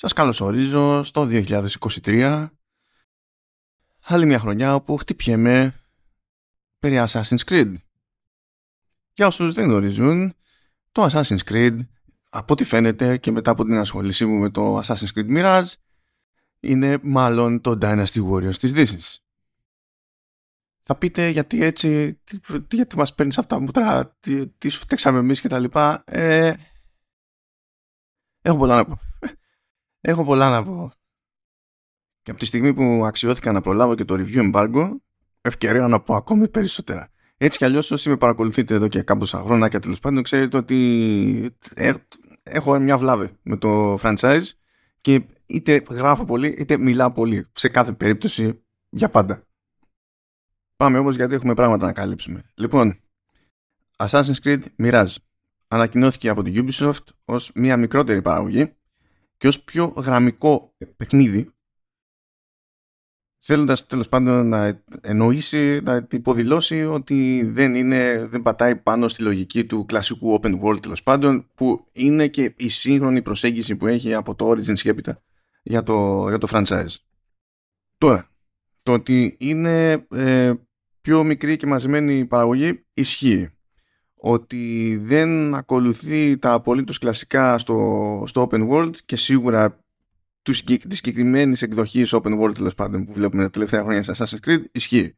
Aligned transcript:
Σας 0.00 0.12
καλωσορίζω 0.12 1.02
στο 1.02 1.28
2023 1.30 2.48
άλλη 4.02 4.26
μια 4.26 4.38
χρονιά 4.38 4.74
όπου 4.74 4.96
χτυπιέμαι 4.96 5.74
περί 6.78 7.04
Assassin's 7.08 7.44
Creed. 7.44 7.74
Για 9.12 9.26
όσους 9.26 9.54
δεν 9.54 9.64
γνωρίζουν, 9.64 10.34
το 10.92 11.08
Assassin's 11.12 11.44
Creed 11.44 11.78
από 12.28 12.52
ό,τι 12.52 12.64
φαίνεται 12.64 13.16
και 13.16 13.30
μετά 13.30 13.50
από 13.50 13.64
την 13.64 13.74
ασχολήσή 13.74 14.26
μου 14.26 14.38
με 14.38 14.50
το 14.50 14.78
Assassin's 14.78 15.12
Creed 15.14 15.36
Mirage 15.36 15.72
είναι 16.60 16.98
μάλλον 17.02 17.60
το 17.60 17.78
Dynasty 17.80 18.30
Warriors 18.30 18.56
της 18.56 18.72
Δύσης. 18.72 19.24
Θα 20.82 20.96
πείτε 20.96 21.28
γιατί 21.28 21.62
έτσι, 21.62 22.20
γιατί 22.70 22.96
μας 22.96 23.14
παίρνεις 23.14 23.38
από 23.38 23.48
τα 23.48 23.60
μούτρα, 23.60 24.16
τι, 24.20 24.48
τι 24.48 24.68
σου 24.68 24.80
φταίξαμε 24.80 25.18
εμείς 25.18 25.40
και 25.40 25.48
τα 25.48 25.58
λοιπά. 25.58 26.02
Ε, 26.06 26.54
έχω 28.42 28.56
πολλά 28.56 28.76
να 28.76 28.84
πω. 28.84 29.07
Έχω 30.00 30.24
πολλά 30.24 30.50
να 30.50 30.64
πω. 30.64 30.92
Και 32.22 32.30
από 32.30 32.40
τη 32.40 32.46
στιγμή 32.46 32.74
που 32.74 33.02
αξιώθηκα 33.06 33.52
να 33.52 33.60
προλάβω 33.60 33.94
και 33.94 34.04
το 34.04 34.14
review 34.18 34.52
embargo, 34.52 34.96
ευκαιρία 35.40 35.88
να 35.88 36.00
πω 36.00 36.14
ακόμη 36.14 36.48
περισσότερα. 36.48 37.10
Έτσι 37.36 37.58
κι 37.58 37.64
αλλιώς, 37.64 37.90
όσοι 37.90 38.08
με 38.08 38.16
παρακολουθείτε 38.16 38.74
εδώ 38.74 38.88
και 38.88 39.02
κάμποσα 39.02 39.40
χρόνια 39.40 39.68
και 39.68 39.78
τέλος 39.78 40.00
πάντων, 40.00 40.22
ξέρετε 40.22 40.56
ότι 40.56 41.56
έχω 42.42 42.78
μια 42.78 42.98
βλάβη 42.98 43.36
με 43.42 43.56
το 43.56 43.94
franchise 43.94 44.44
και 45.00 45.26
είτε 45.46 45.82
γράφω 45.90 46.24
πολύ 46.24 46.48
είτε 46.58 46.78
μιλάω 46.78 47.12
πολύ. 47.12 47.46
Σε 47.52 47.68
κάθε 47.68 47.92
περίπτωση 47.92 48.64
για 48.88 49.08
πάντα. 49.08 49.46
Πάμε 50.76 50.98
όμως 50.98 51.16
γιατί 51.16 51.34
έχουμε 51.34 51.54
πράγματα 51.54 51.86
να 51.86 51.92
καλύψουμε. 51.92 52.42
Λοιπόν, 52.54 53.00
Assassin's 53.96 54.40
Creed 54.42 54.62
Mirage 54.78 55.14
ανακοινώθηκε 55.68 56.28
από 56.28 56.42
την 56.42 56.66
Ubisoft 56.66 57.04
ως 57.24 57.50
μια 57.54 57.76
μικρότερη 57.76 58.22
παραγωγή 58.22 58.77
και 59.38 59.46
ως 59.46 59.62
πιο 59.62 59.86
γραμμικό 59.86 60.74
παιχνίδι 60.96 61.52
θέλοντας 63.38 63.86
τέλος 63.86 64.08
πάντων 64.08 64.48
να 64.48 64.82
εννοήσει, 65.00 65.80
να 65.82 66.06
υποδηλώσει 66.10 66.84
ότι 66.84 67.44
δεν, 67.44 67.74
είναι, 67.74 68.26
δεν 68.26 68.42
πατάει 68.42 68.76
πάνω 68.76 69.08
στη 69.08 69.22
λογική 69.22 69.64
του 69.64 69.84
κλασικού 69.84 70.40
open 70.40 70.60
world 70.60 70.82
τέλος 70.82 71.02
πάντων 71.02 71.50
που 71.54 71.86
είναι 71.92 72.28
και 72.28 72.54
η 72.56 72.68
σύγχρονη 72.68 73.22
προσέγγιση 73.22 73.76
που 73.76 73.86
έχει 73.86 74.14
από 74.14 74.34
το 74.34 74.50
Origins 74.50 74.78
και 74.78 74.94
για 75.62 75.82
το, 75.82 76.28
για 76.28 76.38
το 76.38 76.46
franchise. 76.50 76.96
Τώρα, 77.98 78.30
το 78.82 78.92
ότι 78.92 79.36
είναι 79.38 80.06
ε, 80.10 80.52
πιο 81.00 81.24
μικρή 81.24 81.56
και 81.56 81.66
μαζεμένη 81.66 82.26
παραγωγή 82.26 82.84
ισχύει 82.94 83.57
ότι 84.20 84.96
δεν 85.00 85.54
ακολουθεί 85.54 86.38
τα 86.38 86.52
απολύτως 86.52 86.98
κλασικά 86.98 87.58
στο, 87.58 88.22
στο 88.26 88.48
open 88.50 88.68
world 88.68 88.96
και 89.04 89.16
σίγουρα 89.16 89.78
της 90.42 90.62
συγκεκριμένης 90.88 91.62
εκδοχής 91.62 92.14
open 92.14 92.40
world 92.40 92.54
τέλος 92.54 92.74
πάντων 92.74 93.04
που 93.04 93.12
βλέπουμε 93.12 93.42
τα 93.42 93.50
τελευταία 93.50 93.82
χρόνια 93.82 94.02
σε 94.02 94.12
Assassin's 94.16 94.48
Creed 94.48 94.64
ισχύει. 94.72 95.16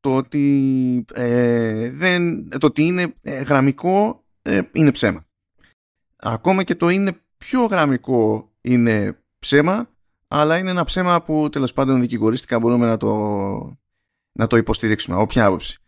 Το 0.00 0.16
ότι, 0.16 1.04
ε, 1.14 1.90
δεν, 1.90 2.48
το 2.48 2.66
ότι 2.66 2.82
είναι 2.82 3.14
ε, 3.22 3.42
γραμμικό 3.42 4.24
ε, 4.42 4.60
είναι 4.72 4.92
ψέμα. 4.92 5.26
Ακόμα 6.16 6.62
και 6.62 6.74
το 6.74 6.88
είναι 6.88 7.20
πιο 7.38 7.64
γραμμικό 7.64 8.52
είναι 8.60 9.18
ψέμα, 9.38 9.90
αλλά 10.28 10.58
είναι 10.58 10.70
ένα 10.70 10.84
ψέμα 10.84 11.22
που 11.22 11.48
τέλος 11.48 11.72
πάντων 11.72 12.00
δικηγορίστηκα 12.00 12.58
μπορούμε 12.58 12.86
να 12.86 12.96
το, 12.96 13.12
να 14.32 14.46
το 14.46 14.56
υποστηρίξουμε. 14.56 15.16
Όποια 15.16 15.44
άποψη 15.44 15.80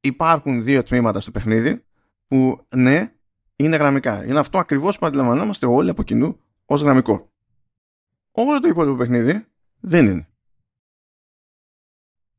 υπάρχουν 0.00 0.64
δύο 0.64 0.82
τμήματα 0.82 1.20
στο 1.20 1.30
παιχνίδι 1.30 1.84
που 2.26 2.66
ναι, 2.76 3.12
είναι 3.56 3.76
γραμμικά. 3.76 4.24
Είναι 4.26 4.38
αυτό 4.38 4.58
ακριβώς 4.58 4.98
που 4.98 5.06
αντιλαμβανόμαστε 5.06 5.66
όλοι 5.66 5.90
από 5.90 6.02
κοινού 6.02 6.40
ως 6.64 6.82
γραμμικό. 6.82 7.32
Όλο 8.30 8.60
το 8.60 8.68
υπόλοιπο 8.68 8.96
παιχνίδι 8.96 9.46
δεν 9.80 10.06
είναι. 10.06 10.24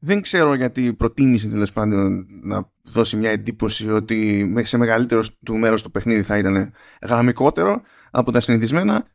Δεν 0.03 0.22
ξέρω 0.22 0.53
γιατί 0.53 0.94
προτίμησε 0.94 1.48
τέλος 1.48 1.72
πάντων 1.72 2.28
να 2.44 2.72
δώσει 2.81 3.18
μια 3.18 3.30
εντύπωση 3.31 3.91
ότι 3.91 4.53
σε 4.58 4.78
μεγαλύτερος 4.78 5.38
του 5.46 5.58
μέρο 5.58 5.81
το 5.81 5.90
παιχνίδι 5.90 6.24
θα 6.24 6.38
ήταν 6.38 6.74
γραμμικότερο 7.02 7.81
από 8.12 8.31
τα 8.31 8.40
συνηθισμένα. 8.40 9.08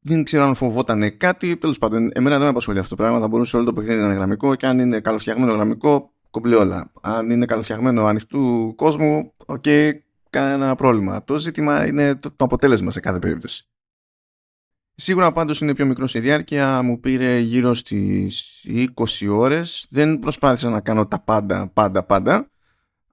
Δεν 0.00 0.24
ξέρω 0.24 0.44
αν 0.44 0.54
φοβόταν 0.54 1.16
κάτι. 1.16 1.56
Τέλος 1.56 1.78
πάντων, 1.78 2.10
εμένα 2.12 2.34
δεν 2.34 2.44
με 2.44 2.50
απασχολεί 2.50 2.78
αυτό 2.78 2.96
το 2.96 3.02
πράγμα. 3.02 3.20
Θα 3.20 3.28
μπορούσε 3.28 3.56
όλο 3.56 3.64
το 3.64 3.72
παιχνίδι 3.72 4.00
να 4.00 4.06
είναι 4.06 4.14
γραμμικό 4.14 4.54
και 4.54 4.66
αν 4.66 4.78
είναι 4.78 5.00
καλοφτιαγμένο 5.00 5.52
γραμμικό, 5.52 6.12
κομπλέ 6.30 6.54
όλα. 6.54 6.92
Αν 7.00 7.30
είναι 7.30 7.46
καλοφτιαγμένο 7.46 8.04
ανοιχτού 8.04 8.72
κόσμου, 8.76 9.32
OK, 9.46 9.62
okay, 9.66 9.90
κανένα 10.30 10.74
πρόβλημα. 10.74 11.24
Το 11.24 11.38
ζήτημα 11.38 11.86
είναι 11.86 12.14
το, 12.14 12.30
το 12.30 12.44
αποτέλεσμα 12.44 12.90
σε 12.90 13.00
κάθε 13.00 13.18
περίπτωση. 13.18 13.64
Σίγουρα 14.94 15.32
πάντως 15.32 15.60
είναι 15.60 15.74
πιο 15.74 15.86
μικρό 15.86 16.06
σε 16.06 16.18
διάρκεια, 16.18 16.82
μου 16.82 17.00
πήρε 17.00 17.38
γύρω 17.38 17.74
στις 17.74 18.64
20 18.94 19.28
ώρες. 19.30 19.86
Δεν 19.90 20.18
προσπάθησα 20.18 20.70
να 20.70 20.80
κάνω 20.80 21.06
τα 21.06 21.20
πάντα, 21.20 21.68
πάντα, 21.68 22.04
πάντα. 22.04 22.50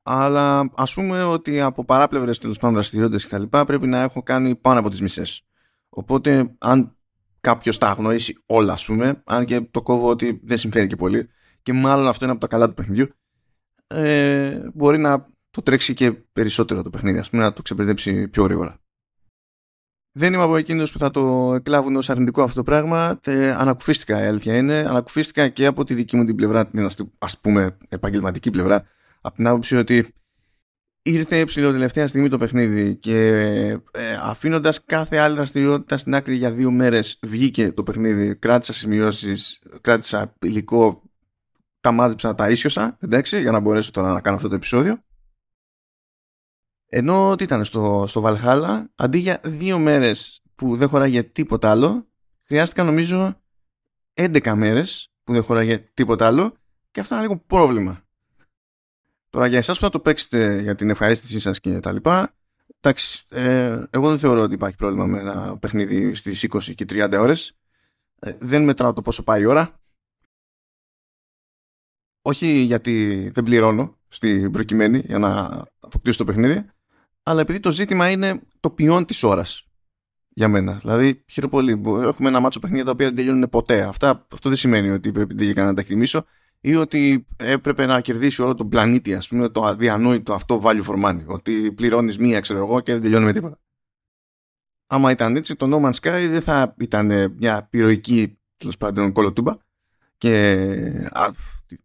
Αλλά 0.03 0.71
ας 0.75 0.93
πούμε 0.93 1.23
ότι 1.23 1.61
από 1.61 1.85
παράπλευρες 1.85 2.37
τέλος 2.37 2.57
πάντων 2.57 2.73
δραστηριότητες 2.73 3.23
και 3.23 3.29
τα 3.29 3.39
λοιπά 3.39 3.65
πρέπει 3.65 3.87
να 3.87 4.01
έχω 4.01 4.23
κάνει 4.23 4.55
πάνω 4.55 4.79
από 4.79 4.89
τις 4.89 5.01
μισές. 5.01 5.45
Οπότε 5.89 6.55
αν 6.57 6.97
κάποιος 7.41 7.77
τα 7.77 7.91
γνωρίσει 7.91 8.43
όλα 8.45 8.73
ας 8.73 8.85
πούμε, 8.85 9.21
αν 9.25 9.45
και 9.45 9.61
το 9.61 9.81
κόβω 9.81 10.09
ότι 10.09 10.39
δεν 10.43 10.57
συμφέρει 10.57 10.87
και 10.87 10.95
πολύ, 10.95 11.29
και 11.67 11.73
μάλλον 11.73 12.07
αυτό 12.07 12.23
είναι 12.23 12.33
από 12.33 12.41
τα 12.41 12.47
καλά 12.47 12.67
του 12.67 12.73
παιχνιδιού. 12.73 13.09
Ε, 13.87 14.69
μπορεί 14.73 14.97
να 14.97 15.27
το 15.49 15.61
τρέξει 15.61 15.93
και 15.93 16.11
περισσότερο 16.11 16.81
το 16.81 16.89
παιχνίδι 16.89 17.19
ας 17.19 17.29
πούμε 17.29 17.43
να 17.43 17.53
το 17.53 17.61
ξεπερδέψει 17.61 18.27
πιο 18.27 18.43
γρήγορα. 18.43 18.79
Δεν 20.11 20.33
είμαι 20.33 20.43
από 20.43 20.55
εκείνους 20.55 20.91
που 20.91 20.99
θα 20.99 21.11
το 21.11 21.53
εκλάβουν 21.55 21.95
ως 21.95 22.09
αρνητικό 22.09 22.41
αυτό 22.41 22.55
το 22.55 22.63
πράγμα. 22.63 23.19
Τε, 23.21 23.53
ανακουφίστηκα 23.53 24.23
η 24.23 24.25
αλήθεια 24.25 24.57
είναι. 24.57 24.77
Ανακουφίστηκα 24.77 25.47
και 25.47 25.65
από 25.65 25.83
τη 25.83 25.93
δική 25.93 26.15
μου 26.15 26.25
την 26.25 26.35
πλευρά 26.35 26.67
την 26.67 26.87
ας 27.17 27.39
πούμε 27.39 27.77
επαγγελματική 27.89 28.51
πλευρά. 28.51 28.85
Από 29.21 29.35
την 29.35 29.47
άποψη 29.47 29.75
ότι 29.75 30.13
ήρθε 31.01 31.43
ψηλό 31.43 31.71
τελευταία 31.71 32.07
στιγμή 32.07 32.29
το 32.29 32.37
παιχνίδι 32.37 32.95
και 32.95 33.27
ε, 33.91 34.13
αφήνοντας 34.21 34.83
κάθε 34.83 35.17
άλλη 35.17 35.35
δραστηριότητα 35.35 35.97
στην 35.97 36.15
άκρη 36.15 36.35
για 36.35 36.51
δύο 36.51 36.71
μέρες 36.71 37.19
βγήκε 37.21 37.71
το 37.71 37.83
παιχνίδι 37.83 38.35
κράτησα 38.35 38.73
σημειώσεις, 38.73 39.61
κράτησα 39.81 40.33
υλικό 40.41 41.06
τα 41.87 41.93
μάζεψα, 41.93 42.35
τα 42.35 42.49
ίσιοσα, 42.49 42.97
εντάξει, 42.99 43.41
για 43.41 43.51
να 43.51 43.59
μπορέσω 43.59 43.91
τώρα 43.91 44.11
να 44.11 44.21
κάνω 44.21 44.35
αυτό 44.35 44.47
το 44.47 44.55
επεισόδιο. 44.55 45.03
Ενώ 46.89 47.35
τι 47.35 47.43
ήταν 47.43 47.65
στο, 47.65 48.03
στο 48.07 48.23
Valhalla, 48.25 48.83
αντί 48.95 49.17
για 49.17 49.39
δύο 49.43 49.79
μέρες 49.79 50.41
που 50.55 50.75
δεν 50.75 50.87
χωράγε 50.87 51.23
τίποτα 51.23 51.69
άλλο, 51.69 52.07
χρειάστηκαν 52.43 52.85
νομίζω 52.85 53.41
11 54.13 54.53
μέρες 54.55 55.11
που 55.23 55.33
δεν 55.33 55.43
χωράγε 55.43 55.77
τίποτα 55.77 56.27
άλλο 56.27 56.53
και 56.91 56.99
αυτό 56.99 57.15
είναι 57.15 57.23
λίγο 57.23 57.37
πρόβλημα. 57.37 58.01
Τώρα 59.29 59.47
για 59.47 59.57
εσάς 59.57 59.77
που 59.77 59.83
θα 59.83 59.89
το 59.89 59.99
παίξετε 59.99 60.59
για 60.61 60.75
την 60.75 60.89
ευχαρίστησή 60.89 61.39
σας 61.39 61.59
και 61.59 61.79
τα 61.79 61.91
λοιπά, 61.91 62.35
εντάξει, 62.81 63.25
ε, 63.29 63.83
εγώ 63.89 64.09
δεν 64.09 64.19
θεωρώ 64.19 64.41
ότι 64.41 64.53
υπάρχει 64.53 64.75
πρόβλημα 64.75 65.05
με 65.05 65.19
ένα 65.19 65.57
παιχνίδι 65.57 66.13
στις 66.13 66.43
20 66.43 66.73
και 66.75 66.85
30 66.89 67.17
ώρες. 67.19 67.57
Ε, 68.19 68.31
δεν 68.39 68.63
μετράω 68.63 68.93
το 68.93 69.01
πόσο 69.01 69.23
πάει 69.23 69.41
η 69.41 69.45
ώρα. 69.45 69.79
Όχι 72.27 72.47
γιατί 72.47 73.29
δεν 73.33 73.43
πληρώνω 73.43 73.97
στην 74.07 74.51
προκειμένη 74.51 75.03
για 75.05 75.19
να 75.19 75.63
αποκτήσω 75.79 76.17
το 76.17 76.23
παιχνίδι, 76.23 76.65
αλλά 77.23 77.41
επειδή 77.41 77.59
το 77.59 77.71
ζήτημα 77.71 78.09
είναι 78.09 78.41
το 78.59 78.69
ποιόν 78.69 79.05
της 79.05 79.23
ώρας 79.23 79.67
για 80.29 80.47
μένα. 80.47 80.73
Δηλαδή, 80.73 81.23
χαίρομαι 81.27 81.51
πολύ. 81.51 81.71
Έχουμε 82.07 82.29
ένα 82.29 82.39
μάτσο 82.39 82.59
παιχνίδια 82.59 82.85
τα 82.85 82.91
οποία 82.91 83.05
δεν 83.05 83.15
τελειώνουν 83.15 83.49
ποτέ. 83.49 83.81
Αυτά, 83.81 84.27
αυτό 84.33 84.49
δεν 84.49 84.57
σημαίνει 84.57 84.89
ότι 84.89 85.11
πρέπει 85.11 85.35
τελικά 85.35 85.65
να 85.65 85.73
τα 85.73 85.81
εκτιμήσω 85.81 86.25
ή 86.61 86.75
ότι 86.75 87.27
έπρεπε 87.37 87.85
να 87.85 88.01
κερδίσει 88.01 88.41
όλο 88.41 88.55
τον 88.55 88.69
πλανήτη, 88.69 89.15
ας 89.15 89.27
πούμε, 89.27 89.49
το 89.49 89.63
αδιανόητο 89.65 90.33
αυτό 90.33 90.61
value 90.63 90.83
for 90.83 91.03
money. 91.05 91.25
Ότι 91.25 91.71
πληρώνεις 91.73 92.17
μία, 92.17 92.39
ξέρω 92.39 92.59
εγώ, 92.59 92.79
και 92.79 92.91
δεν 92.93 93.01
τελειώνει 93.01 93.25
με 93.25 93.33
τίποτα. 93.33 93.59
Άμα 94.87 95.11
ήταν 95.11 95.35
έτσι, 95.35 95.55
το 95.55 95.67
No 95.71 95.85
Man's 95.85 95.99
Sky 96.01 96.27
δεν 96.29 96.41
θα 96.41 96.75
ήταν 96.77 97.35
μια 97.37 97.67
πυροϊκή 97.69 98.39
τέλος 98.57 98.77
πάντων 98.77 99.11
κολοτούμπα 99.11 99.55
και 100.17 100.55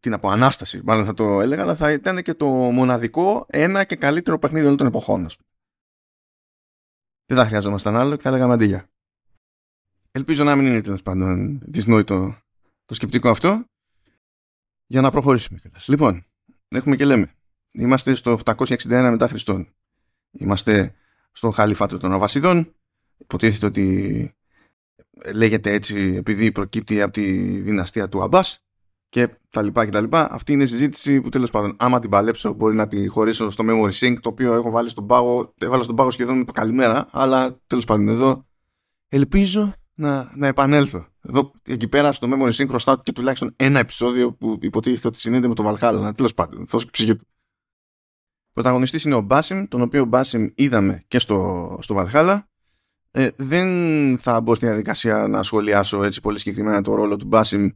τι 0.01 0.09
να 0.09 0.19
πω, 0.19 0.29
ανάσταση, 0.29 0.81
μάλλον 0.85 1.05
θα 1.05 1.15
το 1.15 1.41
έλεγα, 1.41 1.63
αλλά 1.63 1.77
θα 1.77 1.93
ήταν 1.93 2.23
και 2.23 2.35
το 2.35 2.47
μοναδικό 2.49 3.47
ένα 3.49 3.85
και 3.85 3.97
καλύτερο 3.97 4.39
παιχνίδι 4.39 4.65
όλων 4.65 4.77
των 4.77 4.87
εποχών. 4.87 5.27
Δεν 7.27 7.37
θα 7.37 7.47
χρειαζόμασταν 7.47 7.97
άλλο 7.97 8.17
και 8.17 8.23
θα 8.23 8.31
λέγαμε 8.31 8.53
αντίγεια. 8.53 8.91
Ελπίζω 10.11 10.45
να 10.45 10.57
μην 10.57 10.67
είναι 10.67 10.81
τέλος 10.81 11.03
πάντων 11.03 11.61
δυσνόητο 11.63 12.37
το 12.85 12.95
σκεπτικό 12.95 13.29
αυτό. 13.29 13.65
Για 14.87 15.01
να 15.01 15.11
προχωρήσουμε 15.11 15.59
κιόλας. 15.59 15.89
Λοιπόν, 15.89 16.25
έχουμε 16.69 16.97
και 16.97 17.05
λέμε. 17.05 17.35
Είμαστε 17.73 18.15
στο 18.15 18.39
861 18.45 18.77
μετά 18.87 19.29
Χριστόν. 19.29 19.75
Είμαστε 20.31 20.95
στο 21.33 21.51
χαλιφάτο 21.51 21.99
των 21.99 22.13
Αβασιδών. 22.13 22.75
Υποτίθεται 23.17 23.67
ότι 23.67 24.35
λέγεται 25.33 25.73
έτσι 25.73 26.15
επειδή 26.17 26.53
προκύπτει 26.53 27.03
από 27.03 27.13
τη 27.13 27.61
δυναστεία 27.61 28.09
του 28.09 28.23
Αμπάς 28.23 28.65
και 29.13 29.29
τα 29.51 29.63
λοιπά 29.63 29.85
και 29.85 29.91
τα 29.91 30.01
λοιπά. 30.01 30.29
Αυτή 30.31 30.53
είναι 30.53 30.63
η 30.63 30.67
συζήτηση 30.67 31.21
που 31.21 31.29
τέλος 31.29 31.51
πάντων 31.51 31.77
άμα 31.79 31.99
την 31.99 32.11
παλέψω 32.11 32.53
μπορεί 32.53 32.77
να 32.77 32.87
τη 32.87 33.07
χωρίσω 33.07 33.51
στο 33.51 33.65
memory 33.69 33.91
sync 33.91 34.17
το 34.21 34.29
οποίο 34.29 34.53
έχω 34.53 34.71
βάλει 34.71 34.89
στον 34.89 35.07
πάγο, 35.07 35.55
έβαλα 35.59 35.83
στον 35.83 35.97
πάγο 35.97 36.11
σχεδόν 36.11 36.45
το 36.45 36.53
καλημέρα 36.53 37.09
αλλά 37.11 37.61
τέλος 37.67 37.85
πάντων 37.85 38.09
εδώ 38.09 38.47
ελπίζω 39.09 39.75
να, 39.95 40.33
να 40.37 40.47
επανέλθω. 40.47 41.07
Εδώ, 41.23 41.53
εκεί 41.63 41.89
πέρα 41.89 42.13
στο 42.13 42.29
Memory 42.33 42.53
Sync 42.53 42.69
χρωστάω 42.69 42.97
και 43.03 43.13
τουλάχιστον 43.13 43.55
ένα 43.57 43.79
επεισόδιο 43.79 44.33
που 44.33 44.59
υποτίθεται 44.61 45.09
ότι 45.09 45.19
συνέδεται 45.19 45.49
με 45.49 45.55
το 45.55 45.69
Valhalla. 45.69 46.13
Τέλος 46.15 46.35
πάντων, 46.35 46.67
δώσω 46.67 46.87
ψυχή 46.91 47.17
του. 47.17 47.27
Πρωταγωνιστής 48.53 49.05
είναι 49.05 49.15
ο 49.15 49.21
Μπάσιμ, 49.21 49.65
τον 49.65 49.81
οποίο 49.81 50.05
Μπάσιμ 50.05 50.47
είδαμε 50.55 51.05
και 51.09 51.19
στο, 51.19 51.79
στο 51.81 51.97
Valhalla. 51.99 52.39
Ε, 53.11 53.29
δεν 53.37 53.69
θα 54.19 54.41
μπω 54.41 54.55
στη 54.55 54.67
διαδικασία 54.67 55.29
να 55.29 55.43
σχολιάσω 55.43 56.03
έτσι 56.03 56.21
πολύ 56.21 56.39
συγκεκριμένα 56.39 56.83
το 56.83 56.95
ρόλο 56.95 57.17
του 57.17 57.27
Μπάσιμ 57.27 57.69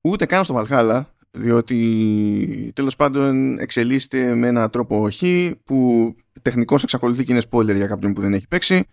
ούτε 0.00 0.26
καν 0.26 0.44
στο 0.44 0.64
Valhalla 0.64 1.02
διότι 1.30 2.72
τέλος 2.74 2.96
πάντων 2.96 3.58
εξελίσσεται 3.58 4.34
με 4.34 4.46
έναν 4.46 4.70
τρόπο 4.70 5.02
όχι 5.02 5.60
που 5.64 6.14
τεχνικώς 6.42 6.82
εξακολουθεί 6.82 7.24
και 7.24 7.32
είναι 7.32 7.42
spoiler 7.50 7.76
για 7.76 7.86
κάποιον 7.86 8.12
που 8.12 8.20
δεν 8.20 8.34
έχει 8.34 8.48
παίξει 8.48 8.84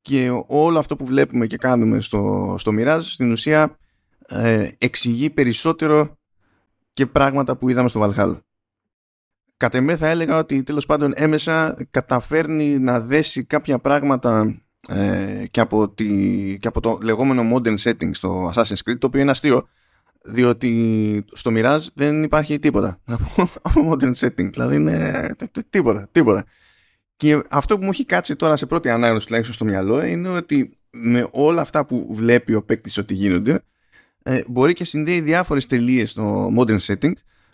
και 0.00 0.30
όλο 0.46 0.78
αυτό 0.78 0.96
που 0.96 1.06
βλέπουμε 1.06 1.46
και 1.46 1.56
κάνουμε 1.56 2.00
στο, 2.00 2.54
στο 2.58 2.72
Mirage 2.78 3.02
στην 3.02 3.30
ουσία 3.30 3.78
ε, 4.26 4.70
εξηγεί 4.78 5.30
περισσότερο 5.30 6.18
και 6.92 7.06
πράγματα 7.06 7.56
που 7.56 7.68
είδαμε 7.68 7.88
στο 7.88 8.00
Valhalla. 8.02 8.38
Κατ' 9.56 9.74
εμέ 9.74 9.96
θα 9.96 10.08
έλεγα 10.08 10.38
ότι 10.38 10.62
τέλος 10.62 10.86
πάντων 10.86 11.12
έμεσα 11.16 11.76
καταφέρνει 11.90 12.78
να 12.78 13.00
δέσει 13.00 13.44
κάποια 13.44 13.78
πράγματα 13.78 14.62
ε, 14.88 15.44
και, 15.50 15.60
από 15.60 15.88
τη, 15.88 16.08
και 16.58 16.68
από 16.68 16.80
το 16.80 16.98
λεγόμενο 17.02 17.56
modern 17.56 17.76
setting 17.78 18.10
στο 18.10 18.52
Assassin's 18.54 18.90
Creed 18.90 18.98
το 18.98 19.06
οποίο 19.06 19.20
είναι 19.20 19.30
αστείο 19.30 19.68
διότι 20.24 21.24
στο 21.32 21.50
Mirage 21.54 21.86
δεν 21.94 22.22
υπάρχει 22.22 22.58
τίποτα 22.58 23.00
από 23.62 23.90
modern 23.92 24.14
setting 24.14 24.50
δηλαδή 24.52 24.76
είναι 24.76 25.36
τίποτα, 25.70 26.08
τίποτα 26.12 26.44
και 27.16 27.42
αυτό 27.50 27.78
που 27.78 27.84
μου 27.84 27.90
έχει 27.90 28.04
κάτσει 28.04 28.36
τώρα 28.36 28.56
σε 28.56 28.66
πρώτη 28.66 28.88
ανάγνωση 28.88 29.26
τουλάχιστον 29.26 29.54
στο 29.54 29.64
μυαλό 29.64 30.04
είναι 30.04 30.28
ότι 30.28 30.78
με 30.90 31.28
όλα 31.30 31.60
αυτά 31.60 31.86
που 31.86 32.08
βλέπει 32.10 32.54
ο 32.54 32.62
παίκτης 32.62 32.98
ότι 32.98 33.14
γίνονται 33.14 33.60
ε, 34.22 34.42
μπορεί 34.46 34.72
και 34.72 34.84
συνδέει 34.84 35.20
διάφορες 35.20 35.66
τελείες 35.66 36.10
στο 36.10 36.52
modern 36.58 36.78
setting 36.78 37.12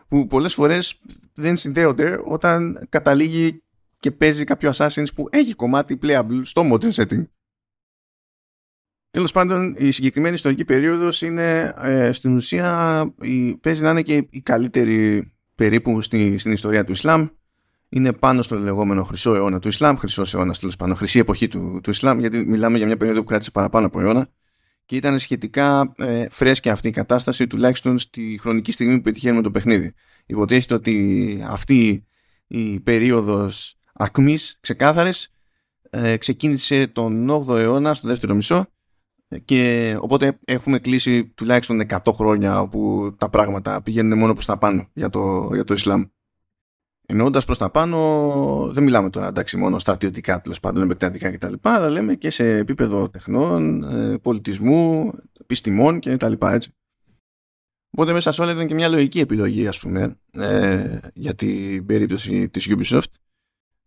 που 0.08 0.26
πολλές 0.26 0.55
φορές 0.55 1.00
δεν 1.34 1.56
συνδέονται 1.56 2.20
όταν 2.25 2.87
καταλήγει 2.88 3.62
και 4.00 4.11
παίζει 4.11 4.44
κάποιο 4.44 4.70
Assassin's 4.75 5.14
που 5.14 5.28
έχει 5.31 5.55
κομμάτι 5.55 5.99
playable 6.02 6.40
στο 6.43 6.69
modern 6.72 6.90
setting. 6.93 7.25
Τέλος 9.11 9.33
πάντων, 9.33 9.75
η 9.79 9.91
συγκεκριμένη 9.91 10.35
ιστορική 10.35 10.65
περίοδος 10.65 11.23
είναι 11.23 11.75
ε, 11.81 12.12
στην 12.12 12.37
ουσία 12.37 13.15
η, 13.21 13.57
παίζει 13.57 13.83
να 13.83 13.91
είναι 13.91 14.03
και 14.03 14.27
η 14.31 14.41
καλύτερη 14.41 15.33
περίπου 15.55 16.01
στη, 16.01 16.39
στην 16.39 16.53
ιστορία 16.53 16.85
του 16.85 16.93
Ισλάμ. 16.93 17.27
Είναι 17.89 18.12
πάνω 18.12 18.43
στο 18.43 18.59
λεγόμενο 18.59 19.05
χρυσό 19.05 19.35
αιώνα 19.35 19.59
του 19.59 19.69
Ισλάμ, 19.69 19.97
χρυσός 19.97 20.35
αιώνας 20.35 20.59
τέλος 20.59 20.77
πάντων, 20.77 20.97
χρυσή 20.97 21.19
εποχή 21.19 21.49
του, 21.49 21.81
του 21.83 21.91
Ισλάμ, 21.91 22.19
γιατί 22.19 22.45
μιλάμε 22.47 22.77
για 22.77 22.87
μια 22.87 22.97
περίοδο 22.97 23.21
που 23.21 23.27
κράτησε 23.27 23.51
παραπάνω 23.51 23.87
από 23.87 24.01
αιώνα. 24.01 24.29
Και 24.85 24.97
ήταν 24.97 25.19
σχετικά 25.19 25.93
ε, 25.97 26.27
φρέσκια 26.31 26.73
αυτή 26.73 26.89
η 26.89 26.91
κατάσταση, 26.91 27.47
τουλάχιστον 27.47 27.99
στη 27.99 28.39
χρονική 28.41 28.73
στιγμή 28.73 28.97
που 28.97 29.03
πετυχαίνουμε 29.03 29.43
το 29.43 29.51
παιχνίδι. 29.51 29.93
Υποτίθεται 30.27 30.75
ότι 30.75 31.45
αυτή 31.49 32.06
η 32.47 32.81
περίοδος 32.81 33.75
ακμής 33.93 34.59
ξεκάθαρης 34.61 35.33
ε, 35.91 36.17
ξεκίνησε 36.17 36.87
τον 36.87 37.31
8ο 37.31 37.56
αιώνα 37.56 37.95
στο 37.95 38.09
δεύτερο 38.09 38.35
μισό 38.35 38.67
και 39.44 39.97
οπότε 40.00 40.38
έχουμε 40.44 40.79
κλείσει 40.79 41.27
τουλάχιστον 41.27 41.81
100 41.88 41.99
χρόνια 42.12 42.61
όπου 42.61 43.11
τα 43.19 43.31
πράγματα 43.31 43.82
πηγαίνουν 43.82 44.19
μόνο 44.19 44.32
προς 44.32 44.47
τα 44.47 44.59
πάνω 44.59 44.88
για 44.93 45.11
το, 45.11 45.50
για 45.53 45.65
το 45.65 45.75
Ισλάμ. 45.75 46.05
Εννοώντας 47.06 47.44
προς 47.44 47.59
τα 47.59 47.71
πάνω, 47.71 48.71
δεν 48.73 48.82
μιλάμε 48.82 49.11
τώρα 49.11 49.27
εντάξει 49.27 49.56
μόνο 49.56 49.79
στρατιωτικά 49.79 50.41
τέλος 50.41 50.61
πάντων, 50.61 50.82
επεκτατικά 50.82 51.31
κτλ. 51.31 51.55
Αλλά 51.61 51.91
λέμε 51.91 52.15
και 52.15 52.31
σε 52.31 52.56
επίπεδο 52.56 53.09
τεχνών, 53.09 53.82
ε, 53.82 54.19
πολιτισμού, 54.19 55.12
επιστημών 55.41 56.00
κτλ. 56.00 56.32
Έτσι. 56.38 56.75
Οπότε 57.91 58.12
μέσα 58.12 58.32
σε 58.32 58.43
όλα 58.43 58.53
ήταν 58.53 58.67
και 58.67 58.75
μια 58.75 58.88
λογική 58.88 59.21
επιλογή, 59.21 59.67
ας 59.67 59.79
πούμε, 59.79 60.19
ε, 60.32 60.99
για 61.15 61.35
την 61.35 61.87
περίπτωση 61.87 62.49
της 62.49 62.69
Ubisoft. 62.71 63.12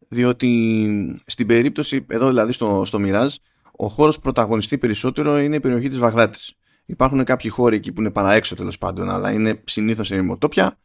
Διότι 0.07 1.22
στην 1.25 1.48
περίπτωση, 1.48 2.06
εδώ 2.10 2.28
δηλαδή 2.28 2.51
στο, 2.51 2.86
στο 2.86 3.00
Mirage, 3.01 3.36
ο 3.78 3.88
χώρος 3.88 4.16
που 4.16 4.22
πρωταγωνιστεί 4.22 4.78
περισσότερο 4.78 5.40
είναι 5.40 5.56
η 5.56 5.60
περιοχή 5.60 5.90
της 5.90 6.00
Βαγδάτης. 6.00 6.54
Υπάρχουν 6.86 7.24
κάποιοι 7.24 7.52
χώροι 7.52 7.75
εκεί 7.75 7.92
που 7.92 8.02
είναι 8.02 8.12
παραέξω 8.12 8.56
τέλος 8.56 8.78
πάντων, 8.78 9.10
αλλά 9.10 9.31
είναι 9.31 9.62
συνήθως 9.64 10.08
σε 10.08 10.16
ημοτόπια. 10.16 10.78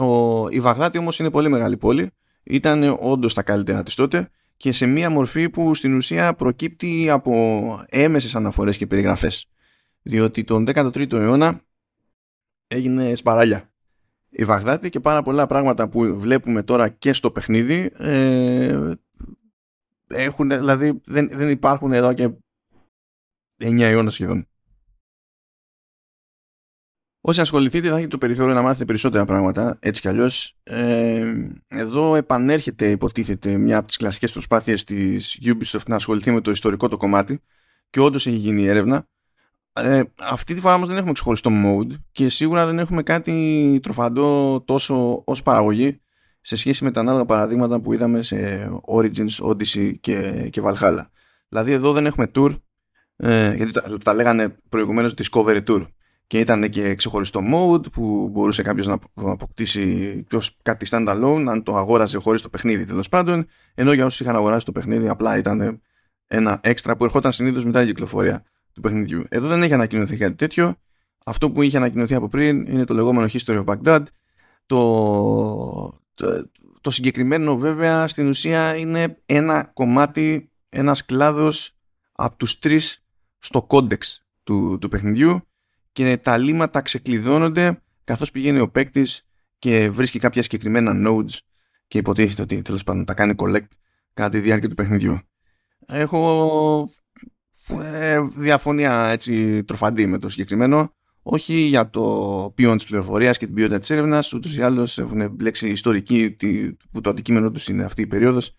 Ο, 0.00 0.48
η 0.48 0.60
Βαγδάτη 0.60 0.98
όμως 0.98 1.18
είναι 1.18 1.30
πολύ 1.30 1.48
μεγάλη 1.48 1.76
πόλη. 1.76 2.10
Ήταν 2.42 2.96
όντως 3.00 3.34
τα 3.34 3.42
καλύτερα 3.42 3.82
της 3.82 3.94
τότε 3.94 4.30
και 4.56 4.72
σε 4.72 4.86
μια 4.86 5.10
μορφή 5.10 5.50
που 5.50 5.74
στην 5.74 5.94
ουσία 5.94 6.34
προκύπτει 6.34 7.10
από 7.10 7.84
έμεσες 7.88 8.34
αναφορές 8.34 8.76
και 8.76 8.86
περιγραφές. 8.86 9.46
Διότι 10.02 10.44
τον 10.44 10.66
13ο 10.68 11.12
αιώνα 11.12 11.60
έγινε 12.68 13.14
σπαράλια 13.14 13.70
η 14.30 14.44
Βαγδάτη 14.44 14.90
και 14.90 15.00
πάρα 15.00 15.22
πολλά 15.22 15.46
πράγματα 15.46 15.88
που 15.88 16.18
βλέπουμε 16.18 16.62
τώρα 16.62 16.88
και 16.88 17.12
στο 17.12 17.30
παιχνίδι 17.30 17.92
ε, 17.96 18.92
έχουν, 20.08 20.48
δηλαδή 20.48 21.00
δεν, 21.04 21.28
δεν 21.32 21.48
υπάρχουν 21.48 21.92
εδώ 21.92 22.12
και 22.12 22.30
9 23.62 23.80
αιώνα 23.80 24.10
σχεδόν. 24.10 24.46
Όσοι 27.20 27.40
ασχοληθείτε 27.40 27.88
θα 27.88 27.94
έχετε 27.94 28.08
το 28.08 28.18
περιθώριο 28.18 28.54
να 28.54 28.62
μάθετε 28.62 28.84
περισσότερα 28.84 29.24
πράγματα, 29.24 29.78
έτσι 29.80 30.00
κι 30.00 30.08
αλλιώς. 30.08 30.56
Ε, 30.62 31.50
εδώ 31.68 32.14
επανέρχεται, 32.14 32.90
υποτίθεται, 32.90 33.56
μια 33.56 33.78
από 33.78 33.86
τις 33.86 33.96
κλασικές 33.96 34.32
προσπάθειες 34.32 34.84
της 34.84 35.38
Ubisoft 35.42 35.86
να 35.86 35.94
ασχοληθεί 35.94 36.30
με 36.30 36.40
το 36.40 36.50
ιστορικό 36.50 36.88
το 36.88 36.96
κομμάτι 36.96 37.42
και 37.90 38.00
όντως 38.00 38.26
έχει 38.26 38.36
γίνει 38.36 38.64
έρευνα 38.64 39.08
ε, 39.72 40.02
αυτή 40.16 40.54
τη 40.54 40.60
φορά 40.60 40.74
όμως 40.74 40.88
δεν 40.88 40.96
έχουμε 40.96 41.12
ξεχωριστό 41.12 41.50
mode 41.64 41.94
και 42.12 42.28
σίγουρα 42.28 42.66
δεν 42.66 42.78
έχουμε 42.78 43.02
κάτι 43.02 43.78
τροφαντό 43.82 44.60
τόσο 44.60 45.22
ως 45.26 45.42
παραγωγή 45.42 46.00
σε 46.40 46.56
σχέση 46.56 46.84
με 46.84 46.90
τα 46.90 47.00
ανάλογα 47.00 47.24
παραδείγματα 47.24 47.80
που 47.80 47.92
είδαμε 47.92 48.22
σε 48.22 48.70
Origins, 48.96 49.50
Odyssey 49.50 49.92
και, 50.00 50.48
και 50.50 50.62
Valhalla. 50.64 51.06
Δηλαδή 51.48 51.72
εδώ 51.72 51.92
δεν 51.92 52.06
έχουμε 52.06 52.30
tour, 52.34 52.54
ε, 53.16 53.54
γιατί 53.54 53.72
τα, 53.72 53.98
τα 54.04 54.14
λέγανε 54.14 54.56
προηγουμένως 54.68 55.14
Discovery 55.16 55.64
Tour 55.64 55.86
και 56.26 56.38
ήταν 56.38 56.68
και 56.68 56.94
ξεχωριστό 56.94 57.40
mode 57.52 57.92
που 57.92 58.28
μπορούσε 58.28 58.62
κάποιος 58.62 58.86
να 58.86 58.98
αποκτήσει 59.14 60.26
ως 60.32 60.56
κάτι 60.62 60.86
standalone 60.90 61.44
αν 61.48 61.62
το 61.62 61.76
αγόραζε 61.76 62.18
χωρίς 62.18 62.42
το 62.42 62.48
παιχνίδι 62.48 62.84
τέλος 62.84 63.08
πάντων 63.08 63.46
ενώ 63.74 63.92
για 63.92 64.04
όσους 64.04 64.20
είχαν 64.20 64.36
αγοράσει 64.36 64.64
το 64.64 64.72
παιχνίδι 64.72 65.08
απλά 65.08 65.38
ήταν 65.38 65.80
ένα 66.26 66.60
έξτρα 66.62 66.96
που 66.96 67.04
ερχόταν 67.04 67.32
συνήθως 67.32 67.64
μετά 67.64 67.78
την 67.78 67.88
κυκλοφορία 67.88 68.44
του 68.72 68.80
παιχνιδιού. 68.80 69.24
Εδώ 69.28 69.48
δεν 69.48 69.62
έχει 69.62 69.72
ανακοινωθεί 69.72 70.16
κάτι 70.16 70.34
τέτοιο. 70.34 70.74
Αυτό 71.24 71.50
που 71.50 71.62
είχε 71.62 71.76
ανακοινωθεί 71.76 72.14
από 72.14 72.28
πριν 72.28 72.66
είναι 72.66 72.84
το 72.84 72.94
λεγόμενο 72.94 73.28
History 73.32 73.64
of 73.64 73.76
Baghdad. 73.76 74.02
Το, 74.66 76.00
το, 76.80 76.90
συγκεκριμένο 76.90 77.56
βέβαια 77.56 78.08
στην 78.08 78.26
ουσία 78.26 78.76
είναι 78.76 79.18
ένα 79.26 79.70
κομμάτι, 79.74 80.50
ένας 80.68 81.04
κλάδος 81.04 81.76
από 82.12 82.36
τους 82.36 82.58
τρεις 82.58 83.04
στο 83.38 83.62
context 83.62 84.26
του, 84.42 84.78
του 84.80 84.88
παιχνιδιού 84.88 85.40
και 85.92 86.16
τα 86.16 86.36
λήμματα 86.36 86.80
ξεκλειδώνονται 86.80 87.82
καθώς 88.04 88.30
πηγαίνει 88.30 88.60
ο 88.60 88.68
παίκτης 88.68 89.26
και 89.58 89.90
βρίσκει 89.90 90.18
κάποια 90.18 90.42
συγκεκριμένα 90.42 90.92
nodes 91.06 91.38
και 91.88 91.98
υποτίθεται 91.98 92.42
ότι 92.42 92.62
τέλος 92.62 92.84
πάντων 92.84 93.04
τα 93.04 93.14
κάνει 93.14 93.34
collect 93.38 93.68
κατά 94.14 94.28
τη 94.28 94.38
διάρκεια 94.38 94.68
του 94.68 94.74
παιχνιδιού. 94.74 95.18
Έχω 95.86 96.88
ε, 97.82 98.20
διαφωνία 98.20 99.06
έτσι 99.06 99.64
τροφαντή 99.64 100.06
με 100.06 100.18
το 100.18 100.28
συγκεκριμένο 100.28 100.94
όχι 101.30 101.54
για 101.54 101.90
το 101.90 102.52
ποιόν 102.54 102.76
της 102.76 102.86
πληροφορίας 102.86 103.38
και 103.38 103.46
την 103.46 103.54
ποιότητα 103.54 103.78
της 103.78 103.90
έρευνας, 103.90 104.32
ούτως 104.32 104.56
ή 104.56 104.62
άλλως 104.62 104.98
έχουν 104.98 105.30
μπλέξει 105.30 105.68
ιστορικοί 105.68 106.36
που 106.90 107.00
το 107.00 107.10
αντικείμενο 107.10 107.50
τους 107.50 107.68
είναι 107.68 107.84
αυτή 107.84 108.02
η 108.02 108.06
περίοδος. 108.06 108.54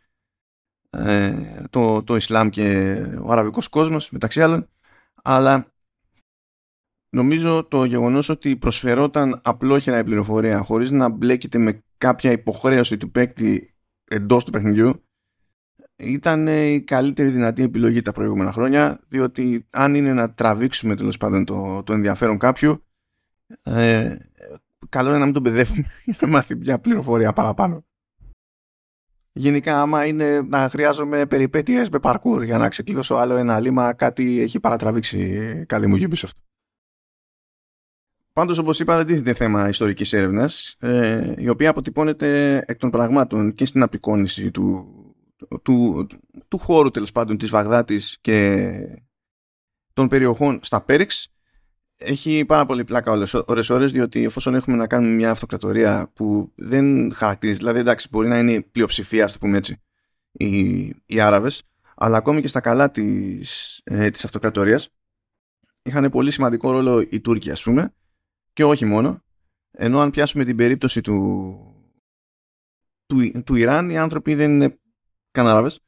Ε, 0.90 1.64
το, 1.70 2.04
το 2.04 2.16
Ισλάμ 2.16 2.50
και 2.50 2.96
ο 3.22 3.32
Αραβικός 3.32 3.68
κόσμος 3.68 4.10
μεταξύ 4.10 4.42
άλλων 4.42 4.70
αλλά 5.24 5.74
νομίζω 7.10 7.64
το 7.64 7.84
γεγονός 7.86 8.30
ότι 8.30 8.58
προσφερόταν 8.58 9.42
απλόχερα 9.44 9.98
η 9.98 10.04
πληροφορία 10.04 10.62
χωρίς 10.62 10.92
να 10.92 11.10
μπλέκεται 11.10 11.58
με 11.58 11.84
κάποια 11.98 12.32
υποχρέωση 12.32 12.98
του 12.98 13.12
παίκτη 13.12 13.74
εντός 14.04 14.44
του 14.46 14.52
παιχνιδιού 14.52 15.04
ήταν 16.00 16.48
η 16.48 16.82
καλύτερη 16.82 17.30
δυνατή 17.30 17.64
επιλογή 17.64 18.02
τα 18.02 18.12
προηγούμενα 18.12 18.52
χρόνια 18.52 19.00
διότι 19.08 19.68
αν 19.70 19.96
είναι 19.96 20.14
να 20.14 20.34
τραβήξουμε 20.34 20.96
τέλος 20.96 21.18
πάντων 21.18 21.46
το, 21.46 21.84
το 21.84 21.94
ενδιαφέρον 21.94 22.38
κάποιου 22.38 22.84
ε, 23.64 24.16
καλό 24.90 25.10
είναι 25.10 25.18
να 25.18 25.26
μην 25.26 25.34
τον 25.34 25.44
παιδεύουμε 25.44 25.86
για 26.06 26.18
να 26.22 26.28
μάθει 26.28 26.56
μια 26.56 26.80
πληροφορία 26.80 27.34
παραπάνω. 27.34 27.84
Γενικά 29.32 29.82
άμα 29.82 30.06
είναι 30.06 30.42
να 30.42 30.70
χρειάζομαι 30.70 31.26
περιπέτειες 31.26 31.90
με 31.90 32.00
παρκούρ 32.00 32.44
για 32.44 32.58
να 32.58 32.70
ξεκλείδωσω 32.70 33.16
άλλο 33.16 33.36
ένα 33.36 33.60
λίμα 33.60 33.94
κάτι 33.94 34.40
έχει 34.40 34.60
παρατραβήξει 34.60 35.66
καλή 35.68 35.88
μου 35.88 35.98
Ubisoft. 36.00 36.38
Πάντως 38.34 38.58
όπως 38.58 38.80
είπα 38.80 38.98
δεν 38.98 39.06
τίθεται 39.06 39.34
θέμα 39.34 39.70
ιστορικής 39.70 40.14
έρευνας 40.14 40.76
ε, 40.80 41.34
η 41.38 41.50
οποία 41.50 41.70
αποτυπώνεται 41.70 42.58
εκ 42.68 42.78
των 42.78 42.90
πραγμάτων 42.90 43.54
και 43.54 43.66
στην 43.66 43.82
απεικόνηση 43.82 44.52
του 44.52 44.99
του, 45.62 46.08
του 46.48 46.58
χώρου 46.58 46.92
τέλος 46.92 47.12
πάντων 47.12 47.38
της 47.38 47.50
Βαγδάτης 47.50 48.18
και 48.22 48.70
των 49.94 50.08
περιοχών 50.08 50.60
στα 50.64 50.82
Πέριξ. 50.82 51.34
Έχει 52.02 52.46
πάρα 52.46 52.66
πολύ 52.66 52.84
πλάκα 52.84 53.12
όλες 53.12 53.34
ώρες 53.34 53.70
ώρες 53.70 53.92
διότι 53.92 54.24
εφόσον 54.24 54.56
έχουμε 54.56 54.78
να 54.78 54.88
κάνουμε 54.88 55.14
μια 55.14 55.32
αυτοκρατορία 55.32 56.12
που 56.14 56.52
δεν 56.56 57.14
χαρακτηρίζει, 57.14 57.58
δηλαδή 57.60 57.80
εντάξει 57.80 58.08
μπορεί 58.12 58.28
να 58.28 58.38
είναι 58.38 58.52
η 58.52 58.62
πλειοψηφία 58.62 59.24
ας 59.24 59.32
το 59.32 59.38
πούμε 59.38 59.58
έτσι 59.58 59.82
οι, 60.32 60.78
οι 61.06 61.20
Άραβες 61.20 61.64
αλλά 61.96 62.18
ακόμη 62.18 62.42
και 62.42 62.48
στα 62.48 62.60
καλά 62.60 62.92
της, 62.92 63.82
ε, 63.84 64.10
της 64.10 64.26
αυτοκρατορίας 64.26 64.90
είχαν 65.82 66.10
πολύ 66.10 66.32
σημαντικό 66.32 66.72
ρόλο 66.72 67.06
οι 67.10 67.20
Τούρκοι 67.20 67.52
ας 67.52 67.64
πούμε 67.64 67.94
και 68.54 68.64
όχι 68.64 68.86
μόνο. 68.86 69.24
Ενώ 69.72 70.00
αν 70.00 70.10
πιάσουμε 70.10 70.44
την 70.44 70.56
περίπτωση 70.56 71.02
του, 71.02 71.58
του, 73.06 73.44
του 73.44 73.56
Ιράν 73.56 73.90
οι 73.90 73.98
άνθρωποι 73.98 74.36
δεν 74.36 74.52
είναι 74.52 74.80
καν 75.40 75.52
Άραβες 75.52 75.80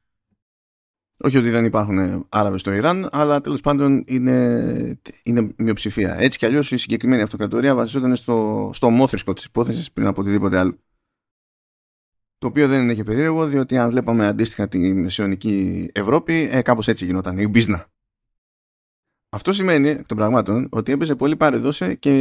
όχι 1.23 1.37
ότι 1.37 1.49
δεν 1.49 1.65
υπάρχουν 1.65 2.25
Άραβες 2.29 2.61
στο 2.61 2.71
Ιράν, 2.71 3.09
αλλά 3.11 3.41
τέλος 3.41 3.61
πάντων 3.61 4.03
είναι, 4.07 4.99
είναι 5.23 5.53
μειοψηφία. 5.57 6.15
Έτσι 6.19 6.37
κι 6.37 6.45
αλλιώς 6.45 6.71
η 6.71 6.77
συγκεκριμένη 6.77 7.21
αυτοκρατορία 7.21 7.75
βασιζόταν 7.75 8.15
στο, 8.15 8.69
στο 8.73 8.89
μόθρισκο 8.89 9.33
της 9.33 9.45
υπόθεσης 9.45 9.91
πριν 9.91 10.07
από 10.07 10.21
οτιδήποτε 10.21 10.57
άλλο. 10.57 10.77
Το 12.37 12.47
οποίο 12.47 12.67
δεν 12.67 12.81
είναι 12.81 12.93
και 12.93 13.03
περίεργο, 13.03 13.45
διότι 13.45 13.77
αν 13.77 13.89
βλέπαμε 13.89 14.27
αντίστοιχα 14.27 14.67
τη 14.67 14.93
μεσαιωνική 14.93 15.89
Ευρώπη, 15.93 16.49
ε, 16.51 16.61
κάπως 16.61 16.87
έτσι 16.87 17.05
γινόταν. 17.05 17.37
Η 17.37 17.47
μπίζνα. 17.47 17.91
Αυτό 19.29 19.51
σημαίνει 19.51 19.89
εκ 19.89 20.05
των 20.05 20.17
πραγμάτων 20.17 20.67
ότι 20.71 20.91
έπαιζε 20.91 21.15
πολύ 21.15 21.35
παρεδώσε 21.35 21.95
και 21.95 22.11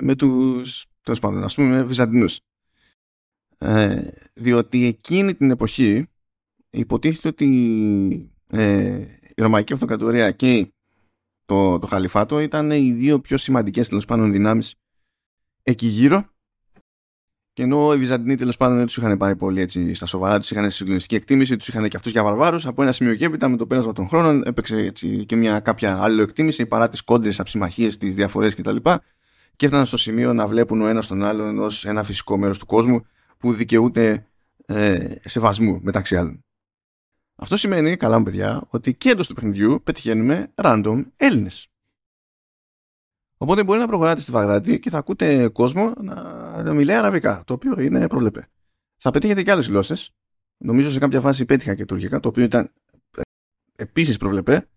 με 0.00 0.14
τους 0.14 0.86
τέλος 1.02 1.20
πάντων, 1.20 1.44
ας 1.44 1.54
πούμε, 1.54 1.82
Βυζαντινούς. 1.82 2.40
Ε, 3.58 4.08
διότι 4.34 4.86
εκείνη 4.86 5.34
την 5.34 5.50
εποχή 5.50 6.08
υποτίθεται 6.74 7.28
ότι 7.28 8.32
ε, 8.46 8.96
η 9.34 9.42
Ρωμαϊκή 9.42 9.72
Αυτοκρατορία 9.72 10.30
και 10.30 10.72
το, 11.44 11.78
το 11.78 11.86
Χαλιφάτο 11.86 12.40
ήταν 12.40 12.70
οι 12.70 12.92
δύο 12.92 13.20
πιο 13.20 13.36
σημαντικές 13.36 13.88
τέλος 13.88 14.04
πάντων 14.04 14.32
δυνάμεις 14.32 14.74
εκεί 15.62 15.86
γύρω 15.86 16.34
και 17.54 17.62
ενώ 17.62 17.92
οι 17.94 17.96
Βυζαντινοί 17.96 18.36
τέλος 18.36 18.56
πάντων 18.56 18.76
δεν 18.76 18.86
τους 18.86 18.96
είχαν 18.96 19.16
πάρει 19.16 19.36
πολύ 19.36 19.60
έτσι, 19.60 19.94
στα 19.94 20.06
σοβαρά, 20.06 20.38
τους 20.38 20.50
είχαν 20.50 20.70
συγκλονιστική 20.70 21.14
εκτίμηση, 21.14 21.56
τους 21.56 21.68
είχαν 21.68 21.88
και 21.88 21.96
αυτούς 21.96 22.12
για 22.12 22.22
βαρβάρους. 22.22 22.66
Από 22.66 22.82
ένα 22.82 22.92
σημείο 22.92 23.14
και 23.14 23.24
έπειτα, 23.24 23.48
με 23.48 23.56
το 23.56 23.66
πέρασμα 23.66 23.92
των 23.92 24.08
χρόνων, 24.08 24.42
έπαιξε 24.44 24.76
έτσι, 24.76 25.24
και 25.24 25.36
μια 25.36 25.60
κάποια 25.60 25.98
άλλη 26.02 26.22
εκτίμηση 26.22 26.66
παρά 26.66 26.88
τις 26.88 27.02
κόντρες, 27.02 27.40
αψημαχίες, 27.40 27.98
τις 27.98 28.14
διαφορές 28.14 28.54
κτλ. 28.54 28.76
Και, 28.76 29.00
και 29.56 29.66
έφταναν 29.66 29.86
στο 29.86 29.96
σημείο 29.96 30.32
να 30.32 30.46
βλέπουν 30.46 30.80
ο 30.80 30.86
ένας 30.86 31.06
τον 31.06 31.24
άλλον 31.24 31.58
ως 31.58 31.84
ένα 31.84 32.02
φυσικό 32.02 32.36
μέρος 32.36 32.58
του 32.58 32.66
κόσμου 32.66 33.06
που 33.38 33.52
δικαιούται 33.52 34.26
ε, 34.66 35.14
σεβασμού 35.24 35.80
μεταξύ 35.82 36.16
άλλων. 36.16 36.43
Αυτό 37.36 37.56
σημαίνει, 37.56 37.96
καλά 37.96 38.18
μου 38.18 38.24
παιδιά, 38.24 38.62
ότι 38.68 38.94
και 38.94 39.10
εντός 39.10 39.26
του 39.26 39.34
παιχνιδιού 39.34 39.80
πετυχαίνουμε 39.84 40.52
random 40.54 41.04
Έλληνες. 41.16 41.68
Οπότε 43.36 43.64
μπορεί 43.64 43.78
να 43.78 43.86
προχωράτε 43.86 44.20
στη 44.20 44.30
Βαγδάτη 44.30 44.80
και 44.80 44.90
θα 44.90 44.98
ακούτε 44.98 45.48
κόσμο 45.48 45.92
να, 46.00 46.62
να 46.62 46.72
μιλάει 46.72 46.96
αραβικά, 46.96 47.42
το 47.46 47.52
οποίο 47.52 47.80
είναι 47.80 48.06
προβλεπέ. 48.06 48.48
Θα 48.96 49.10
πετύχετε 49.10 49.42
και 49.42 49.50
άλλες 49.50 49.66
γλώσσες. 49.66 50.10
Νομίζω 50.56 50.90
σε 50.90 50.98
κάποια 50.98 51.20
φάση 51.20 51.44
πέτυχα 51.44 51.74
και 51.74 51.84
τουρκικά, 51.84 52.20
το 52.20 52.28
οποίο 52.28 52.44
ήταν 52.44 52.70
ε, 53.16 53.20
επίσης 53.76 54.16
προβλεπέ. 54.16 54.68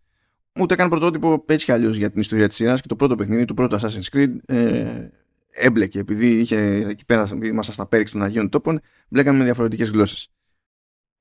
Ούτε 0.60 0.76
καν 0.76 0.90
πρωτότυπο 0.90 1.44
έτσι 1.46 1.66
κι 1.66 1.72
αλλιώς 1.72 1.96
για 1.96 2.12
την 2.12 2.20
ιστορία 2.20 2.48
της 2.48 2.58
σειρά 2.58 2.76
και 2.76 2.88
το 2.88 2.96
πρώτο 2.96 3.16
παιχνίδι 3.16 3.46
του 3.46 3.54
πρώτου 3.54 3.78
Assassin's 3.80 4.16
Creed 4.16 4.36
ε, 4.46 5.08
έμπλεκε, 5.52 6.00
επειδή 6.00 6.40
είχε 6.40 6.58
εκεί 6.76 7.06
πέρα, 7.06 7.28
ήμασταν 7.44 7.74
στα 7.74 7.86
πέριξ 7.86 8.12
των 8.12 8.24
Αγίων 8.24 8.50
Τόπων, 8.50 8.80
μπλέκαμε 9.08 9.38
με 9.38 9.44
διαφορετικές 9.44 9.90
γλώσσες. 9.90 10.30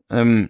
Ε, 0.07 0.45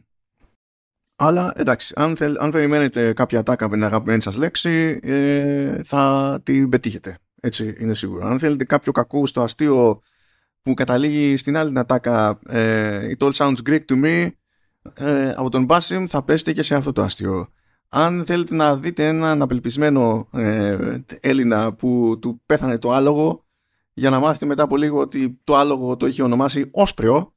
αλλά 1.17 1.53
εντάξει, 1.57 1.93
αν, 1.97 2.17
θέλ, 2.17 2.37
αν 2.39 2.51
περιμένετε 2.51 3.13
κάποια 3.13 3.43
τάκα 3.43 3.69
με 3.69 3.75
την 3.75 3.85
αγαπημένη 3.85 4.23
σας 4.23 4.37
λέξη, 4.37 5.01
ε, 5.03 5.83
θα 5.83 6.41
την 6.43 6.69
πετύχετε. 6.69 7.19
Έτσι 7.41 7.77
είναι 7.79 7.95
σίγουρο. 7.95 8.27
Αν 8.27 8.39
θέλετε 8.39 8.65
κάποιο 8.65 8.93
κακό 8.93 9.27
στο 9.27 9.43
αστείο 9.43 10.01
που 10.63 10.75
καταλήγει 10.75 11.37
στην 11.37 11.57
άλλη 11.57 11.79
ατάκα 11.79 12.39
ε, 12.47 13.15
It 13.19 13.27
all 13.27 13.33
sounds 13.33 13.57
Greek 13.69 13.81
to 13.89 14.05
me 14.05 14.31
ε, 14.95 15.31
από 15.31 15.51
τον 15.51 15.65
Μπάσιμ 15.65 16.05
θα 16.07 16.23
πέσετε 16.23 16.53
και 16.53 16.63
σε 16.63 16.75
αυτό 16.75 16.93
το 16.93 17.03
αστείο. 17.03 17.49
Αν 17.89 18.25
θέλετε 18.25 18.55
να 18.55 18.77
δείτε 18.77 19.07
έναν 19.07 19.43
απελπισμένο 19.43 20.29
ε, 20.33 20.99
Έλληνα 21.21 21.73
που 21.73 22.19
του 22.21 22.43
πέθανε 22.47 22.79
το 22.79 22.91
άλογο 22.91 23.45
για 23.93 24.11
να 24.11 24.19
μάθετε 24.19 24.47
μετά 24.47 24.63
από 24.63 24.77
λίγο 24.77 25.01
ότι 25.01 25.41
το 25.45 25.57
άλογο 25.57 25.97
το 25.97 26.07
είχε 26.07 26.23
ονομάσει 26.23 26.69
Όσπριο 26.73 27.36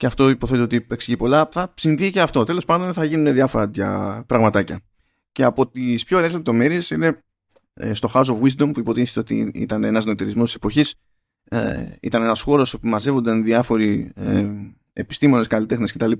και 0.00 0.06
αυτό 0.06 0.28
υποθέτω 0.28 0.62
ότι 0.62 0.86
εξηγεί 0.90 1.16
πολλά, 1.16 1.48
θα 1.50 1.74
συμβεί 1.76 2.10
και 2.10 2.20
αυτό. 2.20 2.44
Τέλος 2.44 2.64
πάντων 2.64 2.92
θα 2.92 3.04
γίνουν 3.04 3.32
διάφορα 3.32 3.64
τέτοια 3.64 4.22
πραγματάκια. 4.26 4.80
Και 5.32 5.44
από 5.44 5.68
τις 5.68 6.04
πιο 6.04 6.16
ωραίες 6.16 6.32
λεπτομέρειες 6.32 6.90
είναι 6.90 7.22
ε, 7.74 7.94
στο 7.94 8.10
House 8.14 8.24
of 8.24 8.40
Wisdom 8.40 8.70
που 8.72 8.80
υποτίθεται 8.80 9.20
ότι 9.20 9.50
ήταν 9.54 9.84
ένας 9.84 10.04
νοτερισμό 10.04 10.44
της 10.44 10.54
εποχής. 10.54 10.94
Ε, 11.44 11.86
ήταν 12.00 12.22
ένας 12.22 12.40
χώρος 12.40 12.74
όπου 12.74 12.88
μαζεύονταν 12.88 13.42
διάφοροι 13.42 14.12
ε, 14.14 14.50
επιστήμονες, 14.92 15.46
καλλιτέχνες 15.46 15.92
κτλ. 15.92 16.12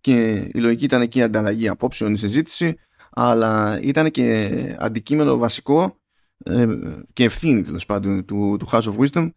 Και 0.00 0.32
η 0.52 0.58
λογική 0.58 0.84
ήταν 0.84 1.02
εκεί 1.02 1.18
η 1.18 1.22
ανταλλαγή 1.22 1.68
απόψεων, 1.68 2.14
η 2.14 2.18
συζήτηση, 2.18 2.76
αλλά 3.10 3.80
ήταν 3.82 4.10
και 4.10 4.76
αντικείμενο 4.78 5.36
βασικό 5.36 6.00
ε, 6.44 6.66
και 7.12 7.24
ευθύνη 7.24 7.62
τέλος 7.62 7.86
πάντων 7.86 8.24
του, 8.24 8.56
του 8.58 8.68
House 8.70 8.82
of 8.82 8.96
Wisdom 8.98 9.30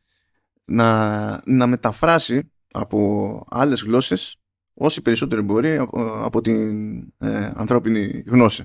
να, 0.66 1.42
να 1.46 1.68
μεταφράσει 1.68 2.52
από 2.72 3.44
άλλες 3.50 3.82
γλώσσες 3.82 4.40
όσοι 4.74 5.02
περισσότερο 5.02 5.42
μπορεί 5.42 5.78
από, 6.24 6.42
την 6.42 7.00
ε, 7.18 7.52
ανθρώπινη 7.56 8.24
γνώση. 8.28 8.64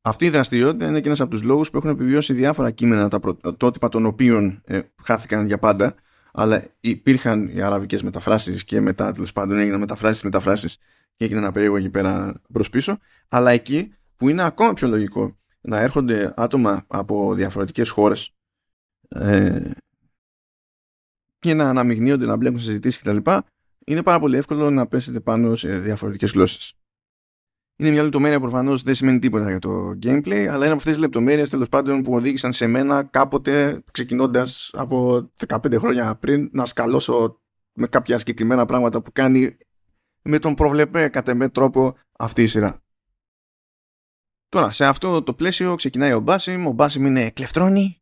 Αυτή 0.00 0.24
η 0.24 0.30
δραστηριότητα 0.30 0.86
είναι 0.86 1.00
και 1.00 1.06
ένας 1.06 1.20
από 1.20 1.30
τους 1.30 1.42
λόγους 1.42 1.70
που 1.70 1.76
έχουν 1.76 1.90
επιβιώσει 1.90 2.32
διάφορα 2.32 2.70
κείμενα 2.70 3.08
τα 3.08 3.20
πρωτότυπα 3.20 3.88
των 3.88 4.06
οποίων 4.06 4.62
ε, 4.64 4.80
χάθηκαν 5.02 5.46
για 5.46 5.58
πάντα 5.58 5.94
αλλά 6.32 6.64
υπήρχαν 6.80 7.48
οι 7.48 7.62
αραβικές 7.62 8.02
μεταφράσεις 8.02 8.64
και 8.64 8.80
μετά 8.80 9.12
τέλος 9.12 9.32
πάντων 9.32 9.58
έγιναν 9.58 9.80
μεταφράσεις 9.80 10.22
μεταφράσεις 10.22 10.78
και 11.16 11.24
έγινε 11.24 11.38
ένα 11.38 11.52
περίεργο 11.52 11.76
εκεί 11.76 11.90
πέρα 11.90 12.40
προς 12.52 12.70
πίσω 12.70 12.98
αλλά 13.28 13.50
εκεί 13.50 13.94
που 14.16 14.28
είναι 14.28 14.42
ακόμα 14.42 14.72
πιο 14.72 14.88
λογικό 14.88 15.36
να 15.60 15.80
έρχονται 15.80 16.34
άτομα 16.36 16.84
από 16.86 17.34
διαφορετικές 17.34 17.90
χώρες 17.90 18.34
ε, 19.08 19.70
και 21.46 21.54
να 21.54 21.68
αναμειγνύονται, 21.68 22.26
να 22.26 22.36
μπλέκουν 22.36 22.58
συζητήσεις 22.58 23.00
κτλ. 23.00 23.16
Είναι 23.86 24.02
πάρα 24.02 24.20
πολύ 24.20 24.36
εύκολο 24.36 24.70
να 24.70 24.86
πέσετε 24.86 25.20
πάνω 25.20 25.54
σε 25.54 25.78
διαφορετικές 25.78 26.32
γλώσσες. 26.32 26.74
Είναι 27.78 27.90
μια 27.90 28.02
λεπτομέρεια 28.02 28.36
που 28.36 28.42
προφανώς 28.42 28.82
δεν 28.82 28.94
σημαίνει 28.94 29.18
τίποτα 29.18 29.50
για 29.50 29.58
το 29.58 29.98
gameplay, 30.02 30.46
αλλά 30.46 30.56
είναι 30.56 30.66
από 30.66 30.74
αυτές 30.74 30.92
τις 30.92 30.98
λεπτομέρειες 30.98 31.50
τέλος 31.50 31.68
πάντων 31.68 32.02
που 32.02 32.12
οδήγησαν 32.14 32.52
σε 32.52 32.66
μένα 32.66 33.02
κάποτε 33.02 33.82
ξεκινώντας 33.92 34.70
από 34.72 35.30
15 35.46 35.78
χρόνια 35.78 36.16
πριν 36.16 36.48
να 36.52 36.66
σκαλώσω 36.66 37.40
με 37.72 37.86
κάποια 37.86 38.18
συγκεκριμένα 38.18 38.66
πράγματα 38.66 39.02
που 39.02 39.12
κάνει 39.12 39.56
με 40.22 40.38
τον 40.38 40.54
προβλεπέ 40.54 41.08
κατά 41.08 41.34
με 41.34 41.48
τρόπο 41.48 41.96
αυτή 42.18 42.42
η 42.42 42.46
σειρά. 42.46 42.80
Τώρα, 44.48 44.70
σε 44.70 44.86
αυτό 44.86 45.22
το 45.22 45.34
πλαίσιο 45.34 45.74
ξεκινάει 45.74 46.12
ο 46.12 46.20
Μπάσιμ. 46.20 46.66
Ο 46.66 46.70
Μπάσιμ 46.70 47.06
είναι 47.06 47.30
κλεφτρόνη, 47.30 47.95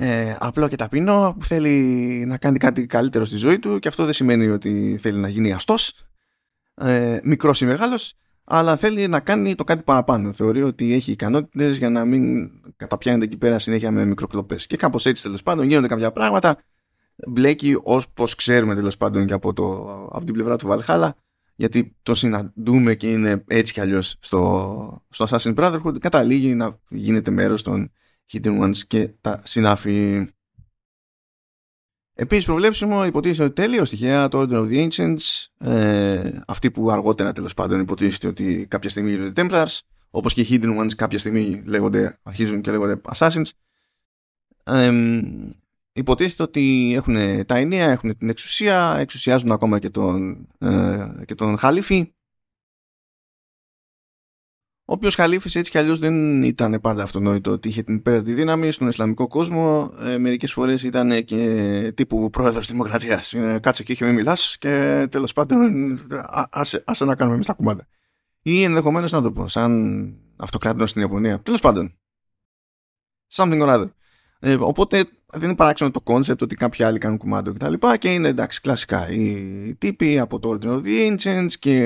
ε, 0.00 0.36
απλό 0.38 0.68
και 0.68 0.76
ταπεινό 0.76 1.36
που 1.38 1.44
θέλει 1.44 2.24
να 2.26 2.38
κάνει 2.38 2.58
κάτι 2.58 2.86
καλύτερο 2.86 3.24
στη 3.24 3.36
ζωή 3.36 3.58
του 3.58 3.78
και 3.78 3.88
αυτό 3.88 4.04
δεν 4.04 4.12
σημαίνει 4.12 4.48
ότι 4.48 4.98
θέλει 5.00 5.18
να 5.18 5.28
γίνει 5.28 5.52
αστός 5.52 5.92
ε, 6.74 7.20
μικρός 7.22 7.60
ή 7.60 7.64
μεγάλος 7.66 8.14
αλλά 8.44 8.76
θέλει 8.76 9.08
να 9.08 9.20
κάνει 9.20 9.54
το 9.54 9.64
κάτι 9.64 9.82
παραπάνω. 9.82 10.32
Θεωρεί 10.32 10.62
ότι 10.62 10.92
έχει 10.92 11.12
ικανότητες 11.12 11.76
για 11.76 11.90
να 11.90 12.04
μην 12.04 12.50
καταπιάνεται 12.76 13.24
εκεί 13.24 13.36
πέρα 13.36 13.58
συνέχεια 13.58 13.90
με 13.90 14.04
μικροκλοπές. 14.04 14.66
Και 14.66 14.76
κάπως 14.76 15.06
έτσι 15.06 15.22
τέλος 15.22 15.42
πάντων 15.42 15.66
γίνονται 15.66 15.86
κάποια 15.86 16.12
πράγματα. 16.12 16.62
Μπλέκει 17.28 17.78
όπως 17.82 18.34
ξέρουμε 18.34 18.74
τέλος 18.74 18.96
πάντων 18.96 19.26
και 19.26 19.32
από, 19.32 19.52
το, 19.52 19.64
από 20.12 20.24
την 20.24 20.34
πλευρά 20.34 20.56
του 20.56 20.66
Βαλχάλα 20.66 21.16
γιατί 21.54 21.96
το 22.02 22.14
συναντούμε 22.14 22.94
και 22.94 23.10
είναι 23.10 23.44
έτσι 23.46 23.72
κι 23.72 23.80
αλλιώς 23.80 24.16
στο, 24.20 25.02
στο 25.08 25.26
Assassin's 25.28 25.54
Brotherhood 25.54 25.98
καταλήγει 25.98 26.54
να 26.54 26.78
γίνεται 26.88 27.30
μέρος 27.30 27.62
των 27.62 27.92
Hidden 28.32 28.60
Ones 28.60 28.76
και 28.86 29.08
τα 29.20 29.40
συνάφη. 29.44 30.26
Επίσης 32.14 32.44
προβλέψιμο 32.44 33.04
υποτίθεται 33.04 33.42
ότι 33.42 33.52
τέλειο 33.52 33.82
τυχαία 33.82 34.28
το 34.28 34.40
Order 34.40 34.52
of 34.52 34.68
the 34.70 34.88
Ancients 34.88 35.46
ε, 35.58 36.40
αυτοί 36.46 36.70
που 36.70 36.90
αργότερα 36.90 37.32
τέλος 37.32 37.54
πάντων 37.54 37.80
υποτίθεται 37.80 38.26
ότι 38.26 38.66
κάποια 38.70 38.90
στιγμή 38.90 39.10
γίνονται 39.10 39.42
Templars 39.42 39.78
όπως 40.10 40.32
και 40.34 40.40
οι 40.40 40.46
Hidden 40.50 40.80
Ones 40.80 40.94
κάποια 40.96 41.18
στιγμή 41.18 41.62
λέγονται, 41.66 42.18
αρχίζουν 42.22 42.60
και 42.60 42.70
λέγονται 42.70 43.00
Assassins 43.14 43.50
ε, 44.64 44.92
υποτίθεται 45.92 46.42
ότι 46.42 46.92
έχουν 46.94 47.46
τα 47.46 47.56
ενία, 47.56 47.90
έχουν 47.90 48.18
την 48.18 48.28
εξουσία 48.28 48.96
εξουσιάζουν 48.98 49.52
ακόμα 49.52 49.78
και 49.78 49.90
τον, 49.90 50.46
ε, 50.58 51.08
και 51.24 51.34
τον 51.34 51.58
Χαλίφη 51.58 52.12
ο 54.90 54.92
οποίος 54.92 55.14
Χαλίφης 55.14 55.54
έτσι 55.54 55.70
κι 55.70 55.78
αλλιώς 55.78 55.98
δεν 55.98 56.42
ήταν 56.42 56.80
πάντα 56.80 57.02
αυτονόητο 57.02 57.50
ότι 57.50 57.68
είχε 57.68 57.82
την 57.82 57.94
υπέραντη 57.94 58.32
δύναμη 58.32 58.70
στον 58.70 58.88
Ισλαμικό 58.88 59.26
κόσμο. 59.26 59.92
Ε, 60.00 60.18
Μερικές 60.18 60.52
φορές 60.52 60.82
ήταν 60.82 61.24
και 61.24 61.92
τύπου 61.94 62.30
πρόεδρος 62.30 62.64
της 62.64 62.72
Δημοκρατίας. 62.72 63.34
Κάτσε 63.60 63.82
εκεί 63.82 63.94
και 63.94 64.04
μην 64.04 64.14
μιλάς 64.14 64.56
και 64.58 65.06
τέλος 65.10 65.32
πάντων 65.32 65.96
άσε, 66.50 66.82
άσε 66.86 67.04
να 67.04 67.14
κάνουμε 67.14 67.34
εμείς 67.34 67.46
τα 67.46 67.52
κουμάντα. 67.52 67.88
Ή 68.42 68.62
ενδεχομένως 68.62 69.12
να 69.12 69.22
το 69.22 69.30
πω, 69.30 69.48
σαν 69.48 70.14
αυτοκράτορα 70.36 70.86
στην 70.86 71.00
Ιαπωνία. 71.00 71.40
Τέλος 71.40 71.60
πάντων. 71.60 71.98
Something 73.32 73.60
or 73.60 73.68
other. 73.68 73.90
Ε, 74.40 74.54
οπότε 74.54 75.04
δεν 75.32 75.42
είναι 75.42 75.54
παράξενο 75.54 75.90
το 75.90 76.02
concept 76.04 76.38
ότι 76.40 76.54
κάποιοι 76.54 76.84
άλλοι 76.84 76.98
κάνουν 76.98 77.18
κουμάντο 77.18 77.52
κτλ. 77.52 77.72
Και, 77.72 77.96
και 77.98 78.12
είναι 78.12 78.28
εντάξει 78.28 78.60
κλασικά 78.60 79.08
οι 79.10 79.74
τύποι 79.78 80.18
από 80.18 80.38
το 80.38 80.58
Order 80.60 80.66
of 80.66 80.82
the 80.84 81.16
Ancients 81.16 81.52
και 81.58 81.76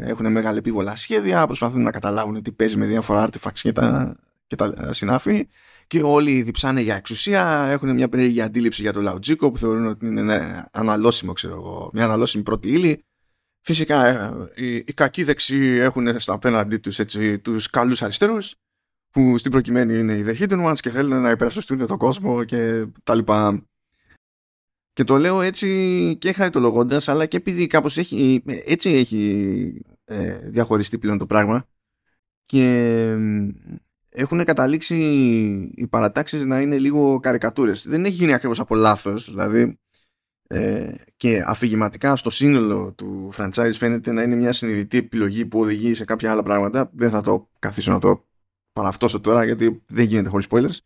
έχουν 0.00 0.32
μεγάλη 0.32 0.58
επίβολα 0.58 0.96
σχέδια, 0.96 1.46
προσπαθούν 1.46 1.82
να 1.82 1.90
καταλάβουν 1.90 2.42
τι 2.42 2.52
παίζει 2.52 2.76
με 2.76 2.86
διάφορα 2.86 3.28
artifacts 3.28 3.58
και 3.62 3.72
τα, 3.72 4.16
και 4.46 4.56
τα 4.56 4.92
συνάφη 4.92 5.48
και 5.86 6.02
όλοι 6.02 6.42
διψάνε 6.42 6.80
για 6.80 6.96
εξουσία, 6.96 7.68
έχουν 7.70 7.94
μια 7.94 8.08
περίεργη 8.08 8.40
αντίληψη 8.40 8.82
για 8.82 8.92
το 8.92 9.00
Λαουτζίκο 9.00 9.50
που 9.50 9.58
θεωρούν 9.58 9.86
ότι 9.86 10.06
είναι 10.06 10.20
ένα 10.20 10.68
αναλώσιμο, 10.72 11.32
ξέρω 11.32 11.54
εγώ, 11.54 11.90
μια 11.92 12.04
αναλώσιμη 12.04 12.42
πρώτη 12.42 12.68
ύλη. 12.68 13.04
Φυσικά 13.60 14.06
ε, 14.06 14.32
οι, 14.54 14.74
οι 14.74 14.92
κακοί 14.94 15.22
δεξιοί 15.24 15.78
έχουν 15.80 16.20
στα 16.20 16.32
απέναντί 16.32 16.76
τους 16.76 16.98
έτσι, 16.98 17.38
τους 17.38 17.70
καλούς 17.70 18.02
αριστερούς 18.02 18.54
που 19.16 19.38
στην 19.38 19.50
προκειμένη 19.50 19.98
είναι 19.98 20.12
οι 20.12 20.24
The 20.26 20.36
Hidden 20.36 20.70
Ones 20.70 20.78
και 20.80 20.90
θέλουν 20.90 21.20
να 21.20 21.30
υπερασπιστούν 21.30 21.86
τον 21.86 21.98
κόσμο 21.98 22.44
και 22.44 22.86
τα 23.04 23.14
λοιπά. 23.14 23.66
Και 24.92 25.04
το 25.04 25.16
λέω 25.16 25.40
έτσι 25.40 26.16
και 26.20 26.32
χαριτολογώντας 26.32 27.08
αλλά 27.08 27.26
και 27.26 27.36
επειδή 27.36 27.66
κάπως 27.66 27.98
έχει, 27.98 28.42
έτσι 28.64 28.90
έχει 28.90 29.82
ε, 30.04 30.38
διαχωριστεί 30.38 30.98
πλέον 30.98 31.18
το 31.18 31.26
πράγμα 31.26 31.68
και 32.46 33.16
έχουν 34.08 34.44
καταλήξει 34.44 34.96
οι 35.74 35.86
παρατάξεις 35.86 36.44
να 36.44 36.60
είναι 36.60 36.78
λίγο 36.78 37.20
καρικατούρες. 37.20 37.88
Δεν 37.88 38.04
έχει 38.04 38.14
γίνει 38.14 38.32
ακριβώς 38.32 38.60
από 38.60 38.74
λάθος, 38.74 39.30
δηλαδή 39.30 39.78
ε, 40.46 40.94
και 41.16 41.42
αφηγηματικά 41.46 42.16
στο 42.16 42.30
σύνολο 42.30 42.92
του 42.92 43.32
franchise 43.36 43.72
φαίνεται 43.72 44.12
να 44.12 44.22
είναι 44.22 44.36
μια 44.36 44.52
συνειδητή 44.52 44.98
επιλογή 44.98 45.46
που 45.46 45.60
οδηγεί 45.60 45.94
σε 45.94 46.04
κάποια 46.04 46.30
άλλα 46.30 46.42
πράγματα. 46.42 46.90
Δεν 46.94 47.10
θα 47.10 47.20
το 47.20 47.50
καθίσω 47.58 47.92
να 47.92 47.98
το 47.98 48.25
παραυτώσω 48.76 49.20
τώρα 49.20 49.44
γιατί 49.44 49.82
δεν 49.86 50.04
γίνεται 50.04 50.28
χωρίς 50.28 50.46
spoilers. 50.50 50.78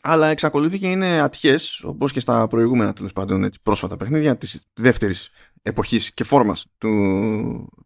Αλλά 0.00 0.28
εξακολουθεί 0.28 0.78
και 0.78 0.90
είναι 0.90 1.20
ατυχές, 1.20 1.82
όπως 1.84 2.12
και 2.12 2.20
στα 2.20 2.46
προηγούμενα 2.46 2.92
τέλος 2.92 3.12
πάντων 3.12 3.44
έτσι, 3.44 3.60
πρόσφατα 3.62 3.96
παιχνίδια 3.96 4.36
της 4.36 4.64
δεύτερης 4.74 5.30
εποχής 5.62 6.12
και 6.12 6.24
φόρμας 6.24 6.66
του, 6.78 6.88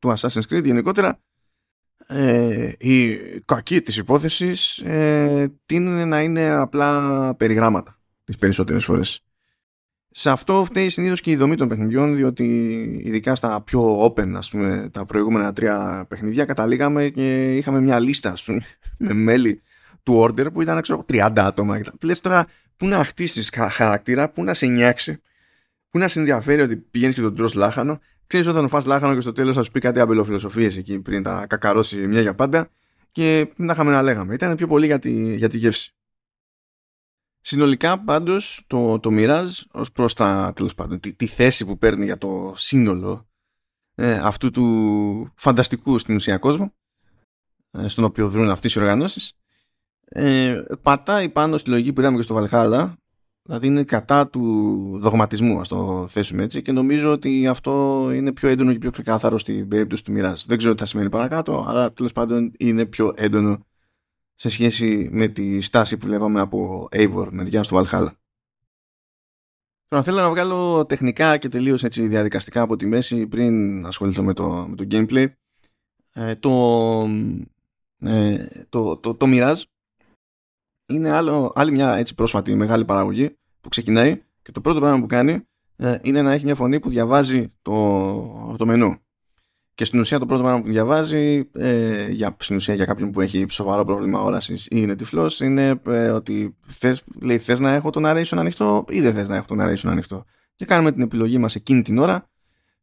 του 0.00 0.14
Assassin's 0.16 0.42
Creed 0.48 0.64
γενικότερα 0.64 1.20
ε, 2.06 2.72
η 2.78 3.18
κακή 3.44 3.80
της 3.80 3.96
υπόθεσης 3.96 4.78
ε, 4.78 5.52
τίνει 5.66 6.04
να 6.04 6.20
είναι 6.20 6.50
απλά 6.50 7.34
περιγράμματα 7.34 8.00
τις 8.24 8.36
περισσότερες 8.36 8.84
φορές. 8.84 9.24
Σε 10.14 10.30
αυτό 10.30 10.64
φταίει 10.64 10.88
συνήθως 10.88 11.20
και 11.20 11.30
η 11.30 11.36
δομή 11.36 11.56
των 11.56 11.68
παιχνιδιών 11.68 12.16
διότι 12.16 12.44
ειδικά 13.04 13.34
στα 13.34 13.60
πιο 13.60 14.04
open 14.04 14.32
ας 14.36 14.50
πούμε 14.50 14.88
τα 14.92 15.04
προηγούμενα 15.04 15.52
τρία 15.52 16.06
παιχνιδιά 16.08 16.44
καταλήγαμε 16.44 17.08
και 17.08 17.56
είχαμε 17.56 17.80
μια 17.80 18.00
λίστα 18.00 18.30
ας 18.30 18.42
πούμε, 18.42 18.60
με 18.98 19.12
μέλη 19.12 19.62
του 20.02 20.20
order 20.20 20.52
που 20.52 20.62
ήταν 20.62 20.82
ξέρω 20.82 21.04
30 21.08 21.30
άτομα. 21.36 21.80
Λες 22.02 22.20
τώρα 22.20 22.46
πού 22.76 22.86
να 22.86 23.04
χτίσεις 23.04 23.50
χαρακτήρα, 23.70 24.30
πού 24.30 24.44
να 24.44 24.54
σε 24.54 24.66
νιάξει, 24.66 25.20
πού 25.90 25.98
να 25.98 26.08
σε 26.08 26.18
ενδιαφέρει 26.18 26.60
ότι 26.60 26.76
πηγαίνεις 26.76 27.14
και 27.14 27.20
τον 27.20 27.36
τρως 27.36 27.54
λάχανο 27.54 28.00
Ξέρεις 28.32 28.50
όταν 28.50 28.68
φας 28.68 28.84
λάχανο 28.84 29.14
και 29.14 29.20
στο 29.20 29.32
τέλος 29.32 29.54
θα 29.56 29.62
σου 29.62 29.70
πει 29.70 29.80
κάτι 29.80 30.00
αμπελοφιλοσοφίες 30.00 30.76
εκεί 30.76 31.00
πριν 31.00 31.22
τα 31.22 31.46
κακαρώσει 31.48 32.06
μια 32.06 32.20
για 32.20 32.34
πάντα 32.34 32.68
και 33.10 33.52
να 33.56 33.72
είχαμε 33.72 33.92
να 33.92 34.02
λέγαμε. 34.02 34.34
Ήταν 34.34 34.56
πιο 34.56 34.66
πολύ 34.66 34.86
για 34.86 34.98
τη, 34.98 35.34
για 35.34 35.48
τη 35.48 35.58
γεύση. 35.58 35.94
Συνολικά 37.44 37.98
πάντως 37.98 38.64
το, 38.66 38.98
το 38.98 39.10
Mirage 39.12 39.62
ως 39.72 39.92
προς 39.92 40.14
τα, 40.14 40.52
τέλος 40.56 40.74
πάντων, 40.74 41.00
τη, 41.00 41.14
τη 41.14 41.26
θέση 41.26 41.64
που 41.64 41.78
παίρνει 41.78 42.04
για 42.04 42.18
το 42.18 42.52
σύνολο 42.56 43.26
ε, 43.94 44.12
αυτού 44.12 44.50
του 44.50 45.32
φανταστικού 45.34 45.98
στην 45.98 46.14
ουσία 46.14 46.38
κόσμου 46.38 46.72
ε, 47.70 47.88
στον 47.88 48.04
οποίο 48.04 48.28
δρούν 48.28 48.50
αυτές 48.50 48.74
οι 48.74 48.78
οργανώσεις 48.78 49.32
ε, 50.04 50.62
πατάει 50.82 51.28
πάνω 51.28 51.56
στη 51.56 51.70
λογική 51.70 51.92
που 51.92 52.00
είδαμε 52.00 52.16
και 52.16 52.22
στο 52.22 52.34
Βαλχάλα 52.34 52.96
Δηλαδή 53.44 53.66
είναι 53.66 53.84
κατά 53.84 54.28
του 54.28 54.98
δογματισμού, 55.00 55.60
ας 55.60 55.68
το 55.68 56.06
θέσουμε 56.08 56.42
έτσι, 56.42 56.62
και 56.62 56.72
νομίζω 56.72 57.12
ότι 57.12 57.46
αυτό 57.46 58.08
είναι 58.14 58.32
πιο 58.32 58.48
έντονο 58.48 58.72
και 58.72 58.78
πιο 58.78 58.90
ξεκάθαρο 58.90 59.38
στην 59.38 59.68
περίπτωση 59.68 60.04
του 60.04 60.12
Mirage. 60.16 60.42
Δεν 60.46 60.58
ξέρω 60.58 60.74
τι 60.74 60.80
θα 60.80 60.86
σημαίνει 60.86 61.08
παρακάτω, 61.08 61.64
αλλά 61.68 61.92
τέλος 61.92 62.12
πάντων 62.12 62.52
είναι 62.58 62.84
πιο 62.84 63.12
έντονο 63.16 63.66
σε 64.42 64.48
σχέση 64.48 65.08
με 65.12 65.28
τη 65.28 65.60
στάση 65.60 65.96
που 65.96 66.06
βλέπαμε 66.06 66.40
από 66.40 66.88
Eivor 66.92 67.28
μεριά 67.30 67.62
του 67.62 67.76
Valhalla. 67.76 68.08
Τώρα 69.88 70.02
θέλω 70.02 70.20
να 70.20 70.30
βγάλω 70.30 70.86
τεχνικά 70.86 71.36
και 71.36 71.48
τελείως 71.48 71.84
έτσι 71.84 72.06
διαδικαστικά 72.06 72.60
από 72.60 72.76
τη 72.76 72.86
μέση 72.86 73.26
πριν 73.26 73.86
ασχοληθώ 73.86 74.22
με 74.22 74.32
το, 74.32 74.66
με 74.68 74.76
το 74.76 74.86
gameplay. 74.90 75.26
Ε, 76.12 76.34
το, 76.34 76.50
ε, 77.98 78.46
το, 78.68 78.96
το, 78.96 79.14
το 79.14 79.26
Mirage 79.28 79.62
είναι 80.86 81.10
άλλο, 81.10 81.52
άλλη 81.54 81.72
μια 81.72 81.96
έτσι 81.96 82.14
πρόσφατη 82.14 82.54
μεγάλη 82.54 82.84
παραγωγή 82.84 83.36
που 83.60 83.68
ξεκινάει 83.68 84.22
και 84.42 84.52
το 84.52 84.60
πρώτο 84.60 84.80
πράγμα 84.80 85.00
που 85.00 85.06
κάνει 85.06 85.46
ε, 85.76 85.98
είναι 86.02 86.22
να 86.22 86.32
έχει 86.32 86.44
μια 86.44 86.54
φωνή 86.54 86.80
που 86.80 86.88
διαβάζει 86.88 87.52
το, 87.62 88.54
το 88.58 88.66
μενού. 88.66 89.01
Και 89.74 89.84
στην 89.84 90.00
ουσία 90.00 90.18
το 90.18 90.26
πρώτο 90.26 90.42
πράγμα 90.42 90.60
που 90.60 90.68
διαβάζει 90.68 91.50
ε, 91.52 92.08
για, 92.10 92.36
στην 92.38 92.56
ουσία 92.56 92.74
για 92.74 92.84
κάποιον 92.84 93.10
που 93.10 93.20
έχει 93.20 93.46
σοβαρό 93.48 93.84
πρόβλημα 93.84 94.20
όρασης 94.20 94.64
ή 94.64 94.68
είναι 94.70 94.96
τυφλός 94.96 95.40
είναι 95.40 95.80
ε, 95.86 96.08
ότι 96.08 96.56
θες, 96.66 97.02
λέει 97.20 97.38
θες 97.38 97.60
να 97.60 97.70
έχω 97.70 97.90
το 97.90 98.00
narration 98.04 98.36
ανοιχτό 98.36 98.84
ή 98.88 99.00
δεν 99.00 99.12
θες 99.12 99.28
να 99.28 99.36
έχω 99.36 99.46
το 99.46 99.54
narration 99.58 99.88
ανοιχτό. 99.90 100.24
Και 100.56 100.64
κάνουμε 100.64 100.92
την 100.92 101.02
επιλογή 101.02 101.38
μας 101.38 101.54
εκείνη 101.54 101.82
την 101.82 101.98
ώρα 101.98 102.30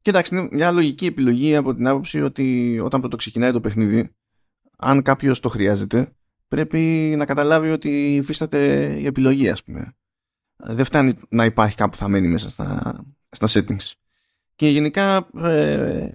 και 0.01 0.09
εντάξει 0.09 0.35
είναι 0.35 0.47
μια 0.51 0.71
λογική 0.71 1.05
επιλογή 1.05 1.55
από 1.55 1.75
την 1.75 1.87
άποψη 1.87 2.21
ότι 2.21 2.79
όταν 2.83 2.99
πρώτο 2.99 3.15
ξεκινάει 3.15 3.51
το 3.51 3.59
παιχνίδι 3.59 4.15
αν 4.77 5.01
κάποιος 5.01 5.39
το 5.39 5.49
χρειάζεται 5.49 6.13
πρέπει 6.47 7.13
να 7.17 7.25
καταλάβει 7.25 7.69
ότι 7.69 8.15
υφίσταται 8.15 8.93
η 8.99 9.05
επιλογή 9.05 9.49
ας 9.49 9.63
πούμε. 9.63 9.93
Δεν 10.55 10.85
φτάνει 10.85 11.13
να 11.29 11.45
υπάρχει 11.45 11.75
κάπου 11.75 11.95
θα 11.95 12.07
μένει 12.07 12.27
μέσα 12.27 12.49
στα, 12.49 12.99
στα 13.29 13.47
settings. 13.49 13.91
Και 14.55 14.67
γενικά 14.67 15.29
ε, 15.43 16.09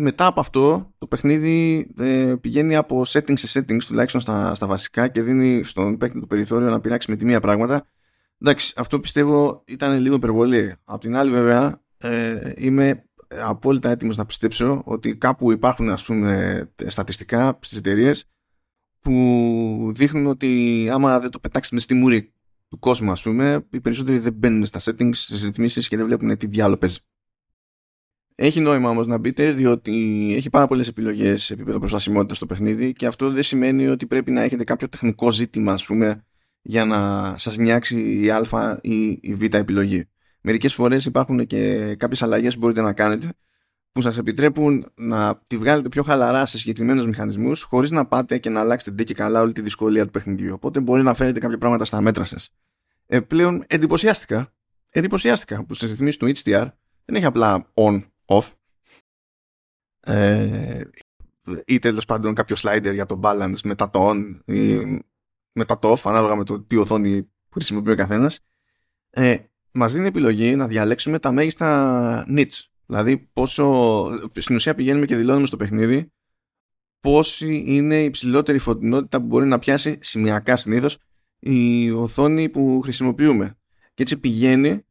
μετά 0.00 0.26
από 0.26 0.40
αυτό 0.40 0.92
το 0.98 1.06
παιχνίδι 1.06 1.90
ε, 1.98 2.34
πηγαίνει 2.40 2.76
από 2.76 3.02
settings 3.06 3.38
σε 3.38 3.60
settings 3.60 3.82
τουλάχιστον 3.86 4.20
στα, 4.20 4.54
στα 4.54 4.66
βασικά 4.66 5.08
και 5.08 5.22
δίνει 5.22 5.62
στον 5.62 5.96
παίκτη 5.96 6.20
το 6.20 6.26
περιθώριο 6.26 6.70
να 6.70 6.80
πειράξει 6.80 7.10
με 7.10 7.16
τη 7.16 7.24
μία 7.24 7.40
πράγματα. 7.40 7.86
Εντάξει, 8.42 8.72
αυτό 8.76 9.00
πιστεύω 9.00 9.62
ήταν 9.66 10.00
λίγο 10.00 10.14
υπερβολή. 10.14 10.74
Απ' 10.84 11.00
την 11.00 11.16
άλλη 11.16 11.30
βέβαια 11.30 11.80
ε, 11.98 12.52
είμαι 12.56 13.04
απόλυτα 13.28 13.90
έτοιμος 13.90 14.16
να 14.16 14.26
πιστέψω 14.26 14.82
ότι 14.84 15.16
κάπου 15.16 15.52
υπάρχουν 15.52 15.90
ας 15.90 16.04
πούμε 16.04 16.62
στατιστικά 16.86 17.58
στις 17.60 17.78
εταιρείες 17.78 18.24
που 19.00 19.92
δείχνουν 19.94 20.26
ότι 20.26 20.88
άμα 20.92 21.20
δεν 21.20 21.30
το 21.30 21.38
πετάξουμε 21.38 21.80
στη 21.80 21.94
μούρη 21.94 22.32
του 22.68 22.78
κόσμου 22.78 23.10
ας 23.10 23.22
πούμε 23.22 23.66
οι 23.70 23.80
περισσότεροι 23.80 24.18
δεν 24.18 24.32
μπαίνουν 24.32 24.64
στα 24.64 24.80
settings, 24.80 25.14
στις 25.14 25.42
ρυθμίσεις 25.42 25.88
και 25.88 25.96
δεν 25.96 26.06
βλέπουν 26.06 26.36
τι 26.36 26.46
διάλογο 26.46 26.78
παίζει. 26.78 26.98
Έχει 28.40 28.60
νόημα 28.60 28.90
όμως 28.90 29.06
να 29.06 29.18
μπείτε 29.18 29.52
διότι 29.52 29.92
έχει 30.36 30.50
πάρα 30.50 30.66
πολλές 30.66 30.88
επιλογές 30.88 31.42
σε 31.42 31.52
επίπεδο 31.52 31.78
προστασιμότητας 31.78 32.36
στο 32.36 32.46
παιχνίδι 32.46 32.92
και 32.92 33.06
αυτό 33.06 33.30
δεν 33.30 33.42
σημαίνει 33.42 33.88
ότι 33.88 34.06
πρέπει 34.06 34.30
να 34.30 34.42
έχετε 34.42 34.64
κάποιο 34.64 34.88
τεχνικό 34.88 35.30
ζήτημα 35.30 35.72
ας 35.72 35.84
πούμε 35.84 36.24
για 36.62 36.84
να 36.84 37.34
σας 37.38 37.56
νιάξει 37.56 38.22
η 38.22 38.30
α 38.30 38.78
ή 38.82 39.18
η 39.20 39.34
β 39.34 39.54
επιλογή. 39.54 40.08
Μερικές 40.40 40.74
φορές 40.74 41.04
υπάρχουν 41.04 41.46
και 41.46 41.94
κάποιες 41.94 42.22
αλλαγές 42.22 42.54
που 42.54 42.60
μπορείτε 42.60 42.80
να 42.80 42.92
κάνετε 42.92 43.32
που 43.92 44.00
σας 44.00 44.18
επιτρέπουν 44.18 44.86
να 44.94 45.42
τη 45.46 45.56
βγάλετε 45.56 45.88
πιο 45.88 46.02
χαλαρά 46.02 46.46
σε 46.46 46.58
συγκεκριμένους 46.58 47.06
μηχανισμούς 47.06 47.62
χωρίς 47.62 47.90
να 47.90 48.06
πάτε 48.06 48.38
και 48.38 48.50
να 48.50 48.60
αλλάξετε 48.60 48.90
ντε 48.90 49.04
και 49.04 49.14
καλά 49.14 49.40
όλη 49.40 49.52
τη 49.52 49.60
δυσκολία 49.60 50.04
του 50.04 50.10
παιχνιδιού. 50.10 50.52
Οπότε 50.54 50.80
μπορεί 50.80 51.02
να 51.02 51.14
φέρετε 51.14 51.40
κάποια 51.40 51.58
πράγματα 51.58 51.84
στα 51.84 52.00
μέτρα 52.00 52.24
σας. 52.24 52.50
Ε, 53.06 53.20
πλέον 53.20 53.64
εντυπωσιάστηκα, 53.66 54.52
εντυπωσιάστηκα 54.90 55.64
που 55.64 55.74
στις 55.74 55.90
ρυθμίσεις 55.90 56.16
του 56.16 56.26
HDR 56.26 56.66
δεν 57.04 57.16
έχει 57.16 57.24
απλά 57.24 57.70
on-off 58.28 58.52
ε, 60.00 60.82
ή 61.66 61.78
τέλος 61.78 62.04
πάντων 62.04 62.34
κάποιο 62.34 62.56
slider 62.58 62.90
για 62.92 63.06
το 63.06 63.20
balance 63.22 63.60
μετά 63.64 63.90
το 63.90 64.10
on 64.10 64.40
ή 64.44 64.76
μετά 65.52 65.78
το 65.78 65.92
off 65.92 66.00
ανάλογα 66.04 66.36
με 66.36 66.44
το 66.44 66.60
τι 66.62 66.76
οθόνη 66.76 67.30
χρησιμοποιεί 67.52 67.90
ο 67.90 67.96
καθένας. 67.96 68.40
Ε, 69.10 69.36
μας 69.72 69.92
δίνει 69.92 70.06
επιλογή 70.06 70.56
να 70.56 70.66
διαλέξουμε 70.66 71.18
τα 71.18 71.32
μέγιστα 71.32 72.26
nits 72.28 72.68
Δηλαδή 72.86 73.18
πόσο 73.32 74.04
στην 74.36 74.54
ουσία 74.54 74.74
πηγαίνουμε 74.74 75.06
και 75.06 75.16
δηλώνουμε 75.16 75.46
στο 75.46 75.56
παιχνίδι 75.56 76.12
πόση 77.00 77.64
είναι 77.66 78.00
η 78.00 78.04
υψηλότερη 78.04 78.58
φωτεινότητα 78.58 79.20
που 79.20 79.26
μπορεί 79.26 79.46
να 79.46 79.58
πιάσει 79.58 79.98
σημειακά 80.00 80.56
συνήθως 80.56 80.98
η 81.38 81.90
οθόνη 81.90 82.48
που 82.48 82.80
χρησιμοποιούμε. 82.80 83.58
Και 83.94 84.02
έτσι 84.02 84.20
πηγαίνει 84.20 84.84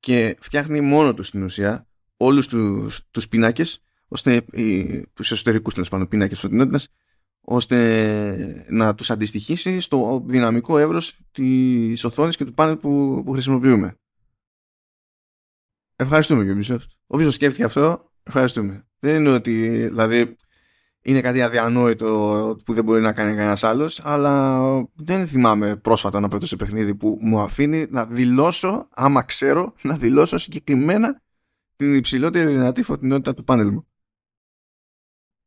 και 0.00 0.36
φτιάχνει 0.40 0.80
μόνο 0.80 1.14
του 1.14 1.22
στην 1.22 1.42
ουσία 1.42 1.86
όλους 2.24 2.46
τους, 2.46 3.00
τους 3.10 3.28
πίνακες 3.28 3.82
ώστε 4.08 4.44
οι, 4.52 5.00
τους 5.06 5.30
εσωτερικούς 5.32 5.74
τέλος 5.74 5.88
πάντων 5.88 6.08
πίνακες 6.08 6.40
φωτεινότητας 6.40 6.88
ώστε 7.40 8.66
να 8.70 8.94
τους 8.94 9.10
αντιστοιχίσει 9.10 9.80
στο 9.80 10.24
δυναμικό 10.26 10.78
εύρος 10.78 11.18
της 11.32 12.04
οθόνης 12.04 12.36
και 12.36 12.44
του 12.44 12.54
πάνελ 12.54 12.76
που, 12.76 13.22
που 13.24 13.32
χρησιμοποιούμε. 13.32 13.96
Ευχαριστούμε 15.96 16.56
Ubisoft. 16.56 16.86
Όποιος 17.06 17.26
το 17.26 17.34
σκέφτηκε 17.34 17.64
αυτό, 17.64 18.12
ευχαριστούμε. 18.22 18.86
Δεν 18.98 19.14
είναι 19.14 19.30
ότι, 19.30 19.86
δηλαδή, 19.88 20.36
είναι 21.02 21.20
κάτι 21.20 21.42
αδιανόητο 21.42 22.56
που 22.64 22.74
δεν 22.74 22.84
μπορεί 22.84 23.00
να 23.00 23.12
κάνει 23.12 23.34
κανένας 23.36 23.64
άλλος, 23.64 24.00
αλλά 24.04 24.60
δεν 24.94 25.26
θυμάμαι 25.26 25.76
πρόσφατα 25.76 26.20
να 26.20 26.28
πρώτο 26.28 26.46
σε 26.46 26.56
παιχνίδι 26.56 26.94
που 26.94 27.18
μου 27.20 27.40
αφήνει 27.40 27.86
να 27.90 28.06
δηλώσω, 28.06 28.88
άμα 28.90 29.22
ξέρω, 29.22 29.74
να 29.82 29.96
δηλώσω 29.96 30.38
συγκεκριμένα 30.38 31.22
την 31.82 31.94
υψηλότερη 31.94 32.50
δυνατή 32.52 32.82
φωτεινότητα 32.82 33.34
του 33.34 33.44
πάνελ 33.44 33.70
μου. 33.70 33.86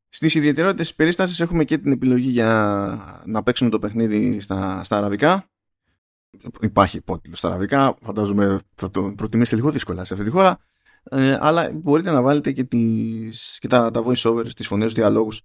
Στις 0.09 0.35
ιδιαιτερότητες 0.35 0.87
της 0.87 0.95
περίστασης 0.95 1.39
έχουμε 1.39 1.63
και 1.63 1.77
την 1.77 1.91
επιλογή 1.91 2.29
για 2.29 3.21
να 3.25 3.43
παίξουμε 3.43 3.69
το 3.69 3.79
παιχνίδι 3.79 4.39
στα, 4.39 4.83
στα 4.83 4.97
αραβικά. 4.97 5.49
Υπάρχει 6.61 6.97
υπότιτλο 6.97 7.35
στα 7.35 7.47
αραβικά, 7.47 7.97
φαντάζομαι 8.01 8.59
θα 8.73 8.91
το 8.91 9.13
προτιμήσετε 9.17 9.55
λίγο 9.55 9.71
δύσκολα 9.71 10.05
σε 10.05 10.13
αυτή 10.13 10.25
τη 10.25 10.31
χώρα. 10.31 10.59
Ε, 11.03 11.37
αλλά 11.39 11.71
μπορείτε 11.73 12.11
να 12.11 12.21
βάλετε 12.21 12.51
και, 12.51 12.63
τις, 12.63 13.57
και 13.59 13.67
τα, 13.67 13.91
τα 13.91 14.03
voice 14.05 14.31
overs, 14.31 14.53
τις 14.55 14.67
φωνές, 14.67 14.85
τους 14.85 14.93
διαλόγους 14.93 15.41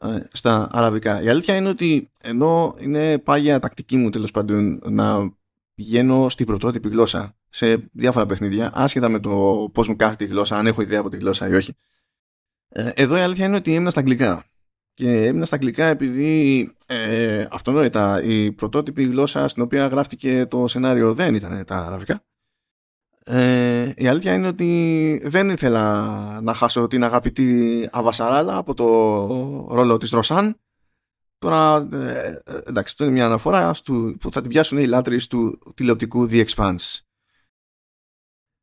ε, 0.00 0.22
στα 0.32 0.68
αραβικά. 0.72 1.22
Η 1.22 1.28
αλήθεια 1.28 1.56
είναι 1.56 1.68
ότι 1.68 2.10
ενώ 2.20 2.74
είναι 2.78 3.18
πάγια 3.18 3.58
τακτική 3.58 3.96
μου 3.96 4.10
τέλος 4.10 4.30
πάντων 4.30 4.80
να 4.84 5.32
πηγαίνω 5.74 6.28
στην 6.28 6.46
πρωτότυπη 6.46 6.88
γλώσσα 6.88 7.39
σε 7.50 7.90
διάφορα 7.92 8.26
παιχνίδια, 8.26 8.70
άσχετα 8.74 9.08
με 9.08 9.20
το 9.20 9.68
πώς 9.72 9.88
μου 9.88 9.96
κάθεται 9.96 10.24
η 10.24 10.26
γλώσσα, 10.26 10.56
αν 10.56 10.66
έχω 10.66 10.82
ιδέα 10.82 11.00
από 11.00 11.08
τη 11.08 11.16
γλώσσα 11.16 11.48
ή 11.48 11.54
όχι. 11.54 11.76
Ε, 12.68 12.90
εδώ 12.94 13.16
η 13.16 13.20
αλήθεια 13.20 13.46
είναι 13.46 13.56
ότι 13.56 13.74
έμεινα 13.74 13.90
στα 13.90 14.00
αγγλικά. 14.00 14.44
Και 14.94 15.26
έμεινα 15.26 15.44
στα 15.44 15.54
αγγλικά 15.54 15.84
επειδή 15.84 16.70
ε, 16.86 17.46
αυτονόητα 17.50 18.22
η 18.22 18.52
πρωτότυπη 18.52 19.04
γλώσσα 19.04 19.48
στην 19.48 19.62
οποία 19.62 19.86
γράφτηκε 19.86 20.46
το 20.46 20.66
σενάριο 20.66 21.14
δεν 21.14 21.34
ήταν 21.34 21.64
τα 21.64 21.76
αραβικά. 21.76 22.20
Ε, 23.24 23.92
η 23.96 24.06
αλήθεια 24.06 24.34
είναι 24.34 24.46
ότι 24.46 25.20
δεν 25.24 25.50
ήθελα 25.50 26.40
να 26.40 26.54
χάσω 26.54 26.86
την 26.86 27.04
αγαπητή 27.04 27.88
Αβασαράλα 27.92 28.56
από 28.56 28.74
το 28.74 28.86
ρόλο 29.70 29.96
της 29.96 30.10
Ρωσάν. 30.10 30.56
Τώρα, 31.38 31.88
ε, 31.92 32.42
εντάξει, 32.66 32.92
αυτό 32.92 33.04
είναι 33.04 33.12
μια 33.12 33.26
αναφορά 33.26 33.74
στο, 33.74 34.14
που 34.20 34.32
θα 34.32 34.40
την 34.40 34.50
πιάσουν 34.50 34.78
οι 34.78 34.86
λάτρεις 34.86 35.26
του 35.26 35.58
τηλεοπτικού 35.74 36.28
The 36.30 36.44
Expanse. 36.44 36.98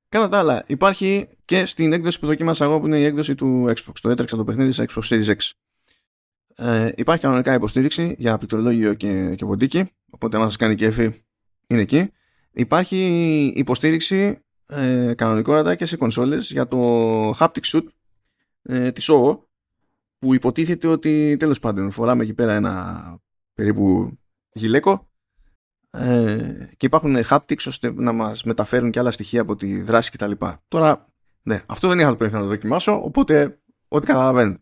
Κατά 0.10 0.28
τα 0.28 0.40
άλλα, 0.40 0.64
υπάρχει 0.68 1.28
και 1.46 1.66
στην 1.66 1.94
έκδοση 1.94 2.20
που 2.20 2.26
δοκίμασα 2.26 2.66
εγώ 2.66 2.80
που 2.80 2.86
είναι 2.86 3.00
η 3.00 3.04
έκδοση 3.04 3.36
του 3.36 3.66
Xbox. 3.68 3.94
Το 4.02 4.10
έτρεξα 4.10 4.38
το 4.38 4.44
παιχνίδι 4.44 4.72
σε 4.72 4.86
Xbox 4.90 5.02
Series 5.02 5.36
X. 5.36 5.52
Ε, 6.56 6.92
υπάρχει 6.96 7.22
κανονικά 7.22 7.54
υποστήριξη 7.54 8.16
για 8.18 8.38
πληκτρολόγιο 8.38 8.94
και, 8.94 9.36
και 9.36 9.46
ποντίκι, 9.46 9.92
οπότε 10.10 10.38
αν 10.38 10.44
σας 10.44 10.56
κάνει 10.56 10.76
κέφι 10.76 11.24
είναι 11.68 11.82
εκεί. 11.82 12.12
Υπάρχει 12.52 12.98
υποστήριξη 13.56 14.44
ε, 14.68 15.14
κανονικότατα 15.14 15.76
και 15.76 15.86
σε 15.86 15.98
κονσόλες 15.98 16.52
για 16.52 16.68
το 16.68 17.30
haptic 17.30 17.62
suit 17.64 17.86
ε, 18.62 18.92
της 18.92 19.10
OO 19.12 19.40
που 20.20 20.34
υποτίθεται 20.34 20.88
ότι 20.88 21.36
τέλος 21.40 21.60
πάντων 21.60 21.92
φοράμε 21.92 22.24
εκεί 22.24 22.34
πέρα 22.34 22.54
ένα 22.54 23.18
περίπου 23.54 24.18
γυλαίκο 24.52 25.10
ε, 25.98 26.70
και 26.78 26.86
υπάρχουν 26.86 27.18
haptics 27.30 27.66
ώστε 27.68 27.94
να 27.96 28.12
μας 28.12 28.44
μεταφέρουν 28.44 28.92
και 28.92 29.00
άλλα 29.00 29.12
στοιχεία 29.12 29.42
από 29.42 29.56
τη 29.56 29.82
δράση 29.82 30.12
κτλ. 30.12 30.32
Τώρα, 30.68 31.08
ναι, 31.44 31.64
αυτό 31.66 31.88
δεν 31.88 32.00
είχα 32.00 32.10
το 32.10 32.16
περιθώριο 32.16 32.46
να 32.46 32.52
το 32.52 32.58
δοκιμάσω, 32.58 33.02
οπότε 33.04 33.60
ό,τι 33.88 34.06
καταλαβαίνετε. 34.06 34.62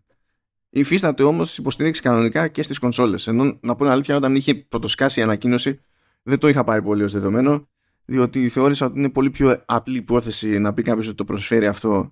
Υφίσταται 0.69 1.24
όμως 1.24 1.58
υποστήριξη 1.58 2.02
κανονικά 2.02 2.48
και 2.48 2.63
στις 2.63 2.80
κονσόλες. 2.80 3.28
Ενώ 3.28 3.43
να 3.62 3.76
πω 3.76 3.84
την 3.84 3.91
αλήθεια, 3.93 4.15
όταν 4.15 4.36
είχε 4.36 4.56
πρωτοσκάσει 4.56 5.19
η 5.19 5.24
ανακοίνωση, 5.24 5.80
δεν 6.24 6.39
το 6.39 6.48
είχα 6.48 6.63
πάρει 6.63 6.82
πολύ 6.82 7.04
ως 7.04 7.13
δεδομένο 7.13 7.67
διότι 8.06 8.50
θεώρησα 8.50 8.86
ότι 8.86 9.00
είναι 9.00 9.10
πολύ 9.10 9.30
πιο 9.30 9.62
απλή 9.65 9.98
υπόθεση 9.98 10.60
να 10.60 10.74
πει 10.74 10.82
κάποιος 10.82 11.08
ότι 11.08 11.15
το 11.15 11.24
προσφέρει 11.24 11.67
αυτό 11.67 12.12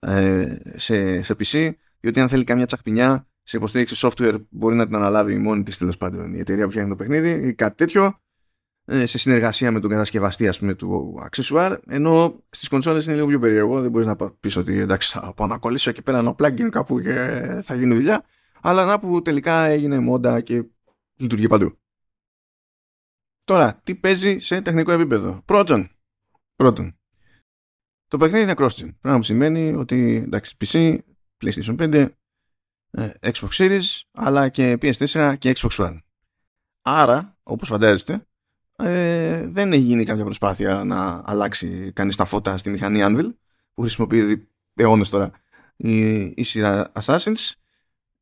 ε, 0.00 0.56
σε, 0.74 1.22
σε 1.22 1.36
PC, 1.38 1.70
διότι 2.00 2.20
αν 2.20 2.28
θέλει 2.28 2.44
καμιά 2.44 2.66
τσακπινιά 2.66 3.28
σε 3.42 3.56
υποστήριξη 3.56 4.08
software 4.08 4.36
μπορεί 4.50 4.76
να 4.76 4.86
την 4.86 4.94
αναλάβει 4.94 5.38
μόνη 5.38 5.62
της 5.62 5.78
τέλος 5.78 5.96
πάντων 5.96 6.34
η 6.34 6.38
εταιρεία 6.38 6.64
που 6.64 6.70
φτιάχνει 6.70 6.90
το 6.90 6.96
παιχνίδι 6.96 7.48
ή 7.48 7.54
κάτι 7.54 7.76
τέτοιο 7.76 8.04
ε, 8.04 8.14
σε 8.86 9.18
συνεργασία 9.18 9.72
με 9.72 9.80
τον 9.80 9.90
κατασκευαστή 9.90 10.48
ας 10.48 10.58
πούμε, 10.58 10.74
του 10.74 11.18
accessoire 11.30 11.78
ενώ 11.86 12.42
στις 12.50 12.68
κονσόλες 12.68 13.04
είναι 13.04 13.14
λίγο 13.14 13.26
πιο 13.26 13.38
περίεργο 13.38 13.80
δεν 13.80 13.90
μπορείς 13.90 14.06
να 14.06 14.16
πεις 14.16 14.56
ότι 14.56 14.78
εντάξει 14.78 15.10
θα 15.10 15.34
πάω 15.34 15.46
να 15.46 15.58
κολλήσω 15.58 15.90
εκεί 15.90 16.02
πέρα 16.02 16.18
ένα 16.18 16.34
plugin 16.38 16.68
κάπου 16.70 17.00
και 17.00 17.12
θα 17.62 17.74
γίνει 17.74 17.94
δουλειά 17.94 18.24
αλλά 18.60 18.84
να 18.84 18.98
που 18.98 19.22
τελικά 19.22 19.64
έγινε 19.64 19.98
μόντα 19.98 20.40
και 20.40 20.64
λειτουργεί 21.16 21.46
παντού 21.46 21.78
Τώρα, 23.44 23.80
τι 23.84 23.94
παίζει 23.94 24.38
σε 24.38 24.60
τεχνικό 24.60 24.92
επίπεδο; 24.92 25.42
Πρώτον, 25.44 25.90
πρώτον 26.56 26.98
το 28.14 28.20
παιχνίδι 28.20 28.42
είναι 28.42 28.54
cross-gen. 28.56 28.94
Πράγμα 29.00 29.18
που 29.18 29.24
σημαίνει 29.24 29.72
ότι 29.72 30.14
εντάξει, 30.24 30.56
PC, 30.64 30.98
PlayStation 31.44 31.76
5, 31.78 32.08
ε, 32.90 33.10
Xbox 33.20 33.48
Series, 33.48 34.00
αλλά 34.12 34.48
και 34.48 34.78
PS4 34.82 35.34
και 35.38 35.52
Xbox 35.56 35.70
One. 35.70 35.98
Άρα, 36.82 37.38
όπως 37.42 37.68
φαντάζεστε, 37.68 38.26
ε, 38.76 39.48
δεν 39.48 39.72
έχει 39.72 39.82
γίνει 39.82 40.04
κάποια 40.04 40.24
προσπάθεια 40.24 40.84
να 40.84 41.22
αλλάξει 41.24 41.92
κανείς 41.92 42.16
τα 42.16 42.24
φώτα 42.24 42.56
στη 42.56 42.70
μηχανή 42.70 43.00
Anvil, 43.02 43.34
που 43.74 43.80
χρησιμοποιεί 43.80 44.48
αιώνες 44.74 45.10
τώρα 45.10 45.30
η, 45.76 46.20
η 46.20 46.42
σειρά 46.42 46.92
Assassins, 47.00 47.52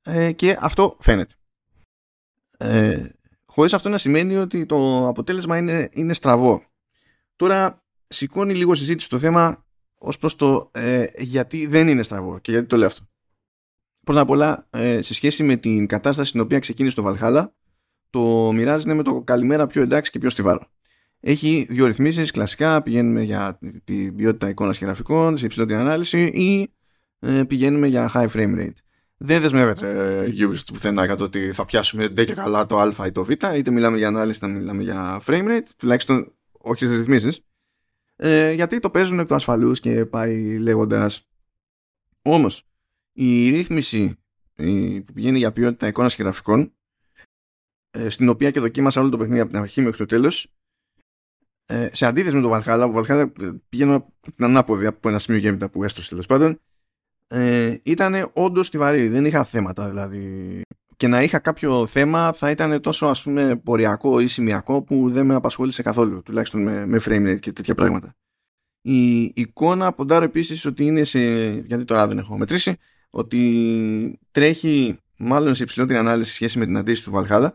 ε, 0.03 0.33
και 0.33 0.57
αυτό 0.61 0.97
φαίνεται. 1.01 1.35
Ε, 2.59 3.09
χωρίς 3.45 3.73
αυτό 3.73 3.89
να 3.89 3.99
σημαίνει 3.99 4.37
ότι 4.37 4.67
το 4.67 5.09
αποτέλεσμα 5.09 5.57
είναι, 5.57 5.89
είναι 5.93 6.13
στραβό. 6.13 6.65
Τώρα 7.37 7.85
σηκώνει 8.09 8.55
λίγο 8.55 8.75
συζήτηση 8.75 9.07
στο 9.07 9.19
θέμα 9.19 9.67
ως 9.95 10.19
προς 10.19 10.37
το 10.37 10.71
ε, 10.75 11.07
γιατί 11.19 11.67
δεν 11.67 11.89
είναι 11.89 12.03
στραβό 12.03 12.39
και 12.39 12.51
γιατί 12.51 12.67
το 12.67 12.77
λέω 12.77 12.87
αυτό. 12.87 13.07
Πρώτα 14.05 14.21
απ' 14.21 14.31
όλα, 14.31 14.67
ε, 14.71 15.03
σε 15.03 15.15
σχέση 15.15 15.43
με 15.43 15.57
την 15.57 15.87
κατάσταση 15.87 16.29
στην 16.29 16.41
οποία 16.41 16.59
ξεκίνησε 16.59 16.97
το 16.97 17.05
Valhalla, 17.07 17.47
το 18.13 18.53
μοιράζεται 18.53 18.95
με 18.95 19.03
το 19.03 19.23
καλημέρα 19.23 19.67
πιο 19.67 19.83
εντάξει 19.83 20.11
και 20.11 20.19
πιο 20.19 20.29
στιβάρο. 20.29 20.67
Έχει 21.21 21.67
δύο 21.71 21.87
ρυθμίσεις, 21.87 22.31
κλασικά 22.31 22.83
πηγαίνουμε 22.83 23.23
για 23.23 23.59
την 23.85 24.17
ποιότητα 24.17 24.49
εικόνας 24.49 24.79
και 24.79 24.85
γραφικών, 24.85 25.37
σε 25.37 25.45
υψηλότερη 25.45 25.81
ανάλυση 25.81 26.23
ή 26.23 26.73
ε, 27.19 27.43
πηγαίνουμε 27.45 27.87
για 27.87 28.11
high 28.15 28.29
frame 28.29 28.59
rate 28.59 28.83
δεν 29.25 29.41
δεσμεύεται 29.41 29.87
η 30.35 30.43
ε, 30.43 30.49
Ubisoft 30.49 30.67
πουθενά 30.73 31.05
για 31.05 31.15
το 31.15 31.25
ότι 31.25 31.53
θα 31.53 31.65
πιάσουμε 31.65 32.09
ντε 32.09 32.25
και 32.25 32.35
καλά 32.35 32.67
το 32.67 32.79
α 32.79 33.07
ή 33.07 33.13
το 33.13 33.25
β, 33.25 33.31
είτε 33.31 33.71
μιλάμε 33.71 33.97
για 33.97 34.09
ανάλυση, 34.09 34.39
είτε 34.45 34.53
μιλάμε 34.53 34.83
για 34.83 35.21
frame 35.27 35.49
rate, 35.49 35.67
τουλάχιστον 35.77 36.33
όχι 36.53 36.85
στι 36.85 36.97
ρυθμίσεις. 36.97 37.41
Ε, 38.17 38.53
γιατί 38.53 38.81
το 38.81 38.91
παίζουν 38.91 39.19
εκ 39.19 39.27
του 39.27 39.35
ασφαλούς 39.35 39.81
και 39.81 40.07
πάει 40.07 40.59
λέγοντας 40.59 41.29
όμως 42.23 42.69
η 43.13 43.51
ρύθμιση 43.51 44.17
που 45.05 45.13
πηγαίνει 45.15 45.39
για 45.39 45.53
ποιότητα 45.53 45.87
εικόνας 45.87 46.15
και 46.15 46.23
γραφικών 46.23 46.61
ε, 46.61 46.82
στην 48.09 48.29
οποία 48.29 48.51
και 48.51 48.61
δοκίμασα 48.61 49.01
όλο 49.01 49.11
το 49.11 49.17
παιχνίδι 49.17 49.41
από 49.41 49.51
την 49.51 49.61
αρχή 49.61 49.81
μέχρι 49.81 49.97
το 49.97 50.07
τέλος 50.07 50.49
ε, 51.67 51.89
σε 51.93 52.07
αντίθεση 52.07 52.37
με 52.37 52.43
το 52.43 52.55
Valhalla 52.55 52.91
ο 52.95 52.99
Valhalla 52.99 53.33
πηγαίνω 53.69 54.13
την 54.35 54.45
ανάποδη 54.45 54.87
από 54.87 55.09
ένα 55.09 55.19
σημείο 55.19 55.41
και 55.41 55.69
που 55.69 55.85
έστρωσε 55.85 56.09
τέλος 56.09 56.27
πάντων 56.27 56.61
ε, 57.35 57.77
ήταν 57.83 58.31
όντως 58.33 58.67
στιβαρή. 58.67 59.09
Δεν 59.09 59.25
είχα 59.25 59.45
θέματα 59.45 59.89
δηλαδή. 59.89 60.61
Και 60.97 61.09
να 61.09 61.23
είχα 61.23 61.39
κάποιο 61.39 61.87
θέμα 61.87 62.33
θα 62.33 62.51
ήταν 62.51 62.81
τόσο 62.81 63.07
ας 63.07 63.23
πούμε 63.23 63.57
ποριακό 63.57 64.21
ή 64.21 64.27
σημειακό 64.27 64.83
που 64.83 65.11
δεν 65.11 65.27
με 65.27 65.35
απασχόλησε 65.35 65.83
καθόλου. 65.83 66.23
Τουλάχιστον 66.23 66.63
με, 66.63 66.87
με 66.87 67.01
frame 67.05 67.29
rate 67.29 67.41
και 67.41 67.53
τέτοια 67.53 67.75
πράγματα. 67.75 68.15
Η 68.81 69.23
εικόνα 69.23 69.93
ποντάρω 69.93 70.25
επίσης 70.25 70.65
ότι 70.65 70.85
είναι 70.85 71.05
σε. 71.05 71.21
Γιατί 71.51 71.85
τώρα 71.85 72.07
δεν 72.07 72.19
έχω 72.19 72.39
μετρήσει. 72.39 72.77
Ότι 73.11 74.21
τρέχει 74.31 74.99
μάλλον 75.17 75.55
σε 75.55 75.63
υψηλότερη 75.63 75.99
ανάλυση 75.99 76.35
σχέση 76.35 76.59
με 76.59 76.65
την 76.65 76.77
αντίστοιχη 76.77 77.11
του 77.11 77.17
Valhalla 77.17 77.49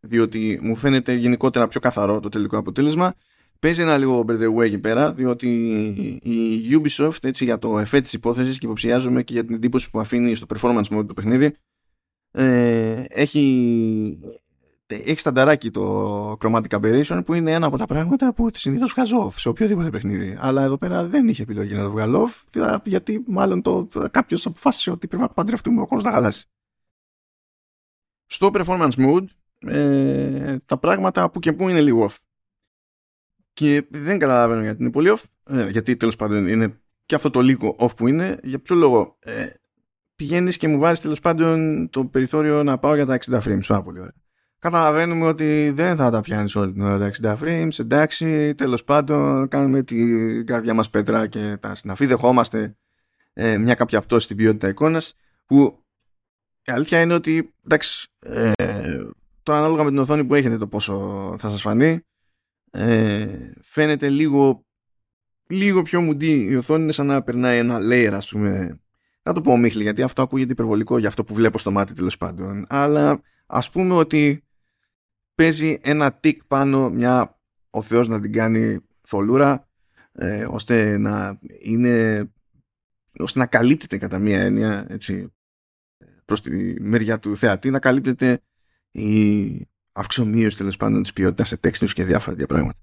διότι 0.00 0.58
μου 0.62 0.76
φαίνεται 0.76 1.12
γενικότερα 1.14 1.68
πιο 1.68 1.80
καθαρό 1.80 2.20
το 2.20 2.28
τελικό 2.28 2.58
αποτέλεσμα 2.58 3.14
Παίζει 3.60 3.82
ένα 3.82 3.98
λίγο 3.98 4.24
over 4.26 4.32
the 4.40 4.54
way 4.54 4.64
εκεί 4.64 4.78
πέρα, 4.78 5.12
διότι 5.12 5.48
η 6.22 6.80
Ubisoft 6.82 7.24
έτσι, 7.24 7.44
για 7.44 7.58
το 7.58 7.78
εφέ 7.78 8.00
της 8.00 8.12
υπόθεσης 8.12 8.58
και 8.58 8.66
υποψιάζομαι 8.66 9.22
και 9.22 9.32
για 9.32 9.44
την 9.44 9.54
εντύπωση 9.54 9.90
που 9.90 10.00
αφήνει 10.00 10.34
στο 10.34 10.46
performance 10.54 10.84
mode 10.90 11.06
το 11.06 11.14
παιχνίδι, 11.14 11.56
ε, 12.30 13.04
έχει, 13.08 14.20
έχει 14.86 15.20
στανταράκι 15.20 15.70
το 15.70 16.32
Chromatic 16.40 16.68
Aberration 16.68 17.22
που 17.24 17.34
είναι 17.34 17.52
ένα 17.52 17.66
από 17.66 17.78
τα 17.78 17.86
πράγματα 17.86 18.34
που 18.34 18.48
συνήθως 18.52 18.92
βγάζω 18.92 19.26
off 19.26 19.32
σε 19.32 19.48
οποιοδήποτε 19.48 19.90
παιχνίδι. 19.90 20.36
Αλλά 20.40 20.62
εδώ 20.62 20.78
πέρα 20.78 21.04
δεν 21.04 21.28
είχε 21.28 21.42
επιλογή 21.42 21.74
να 21.74 21.82
το 21.82 21.90
βγάλω 21.90 22.28
off, 22.28 22.78
γιατί 22.84 23.24
μάλλον 23.26 23.62
το, 23.62 23.88
κάποιος 24.10 24.46
αποφάσισε 24.46 24.90
ότι 24.90 25.08
πρέπει 25.08 25.22
να 25.22 25.28
παντρευτούμε 25.28 25.80
ο 25.80 25.86
κόσμος 25.86 26.04
να 26.04 26.12
χαλάσει. 26.12 26.46
Στο 28.26 28.50
performance 28.54 28.94
mode, 28.96 29.24
ε, 29.66 30.56
τα 30.66 30.78
πράγματα 30.78 31.30
που 31.30 31.38
και 31.38 31.52
που 31.52 31.68
είναι 31.68 31.80
λίγο 31.80 32.08
off. 32.10 32.16
Και 33.52 33.86
δεν 33.90 34.18
καταλαβαίνω 34.18 34.62
γιατί 34.62 34.82
είναι 34.82 34.90
πολύ 34.90 35.16
off. 35.16 35.22
Ε, 35.44 35.68
γιατί 35.68 35.96
τέλος 35.96 36.16
πάντων 36.16 36.46
είναι 36.48 36.80
και 37.06 37.14
αυτό 37.14 37.30
το 37.30 37.40
λίγο 37.40 37.76
off 37.78 37.96
που 37.96 38.08
είναι. 38.08 38.38
Για 38.42 38.58
ποιο 38.58 38.76
λόγο; 38.76 39.16
Ε, 39.18 39.46
Πηγαίνεις 40.18 40.56
και 40.56 40.68
μου 40.68 40.78
βάζεις 40.78 41.00
τέλος 41.00 41.20
πάντων 41.20 41.88
το 41.90 42.04
περιθώριο 42.04 42.62
να 42.62 42.78
πάω 42.78 42.94
για 42.94 43.06
τα 43.06 43.18
60 43.26 43.40
frames. 43.40 43.66
Πάρα 43.66 43.82
πολύ 43.82 43.98
ωραία. 43.98 44.14
Καταλαβαίνουμε 44.58 45.26
ότι 45.26 45.70
δεν 45.70 45.96
θα 45.96 46.10
τα 46.10 46.20
πιάνεις 46.20 46.56
όλη 46.56 46.72
την 46.72 46.82
ώρα 46.82 46.98
τα 46.98 47.36
60 47.38 47.38
frames. 47.42 47.78
Εντάξει, 47.78 48.54
τέλος 48.54 48.84
πάντων 48.84 49.48
κάνουμε 49.48 49.82
την 49.82 50.46
καρδιά 50.46 50.74
μας 50.74 50.90
πέτρα 50.90 51.26
και 51.26 51.56
τα 51.60 51.74
συναφή. 51.74 52.06
Δεχόμαστε 52.06 52.76
ε, 53.32 53.58
μια 53.58 53.74
κάποια 53.74 54.00
πτώση 54.00 54.24
στην 54.24 54.36
ποιότητα 54.36 54.68
εικόνας. 54.68 55.14
Που 55.46 55.84
η 56.62 56.72
αλήθεια 56.72 57.00
είναι 57.00 57.14
ότι 57.14 57.54
εντάξει, 57.64 58.08
ε, 58.20 58.52
τώρα 59.48 59.60
ανάλογα 59.60 59.84
με 59.84 59.90
την 59.90 59.98
οθόνη 59.98 60.24
που 60.24 60.34
έχετε 60.34 60.58
το 60.58 60.66
πόσο 60.66 60.94
θα 61.38 61.48
σας 61.48 61.60
φανεί 61.60 62.00
ε, 62.70 63.52
φαίνεται 63.60 64.08
λίγο 64.08 64.66
λίγο 65.46 65.82
πιο 65.82 66.00
μουντή. 66.00 66.46
Η 66.50 66.56
οθόνη 66.56 66.82
είναι 66.82 66.92
σαν 66.92 67.06
να 67.06 67.22
περνάει 67.22 67.58
ένα 67.58 67.78
layer 67.80 68.12
ας 68.12 68.28
πούμε. 68.28 68.80
Θα 69.22 69.32
το 69.32 69.40
πω 69.40 69.52
ομίχλη 69.52 69.82
γιατί 69.82 70.02
αυτό 70.02 70.22
ακούγεται 70.22 70.52
υπερβολικό 70.52 70.98
για 70.98 71.08
αυτό 71.08 71.24
που 71.24 71.34
βλέπω 71.34 71.58
στο 71.58 71.70
μάτι 71.70 71.92
τέλος 71.92 72.16
πάντων. 72.16 72.64
Αλλά 72.68 73.20
ας 73.46 73.70
πούμε 73.70 73.94
ότι 73.94 74.44
παίζει 75.34 75.78
ένα 75.82 76.12
τικ 76.12 76.44
πάνω 76.44 76.90
μια 76.90 77.40
ο 77.70 77.82
Θεός 77.82 78.08
να 78.08 78.20
την 78.20 78.32
κάνει 78.32 78.78
θολούρα 79.02 79.68
ε, 80.12 80.46
ώστε 80.50 80.98
να 80.98 81.38
είναι 81.58 82.28
ώστε 83.18 83.38
να 83.38 83.46
καλύπτεται 83.46 83.98
κατά 83.98 84.18
μία 84.18 84.40
έννοια 84.40 84.86
έτσι, 84.88 85.32
προς 86.24 86.42
τη 86.42 86.80
μεριά 86.80 87.18
του 87.18 87.36
θεατή 87.36 87.70
να 87.70 87.78
καλύπτεται 87.78 88.42
η 88.98 89.68
αυξομοίωση 89.92 90.56
τέλος 90.56 90.76
πάντων 90.76 91.02
της 91.02 91.12
ποιότητας 91.12 91.48
σε 91.48 91.56
τέξτους 91.56 91.92
και 91.92 92.04
διάφορα 92.04 92.36
τέτοια 92.36 92.46
πράγματα. 92.46 92.78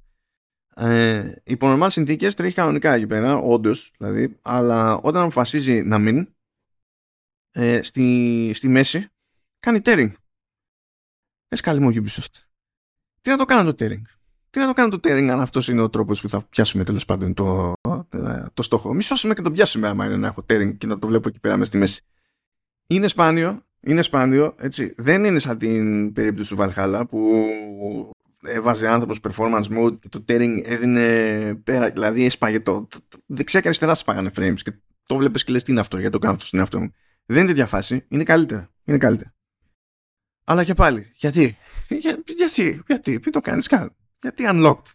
Ε, 0.76 1.42
υπό 1.44 1.68
νορμάλ 1.68 1.90
συνθήκες 1.90 2.36
τρέχει 2.36 2.56
κανονικά 2.56 2.94
εκεί 2.94 3.08
πέρα, 3.08 3.36
όντως 3.36 3.92
δηλαδή, 3.98 4.38
αλλά 4.42 4.96
όταν 4.96 5.22
αποφασίζει 5.22 5.82
να 5.82 6.00
μην, 6.00 6.28
ε, 7.52 7.84
στη, 7.84 8.52
στη 8.54 8.68
μέση 8.68 9.08
κάνει 9.60 9.80
tearing. 9.84 10.12
Έσκαλε 11.48 11.80
μου 11.80 11.92
Ubisoft. 11.94 12.42
Τι 13.22 13.30
να 13.30 13.38
το 13.38 13.46
κάνω 13.46 13.74
το 13.74 13.86
tearing; 13.86 14.02
Τι 14.50 14.60
να 14.60 14.68
το 14.68 14.74
κάνω 14.74 14.90
το 14.90 15.00
tearing 15.04 15.28
αν 15.32 15.42
αυτός 15.42 15.68
είναι 15.68 15.82
ο 15.82 15.90
τρόπος 15.90 16.22
που 16.22 16.30
θα 16.30 16.42
πιάσουμε 16.42 16.84
τέλος 16.84 17.06
πάντων 17.06 17.34
το, 17.34 17.74
το 18.54 18.64
στόχο; 18.64 18.94
Μη 18.94 19.02
σώσουμε 19.02 19.34
και 19.34 19.42
το 19.42 19.52
πιάσουμε 19.52 19.88
άμα 19.88 20.06
είναι 20.06 20.18
να 20.18 20.28
έχω 20.28 20.46
tearing 20.50 20.78
και 20.78 20.88
να 20.88 21.00
το 21.00 21.08
βλέπω 21.08 21.30
εκεί 21.30 21.40
πέρα 21.40 21.58
μέσα 21.58 21.70
στη 21.70 21.78
μέση. 21.78 22.02
Είναι 22.88 23.08
σπάνιο, 23.08 23.65
είναι 23.86 24.02
σπάνιο, 24.02 24.56
έτσι. 24.58 24.94
Δεν 24.98 25.24
είναι 25.24 25.40
σαν 25.40 25.58
την 25.58 26.12
περίπτωση 26.14 26.56
του 26.56 26.62
Valhalla 26.62 27.04
που 27.10 27.46
έβαζε 28.46 28.88
άνθρωπος 28.88 29.20
performance 29.22 29.78
mode 29.78 30.00
και 30.00 30.10
το 30.10 30.26
tearing 30.28 30.62
έδινε 30.64 31.56
πέρα, 31.56 31.90
δηλαδή 31.90 32.26
έσπαγε 32.26 32.60
το, 32.60 32.88
δεξιά 33.26 33.60
και 33.60 33.68
αριστερά 33.68 33.94
σπάγανε 33.94 34.32
frames 34.36 34.60
και 34.62 34.74
το 35.06 35.16
βλέπεις 35.16 35.44
και 35.44 35.52
λες 35.52 35.64
τι 35.64 35.72
είναι 35.72 35.80
αυτό, 35.80 35.98
γιατί 35.98 36.12
το 36.14 36.20
κάνω 36.20 36.34
αυτό 36.34 36.46
στον 36.46 36.60
εαυτό 36.60 36.80
μου. 36.80 36.92
Δεν 37.26 37.38
είναι 37.38 37.48
τέτοια 37.48 37.66
φάση, 37.66 38.06
είναι 38.08 38.24
καλύτερα, 38.24 38.72
είναι 38.84 38.98
καλύτερα. 38.98 39.34
Αλλά 40.44 40.64
και 40.64 40.74
πάλι, 40.74 41.12
γιατί, 41.16 41.58
Για, 41.90 42.24
γιατί, 42.26 42.84
γιατί, 42.88 43.12
μην 43.12 43.32
το 43.32 43.42
κάνεις 43.42 43.68
καν, 43.68 43.96
γιατί 44.22 44.44
unlocked. 44.48 44.94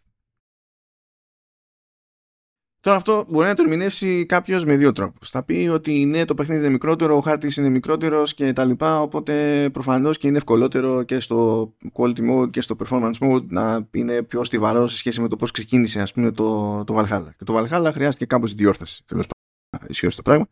Τώρα 2.81 2.97
αυτό 2.97 3.25
μπορεί 3.29 3.47
να 3.47 3.55
το 3.55 3.63
ερμηνεύσει 3.63 4.27
κάποιος 4.27 4.65
με 4.65 4.77
δύο 4.77 4.93
τρόπους. 4.93 5.31
Θα 5.31 5.43
πει 5.43 5.69
ότι 5.73 6.05
ναι, 6.05 6.25
το 6.25 6.35
παιχνίδι 6.35 6.61
είναι 6.61 6.71
μικρότερο, 6.71 7.17
ο 7.17 7.21
χάρτης 7.21 7.57
είναι 7.57 7.69
μικρότερος 7.69 8.35
και 8.35 8.53
τα 8.53 8.65
λοιπά. 8.65 9.01
Οπότε 9.01 9.69
προφανώς 9.73 10.19
και 10.19 10.27
είναι 10.27 10.37
ευκολότερο 10.37 11.03
και 11.03 11.21
στο 11.21 11.73
quality 11.93 12.31
mode 12.31 12.51
και 12.51 12.61
στο 12.61 12.77
performance 12.85 13.19
mode 13.21 13.47
να 13.47 13.89
είναι 13.91 14.23
πιο 14.23 14.45
στιβαρό 14.45 14.87
σε 14.87 14.97
σχέση 14.97 15.21
με 15.21 15.29
το 15.29 15.37
πώς 15.37 15.51
ξεκίνησε, 15.51 16.01
ας 16.01 16.13
πούμε, 16.13 16.31
το, 16.31 16.85
το 16.85 16.99
Valhalla. 16.99 17.31
Και 17.37 17.45
το 17.45 17.59
Valhalla 17.59 17.91
χρειάστηκε 17.93 18.25
κάπως 18.25 18.55
διόρθωση. 18.55 19.05
Τέλος 19.07 19.27
πάντων, 19.27 19.89
ισχύει 19.91 20.09
το 20.09 20.23
πράγμα. 20.23 20.47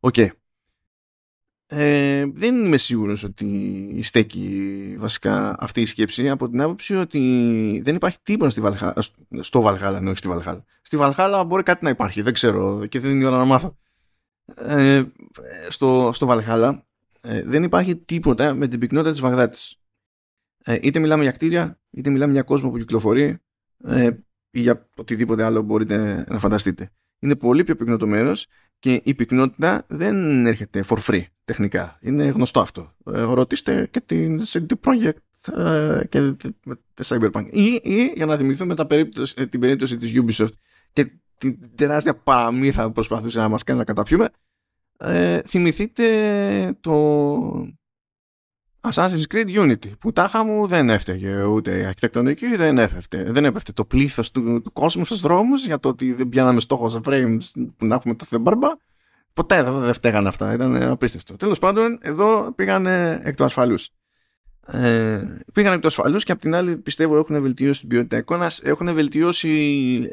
OK. 0.00 0.14
Okay 0.18 0.28
ε, 1.66 2.24
δεν 2.32 2.64
είμαι 2.64 2.76
σίγουρος 2.76 3.24
ότι 3.24 4.00
στέκει 4.02 4.96
βασικά 4.98 5.56
αυτή 5.58 5.80
η 5.80 5.86
σκέψη 5.86 6.28
από 6.28 6.48
την 6.48 6.60
άποψη 6.60 6.96
ότι 6.96 7.80
δεν 7.84 7.94
υπάρχει 7.94 8.18
τίποτα 8.22 8.50
στη 8.50 8.60
Valhalla, 8.60 9.02
στο 9.40 9.60
Βαλχάλα, 9.60 10.00
ναι, 10.00 10.08
όχι 10.08 10.18
στη 10.18 10.28
Βαλχάλα. 10.28 10.64
Στη 10.82 10.96
Βαλχάλα 10.96 11.44
μπορεί 11.44 11.62
κάτι 11.62 11.84
να 11.84 11.90
υπάρχει, 11.90 12.22
δεν 12.22 12.32
ξέρω 12.32 12.86
και 12.86 13.00
δεν 13.00 13.10
είναι 13.10 13.22
η 13.22 13.26
ώρα 13.26 13.36
να 13.36 13.44
μάθω. 13.44 13.78
Ε, 14.54 15.02
στο, 15.68 16.10
στο 16.12 16.26
Βαλχάλα 16.26 16.86
ε, 17.20 17.42
δεν 17.42 17.62
υπάρχει 17.62 17.96
τίποτα 17.96 18.54
με 18.54 18.68
την 18.68 18.78
πυκνότητα 18.78 19.12
της 19.12 19.20
Βαγδάτης. 19.20 19.76
Ε, 20.64 20.78
είτε 20.82 20.98
μιλάμε 20.98 21.22
για 21.22 21.32
κτίρια, 21.32 21.80
είτε 21.90 22.10
μιλάμε 22.10 22.32
για 22.32 22.42
κόσμο 22.42 22.70
που 22.70 22.78
κυκλοφορεί 22.78 23.38
ε, 23.84 24.10
ή 24.50 24.60
για 24.60 24.88
οτιδήποτε 24.96 25.44
άλλο 25.44 25.62
μπορείτε 25.62 26.24
να 26.28 26.38
φανταστείτε. 26.38 26.90
Είναι 27.18 27.36
πολύ 27.36 27.64
πιο 27.64 27.76
πυκνό 27.76 27.96
το 27.96 28.06
μέρος 28.06 28.46
και 28.78 29.00
η 29.04 29.14
πυκνότητα 29.14 29.84
δεν 29.88 30.46
έρχεται 30.46 30.84
for 30.86 30.98
free 30.98 31.24
τεχνικά. 31.44 31.98
Είναι 32.00 32.24
γνωστό 32.24 32.60
αυτό. 32.60 32.92
Ε, 33.06 33.20
ρωτήστε 33.22 33.88
και 33.90 34.00
την 34.00 34.42
CD 34.46 34.66
Projekt 34.84 35.52
ε, 35.58 36.04
και 36.08 36.32
τη 36.94 37.04
Cyberpunk. 37.04 37.46
Ή, 37.50 37.80
ή 37.82 38.12
για 38.14 38.26
να 38.26 38.36
θυμηθούμε 38.36 38.74
τα 38.74 38.86
περίπτωση, 38.86 39.34
ε, 39.38 39.46
την 39.46 39.60
περίπτωση 39.60 39.96
της 39.96 40.12
Ubisoft 40.14 40.52
και 40.92 41.12
την 41.38 41.58
τεράστια 41.74 42.14
παραμύθα 42.14 42.86
που 42.86 42.92
προσπαθούσε 42.92 43.38
να 43.38 43.48
μας 43.48 43.62
κάνει 43.62 43.78
να 43.78 43.84
καταπιούμε 43.84 44.28
ε, 45.04 45.40
θυμηθείτε 45.42 46.76
το 46.80 46.94
Assassin's 48.80 49.24
Creed 49.32 49.54
Unity 49.54 49.98
που 49.98 50.12
τάχα 50.12 50.44
μου 50.44 50.66
δεν 50.66 50.90
έφταιγε 50.90 51.42
ούτε 51.42 51.78
η 51.78 51.84
αρχιτεκτονική 51.84 52.56
δεν 52.56 52.78
έφευτε. 52.78 53.32
Δεν 53.32 53.44
έπεφτε 53.44 53.72
το 53.72 53.84
πλήθος 53.84 54.30
του, 54.30 54.62
του 54.62 54.72
κόσμου 54.72 55.04
στους 55.04 55.20
δρόμους 55.20 55.66
για 55.66 55.80
το 55.80 55.88
ότι 55.88 56.12
δεν 56.12 56.28
πιάναμε 56.28 56.60
στόχο 56.60 56.88
σε 56.88 57.00
frames 57.04 57.38
που 57.76 57.86
να 57.86 57.94
έχουμε 57.94 58.14
το 58.14 58.24
θεμπάρμπα. 58.24 58.68
Ποτέ 59.34 59.62
δεν 59.62 59.92
φταίγαν 59.92 60.26
αυτά. 60.26 60.52
Ήταν 60.52 60.82
απίστευτο. 60.82 61.36
Τέλος 61.36 61.58
πάντων 61.58 61.98
εδώ 62.02 62.52
πήγαν 62.52 62.86
εκ 63.22 63.34
του 63.36 63.44
ασφαλούς. 63.44 63.88
Ε, 64.66 65.20
πήγαν 65.52 65.72
εκ 65.72 65.80
του 65.80 65.86
ασφαλούς 65.86 66.24
και 66.24 66.32
απ' 66.32 66.40
την 66.40 66.54
άλλη 66.54 66.76
πιστεύω 66.76 67.16
έχουν 67.16 67.42
βελτιώσει 67.42 67.80
την 67.80 67.88
ποιότητα 67.88 68.16
εικόνας. 68.16 68.60
Έχουν 68.62 68.94
βελτιώσει 68.94 69.48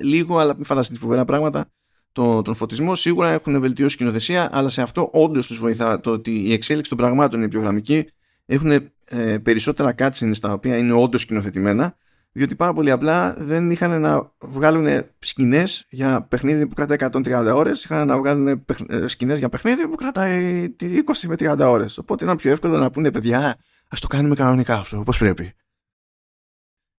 λίγο 0.01 0.37
αλλά 0.37 0.55
μην 0.55 0.63
φανταστείτε 0.63 0.99
φοβερά 0.99 1.25
πράγματα 1.25 1.69
το, 2.11 2.41
τον 2.41 2.55
φωτισμό. 2.55 2.95
Σίγουρα 2.95 3.29
έχουν 3.29 3.59
βελτιώσει 3.61 3.97
κοινοθεσία 3.97 4.49
αλλά 4.51 4.69
σε 4.69 4.81
αυτό 4.81 5.09
όντως 5.13 5.47
τους 5.47 5.57
βοηθά 5.59 5.99
το 5.99 6.11
ότι 6.11 6.31
η 6.31 6.53
εξέλιξη 6.53 6.89
των 6.89 6.97
πραγμάτων 6.97 7.39
είναι 7.39 7.49
πιο 7.49 7.59
γραμμική 7.59 8.09
έχουν 8.45 8.71
ε, 9.05 9.37
περισσότερα 9.37 9.95
cutscenes 9.97 10.31
στα 10.33 10.53
οποία 10.53 10.77
είναι 10.77 10.93
όντως 10.93 11.21
σκηνοθετημένα 11.21 11.95
διότι 12.31 12.55
πάρα 12.55 12.73
πολύ 12.73 12.91
απλά 12.91 13.33
δεν 13.37 13.71
είχαν 13.71 14.01
να 14.01 14.31
βγάλουν 14.39 15.03
σκηνές 15.19 15.85
για 15.89 16.21
παιχνίδι 16.21 16.67
που 16.67 16.73
κρατάει 16.73 17.09
130 17.13 17.51
ώρες, 17.55 17.83
είχαν 17.83 18.07
να 18.07 18.17
βγάλουν 18.17 18.65
ε, 18.87 19.07
σκηνές 19.07 19.39
για 19.39 19.49
παιχνίδι 19.49 19.87
που 19.87 19.95
κρατάει 19.95 20.67
20 20.79 20.93
με 21.27 21.35
30 21.39 21.57
ώρες. 21.59 21.97
Οπότε 21.97 22.23
ήταν 22.23 22.35
πιο 22.37 22.51
εύκολο 22.51 22.77
να 22.77 22.91
πούνε 22.91 23.11
παιδιά, 23.11 23.57
ας 23.89 23.99
το 23.99 24.07
κάνουμε 24.07 24.35
κανονικά 24.35 24.75
αυτό, 24.77 24.99
όπω 24.99 25.11
πρέπει. 25.19 25.53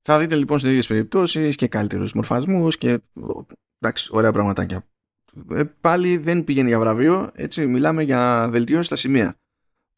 Θα 0.03 0.19
δείτε 0.19 0.35
λοιπόν 0.35 0.59
σε 0.59 0.69
ίδιες 0.69 0.87
περιπτώσεις 0.87 1.57
και 1.57 1.69
καλύτερους 1.69 2.13
μορφασμούς 2.13 2.79
και 2.79 2.99
εντάξει, 3.79 4.09
ωραία 4.13 4.33
πραγματάκια. 4.33 4.87
Ε, 5.51 5.63
πάλι 5.81 6.17
δεν 6.17 6.45
πηγαίνει 6.45 6.69
για 6.69 6.79
βραβείο, 6.79 7.31
έτσι 7.35 7.67
μιλάμε 7.67 8.03
για 8.03 8.49
βελτίωση 8.51 8.85
στα 8.85 8.97
σημεία 8.97 9.40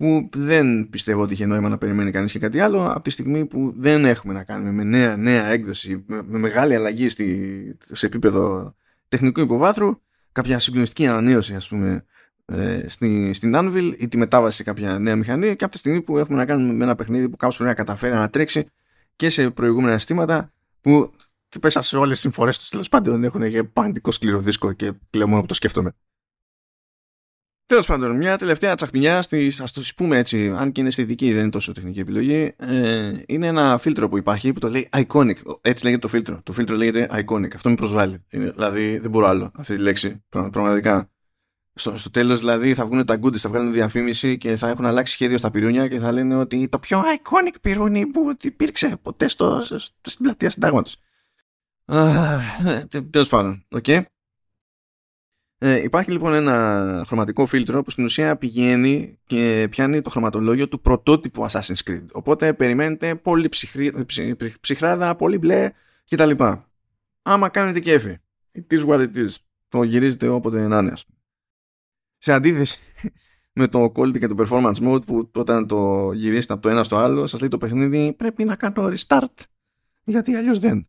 που 0.02 0.28
δεν 0.32 0.88
πιστεύω 0.90 1.22
ότι 1.22 1.32
είχε 1.32 1.46
νόημα 1.46 1.68
να 1.68 1.78
περιμένει 1.78 2.10
κανείς 2.10 2.32
και 2.32 2.38
κάτι 2.38 2.60
άλλο 2.60 2.90
από 2.90 3.02
τη 3.02 3.10
στιγμή 3.10 3.46
που 3.46 3.74
δεν 3.76 4.04
έχουμε 4.04 4.32
να 4.32 4.44
κάνουμε 4.44 4.70
με 4.70 4.84
νέα, 4.84 5.16
νέα 5.16 5.46
έκδοση 5.46 6.04
με, 6.06 6.22
μεγάλη 6.22 6.74
αλλαγή 6.74 7.08
στη, 7.08 7.76
σε 7.80 8.06
επίπεδο 8.06 8.74
τεχνικού 9.08 9.40
υποβάθρου 9.40 10.00
κάποια 10.32 10.58
συγκλονιστική 10.58 11.06
ανανέωση 11.06 11.54
ας 11.54 11.68
πούμε 11.68 12.04
ε, 12.44 12.84
στη, 12.88 13.32
στην 13.32 13.52
Anvil 13.56 13.94
ή 13.98 14.08
τη 14.08 14.16
μετάβαση 14.16 14.56
σε 14.56 14.62
κάποια 14.62 14.98
νέα 14.98 15.16
μηχανή 15.16 15.56
και 15.56 15.64
από 15.64 15.72
τη 15.72 15.78
στιγμή 15.78 16.02
που 16.02 16.18
έχουμε 16.18 16.38
να 16.38 16.44
κάνουμε 16.44 16.72
με 16.72 16.84
ένα 16.84 16.94
παιχνίδι 16.94 17.28
που 17.28 17.36
κάπως 17.36 17.58
να 17.58 17.74
καταφέρει 17.74 18.14
να 18.14 18.30
τρέξει 18.30 18.66
και 19.16 19.28
σε 19.28 19.50
προηγούμενα 19.50 19.92
αισθήματα 19.92 20.52
που 20.80 21.12
πέσα 21.60 21.82
σε 21.82 21.96
όλες 21.96 22.10
τις 22.10 22.20
συμφορές 22.20 22.58
τους 22.58 22.68
τέλος 22.68 22.88
πάντων 22.88 23.24
έχουν 23.24 23.50
και 23.50 23.62
παντικό 23.62 24.10
σκληρό 24.10 24.40
δίσκο 24.40 24.72
και 24.72 24.92
πλέον 25.10 25.28
μόνο 25.28 25.40
που 25.40 25.46
το 25.46 25.54
σκέφτομαι. 25.54 25.94
Τέλος 27.66 27.86
πάντων, 27.86 28.16
μια 28.16 28.38
τελευταία 28.38 28.74
τσαχπινιά 28.74 29.22
στη, 29.22 29.52
ας 29.62 29.72
το 29.72 29.82
πούμε 29.96 30.16
έτσι, 30.16 30.52
αν 30.56 30.72
και 30.72 30.80
είναι 30.80 30.90
στη 30.90 31.04
δική, 31.04 31.32
δεν 31.32 31.40
είναι 31.40 31.50
τόσο 31.50 31.72
τεχνική 31.72 32.00
επιλογή. 32.00 32.54
Ε, 32.56 33.12
είναι 33.26 33.46
ένα 33.46 33.78
φίλτρο 33.78 34.08
που 34.08 34.18
υπάρχει 34.18 34.52
που 34.52 34.58
το 34.60 34.68
λέει 34.68 34.88
iconic. 34.92 35.34
Έτσι 35.60 35.84
λέγεται 35.84 36.00
το 36.00 36.08
φίλτρο. 36.08 36.40
Το 36.42 36.52
φίλτρο 36.52 36.76
λέγεται 36.76 37.08
iconic. 37.12 37.54
Αυτό 37.54 37.68
με 37.68 37.74
προσβάλλει. 37.74 38.24
Είναι, 38.30 38.50
δηλαδή, 38.50 38.98
δεν 38.98 39.10
μπορώ 39.10 39.26
άλλο 39.26 39.50
αυτή 39.56 39.76
τη 39.76 39.82
λέξη. 39.82 40.24
Πραγματικά. 40.28 41.10
Στο, 41.74 41.98
στο 41.98 42.10
τέλος, 42.10 42.38
δηλαδή, 42.38 42.74
θα 42.74 42.86
βγουν 42.86 43.04
τα 43.04 43.18
Goody's, 43.22 43.36
θα 43.36 43.48
βγάλουν 43.48 43.72
διαφήμιση 43.72 44.38
και 44.38 44.56
θα 44.56 44.68
έχουν 44.68 44.86
αλλάξει 44.86 45.12
σχέδιο 45.12 45.38
στα 45.38 45.50
πιρούνια 45.50 45.88
και 45.88 45.98
θα 45.98 46.12
λένε 46.12 46.36
ότι 46.36 46.68
το 46.68 46.78
πιο 46.78 47.00
iconic 47.00 47.54
πιρούνι 47.60 48.06
που 48.06 48.32
υπήρξε 48.42 48.98
ποτέ 49.02 49.28
στο, 49.28 49.60
στο, 49.60 49.78
στην 50.02 50.24
πλατεία 50.24 50.50
Συντάγματος. 50.50 50.96
Τέλος 53.10 53.28
πάντων, 53.28 53.66
OK. 53.70 53.84
Okay. 53.86 54.02
Ε, 55.64 55.82
υπάρχει 55.82 56.10
λοιπόν 56.10 56.34
ένα 56.34 57.04
χρωματικό 57.06 57.46
φίλτρο 57.46 57.82
που 57.82 57.90
στην 57.90 58.04
ουσία 58.04 58.36
πηγαίνει 58.36 59.18
και 59.26 59.66
πιάνει 59.70 60.02
το 60.02 60.10
χρωματολόγιο 60.10 60.68
του 60.68 60.80
πρωτότυπου 60.80 61.46
Assassin's 61.50 61.90
Creed. 61.90 62.06
Οπότε 62.12 62.52
περιμένετε 62.52 63.14
πολύ 63.14 63.48
ψυχρή, 63.48 64.06
ψυχράδα, 64.60 65.16
πολύ 65.16 65.38
μπλε 65.38 65.70
κτλ. 66.10 66.30
Άμα 67.22 67.48
κάνετε 67.48 67.80
κέφι, 67.80 68.16
it 68.54 68.74
is 68.74 68.86
what 68.86 68.98
it 68.98 69.16
is. 69.16 69.28
Το 69.68 69.82
γυρίζετε 69.82 70.28
όποτε 70.28 70.66
να 70.66 70.78
είναι. 70.78 70.92
Σε 72.18 72.32
αντίθεση 72.32 72.80
με 73.58 73.68
το 73.68 73.92
quality 73.96 74.18
και 74.18 74.26
το 74.26 74.34
performance 74.38 74.88
mode 74.88 75.06
που 75.06 75.30
όταν 75.34 75.66
το 75.66 76.12
γυρίσετε 76.12 76.52
από 76.52 76.62
το 76.62 76.68
ένα 76.68 76.82
στο 76.82 76.96
άλλο 76.96 77.26
σας 77.26 77.40
λέει 77.40 77.48
το 77.48 77.58
παιχνίδι 77.58 78.12
πρέπει 78.12 78.44
να 78.44 78.56
κάνω 78.56 78.92
restart 78.94 79.44
γιατί 80.04 80.34
αλλιώς 80.34 80.58
δεν. 80.58 80.86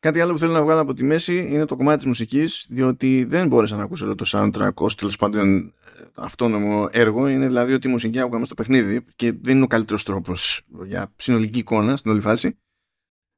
Κάτι 0.00 0.20
άλλο 0.20 0.32
που 0.32 0.38
θέλω 0.38 0.52
να 0.52 0.62
βγάλω 0.62 0.80
από 0.80 0.94
τη 0.94 1.04
μέση 1.04 1.46
είναι 1.50 1.64
το 1.64 1.76
κομμάτι 1.76 1.96
της 1.96 2.06
μουσικής, 2.06 2.66
διότι 2.70 3.24
δεν 3.24 3.46
μπόρεσα 3.46 3.76
να 3.76 3.82
ακούσω 3.82 4.04
όλο 4.04 4.14
το 4.14 4.24
soundtrack 4.28 4.74
ως 4.74 4.94
τέλος 4.94 5.16
πάντων 5.16 5.74
αυτόνομο 6.14 6.88
έργο. 6.90 7.28
Είναι 7.28 7.46
δηλαδή 7.46 7.72
ότι 7.72 7.88
η 7.88 7.90
μουσική 7.90 8.20
άκουγα 8.20 8.44
στο 8.44 8.54
παιχνίδι 8.54 9.04
και 9.16 9.32
δεν 9.40 9.54
είναι 9.54 9.64
ο 9.64 9.66
καλύτερος 9.66 10.02
τρόπος 10.02 10.62
για 10.84 11.12
συνολική 11.16 11.58
εικόνα 11.58 11.96
στην 11.96 12.10
όλη 12.10 12.20
φάση. 12.20 12.58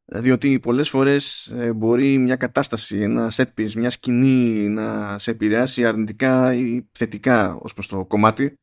Διότι 0.05 0.61
πολλές 0.61 0.89
φορές 0.89 1.47
ε, 1.47 1.73
μπορεί 1.73 2.19
μια 2.19 2.37
κατάσταση, 2.37 2.99
ένα 2.99 3.33
set 3.33 3.45
piece, 3.59 3.73
μια 3.73 3.91
σκηνή 3.91 4.69
να 4.69 5.19
σε 5.19 5.31
επηρεάσει 5.31 5.87
αρνητικά 5.87 6.55
ή 6.55 6.89
θετικά 6.93 7.55
ως 7.55 7.73
προς 7.73 7.89
το 7.89 8.05
κομμάτι 8.05 8.55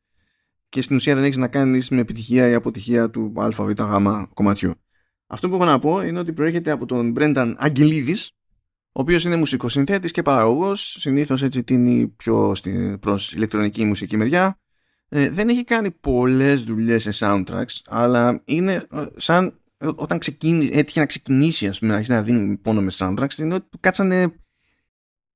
και 0.68 0.82
στην 0.82 0.96
ουσία 0.96 1.14
δεν 1.14 1.24
έχεις 1.24 1.36
να 1.36 1.48
κάνεις 1.48 1.90
με 1.90 2.00
επιτυχία 2.00 2.48
ή 2.48 2.54
αποτυχία 2.54 3.10
του 3.10 3.32
αβ 3.36 3.58
κομματιού. 4.34 4.74
Αυτό 5.26 5.48
που 5.48 5.54
έχω 5.54 5.64
να 5.64 5.78
πω 5.78 6.02
είναι 6.02 6.18
ότι 6.18 6.32
προέρχεται 6.32 6.70
από 6.70 6.86
τον 6.86 7.10
Μπρένταν 7.10 7.56
Αγγελίδης, 7.58 8.30
ο 8.92 9.00
οποίος 9.00 9.24
είναι 9.24 9.36
μουσικοσυνθέτης 9.36 10.10
και 10.10 10.22
παραγωγός, 10.22 10.96
συνήθως 11.00 11.42
έτσι 11.42 11.62
τίνει 11.62 12.08
πιο 12.08 12.54
στην, 12.54 12.98
προς 12.98 13.32
ηλεκτρονική 13.32 13.84
μουσική 13.84 14.16
μεριά. 14.16 14.60
Ε, 15.08 15.30
δεν 15.30 15.48
έχει 15.48 15.64
κάνει 15.64 15.90
πολλές 15.90 16.64
δουλειές 16.64 17.02
σε 17.02 17.12
soundtracks, 17.18 17.80
αλλά 17.86 18.42
είναι 18.44 18.86
ε, 18.92 19.04
σαν 19.16 19.60
ε, 19.78 19.88
όταν 19.94 20.18
ξεκίνησε, 20.18 20.78
έτυχε 20.78 21.00
να 21.00 21.06
ξεκινήσει 21.06 21.66
ας 21.66 21.78
πούμε, 21.78 22.04
να 22.06 22.22
δίνει 22.22 22.56
πόνο 22.56 22.80
με 22.80 22.90
soundtracks, 22.94 23.38
είναι 23.38 23.54
ότι 23.54 23.66
κάτσανε 23.80 24.32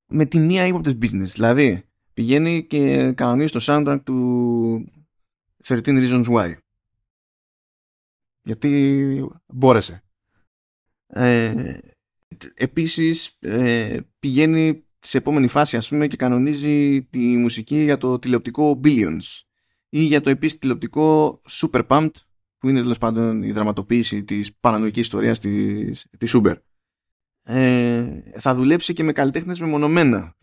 με 0.07 0.25
τη 0.25 0.39
μία 0.39 0.67
ύποπτες 0.67 0.97
business. 1.03 1.33
Δηλαδή, 1.33 1.83
πηγαίνει 2.15 2.67
και 2.67 3.13
κανονίζει 3.13 3.53
το 3.53 3.61
soundtrack 3.63 4.01
του 4.05 4.93
13 5.65 5.81
Reasons 5.85 6.25
Why 6.25 6.55
γιατί 8.43 9.31
μπόρεσε. 9.47 10.03
Ε, 11.07 11.79
επίσης 12.55 13.37
ε, 13.39 13.99
πηγαίνει 14.19 14.85
σε 14.99 15.19
επόμενη 15.19 15.47
φάση 15.47 15.77
ας 15.77 15.89
πούμε 15.89 16.07
και 16.07 16.17
κανονίζει 16.17 17.03
τη 17.03 17.37
μουσική 17.37 17.83
για 17.83 17.99
το 17.99 18.19
τηλεοπτικό 18.19 18.81
Billions 18.85 19.43
ή 19.89 20.01
για 20.01 20.21
το 20.21 20.31
επίσης 20.31 20.59
τηλεοπτικό 20.59 21.41
Super 21.49 21.87
Pumped 21.87 22.11
που 22.59 22.69
είναι 22.69 22.81
τέλος 22.81 22.99
πάντων 22.99 23.43
η 23.43 23.53
δραματοποίηση 23.53 24.25
της 24.25 24.55
παρανοϊκής 24.55 25.03
ιστορίας 25.03 25.39
της, 25.39 26.07
της 26.19 26.37
Uber. 26.37 26.55
Ε, 27.43 28.21
θα 28.39 28.55
δουλέψει 28.55 28.93
και 28.93 29.03
με 29.03 29.13
καλλιτέχνες 29.13 29.61
μεμονωμένα 29.61 30.37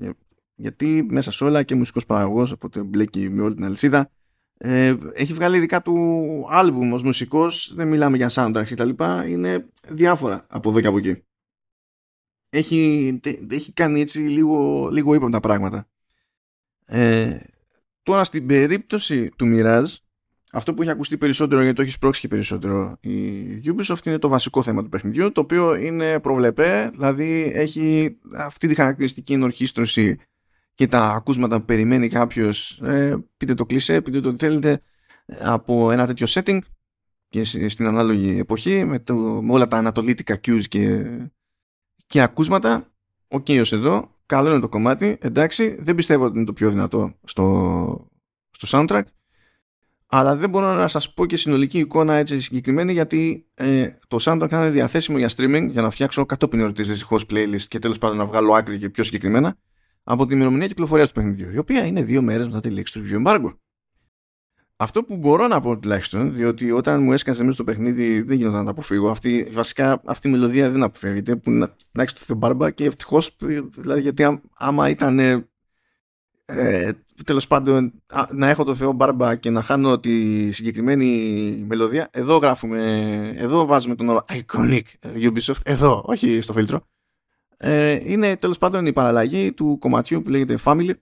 γιατί 0.56 1.08
μέσα 1.10 1.32
σε 1.32 1.44
όλα 1.44 1.64
και 1.64 1.76
μουσικός 1.76 2.06
παραγωγός 2.06 2.52
οπότε 2.52 2.84
μπλέκει 2.84 3.30
με 3.30 3.42
όλη 3.42 3.56
την 3.56 3.64
αλυσίδα 3.64 4.12
ε, 4.58 4.96
έχει 5.14 5.34
βγάλει 5.34 5.58
ειδικά 5.58 5.82
του 5.82 5.96
άλμπουμ 6.50 6.94
ως 6.94 7.04
μουσικός, 7.04 7.74
δεν 7.76 7.88
μιλάμε 7.88 8.18
για 8.18 8.30
soundtracks 8.32 8.66
και 8.66 8.76
τα 8.76 8.86
λοιπά, 8.86 9.28
είναι 9.28 9.66
διάφορα 9.88 10.46
από 10.50 10.70
εδώ 10.70 10.82
και 10.82 10.88
από 10.88 10.98
εκεί. 10.98 11.24
Έχει, 12.50 13.20
έχει 13.50 13.74
κάνει 13.74 14.02
έτσι 14.02 14.20
λίγο, 14.20 14.88
λίγο 14.92 15.30
τα 15.30 15.40
πράγματα. 15.40 15.88
Ε, 16.86 17.40
τώρα 18.04 18.24
στην 18.24 18.46
περίπτωση 18.46 19.30
του 19.30 19.52
Mirage, 19.54 19.96
αυτό 20.52 20.74
που 20.74 20.82
έχει 20.82 20.92
ακουστεί 20.92 21.18
περισσότερο 21.18 21.62
γιατί 21.62 21.76
το 21.76 21.82
έχει 21.82 21.92
σπρώξει 21.92 22.22
και 22.22 22.28
περισσότερο 22.28 22.98
η 23.02 23.62
Ubisoft 23.66 24.06
είναι 24.06 24.18
το 24.18 24.28
βασικό 24.28 24.64
θέμα 24.64 24.84
του 24.84 24.90
παιχνιδιού, 24.90 25.32
το 25.32 25.42
οποίο 25.42 25.76
είναι 25.76 26.20
προβλεπέ, 26.20 26.90
δηλαδή 26.94 27.52
έχει 27.54 28.18
αυτή 28.38 28.68
τη 28.68 28.76
χαρακτηριστική 28.76 29.34
ενορχίστρωση 29.34 30.20
και 30.78 30.88
τα 30.88 31.10
ακούσματα 31.10 31.60
που 31.60 31.66
περιμένει 31.66 32.08
κάποιος, 32.08 32.80
ε, 32.82 33.18
πείτε 33.38 33.54
το 33.54 33.66
κλεισέ, 33.66 34.02
πείτε 34.02 34.20
το 34.20 34.34
τι 34.34 34.46
θέλετε, 34.46 34.82
από 35.42 35.92
ένα 35.92 36.06
τέτοιο 36.06 36.26
setting 36.30 36.60
και 37.30 37.44
στην 37.44 37.88
ανάλογη 37.88 38.38
εποχή 38.40 38.86
με, 38.86 39.00
το, 39.00 39.16
με 39.16 39.54
όλα 39.54 39.68
τα 39.68 39.78
ανατολίτικα 39.78 40.40
cues 40.48 40.62
και, 40.68 41.06
και 42.08 42.22
ακούσματα. 42.22 42.92
OK, 43.28 43.46
okay, 43.48 43.60
ως 43.60 43.74
εδώ, 43.74 44.16
καλό 44.26 44.50
είναι 44.50 44.60
το 44.60 44.70
κομμάτι, 44.70 45.18
εντάξει, 45.22 45.78
δεν 45.80 45.96
πιστεύω 45.96 46.26
ότι 46.26 46.38
είναι 46.38 46.46
το 46.46 46.54
πιο 46.54 46.70
δυνατό 46.70 47.14
στο, 47.24 48.10
στο 48.52 48.80
soundtrack, 48.80 49.04
αλλά 50.08 50.36
δεν 50.36 50.50
μπορώ 50.50 50.74
να 50.74 50.88
σας 50.88 51.14
πω 51.14 51.26
και 51.26 51.38
συνολική 51.38 51.80
εικόνα 51.80 52.14
έτσι 52.14 52.40
συγκεκριμένη 52.40 52.94
γιατί 52.94 53.48
ε, 53.54 53.88
το 54.08 54.18
soundtrack 54.20 54.48
θα 54.50 54.58
είναι 54.58 54.70
διαθέσιμο 54.70 55.18
για 55.18 55.30
streaming 55.36 55.68
για 55.70 55.82
να 55.82 55.90
φτιάξω 55.90 56.26
κατόπιν 56.26 56.60
ερωτήσεις 56.60 56.92
δυστυχώς 56.92 57.26
playlist 57.30 57.66
και 57.68 57.80
τέλος 57.80 57.98
πάντων 57.98 58.18
να 58.18 58.26
βγάλω 58.26 58.54
άκρη 58.54 58.78
και 58.78 58.90
πιο 58.90 59.04
συγκεκριμένα 59.04 59.58
από 60.10 60.26
την 60.26 60.36
ημερομηνία 60.36 60.68
κυκλοφορίας 60.68 61.08
του 61.08 61.14
παιχνιδιού, 61.14 61.52
η 61.52 61.58
οποία 61.58 61.86
είναι 61.86 62.04
δύο 62.04 62.22
μέρες 62.22 62.46
μετά 62.46 62.60
τη 62.60 62.70
λήξη 62.70 62.94
του 62.94 63.06
review 63.06 63.26
embargo. 63.26 63.56
Αυτό 64.76 65.04
που 65.04 65.18
μπορώ 65.18 65.48
να 65.48 65.62
πω 65.62 65.78
τουλάχιστον, 65.78 66.36
διότι 66.36 66.72
όταν 66.72 67.04
μου 67.04 67.14
έσκασε 67.14 67.42
μέσα 67.42 67.54
στο 67.54 67.64
παιχνίδι 67.64 68.22
δεν 68.22 68.38
γινόταν 68.38 68.60
να 68.60 68.66
τα 68.66 68.72
αποφύγω. 68.72 69.10
Αυτή, 69.10 69.48
βασικά 69.52 70.02
αυτή 70.06 70.28
η 70.28 70.32
μελωδία 70.32 70.72
δεν 70.72 70.84
αποφεύγεται, 70.84 71.36
που 71.36 71.50
είναι 71.50 71.76
να 71.92 72.02
έχεις 72.02 72.14
το 72.14 72.20
Θεομπάρμπα 72.26 72.72
και 72.72 72.86
ευτυχώς, 72.86 73.36
δηλαδή 73.76 74.02
γιατί 74.02 74.42
άμα 74.58 74.90
ήταν. 74.90 75.20
Ε, 76.46 76.92
Τέλος 77.26 77.48
πάντων, 77.48 78.04
να 78.32 78.50
έχω 78.50 78.64
το 78.64 78.76
Θεό 78.76 78.92
Μπάρμπα 78.92 79.36
και 79.36 79.50
να 79.50 79.62
χάνω 79.62 80.00
τη 80.00 80.52
συγκεκριμένη 80.52 81.06
μελωδία. 81.68 82.10
Εδώ 82.12 82.38
γράφουμε, 82.38 82.82
εδώ 83.36 83.66
βάζουμε 83.66 83.96
τον 83.96 84.10
όρο 84.10 84.26
Iconic 84.30 84.82
Ubisoft, 85.02 85.62
εδώ, 85.64 86.04
όχι 86.06 86.42
στο 86.42 86.54
φίλτρο 86.54 86.88
ε, 87.58 88.12
είναι 88.12 88.38
τέλος 88.38 88.58
πάντων 88.58 88.86
η 88.86 88.94
παραλλαγή 88.94 89.54
του 89.54 89.78
κομματιού 89.80 90.22
που 90.22 90.30
λέγεται 90.30 90.58
Family 90.64 90.94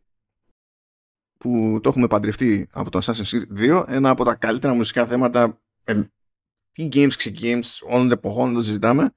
που 1.38 1.80
το 1.84 1.90
έχουμε 1.90 2.08
παντρευτεί 2.08 2.68
από 2.72 2.90
το 2.90 3.00
Assassin's 3.04 3.58
Creed 3.58 3.82
2 3.82 3.84
ένα 3.88 4.10
από 4.10 4.24
τα 4.24 4.36
καλύτερα 4.36 4.74
μουσικά 4.74 5.08
θέματα 5.08 5.62
ε, 5.84 6.02
τι 6.72 6.90
games 6.94 7.14
ξε 7.18 7.32
games 7.42 7.88
όλων 7.90 8.02
των 8.02 8.12
εποχών 8.12 8.54
το 8.54 8.62
συζητάμε. 8.62 9.16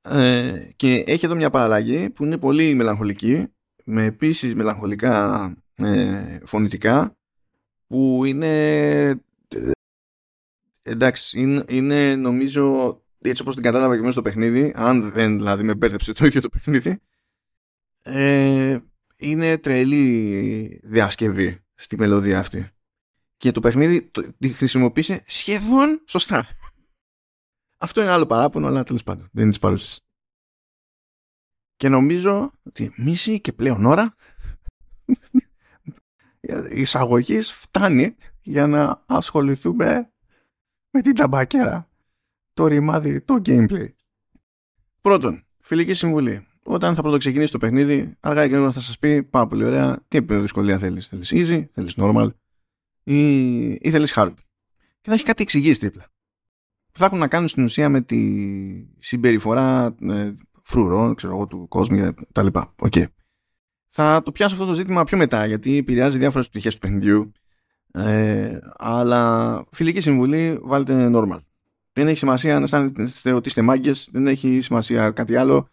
Ε, 0.00 0.70
και 0.76 1.04
έχει 1.06 1.24
εδώ 1.24 1.34
μια 1.34 1.50
παραλλαγή 1.50 2.10
που 2.10 2.24
είναι 2.24 2.38
πολύ 2.38 2.74
μελαγχολική 2.74 3.46
με 3.84 4.04
επίσης 4.04 4.54
μελαγχολικά 4.54 5.54
ε, 5.74 6.38
φωνητικά 6.44 7.16
που 7.86 8.24
είναι 8.24 9.06
ε, 9.48 9.70
εντάξει 10.82 11.40
είναι, 11.40 11.64
είναι 11.68 12.16
νομίζω 12.16 13.00
έτσι 13.20 13.42
όπως 13.42 13.54
την 13.54 13.62
κατάλαβα 13.62 13.94
και 13.94 14.00
μέσα 14.00 14.12
στο 14.12 14.22
παιχνίδι, 14.22 14.72
αν 14.76 15.10
δεν 15.10 15.36
δηλαδή 15.36 15.62
με 15.62 15.74
μπέρδεψε 15.74 16.12
το 16.12 16.26
ίδιο 16.26 16.40
το 16.40 16.48
παιχνίδι, 16.48 17.00
ε, 18.02 18.78
είναι 19.16 19.58
τρελή 19.58 20.80
διασκευή 20.84 21.64
στη 21.74 21.96
μελωδία 21.96 22.38
αυτή. 22.38 22.70
Και 23.36 23.52
το 23.52 23.60
παιχνίδι 23.60 24.02
το, 24.02 24.32
τη 24.38 24.48
χρησιμοποίησε 24.48 25.22
σχεδόν 25.26 26.02
σωστά. 26.06 26.48
Αυτό 27.78 28.00
είναι 28.00 28.10
άλλο 28.10 28.26
παράπονο, 28.26 28.66
αλλά 28.66 28.82
τέλος 28.82 29.02
πάντων 29.02 29.28
δεν 29.32 29.42
είναι 29.42 29.50
της 29.50 29.58
παρούση. 29.58 30.00
Και 31.76 31.88
νομίζω 31.88 32.52
ότι 32.62 32.92
μίση 32.96 33.40
και 33.40 33.52
πλέον 33.52 33.84
ώρα 33.84 34.14
η 36.70 36.80
εισαγωγής 36.80 37.52
φτάνει 37.52 38.16
για 38.42 38.66
να 38.66 39.02
ασχοληθούμε 39.06 40.12
με 40.90 41.00
την 41.00 41.14
ταμπακέρα 41.14 41.87
το 42.58 42.66
ρημάδι, 42.66 43.20
το 43.20 43.40
gameplay. 43.44 43.88
Πρώτον, 45.00 45.44
φιλική 45.60 45.94
συμβουλή. 45.94 46.46
Όταν 46.62 46.94
θα 46.94 47.02
πρώτο 47.02 47.16
ξεκινήσει 47.16 47.52
το 47.52 47.58
παιχνίδι, 47.58 48.16
αργά 48.20 48.44
ή 48.44 48.48
γρήγορα 48.48 48.72
θα 48.72 48.80
σας 48.80 48.98
πει 48.98 49.22
πάρα 49.22 49.46
πολύ 49.46 49.64
ωραία 49.64 50.04
τι 50.08 50.18
επίπεδο 50.18 50.40
δυσκολία 50.40 50.78
θέλεις; 50.78 51.08
Θέλεις 51.08 51.32
easy, 51.32 51.64
θέλεις 51.72 51.94
normal 51.96 52.28
ή, 53.02 53.66
ή 53.70 53.90
θέλεις 53.90 54.12
hard; 54.16 54.32
Και 55.00 55.08
θα 55.08 55.14
έχει 55.14 55.24
κάτι 55.24 55.42
εξηγήσει 55.42 55.86
δίπλα. 55.86 56.06
Που 56.92 56.98
θα 56.98 57.04
έχουν 57.04 57.18
να 57.18 57.28
κάνουν 57.28 57.48
στην 57.48 57.64
ουσία 57.64 57.88
με 57.88 58.00
τη 58.00 58.20
συμπεριφορά 58.98 59.96
ε, 60.00 60.34
φρουρών, 60.62 61.14
ξέρω 61.14 61.34
εγώ, 61.34 61.46
του 61.46 61.68
κόσμου 61.68 62.14
κτλ. 62.14 62.46
Okay. 62.76 63.04
Θα 63.88 64.22
το 64.24 64.32
πιάσω 64.32 64.54
αυτό 64.54 64.66
το 64.66 64.74
ζήτημα 64.74 65.04
πιο 65.04 65.16
μετά, 65.16 65.46
γιατί 65.46 65.76
επηρεάζει 65.76 66.18
διάφορες 66.18 66.48
πτυχές 66.48 66.74
του 66.74 66.80
παιχνιδιού. 66.80 67.32
Ε, 67.92 68.58
αλλά 68.76 69.64
φιλική 69.70 70.00
συμβουλή, 70.00 70.58
βάλτε 70.62 71.10
normal. 71.14 71.38
Δεν 71.98 72.08
έχει 72.08 72.18
σημασία 72.18 72.56
αν 72.56 72.62
αισθάνεστε 72.62 73.32
ότι 73.32 73.48
είστε 73.48 73.62
μάγκες, 73.62 74.08
δεν 74.12 74.26
έχει 74.26 74.60
σημασία 74.60 75.10
κάτι 75.10 75.36
άλλο. 75.36 75.68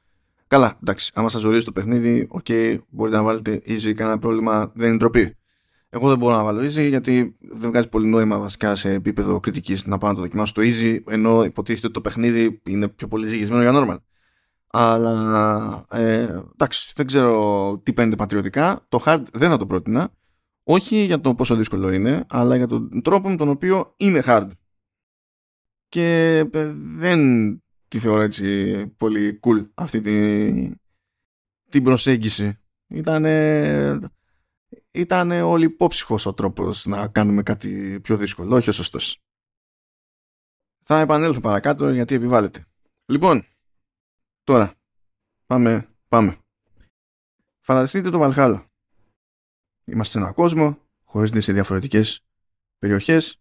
Καλά, 0.48 0.78
εντάξει, 0.82 1.12
άμα 1.16 1.30
σας 1.30 1.42
ζωρίζει 1.42 1.66
το 1.66 1.72
παιχνίδι, 1.72 2.28
OK, 2.30 2.46
okay, 2.48 2.78
μπορείτε 2.90 3.18
να 3.18 3.24
βάλετε 3.24 3.62
easy, 3.68 3.94
κανένα 3.94 4.20
πρόβλημα, 4.20 4.72
δεν 4.76 4.88
είναι 4.88 4.98
ντροπή. 4.98 5.38
Εγώ 5.90 6.10
δεν 6.10 6.18
μπορώ 6.18 6.36
να 6.36 6.44
βάλω 6.44 6.62
easy 6.62 6.88
γιατί 6.90 7.36
δεν 7.40 7.70
βγάζει 7.70 7.90
πολύ 7.90 8.08
νόημα 8.08 8.40
βασικά 8.40 8.76
σε 8.76 8.92
επίπεδο 8.92 9.40
κριτικής 9.40 9.86
να 9.86 9.98
πάω 9.98 10.10
να 10.10 10.16
το 10.16 10.22
δοκιμάσω 10.22 10.54
το 10.54 10.62
easy, 10.62 11.00
ενώ 11.08 11.44
υποτίθεται 11.44 11.86
ότι 11.86 11.96
το 11.96 12.02
παιχνίδι 12.02 12.62
είναι 12.66 12.88
πιο 12.88 13.08
πολύ 13.08 13.28
ζυγισμένο 13.28 13.62
για 13.62 13.72
normal. 13.74 13.98
Αλλά 14.72 15.86
ε, 15.92 16.28
εντάξει, 16.54 16.94
δεν 16.96 17.06
ξέρω 17.06 17.80
τι 17.84 17.94
παίρνετε 17.94 18.16
πατριωτικά. 18.16 18.86
Το 18.90 19.04
hard 19.06 19.24
δεν 19.34 19.50
θα 19.50 19.58
το 19.58 19.66
πρότεινα. 19.66 20.12
Όχι 20.64 20.96
για 20.96 21.22
το 21.22 21.36
πόσο 21.36 21.56
δύσκολο 21.56 21.92
είναι, 21.92 22.26
αλλά 22.30 22.56
για 22.56 22.68
τον 22.68 23.02
τρόπο 23.02 23.30
με 23.30 23.36
τον 23.36 23.50
οποίο 23.50 23.94
είναι 23.98 24.24
hard 24.26 24.48
και 25.88 26.38
ε, 26.38 26.74
δεν 26.74 27.20
τη 27.88 28.00
θεωρώ 28.00 28.22
έτσι 28.22 28.88
πολύ 28.88 29.40
cool 29.44 29.70
αυτή 29.74 30.02
την, 30.02 30.80
την 31.70 31.84
προσέγγιση. 31.84 32.60
Ήτανε, 32.88 34.00
ήτανε 34.92 35.42
όλοι 35.42 35.66
υπόψυχος 35.66 36.26
ο 36.26 36.34
τρόπος 36.34 36.86
να 36.86 37.08
κάνουμε 37.08 37.44
κάτι 37.44 38.00
πιο 38.02 38.18
δύσκολο, 38.18 38.56
όχι 38.56 38.70
ο 38.70 38.74
σωστός. 38.74 39.20
Θα 40.88 41.00
επανέλθω 41.00 41.42
παρακάτω 41.42 41.90
γιατί 41.90 42.16
επιβάλλεται. 42.16 42.66
Λοιπόν, 43.06 43.46
τώρα, 44.44 44.74
πάμε, 45.46 45.90
πάμε. 46.08 46.40
Φανταστείτε 47.60 48.10
το 48.10 48.18
Βαλχάλα. 48.18 48.72
Είμαστε 49.86 50.12
σε 50.12 50.18
έναν 50.18 50.34
κόσμο, 50.34 50.78
χωρίζονται 51.04 51.40
σε 51.40 51.54
διαφορετικές 51.54 52.26
περιοχές. 52.78 53.40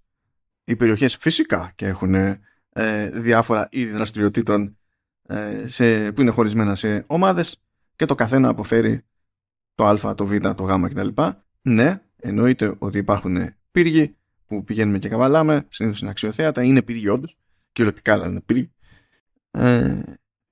Οι 0.65 0.77
περιοχές 0.77 1.17
φυσικά 1.17 1.73
και 1.75 1.87
έχουν 1.87 2.15
ε, 2.15 3.11
διάφορα 3.11 3.69
είδη 3.71 3.91
δραστηριοτήτων 3.91 4.79
ε, 5.27 5.67
σε, 5.67 6.13
που 6.13 6.21
είναι 6.21 6.31
χωρισμένα 6.31 6.75
σε 6.75 7.05
ομάδες 7.07 7.63
και 7.97 8.05
το 8.05 8.15
καθένα 8.15 8.49
αποφέρει 8.49 9.05
το 9.75 9.87
α, 9.87 10.15
το 10.15 10.27
β, 10.27 10.37
το 10.37 10.63
γ 10.63 10.89
κτλ. 10.89 11.09
Ναι, 11.63 12.01
εννοείται 12.17 12.75
ότι 12.79 12.99
υπάρχουν 12.99 13.55
πύργοι 13.71 14.17
που 14.47 14.65
πηγαίνουμε 14.65 14.99
και 14.99 15.09
καβαλάμε, 15.09 15.67
συνήθως 15.69 16.01
είναι 16.01 16.11
αξιοθέατα, 16.11 16.63
είναι 16.63 16.83
πύργοι 16.83 17.09
όντως, 17.09 17.37
κυριολεκτικά 17.73 18.13
αλλά 18.13 18.27
είναι 18.27 18.41
πύργοι. 18.41 18.73
Ε, 19.51 20.01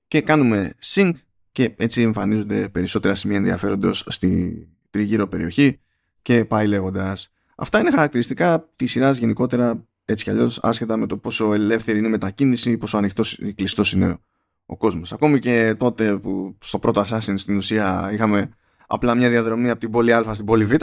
και 0.07 0.21
κάνουμε 0.21 0.73
sync 0.83 1.11
και 1.51 1.73
έτσι 1.77 2.01
εμφανίζονται 2.01 2.69
περισσότερα 2.69 3.15
σημεία 3.15 3.37
ενδιαφέροντος 3.37 4.05
στη 4.07 4.67
τριγύρω 4.89 5.27
περιοχή 5.27 5.79
και 6.21 6.45
πάει 6.45 6.67
λέγοντας. 6.67 7.31
Αυτά 7.55 7.79
είναι 7.79 7.89
χαρακτηριστικά 7.89 8.69
της 8.75 8.91
σειράς 8.91 9.17
γενικότερα 9.17 9.87
έτσι 10.05 10.23
κι 10.23 10.29
αλλιώς, 10.29 10.59
άσχετα 10.61 10.97
με 10.97 11.07
το 11.07 11.17
πόσο 11.17 11.53
ελεύθερη 11.53 11.97
είναι 11.97 12.07
η 12.07 12.11
μετακίνηση, 12.11 12.77
πόσο 12.77 12.97
ανοιχτός 12.97 13.33
ή 13.33 13.53
κλειστός 13.53 13.93
είναι 13.93 14.17
ο 14.65 14.77
κόσμος. 14.77 15.13
Ακόμη 15.13 15.39
και 15.39 15.75
τότε 15.75 16.17
που 16.17 16.57
στο 16.61 16.79
πρώτο 16.79 17.03
Assassin 17.07 17.33
στην 17.35 17.55
ουσία 17.55 18.09
είχαμε 18.11 18.49
απλά 18.87 19.15
μια 19.15 19.29
διαδρομή 19.29 19.69
από 19.69 19.79
την 19.79 19.91
πόλη 19.91 20.13
Α 20.13 20.33
στην 20.33 20.45
πόλη 20.45 20.65
Β 20.65 20.73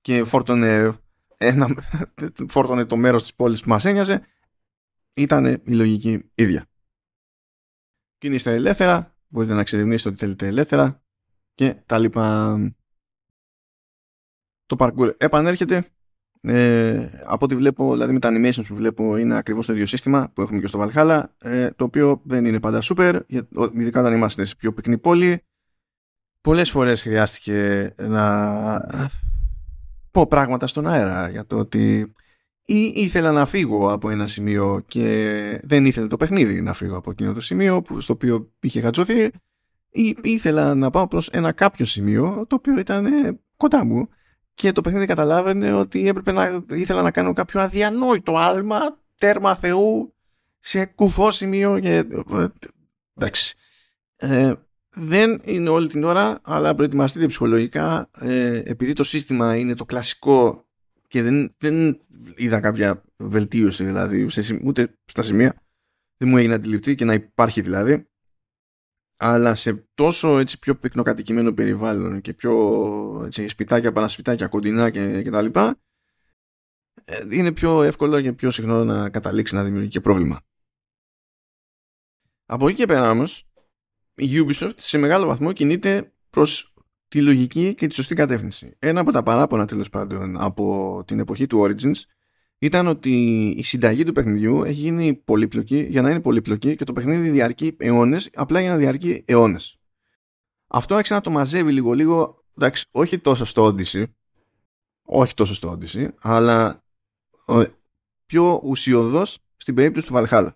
και 0.00 0.24
φόρτωνε, 0.24 0.98
ένα, 1.36 1.68
φόρτωνε 2.48 2.84
το 2.84 2.96
μέρος 2.96 3.22
της 3.22 3.34
πόλης 3.34 3.62
που 3.62 3.68
μας 3.68 3.84
ένοιαζε, 3.84 4.26
ήταν 5.14 5.44
η 5.44 5.74
λογική 5.74 6.30
ίδια. 6.34 6.66
Κινείστε 8.18 8.54
ελεύθερα, 8.54 9.16
μπορείτε 9.28 9.54
να 9.54 9.60
εξερευνήσετε 9.60 10.08
ό,τι 10.08 10.18
θέλετε 10.18 10.46
ελεύθερα 10.46 11.02
και 11.54 11.74
τα 11.86 11.98
λοιπά. 11.98 12.56
Το 14.66 14.76
parkour 14.78 15.14
επανέρχεται 15.16 15.86
ε, 16.44 17.08
από 17.24 17.44
ό,τι 17.44 17.54
βλέπω, 17.56 17.92
δηλαδή 17.92 18.12
με 18.12 18.18
τα 18.18 18.30
animations 18.32 18.64
που 18.68 18.74
βλέπω 18.74 19.16
είναι 19.16 19.36
ακριβώς 19.36 19.66
το 19.66 19.72
ίδιο 19.72 19.86
σύστημα 19.86 20.30
που 20.34 20.42
έχουμε 20.42 20.60
και 20.60 20.66
στο 20.66 20.88
Valhalla 20.88 21.22
ε, 21.38 21.70
το 21.70 21.84
οποίο 21.84 22.20
δεν 22.24 22.44
είναι 22.44 22.60
πάντα 22.60 22.80
super 22.82 23.20
ειδικά 23.72 24.00
όταν 24.00 24.14
είμαστε 24.14 24.44
σε 24.44 24.54
πιο 24.58 24.72
πυκνή 24.72 24.98
πόλη. 24.98 25.42
Πολλές 26.40 26.70
φορές 26.70 27.02
χρειάστηκε 27.02 27.92
να 27.96 28.80
πω 30.10 30.26
πράγματα 30.26 30.66
στον 30.66 30.86
αέρα 30.86 31.28
για 31.28 31.46
το 31.46 31.58
ότι 31.58 32.12
ή 32.64 32.92
ήθελα 32.94 33.32
να 33.32 33.46
φύγω 33.46 33.92
από 33.92 34.10
ένα 34.10 34.26
σημείο 34.26 34.82
και 34.86 35.60
δεν 35.64 35.86
ήθελε 35.86 36.06
το 36.06 36.16
παιχνίδι 36.16 36.60
να 36.60 36.72
φύγω 36.72 36.96
από 36.96 37.10
εκείνο 37.10 37.32
το 37.32 37.40
σημείο 37.40 37.82
που, 37.82 38.00
στο 38.00 38.12
οποίο 38.12 38.52
είχε 38.60 38.80
γατζωθεί 38.80 39.30
ή 39.90 40.16
ήθελα 40.22 40.74
να 40.74 40.90
πάω 40.90 41.08
προς 41.08 41.28
ένα 41.28 41.52
κάποιο 41.52 41.84
σημείο 41.84 42.44
το 42.48 42.54
οποίο 42.54 42.78
ήταν 42.78 43.06
κοντά 43.56 43.84
μου 43.84 44.08
και 44.54 44.72
το 44.72 44.80
παιχνίδι 44.80 45.06
καταλάβαινε 45.06 45.72
ότι 45.72 46.08
έπρεπε 46.08 46.32
να 46.32 46.64
ήθελα 46.70 47.02
να 47.02 47.10
κάνω 47.10 47.32
κάποιο 47.32 47.60
αδιανόητο 47.60 48.36
άλμα 48.36 48.98
τέρμα 49.18 49.54
θεού 49.54 50.14
σε 50.58 50.84
κουφό 50.84 51.30
σημείο 51.30 51.78
και... 51.78 52.04
εντάξει. 53.16 53.56
Ε, 54.16 54.52
δεν 54.94 55.40
είναι 55.44 55.68
όλη 55.68 55.86
την 55.86 56.04
ώρα 56.04 56.40
αλλά 56.42 56.74
προετοιμαστείτε 56.74 57.26
ψυχολογικά. 57.26 58.10
Ε, 58.18 58.62
επειδή 58.64 58.92
το 58.92 59.04
σύστημα 59.04 59.56
είναι 59.56 59.74
το 59.74 59.84
κλασικό 59.84 60.66
και 61.08 61.22
δεν, 61.22 61.54
δεν 61.58 62.00
είδα 62.36 62.60
κάποια 62.60 63.02
βελτίωση 63.16 63.84
δηλαδή 63.84 64.28
σε, 64.28 64.60
ούτε 64.64 64.98
στα 65.04 65.22
σημεία 65.22 65.54
δεν 66.16 66.28
μου 66.28 66.36
έγινε 66.36 66.54
αντιληπτή 66.54 66.94
και 66.94 67.04
να 67.04 67.14
υπάρχει 67.14 67.60
δηλαδή 67.60 68.06
αλλά 69.24 69.54
σε 69.54 69.86
τόσο 69.94 70.38
έτσι 70.38 70.58
πιο 70.58 70.76
πυκνοκατοικημένο 70.76 71.52
περιβάλλον 71.52 72.20
και 72.20 72.34
πιο 72.34 73.22
έτσι, 73.26 73.48
σπιτάκια, 73.48 73.92
παρασπιτάκια, 73.92 74.46
κοντινά 74.46 74.90
και, 74.90 75.22
και 75.22 75.30
τα 75.30 75.42
λοιπά, 75.42 75.80
ε, 77.04 77.26
είναι 77.30 77.52
πιο 77.52 77.82
εύκολο 77.82 78.20
και 78.20 78.32
πιο 78.32 78.50
συχνό 78.50 78.84
να 78.84 79.10
καταλήξει 79.10 79.54
να 79.54 79.64
δημιουργεί 79.64 79.88
και 79.88 80.00
πρόβλημα. 80.00 80.40
Από 82.46 82.68
εκεί 82.68 82.76
και 82.76 82.86
πέρα 82.86 83.10
όμως, 83.10 83.46
η 84.14 84.28
Ubisoft 84.30 84.74
σε 84.76 84.98
μεγάλο 84.98 85.26
βαθμό 85.26 85.52
κινείται 85.52 86.12
προς 86.30 86.72
τη 87.08 87.22
λογική 87.22 87.74
και 87.74 87.86
τη 87.86 87.94
σωστή 87.94 88.14
κατεύθυνση. 88.14 88.76
Ένα 88.78 89.00
από 89.00 89.12
τα 89.12 89.22
παράπονα 89.22 89.66
τέλος 89.66 89.90
πάντων 89.90 90.40
από 90.40 91.02
την 91.06 91.18
εποχή 91.18 91.46
του 91.46 91.62
Origins 91.62 92.02
ήταν 92.62 92.86
ότι 92.86 93.46
η 93.48 93.62
συνταγή 93.62 94.04
του 94.04 94.12
παιχνιδιού 94.12 94.62
έχει 94.62 94.80
γίνει 94.80 95.14
πολύπλοκη 95.14 95.82
για 95.82 96.02
να 96.02 96.10
είναι 96.10 96.20
πολύπλοκη 96.20 96.76
και 96.76 96.84
το 96.84 96.92
παιχνίδι 96.92 97.28
διαρκεί 97.28 97.76
αιώνες, 97.78 98.30
απλά 98.34 98.60
για 98.60 98.70
να 98.70 98.76
διαρκεί 98.76 99.22
αιώνες. 99.26 99.76
Αυτό 100.66 100.94
άρχισε 100.94 101.14
να 101.14 101.20
το 101.20 101.30
μαζεύει 101.30 101.72
λίγο 101.72 101.92
λίγο, 101.92 102.44
εντάξει, 102.56 102.86
όχι 102.90 103.18
τόσο 103.18 103.44
στο 103.44 103.66
Odyssey, 103.66 104.04
όχι 105.02 105.34
τόσο 105.34 105.54
στο 105.54 105.78
Odyssey, 105.78 106.08
αλλά 106.20 106.84
πιο 108.26 108.60
ουσιοδός 108.64 109.38
στην 109.56 109.74
περίπτωση 109.74 110.06
του 110.06 110.12
Valhalla. 110.16 110.50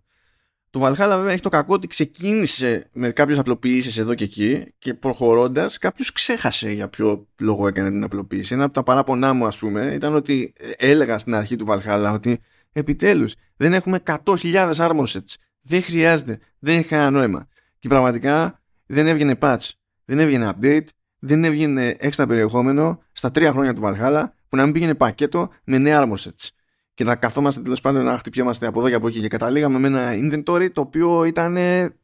Το 0.71 0.87
Valhalla 0.87 1.15
βέβαια 1.17 1.33
έχει 1.33 1.41
το 1.41 1.49
κακό 1.49 1.75
ότι 1.75 1.87
ξεκίνησε 1.87 2.91
με 2.93 3.11
κάποιες 3.11 3.39
απλοποιήσεις 3.39 3.99
εδώ 3.99 4.15
και 4.15 4.25
εκεί 4.25 4.75
και 4.79 4.95
προχωρώντας 4.95 5.79
κάποιος 5.79 6.13
ξέχασε 6.13 6.71
για 6.71 6.89
ποιο 6.89 7.29
λόγο 7.41 7.67
έκανε 7.67 7.91
την 7.91 8.05
απλοποίηση. 8.05 8.55
Ένα 8.55 8.65
από 8.65 8.73
τα 8.73 8.83
παράπονά 8.83 9.33
μου, 9.33 9.47
ας 9.47 9.57
πούμε, 9.57 9.93
ήταν 9.95 10.15
ότι 10.15 10.53
έλεγα 10.77 11.19
στην 11.19 11.35
αρχή 11.35 11.57
του 11.57 11.67
Valhalla 11.69 12.11
ότι 12.15 12.41
επιτέλους 12.73 13.35
δεν 13.57 13.73
έχουμε 13.73 14.03
100.000 14.25 14.75
armor 14.75 15.07
sets. 15.07 15.35
Δεν 15.61 15.83
χρειάζεται, 15.83 16.39
δεν 16.59 16.79
έχει 16.79 16.89
κανένα 16.89 17.11
νόημα. 17.11 17.49
Και 17.79 17.89
πραγματικά 17.89 18.63
δεν 18.87 19.07
έβγαινε 19.07 19.39
patch, 19.41 19.71
δεν 20.05 20.19
έβγαινε 20.19 20.53
update, 20.55 20.87
δεν 21.19 21.45
έβγαινε 21.45 21.97
έξτρα 21.99 22.27
περιεχόμενο 22.27 23.03
στα 23.13 23.31
τρία 23.31 23.51
χρόνια 23.51 23.75
του 23.75 23.83
Valhalla 23.85 24.25
που 24.49 24.57
να 24.57 24.65
μην 24.65 24.73
πήγαινε 24.73 24.95
πακέτο 24.95 25.51
με 25.65 25.79
νέα 25.79 26.03
armor 26.05 26.17
sets 26.17 26.49
και 26.97 27.05
να 27.05 27.17
καθόμαστε 27.17 27.63
τέλος 27.63 27.81
πάντων 27.81 28.05
να 28.05 28.19
χτυπιόμαστε 28.19 28.67
από 28.67 28.79
εδώ 28.79 28.89
και 28.89 28.95
από 28.95 29.09
εκεί 29.09 29.21
και 29.21 29.29
καταλήγαμε 29.29 29.79
με 29.79 29.87
ένα 29.87 30.13
inventory 30.13 30.73
το 30.73 30.81
οποίο 30.81 31.25
ήταν 31.25 31.57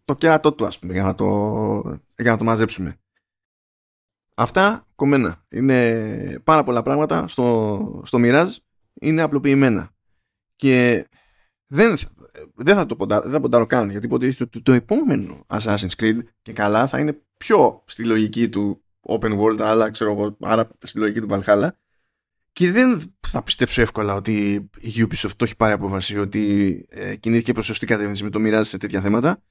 το 0.04 0.14
κέρατό 0.14 0.52
του 0.52 0.66
ας 0.66 0.78
πούμε 0.78 0.92
για 0.92 1.02
να 1.02 1.14
το, 1.14 1.26
για 2.16 2.30
να 2.30 2.36
το 2.36 2.44
μαζέψουμε. 2.44 2.96
Αυτά 4.36 4.86
κομμένα. 4.94 5.44
Είναι 5.48 6.40
πάρα 6.44 6.62
πολλά 6.62 6.82
πράγματα 6.82 7.28
στο, 7.28 8.00
στο 8.04 8.18
Mirage 8.22 8.56
είναι 8.94 9.22
απλοποιημένα. 9.22 9.90
Και 10.56 11.06
δεν, 11.66 11.96
δεν 12.54 12.74
θα 12.74 12.86
το 12.86 12.96
ποντάρω, 12.96 13.22
δεν 13.22 13.32
θα 13.32 13.40
ποντάρω 13.40 13.66
καν 13.66 13.90
γιατί 13.90 14.06
υποτίθεται 14.06 14.42
ότι 14.42 14.52
το, 14.52 14.62
το 14.62 14.72
επόμενο 14.72 15.46
Assassin's 15.46 15.94
Creed 15.98 16.18
και 16.42 16.52
καλά 16.52 16.86
θα 16.86 16.98
είναι 16.98 17.22
πιο 17.36 17.82
στη 17.86 18.04
λογική 18.04 18.48
του 18.48 18.82
open 19.08 19.40
world 19.40 19.60
αλλά 19.60 19.90
ξέρω 19.90 20.12
εγώ 20.12 20.36
άρα 20.40 20.68
στη 20.78 20.98
λογική 20.98 21.20
του 21.20 21.28
Valhalla 21.30 21.68
και 22.52 22.70
δεν 22.70 23.02
θα 23.20 23.42
πιστέψω 23.42 23.82
εύκολα 23.82 24.14
ότι 24.14 24.54
η 24.78 24.92
Ubisoft 24.96 25.30
το 25.36 25.44
έχει 25.44 25.56
πάρει 25.56 25.72
απόφαση 25.72 26.18
ότι 26.18 26.84
ε, 26.88 27.16
κινήθηκε 27.16 27.52
προς 27.52 27.66
σωστή 27.66 27.86
κατεύθυνση 27.86 28.24
με 28.24 28.30
το 28.30 28.40
μοιράζει 28.40 28.68
σε 28.68 28.78
τέτοια 28.78 29.00
θέματα. 29.00 29.42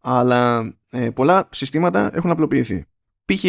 Αλλά 0.00 0.72
ε, 0.90 1.10
πολλά 1.10 1.48
συστήματα 1.52 2.10
έχουν 2.14 2.30
απλοποιηθεί. 2.30 2.84
Π.χ. 3.24 3.44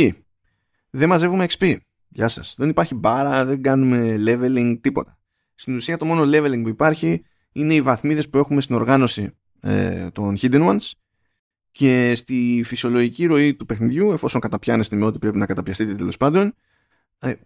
δεν 0.89 1.09
μαζεύουμε 1.09 1.45
XP. 1.49 1.75
Γεια 2.07 2.27
σας. 2.27 2.55
Δεν 2.57 2.69
υπάρχει 2.69 2.95
μπάρα, 2.95 3.45
δεν 3.45 3.61
κάνουμε 3.61 4.15
leveling, 4.25 4.77
τίποτα. 4.81 5.17
Στην 5.55 5.75
ουσία 5.75 5.97
το 5.97 6.05
μόνο 6.05 6.21
leveling 6.25 6.61
που 6.61 6.69
υπάρχει 6.69 7.23
είναι 7.51 7.73
οι 7.73 7.81
βαθμίδες 7.81 8.29
που 8.29 8.37
έχουμε 8.37 8.61
στην 8.61 8.75
οργάνωση 8.75 9.31
ε, 9.59 10.09
των 10.09 10.37
Hidden 10.41 10.69
Ones 10.69 10.91
και 11.71 12.15
στη 12.15 12.61
φυσιολογική 12.65 13.25
ροή 13.25 13.55
του 13.55 13.65
παιχνιδιού, 13.65 14.11
εφόσον 14.11 14.41
καταπιάνεστε 14.41 14.95
με 14.95 15.05
ό,τι 15.05 15.19
πρέπει 15.19 15.37
να 15.37 15.45
καταπιαστείτε 15.45 15.95
τέλος 15.95 16.17
πάντων, 16.17 16.47
ε, 16.47 16.53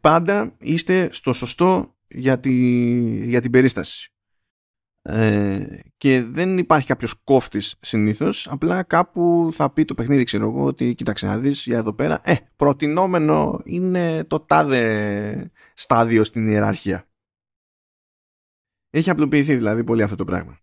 πάντα 0.01 0.55
είστε 0.57 1.09
στο 1.11 1.33
σωστό 1.33 1.97
για, 2.07 2.39
τη, 2.39 2.51
για 3.25 3.41
την 3.41 3.51
περίσταση. 3.51 4.13
Ε, 5.05 5.79
και 5.97 6.23
δεν 6.23 6.57
υπάρχει 6.57 6.87
κάποιος 6.87 7.13
κόφτης 7.23 7.75
συνήθως. 7.79 8.47
Απλά 8.47 8.83
κάπου 8.83 9.49
θα 9.53 9.73
πει 9.73 9.85
το 9.85 9.93
παιχνίδι, 9.93 10.23
ξέρω 10.23 10.49
εγώ, 10.49 10.63
ότι 10.63 10.95
κοίταξε 10.95 11.25
να 11.25 11.37
δεις 11.39 11.63
για 11.65 11.77
εδώ 11.77 11.93
πέρα. 11.93 12.21
Ε, 12.23 12.35
προτινόμενο 12.55 13.61
είναι 13.63 14.23
το 14.23 14.39
τάδε 14.39 15.51
στάδιο 15.73 16.23
στην 16.23 16.47
ιεραρχία. 16.47 17.07
Έχει 18.89 19.09
απλοποιηθεί 19.09 19.55
δηλαδή 19.55 19.83
πολύ 19.83 20.03
αυτό 20.03 20.15
το 20.15 20.23
πράγμα. 20.23 20.57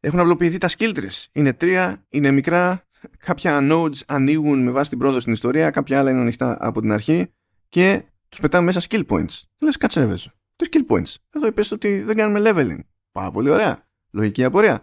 Έχουν 0.00 0.20
απλοποιηθεί 0.20 0.58
τα 0.58 0.68
skill 0.68 0.96
trees. 0.96 1.26
Είναι 1.32 1.52
τρία, 1.52 2.06
είναι 2.08 2.30
μικρά, 2.30 2.86
κάποια 3.18 3.58
nodes 3.70 4.00
ανοίγουν 4.06 4.62
με 4.62 4.70
βάση 4.70 4.90
την 4.90 4.98
πρόοδο 4.98 5.20
στην 5.20 5.32
ιστορία, 5.32 5.70
κάποια 5.70 5.98
άλλα 5.98 6.10
είναι 6.10 6.20
ανοιχτά 6.20 6.56
από 6.60 6.80
την 6.80 6.92
αρχή 6.92 7.32
και 7.68 8.04
τους 8.28 8.40
πετάμε 8.40 8.64
μέσα 8.64 8.80
skill 8.88 9.06
points. 9.06 9.40
Λες, 9.58 9.76
κάτσε 9.76 10.00
ρε 10.00 10.06
βέζο. 10.06 10.30
Τι 10.56 10.68
skill 10.70 10.92
points; 10.92 11.14
Εδώ 11.30 11.46
είπες 11.46 11.70
ότι 11.70 12.00
δεν 12.00 12.16
κάνουμε 12.16 12.50
leveling. 12.50 12.80
Πάρα 13.12 13.30
πολύ 13.30 13.50
ωραία. 13.50 13.86
Λογική 14.10 14.44
απορία. 14.44 14.80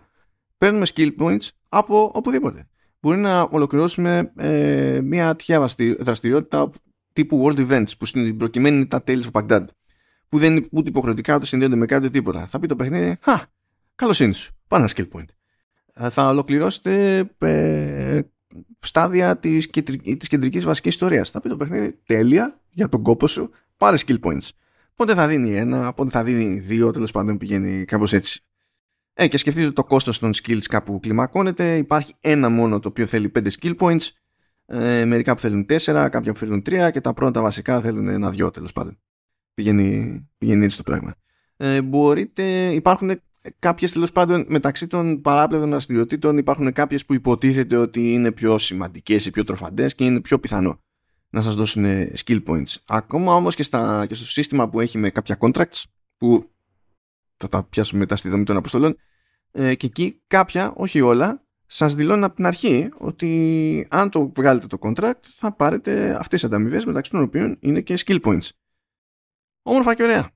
Παίρνουμε 0.58 0.86
skill 0.96 1.10
points 1.20 1.48
από 1.70 2.12
οπουδήποτε. 2.14 2.68
Μπορεί 3.00 3.18
να 3.18 3.42
ολοκληρώσουμε 3.42 4.32
ε, 4.38 5.00
μια 5.04 5.36
τυχαία 5.36 5.68
δραστηριότητα 6.00 6.70
τύπου 7.14 7.46
world 7.46 7.70
events 7.70 7.98
που 7.98 8.06
στην 8.06 8.38
προκειμένη 8.38 8.76
είναι 8.76 8.86
τα 8.86 9.04
Tales 9.08 9.22
of 9.32 9.42
Baghdad. 9.42 9.66
Που 10.30 10.38
δεν 10.38 10.56
είναι 10.56 10.68
ούτε 10.72 10.90
υποχρεωτικά 10.90 11.36
ούτε 11.36 11.46
συνδέονται 11.46 11.76
με 11.76 11.86
κάτι 11.86 12.10
τίποτα. 12.10 12.46
Θα 12.46 12.60
πει 12.60 12.68
το 12.68 12.76
παιχνίδι, 12.76 13.18
Χα, 13.22 13.40
καλώ 13.96 14.18
είναι 14.22 14.34
σου. 14.34 14.54
Πάμε 14.68 14.84
ένα 14.84 14.92
skill 14.96 15.18
point. 15.18 15.39
Ε, 16.02 16.10
θα 16.10 16.28
ολοκληρώσετε 16.28 17.24
ε, 17.38 18.20
στάδια 18.80 19.38
της, 19.38 19.70
της 20.18 20.28
κεντρικής 20.28 20.64
βασικής 20.64 20.93
ιστορίας. 20.93 21.30
Θα 21.30 21.39
πει 21.39 21.50
το 21.50 21.58
παιχνίδι 21.58 22.00
τέλεια 22.06 22.60
για 22.70 22.89
τον 22.89 23.04
κόπο 23.04 23.28
σου, 23.28 23.52
πάρε 23.78 23.97
skill 24.06 24.20
points. 24.20 24.50
Πότε 24.95 25.14
θα 25.14 25.28
δίνει 25.28 25.56
ένα, 25.56 25.93
πότε 25.93 26.10
θα 26.10 26.24
δίνει 26.24 26.60
δύο, 26.60 26.91
τέλος 26.91 27.12
πάντων 27.12 27.38
πηγαίνει 27.38 27.86
κάπως 27.86 28.14
έτσι. 28.14 28.43
Ε, 29.14 29.28
και 29.28 29.38
σκεφτείτε 29.38 29.66
ότι 29.66 29.76
το 29.76 29.84
κόστος 29.84 30.20
των 30.20 30.32
skills 30.34 30.64
κάπου 30.70 31.00
κλιμακώνεται. 31.00 31.78
Υπάρχει 31.78 32.14
ένα 32.20 32.50
μόνο 32.50 32.80
το 32.80 32.88
οποίο 32.88 33.06
θέλει 33.06 33.32
5 33.36 33.47
skill 33.60 33.76
points. 33.78 34.08
Ε, 34.66 35.06
μερικά 35.06 35.34
που 35.34 35.39
θέλουν 35.39 35.66
4, 35.70 36.08
κάποια 36.12 36.32
που 36.32 36.39
θέλουν 36.39 36.62
3 36.66 36.89
και 36.91 37.02
τα 37.02 37.14
πρώτα 37.14 37.41
βασικά 37.41 37.82
θέλουν 37.82 38.08
ένα-δυο 38.08 38.52
τέλος 38.52 38.72
πάντων. 38.72 39.00
Πηγαίνει, 39.54 40.28
πηγαίνει 40.38 40.66
έτσι 40.66 40.78
το 40.78 40.84
πράγμα. 40.84 41.16
Ε, 41.58 41.82
μπορείτε, 41.82 42.43
υπάρχουν 42.74 43.22
κάποιες 43.60 43.91
τέλος 43.91 44.12
πάντων 44.12 44.45
μεταξύ 44.47 44.88
των 44.88 45.22
παράπλευρων 45.22 45.70
δραστηριοτήτων 45.70 46.38
υπάρχουν 46.38 46.74
κάποιες 46.74 47.06
που 47.06 47.14
υποτίθεται 47.14 47.76
ότι 47.76 48.14
είναι 48.14 48.32
πιο 48.32 48.58
σημαντικές 48.58 49.26
ή 49.26 49.32
πιο 49.32 49.43
τροφαντές 49.43 49.95
και 49.95 50.06
είναι 50.06 50.22
πιο 50.22 50.39
πιθανό 50.39 50.80
να 51.30 51.41
σας 51.41 51.56
δώσουν 51.56 51.86
skill 52.26 52.43
points. 52.45 52.76
Ακόμα 52.88 53.34
όμως 53.34 53.56
και, 53.56 53.64
και 54.08 54.14
στο 54.14 54.26
σύστημα 54.26 54.70
που 54.70 54.80
έχει 54.80 54.97
με 54.97 55.10
κάποια 55.10 55.38
contracts 55.39 55.84
που 56.18 56.52
θα 57.38 57.50
τα 57.50 57.64
πιάσουμε 57.64 58.00
μετά 58.00 58.16
στη 58.16 58.30
δομή 58.30 58.43
των 58.43 58.58
αποστολών 58.58 58.97
ε, 59.52 59.76
και 59.76 59.86
εκεί 59.86 60.22
κάποια, 60.28 60.74
όχι 60.76 61.02
όλα, 61.02 61.43
σας 61.66 61.95
δηλώνουν 61.95 62.24
από 62.24 62.36
την 62.36 62.45
αρχή 62.45 62.89
ότι 62.97 63.88
αν 63.89 64.10
το 64.10 64.32
βγάλετε 64.36 64.68
το 64.68 64.78
contract 64.82 65.22
θα 65.22 65.56
πάρετε 65.56 66.10
αυτές 66.10 66.28
τις 66.30 66.43
ανταμοιβές 66.43 66.86
μεταξύ 66.86 67.12
των 67.12 67.22
οποίων 67.22 67.58
είναι 67.60 67.82
και 67.82 68.00
skill 68.06 68.22
points. 68.22 68.50
Όμορφα 69.62 69.95
και 69.95 70.04
ωραία. 70.04 70.30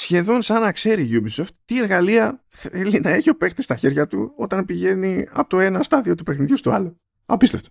Σχεδόν 0.00 0.42
σαν 0.42 0.60
να 0.60 0.72
ξέρει 0.72 1.02
η 1.02 1.22
Ubisoft 1.22 1.48
τι 1.64 1.78
εργαλεία 1.78 2.44
θέλει 2.48 3.00
να 3.00 3.10
έχει 3.10 3.30
ο 3.30 3.36
παίκτης 3.36 3.64
στα 3.64 3.76
χέρια 3.76 4.06
του 4.06 4.32
όταν 4.36 4.64
πηγαίνει 4.64 5.26
από 5.30 5.48
το 5.48 5.60
ένα 5.60 5.82
στάδιο 5.82 6.14
του 6.14 6.22
παιχνιδιού 6.22 6.56
στο 6.56 6.70
άλλο. 6.70 6.96
Απίστευτο. 7.26 7.68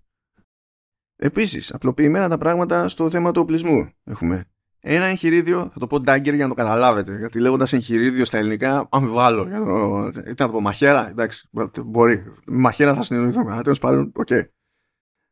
Επίσης, 1.16 1.74
απλοποιημένα 1.74 2.30
τα 2.30 2.38
πράγματα 2.38 2.90
στο 2.90 3.10
θέμα 3.10 3.32
του 3.32 3.42
οπλισμού. 3.42 3.90
Έχουμε 4.04 4.46
ένα 4.80 5.06
εγχειρίδιο, 5.06 5.70
θα 5.74 5.80
το 5.80 5.88
πω 5.88 5.98
dagger 5.98 6.34
για 6.34 6.44
να 6.44 6.48
το 6.48 6.54
καταλάβετε. 6.54 7.18
Γιατί 7.18 7.40
λέγοντας 7.40 7.74
εγχειρίδιο 7.74 8.26
στα 8.26 8.38
ελληνικά, 8.38 8.88
αμφιβάλλω. 8.92 9.48
Ήταν 10.10 10.24
να 10.26 10.36
το 10.36 10.52
πω 10.52 10.62
μαχαίρα, 10.62 11.10
εντάξει, 11.10 11.50
μπορεί. 11.86 12.34
Μαχαίρα 12.46 12.96
θα 12.96 13.04
συνεννοηθούμε. 13.04 13.62
Τέλος 13.64 13.80
πάντων, 13.80 14.12
οκ. 14.16 14.30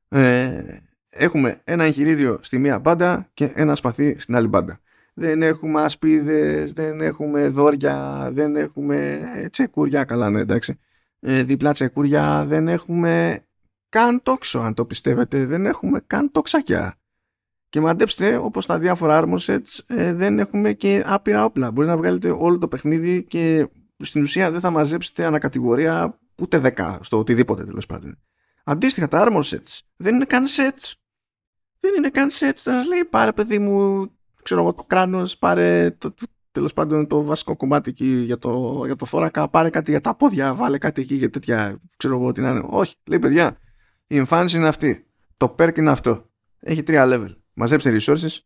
Ε, 0.09 0.81
έχουμε 1.09 1.61
ένα 1.63 1.83
εγχειρίδιο 1.83 2.39
στη 2.41 2.59
μία 2.59 2.79
μπάντα 2.79 3.29
και 3.33 3.51
ένα 3.55 3.75
σπαθί 3.75 4.19
στην 4.19 4.35
άλλη 4.35 4.47
μπάντα. 4.47 4.81
Δεν 5.19 5.41
έχουμε 5.41 5.81
ασπίδες, 5.81 6.73
δεν 6.73 7.01
έχουμε 7.01 7.47
δόρια, 7.47 8.29
δεν 8.33 8.55
έχουμε 8.55 9.21
τσεκούρια. 9.51 10.03
Καλά, 10.03 10.29
ναι, 10.29 10.39
εντάξει. 10.39 10.79
Ε, 11.19 11.43
διπλά 11.43 11.71
τσεκούρια, 11.71 12.45
δεν 12.47 12.67
έχουμε 12.67 13.43
καν 13.89 14.21
τόξο, 14.23 14.59
αν 14.59 14.73
το 14.73 14.85
πιστεύετε. 14.85 15.45
Δεν 15.45 15.65
έχουμε 15.65 16.01
καν 16.07 16.31
τοξάκια. 16.31 16.95
Και 17.69 17.79
μαντέψτε, 17.79 18.37
όπως 18.37 18.65
τα 18.65 18.79
διάφορα 18.79 19.23
armor 19.23 19.37
sets, 19.37 19.79
ε, 19.87 20.13
δεν 20.13 20.39
έχουμε 20.39 20.73
και 20.73 21.03
άπειρα 21.05 21.45
όπλα. 21.45 21.71
Μπορεί 21.71 21.87
να 21.87 21.97
βγάλετε 21.97 22.29
όλο 22.29 22.57
το 22.57 22.67
παιχνίδι 22.67 23.23
και 23.23 23.67
στην 23.97 24.21
ουσία 24.21 24.51
δεν 24.51 24.59
θα 24.59 24.69
μαζέψετε 24.69 25.25
ανακατηγορία 25.25 26.19
ούτε 26.41 26.57
δέκα 26.57 26.99
στο 27.01 27.17
οτιδήποτε 27.17 27.63
τέλος 27.63 27.85
πάντων. 27.85 28.19
Αντίστοιχα, 28.63 29.07
τα 29.07 29.27
armor 29.27 29.41
sets 29.41 29.79
δεν 29.95 30.15
είναι 30.15 30.25
καν 30.25 30.45
sets. 30.45 30.91
Δεν 31.79 31.93
είναι 31.97 32.09
καν 32.09 32.29
sets. 32.29 32.55
Θα 32.55 32.71
σας 32.71 32.85
λέει, 32.87 33.05
πάρε 33.05 33.31
παιδί 33.31 33.59
μου, 33.59 34.11
ξέρω 34.47 34.61
εγώ, 34.61 34.73
το 34.73 34.83
κράνος, 34.83 35.37
πάρε 35.37 35.91
το, 35.91 36.13
τέλος 36.51 36.73
πάντων 36.73 37.07
το 37.07 37.23
βασικό 37.23 37.55
κομμάτι 37.55 37.89
εκεί 37.89 38.05
για 38.05 38.37
το, 38.37 38.81
για 38.85 38.95
το 38.95 39.05
θώρακα, 39.05 39.49
πάρε 39.49 39.69
κάτι 39.69 39.91
για 39.91 40.01
τα 40.01 40.15
πόδια, 40.15 40.55
βάλε 40.55 40.77
κάτι 40.77 41.01
εκεί 41.01 41.15
για 41.15 41.29
τέτοια, 41.29 41.79
ξέρω 41.97 42.15
εγώ 42.15 42.31
τι 42.31 42.41
να 42.41 42.49
είναι. 42.49 42.61
Όχι, 42.65 42.95
λέει 43.05 43.19
παιδιά, 43.19 43.57
η 44.07 44.17
εμφάνιση 44.17 44.57
είναι 44.57 44.67
αυτή. 44.67 45.05
Το 45.37 45.55
perk 45.59 45.77
είναι 45.77 45.89
αυτό. 45.89 46.29
Έχει 46.59 46.83
τρία 46.83 47.05
level 47.07 47.35
μαζέψτε 47.53 47.97
resources 48.01 48.37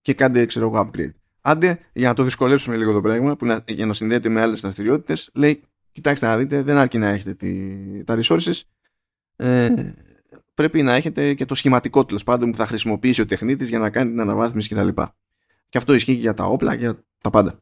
και 0.00 0.14
κάντε 0.14 0.46
ξέρω 0.46 0.66
εγώ 0.66 0.90
upgrade. 0.90 1.12
Άντε, 1.40 1.78
για 1.92 2.08
να 2.08 2.14
το 2.14 2.22
δυσκολέψουμε 2.22 2.76
λίγο 2.76 2.92
το 2.92 3.00
πράγμα, 3.00 3.36
που 3.36 3.46
να, 3.46 3.64
για 3.66 3.86
να 3.86 3.92
συνδέεται 3.92 4.28
με 4.28 4.40
άλλες 4.40 4.60
δραστηριότητες, 4.60 5.30
λέει, 5.34 5.62
κοιτάξτε 5.92 6.26
να 6.26 6.36
δείτε, 6.36 6.62
δεν 6.62 6.76
αρκεί 6.76 6.98
να 6.98 7.08
έχετε 7.08 7.34
τη, 7.34 8.04
τα 8.04 8.18
resources, 8.22 8.60
ε, 9.36 9.92
πρέπει 10.54 10.82
να 10.82 10.94
έχετε 10.94 11.34
και 11.34 11.44
το 11.44 11.54
σχηματικό 11.54 12.04
τέλος 12.04 12.24
πάντων 12.24 12.50
που 12.50 12.56
θα 12.56 12.66
χρησιμοποιήσει 12.66 13.20
ο 13.20 13.26
τεχνίτης 13.26 13.68
για 13.68 13.78
να 13.78 13.90
κάνει 13.90 14.10
την 14.10 14.20
αναβάθμιση 14.20 14.74
κτλ. 14.74 14.88
Και, 14.88 15.06
και 15.68 15.78
αυτό 15.78 15.94
ισχύει 15.94 16.14
και 16.14 16.20
για 16.20 16.34
τα 16.34 16.44
όπλα 16.44 16.72
και 16.72 16.80
για 16.80 17.04
τα 17.20 17.30
πάντα. 17.30 17.58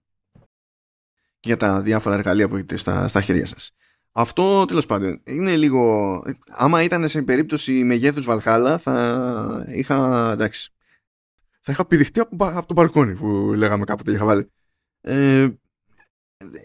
Και 1.40 1.49
για 1.49 1.57
τα 1.57 1.80
διάφορα 1.80 2.14
εργαλεία 2.14 2.49
που 2.49 2.55
έχετε 2.55 2.76
στα, 2.76 3.09
στα 3.09 3.20
χέρια 3.20 3.47
σας. 3.47 3.72
Αυτό 4.12 4.64
τέλος 4.64 4.86
πάντων 4.86 5.20
είναι 5.24 5.57
λίγο. 5.57 6.22
Άμα 6.49 6.82
ήταν 6.82 7.09
σε 7.09 7.22
περίπτωση 7.22 7.72
μεγέθους 7.84 8.24
Βαλχάλα, 8.24 8.78
θα 8.78 9.64
είχα. 9.68 10.30
Εντάξει. 10.32 10.72
Θα 11.61 11.72
είχα 11.72 11.86
πηδηχτεί 11.86 12.20
από, 12.20 12.36
από 12.45 12.66
το 12.66 12.74
μπαλκόνι 12.74 13.14
που 13.14 13.53
λέγαμε 13.57 13.84
κάποτε 13.84 14.12
είχα 14.12 14.24
βάλει. 14.24 14.51
Ε, 15.01 15.49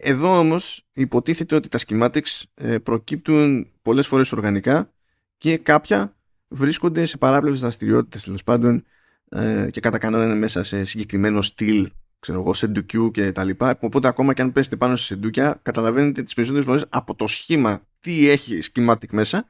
εδώ 0.01 0.39
όμως 0.39 0.87
υποτίθεται 0.93 1.55
ότι 1.55 1.69
τα 1.69 1.79
schematics 1.87 2.43
ε, 2.53 2.77
προκύπτουν 2.77 3.71
πολλές 3.81 4.07
φορές 4.07 4.31
οργανικά 4.31 4.91
και 5.37 5.57
κάποια 5.57 6.16
βρίσκονται 6.47 7.05
σε 7.05 7.17
παράπλευρες 7.17 7.61
δραστηριότητες 7.61 8.23
τέλος 8.23 8.43
πάντων 8.43 8.83
ε, 9.29 9.67
και 9.71 9.79
κατά 9.79 9.97
κανόνα 9.97 10.35
μέσα 10.35 10.63
σε 10.63 10.83
συγκεκριμένο 10.83 11.41
στυλ 11.41 11.89
ξέρω 12.19 12.39
εγώ, 12.39 12.53
σεντουκιού 12.53 13.11
και 13.11 13.31
τα 13.31 13.43
λοιπά. 13.43 13.77
Οπότε 13.81 14.07
ακόμα 14.07 14.33
και 14.33 14.41
αν 14.41 14.51
πέσετε 14.51 14.75
πάνω 14.75 14.95
σε 14.95 15.05
σεντούκια, 15.05 15.59
καταλαβαίνετε 15.61 16.23
τις 16.23 16.33
περισσότερες 16.33 16.67
φορές 16.67 16.85
από 16.89 17.15
το 17.15 17.27
σχήμα 17.27 17.81
τι 17.99 18.29
έχει 18.29 18.59
schematic 18.73 19.09
μέσα 19.11 19.47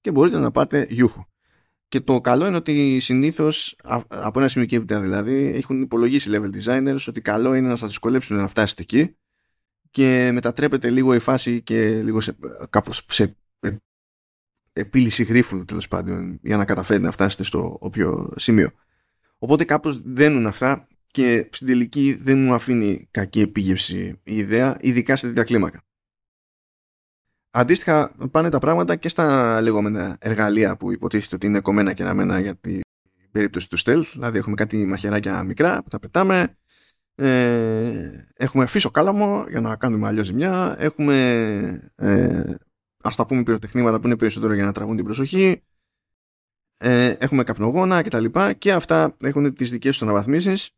και 0.00 0.10
μπορείτε 0.10 0.38
να 0.38 0.50
πάτε 0.50 0.86
γιούχο. 0.90 1.26
Και 1.88 2.00
το 2.00 2.20
καλό 2.20 2.46
είναι 2.46 2.56
ότι 2.56 2.98
συνήθως 3.00 3.76
από 4.08 4.38
ένα 4.38 4.48
σημείο 4.48 4.66
και 4.66 4.76
έπειτα 4.76 5.00
δηλαδή 5.00 5.52
έχουν 5.54 5.82
υπολογίσει 5.82 6.30
level 6.32 6.50
designers 6.62 7.04
ότι 7.08 7.20
καλό 7.20 7.54
είναι 7.54 7.68
να 7.68 7.76
σας 7.76 7.88
δυσκολέψουν 7.88 8.36
να 8.36 8.48
φτάσετε 8.48 8.82
εκεί 8.82 9.16
και 9.90 10.30
μετατρέπεται 10.32 10.90
λίγο 10.90 11.14
η 11.14 11.18
φάση 11.18 11.62
και 11.62 12.02
λίγο 12.02 12.20
σε, 12.20 12.36
κάπως 12.70 13.06
σε 13.08 13.36
ε, 13.60 13.70
επίλυση 14.72 15.22
γρίφου 15.22 15.64
τέλος 15.64 15.88
πάντων 15.88 16.38
για 16.42 16.56
να 16.56 16.64
καταφέρετε 16.64 17.04
να 17.04 17.12
φτάσετε 17.12 17.44
στο 17.44 17.76
όποιο 17.80 18.32
σημείο. 18.36 18.70
Οπότε 19.38 19.64
κάπως 19.64 20.02
δένουν 20.04 20.46
αυτά 20.46 20.86
και 21.06 21.48
στην 21.50 21.66
τελική 21.66 22.18
δεν 22.20 22.38
μου 22.38 22.54
αφήνει 22.54 23.08
κακή 23.10 23.40
επίγευση 23.40 24.20
η 24.22 24.36
ιδέα, 24.36 24.76
ειδικά 24.80 25.16
σε 25.16 25.26
τέτοια 25.26 25.44
κλίμακα. 25.44 25.82
Αντίστοιχα 27.50 28.14
πάνε 28.30 28.48
τα 28.48 28.58
πράγματα 28.58 28.96
και 28.96 29.08
στα 29.08 29.60
λεγόμενα 29.60 30.16
εργαλεία 30.20 30.76
που 30.76 30.92
υποτίθεται 30.92 31.34
ότι 31.34 31.46
είναι 31.46 31.60
κομμένα 31.60 31.92
και 31.92 32.04
ραμμένα 32.04 32.40
για 32.40 32.56
την 32.56 32.80
περίπτωση 33.32 33.68
του 33.68 33.78
stealth, 33.78 34.10
δηλαδή 34.12 34.38
έχουμε 34.38 34.54
κάτι 34.54 34.86
μαχαιράκια 34.86 35.42
μικρά 35.42 35.82
που 35.82 35.88
τα 35.88 35.98
πετάμε, 35.98 36.56
ε, 37.14 38.26
έχουμε 38.36 38.66
φύσο 38.66 38.90
κάλαμο 38.90 39.44
για 39.48 39.60
να 39.60 39.76
κάνουμε 39.76 40.06
αλλιώς 40.06 40.26
ζημιά, 40.26 40.74
έχουμε 40.78 41.92
ε, 41.96 42.54
ας 43.02 43.16
τα 43.16 43.26
πούμε 43.26 43.42
πυροτεχνήματα 43.42 44.00
που 44.00 44.06
είναι 44.06 44.16
περισσότερο 44.16 44.54
για 44.54 44.64
να 44.64 44.72
τραβούν 44.72 44.96
την 44.96 45.04
προσοχή, 45.04 45.62
ε, 46.78 47.08
έχουμε 47.18 47.44
καπνογόνα 47.44 48.02
κτλ. 48.02 48.24
Και, 48.24 48.54
και 48.58 48.72
αυτά 48.72 49.16
έχουν 49.22 49.54
τις 49.54 49.70
δικές 49.70 49.92
τους 49.92 50.02
αναβαθμίσεις 50.02 50.70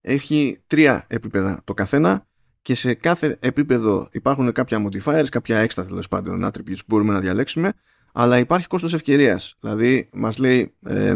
έχει 0.00 0.62
τρία 0.66 1.04
επίπεδα 1.08 1.60
το 1.64 1.74
καθένα 1.74 2.26
και 2.62 2.74
σε 2.74 2.94
κάθε 2.94 3.36
επίπεδο 3.40 4.08
υπάρχουν 4.12 4.52
κάποια 4.52 4.86
modifiers, 4.86 5.26
κάποια 5.30 5.58
έξτρα 5.58 5.84
τέλος 5.84 6.08
πάντων 6.08 6.44
attributes 6.46 6.76
που 6.76 6.84
μπορούμε 6.86 7.12
να 7.12 7.20
διαλέξουμε, 7.20 7.72
αλλά 8.12 8.38
υπάρχει 8.38 8.66
κόστος 8.66 8.94
ευκαιρίας. 8.94 9.56
Δηλαδή, 9.60 10.08
μας 10.12 10.38
λέει 10.38 10.74
ε, 10.86 11.14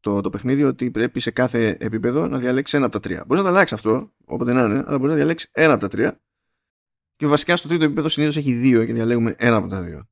το, 0.00 0.20
το 0.20 0.30
παιχνίδι 0.30 0.64
ότι 0.64 0.90
πρέπει 0.90 1.20
σε 1.20 1.30
κάθε 1.30 1.76
επίπεδο 1.80 2.26
να 2.26 2.38
διαλέξει 2.38 2.76
ένα 2.76 2.86
από 2.86 2.94
τα 2.94 3.00
τρία. 3.00 3.24
Μπορείς 3.26 3.42
να 3.42 3.48
τα 3.48 3.54
αλλάξεις 3.54 3.76
αυτό, 3.76 4.12
όποτε 4.24 4.52
να 4.52 4.64
είναι, 4.64 4.84
αλλά 4.86 4.98
μπορείς 4.98 5.10
να 5.10 5.14
διαλέξεις 5.14 5.50
ένα 5.52 5.72
από 5.72 5.80
τα 5.80 5.88
τρία. 5.88 6.20
Και 7.18 7.26
βασικά 7.26 7.56
στο 7.56 7.68
τρίτο 7.68 7.84
επίπεδο 7.84 8.08
συνήθως 8.08 8.36
έχει 8.36 8.52
δύο 8.52 8.84
και 8.84 8.92
διαλέγουμε 8.92 9.34
ένα 9.38 9.56
από 9.56 9.68
τα 9.68 9.82
δύο. 9.82 10.08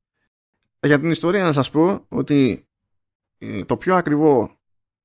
Για 0.80 1.00
την 1.00 1.10
ιστορία 1.10 1.42
να 1.42 1.52
σας 1.52 1.70
πω 1.70 2.04
ότι 2.08 2.66
ε, 3.38 3.64
το 3.64 3.76
πιο 3.76 3.94
ακριβό 3.94 4.58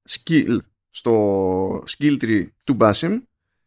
skill 0.09 0.57
στο 0.89 1.83
skill 1.83 2.17
tree 2.21 2.47
του 2.63 2.77
Basim 2.79 3.21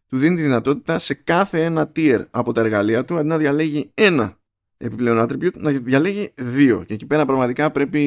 του 0.06 0.16
δίνει 0.16 0.36
τη 0.36 0.42
δυνατότητα 0.42 0.98
σε 0.98 1.14
κάθε 1.14 1.64
ένα 1.64 1.92
tier 1.96 2.26
από 2.30 2.52
τα 2.52 2.60
εργαλεία 2.60 3.04
του 3.04 3.16
αντί 3.16 3.28
να 3.28 3.38
διαλέγει 3.38 3.90
ένα 3.94 4.38
επιπλέον 4.76 5.26
attribute 5.28 5.54
να 5.54 5.70
διαλέγει 5.70 6.32
δύο. 6.34 6.84
Και 6.84 6.94
εκεί 6.94 7.06
πέρα 7.06 7.24
πραγματικά 7.24 7.70
πρέπει 7.70 8.00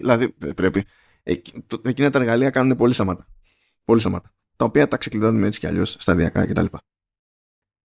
δηλαδή 0.00 0.28
πρέπει 0.54 0.84
εκείνα 1.82 2.10
τα 2.10 2.18
εργαλεία 2.18 2.50
κάνουν 2.50 2.76
πολύ 2.76 2.94
σαμάτα 2.94 3.26
πολύ 3.84 4.00
σαμάτα 4.00 4.34
τα 4.56 4.64
οποία 4.64 4.88
τα 4.88 4.96
ξεκλειδώνουμε 4.96 5.46
έτσι 5.46 5.58
κι 5.58 5.66
αλλιώς 5.66 5.96
σταδιακά 5.98 6.46
κτλ. 6.46 6.64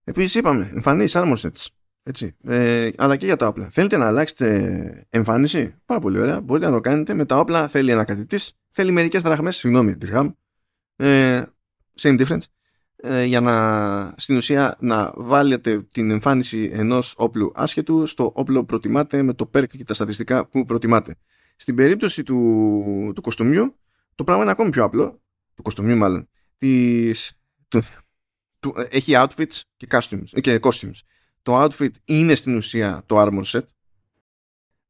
Επίσης 0.04 0.34
είπαμε 0.34 0.70
εμφανίσεις 0.74 1.20
armor 1.20 1.36
sets 1.36 1.66
έτσι. 2.02 2.36
Ε, 2.44 2.90
αλλά 2.96 3.16
και 3.16 3.26
για 3.26 3.36
τα 3.36 3.46
όπλα. 3.46 3.68
Θέλετε 3.70 3.96
να 3.96 4.06
αλλάξετε 4.06 5.06
εμφάνιση, 5.10 5.74
πάρα 5.86 6.00
πολύ 6.00 6.18
ωραία. 6.18 6.40
Μπορείτε 6.40 6.66
να 6.66 6.72
το 6.72 6.80
κάνετε. 6.80 7.14
Με 7.14 7.24
τα 7.24 7.36
όπλα 7.36 7.68
θέλει 7.68 7.90
ένα 7.90 8.04
κατητή, 8.04 8.38
θέλει 8.70 8.90
μερικές 8.90 9.22
δραχμές. 9.22 9.56
Συγγνώμη, 9.56 9.96
Dirham, 10.00 10.32
ε, 10.96 11.42
same 12.00 12.26
difference. 12.26 12.44
ε, 13.02 13.24
για 13.24 13.40
να 13.40 14.14
στην 14.16 14.36
ουσία 14.36 14.76
να 14.80 15.12
βάλετε 15.16 15.82
την 15.82 16.10
εμφάνιση 16.10 16.70
ενός 16.72 17.14
όπλου 17.16 17.52
άσχετου 17.54 18.06
στο 18.06 18.32
όπλο 18.34 18.64
προτιμάτε 18.64 19.22
με 19.22 19.34
το 19.34 19.50
perk 19.54 19.68
και 19.68 19.84
τα 19.84 19.94
στατιστικά 19.94 20.46
που 20.46 20.64
προτιμάτε. 20.64 21.16
Στην 21.56 21.74
περίπτωση 21.74 22.22
του, 22.22 23.12
του 23.14 23.20
κοστομιού 23.20 23.76
το 24.14 24.24
πράγμα 24.24 24.42
είναι 24.42 24.52
ακόμη 24.52 24.70
πιο 24.70 24.84
απλό, 24.84 25.22
του 25.54 25.62
κοστομιού 25.62 25.96
μάλλον, 25.96 26.28
της, 26.56 27.32
του, 27.68 27.82
του, 28.60 28.74
έχει 28.90 29.12
outfits 29.16 29.60
και 29.76 29.86
costumes, 29.90 30.40
και 30.40 30.60
costumes. 30.62 30.98
Το 31.42 31.64
outfit 31.64 31.90
είναι 32.04 32.34
στην 32.34 32.56
ουσία 32.56 33.02
το 33.06 33.22
armor 33.22 33.42
set 33.42 33.64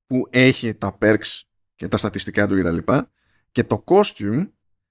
που 0.07 0.27
έχει 0.31 0.75
τα 0.75 0.99
perks 1.01 1.41
και 1.75 1.89
τα 1.89 1.97
στατιστικά 1.97 2.47
του 2.47 2.63
κτλ. 2.63 2.93
Και 3.53 3.65
το 3.65 3.85
costume 3.87 4.49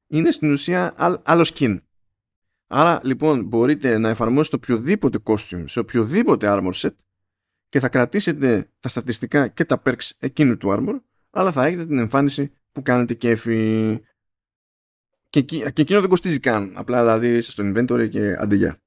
είναι 0.08 0.32
στην 0.32 0.52
ουσία 0.52 0.94
άλλο 1.24 1.50
skin. 1.54 1.80
Άρα 2.68 3.00
λοιπόν 3.04 3.44
μπορείτε 3.44 3.98
να 3.98 4.10
εφαρμόσετε 4.10 4.56
οποιοδήποτε 4.56 5.20
costume 5.24 5.64
σε 5.66 5.80
οποιοδήποτε 5.80 6.48
armor 6.50 6.74
set 6.74 6.96
και 7.70 7.80
θα 7.80 7.90
κρατήσετε 7.90 8.70
τα 8.80 8.90
στατιστικά 8.90 9.48
και 9.48 9.66
τα 9.66 9.82
perks 9.86 10.10
εκείνου 10.20 10.58
του 10.58 10.70
armor 10.72 11.00
αλλά 11.30 11.52
θα 11.52 11.66
έχετε 11.66 11.86
την 11.86 11.98
εμφάνιση 11.98 12.52
που 12.72 12.82
κάνετε 12.82 13.14
κέφι 13.14 14.00
και, 15.30 15.42
και 15.42 15.72
εκείνο 15.76 16.00
δεν 16.00 16.10
κοστίζει 16.10 16.40
καν 16.40 16.74
απλά 16.76 17.00
δηλαδή 17.00 17.36
είστε 17.36 17.52
στο 17.52 17.64
inventory 17.66 18.10
και 18.10 18.36
αντιγεια. 18.40 18.82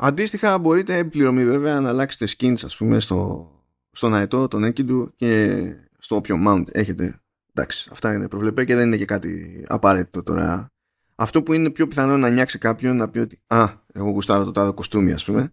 Αντίστοιχα 0.00 0.58
μπορείτε 0.58 0.96
επιπληρωμή 0.96 1.44
βέβαια 1.44 1.80
να 1.80 1.88
αλλάξετε 1.88 2.32
skins 2.36 2.64
ας 2.64 2.76
πούμε 2.76 3.00
στο, 3.00 3.50
στον 3.90 4.14
αετό, 4.14 4.48
τον 4.48 4.64
Enkidu 4.64 5.06
και 5.14 5.62
στο 5.98 6.16
όποιο 6.16 6.36
mount 6.46 6.64
έχετε. 6.72 7.20
Εντάξει, 7.54 7.88
αυτά 7.92 8.12
είναι 8.12 8.28
προβλεπέ 8.28 8.64
και 8.64 8.74
δεν 8.74 8.86
είναι 8.86 8.96
και 8.96 9.04
κάτι 9.04 9.64
απαραίτητο 9.68 10.22
τώρα. 10.22 10.72
Αυτό 11.14 11.42
που 11.42 11.52
είναι 11.52 11.70
πιο 11.70 11.88
πιθανό 11.88 12.16
να 12.16 12.30
νιάξει 12.30 12.58
κάποιον 12.58 12.96
να 12.96 13.08
πει 13.08 13.18
ότι 13.18 13.40
«Α, 13.46 13.68
εγώ 13.92 14.10
γουστάρω 14.10 14.44
το 14.44 14.50
τάδε 14.50 14.72
κοστούμι 14.72 15.12
ας 15.12 15.24
πούμε, 15.24 15.52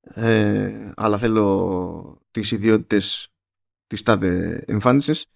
ε, 0.00 0.92
αλλά 0.96 1.18
θέλω 1.18 2.20
τις 2.30 2.50
ιδιότητες 2.50 3.28
της 3.86 4.02
τάδε 4.02 4.64
εμφάνισης», 4.66 5.26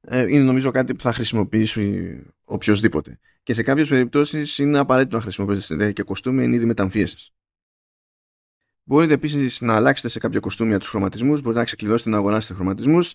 ε, 0.00 0.22
είναι 0.28 0.44
νομίζω 0.44 0.70
κάτι 0.70 0.94
που 0.94 1.02
θα 1.02 1.12
χρησιμοποιήσει 1.12 2.20
οποιοδήποτε. 2.44 3.18
Και 3.42 3.52
σε 3.52 3.62
κάποιες 3.62 3.88
περιπτώσεις 3.88 4.58
είναι 4.58 4.78
απαραίτητο 4.78 5.16
να 5.16 5.22
χρησιμοποιήσετε 5.22 5.92
και 5.92 6.02
κοστούμι 6.02 6.44
εν 6.44 6.52
είδη 6.52 6.64
μεταμφίεσης. 6.64 7.30
Μπορείτε 8.88 9.14
επίσης 9.14 9.60
να 9.60 9.74
αλλάξετε 9.74 10.08
σε 10.08 10.18
κάποια 10.18 10.40
κοστούμια 10.40 10.78
τους 10.78 10.88
χρωματισμούς, 10.88 11.40
μπορείτε 11.40 11.58
να 11.58 11.66
ξεκλειδώσετε 11.66 12.10
να 12.10 12.16
αγοράσετε 12.16 12.54
χρωματισμούς. 12.54 13.14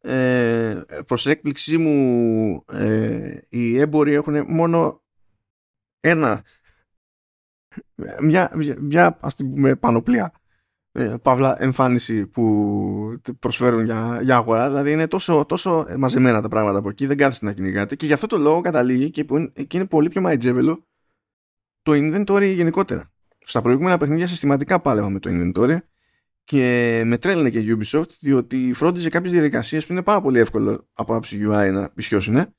Ε, 0.00 0.80
προς 1.06 1.26
έκπληξή 1.26 1.78
μου 1.78 2.64
ε, 2.72 3.38
οι 3.48 3.78
έμποροι 3.78 4.12
έχουν 4.12 4.44
μόνο 4.48 5.02
ένα 6.00 6.44
μια, 8.20 8.50
μια, 8.56 8.76
μια 8.80 9.18
ας 9.20 9.34
την 9.34 9.50
πούμε 9.50 9.76
πανοπλία 9.76 10.32
ε, 10.92 11.14
παύλα 11.22 11.62
εμφάνιση 11.62 12.26
που 12.26 13.20
προσφέρουν 13.38 13.84
για, 13.84 14.20
για 14.22 14.36
αγορά. 14.36 14.68
Δηλαδή 14.68 14.92
είναι 14.92 15.06
τόσο, 15.06 15.44
τόσο 15.44 15.86
μαζεμένα 15.98 16.42
τα 16.42 16.48
πράγματα 16.48 16.78
από 16.78 16.88
εκεί 16.88 17.06
δεν 17.06 17.16
κάθεστε 17.16 17.46
να 17.46 17.52
κυνηγάτε 17.52 17.96
και 17.96 18.06
γι' 18.06 18.12
αυτό 18.12 18.26
το 18.26 18.38
λόγο 18.38 18.60
καταλήγει 18.60 19.10
και, 19.10 19.24
που 19.24 19.36
είναι, 19.36 19.52
και 19.66 19.76
είναι 19.76 19.86
πολύ 19.86 20.08
πιο 20.08 20.20
μαϊτζέβελο 20.20 20.86
το 21.82 21.92
inventory 21.92 22.52
γενικότερα 22.54 23.10
στα 23.50 23.62
προηγούμενα 23.62 23.96
παιχνίδια 23.96 24.26
συστηματικά 24.26 24.80
πάλευα 24.80 25.08
με 25.10 25.18
το 25.18 25.30
inventory 25.32 25.78
και 26.44 27.02
με 27.04 27.18
τρέλαινε 27.18 27.50
και 27.50 27.58
η 27.58 27.78
Ubisoft 27.78 28.10
διότι 28.20 28.72
φρόντιζε 28.72 29.08
κάποιες 29.08 29.32
διαδικασίες 29.32 29.86
που 29.86 29.92
είναι 29.92 30.02
πάρα 30.02 30.20
πολύ 30.20 30.38
εύκολο 30.38 30.88
από 30.92 31.14
άψη 31.14 31.48
UI 31.48 31.70
να 31.72 31.90
πισιώσουν 31.90 32.54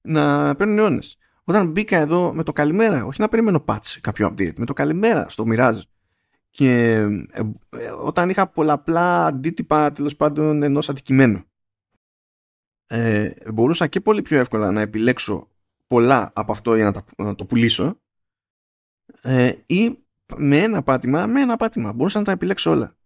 να 0.00 0.54
παίρνουν 0.54 0.78
αιώνες. 0.78 1.16
Όταν 1.44 1.70
μπήκα 1.70 1.96
εδώ 1.96 2.32
με 2.32 2.42
το 2.42 2.52
καλημέρα, 2.52 3.04
όχι 3.04 3.20
να 3.20 3.28
περιμένω 3.28 3.64
patch 3.66 3.96
κάποιο 4.00 4.28
update, 4.28 4.54
με 4.56 4.64
το 4.64 4.72
καλημέρα 4.72 5.28
στο 5.28 5.44
Mirage 5.48 5.80
και 6.50 6.92
ε, 7.30 7.40
ε, 7.70 7.90
όταν 7.90 8.30
είχα 8.30 8.46
πολλαπλά 8.46 9.26
αντίτυπα 9.26 9.92
τέλος 9.92 10.16
πάντων 10.16 10.62
ενός 10.62 10.88
αντικειμένου 10.88 11.42
ε, 12.86 13.30
μπορούσα 13.52 13.86
και 13.86 14.00
πολύ 14.00 14.22
πιο 14.22 14.38
εύκολα 14.38 14.70
να 14.70 14.80
επιλέξω 14.80 15.48
πολλά 15.86 16.30
από 16.34 16.52
αυτό 16.52 16.74
για 16.74 17.04
να, 17.16 17.24
να 17.24 17.34
το 17.34 17.44
πουλήσω 17.44 18.00
ε, 19.22 19.52
ή 19.66 19.98
με 20.36 20.56
ένα 20.56 20.82
πάτημα, 20.82 21.26
με 21.26 21.40
ένα 21.40 21.56
πάτημα. 21.56 21.92
Μπορούσα 21.92 22.18
να 22.18 22.24
τα 22.24 22.32
επιλέξω 22.32 22.70
όλα. 22.70 22.96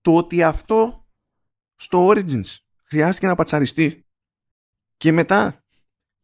Το 0.00 0.16
ότι 0.16 0.42
αυτό 0.42 1.06
στο 1.76 2.08
Origins 2.08 2.56
χρειάστηκε 2.84 3.26
να 3.26 3.34
πατσαριστεί 3.34 4.06
και 4.96 5.12
μετά 5.12 5.62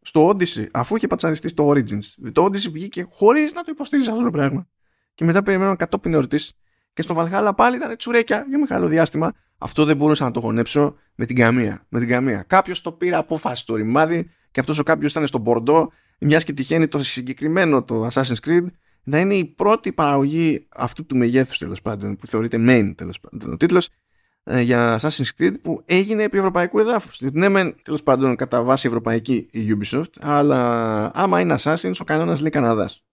στο 0.01 0.29
Odyssey, 0.29 0.67
αφού 0.73 0.97
είχε 0.97 1.07
πατσαριστεί 1.07 1.49
στο 1.49 1.69
Origins, 1.69 2.31
το 2.33 2.45
Odyssey 2.45 2.71
βγήκε 2.71 3.07
χωρίς 3.11 3.53
να 3.53 3.63
το 3.63 3.71
υποστηρίζει 3.71 4.11
αυτό 4.11 4.23
το 4.23 4.31
πράγμα. 4.31 4.69
Και 5.15 5.25
μετά 5.25 5.43
περιμένω 5.43 5.77
κατόπιν 5.77 6.15
εορτή 6.15 6.39
και 6.93 7.03
στο 7.03 7.15
Valhalla 7.19 7.53
πάλι 7.57 7.77
ήταν 7.77 7.97
τσουρέκια 7.97 8.45
για 8.49 8.59
μεγάλο 8.59 8.87
διάστημα. 8.87 9.33
Αυτό 9.59 9.85
δεν 9.85 9.97
μπορούσα 9.97 10.25
να 10.25 10.31
το 10.31 10.41
γονέψω 10.41 10.97
με 11.15 11.25
την 11.25 11.37
καμία. 11.37 11.87
Με 11.89 11.99
την 11.99 12.09
καμία. 12.09 12.43
Κάποιος 12.43 12.81
το 12.81 12.93
πήρε 12.93 13.17
απόφαση 13.17 13.67
το 13.67 13.75
ρημάδι 13.75 14.31
και 14.51 14.61
αυτός 14.61 14.79
ο 14.79 14.83
κάποιος 14.83 15.11
ήταν 15.11 15.27
στον 15.27 15.41
Μπορντό, 15.41 15.93
μιας 16.19 16.45
και 16.45 16.53
τυχαίνει 16.53 16.89
το 16.89 17.03
συγκεκριμένο 17.03 17.83
το 17.83 18.07
Assassin's 18.07 18.47
Creed 18.47 18.67
να 19.05 19.19
είναι 19.19 19.35
η 19.35 19.45
πρώτη 19.45 19.93
παραγωγή 19.93 20.67
αυτού 20.77 21.07
του 21.07 21.17
μεγέθους 21.17 21.59
τέλος 21.59 21.83
πάντων 21.83 22.17
που 22.17 22.27
θεωρείται 22.27 22.57
main 22.61 22.93
τέλος 22.97 23.21
πάντων 23.21 23.53
ο 23.53 23.57
τίτλος 23.57 23.89
ε, 24.45 24.61
για 24.61 24.99
Assassin's 25.01 25.31
Creed 25.39 25.55
που 25.63 25.83
έγινε 25.85 26.23
επί 26.23 26.39
ευρωπαϊκού 26.39 26.79
εδάφους. 26.79 27.19
Διότι 27.19 27.39
ναι 27.39 27.49
μεν 27.49 27.75
τέλος 27.83 28.03
πάντων 28.03 28.37
κατά 28.37 28.63
βάση 28.63 28.87
ευρωπαϊκή 28.87 29.49
η 29.51 29.77
Ubisoft 29.79 30.11
αλλά 30.21 31.11
άμα 31.15 31.41
είναι 31.41 31.55
Assassin's 31.59 31.97
ο 32.01 32.05
κανόνας 32.05 32.41
λέει 32.41 32.51
Καναδάς. 32.51 33.05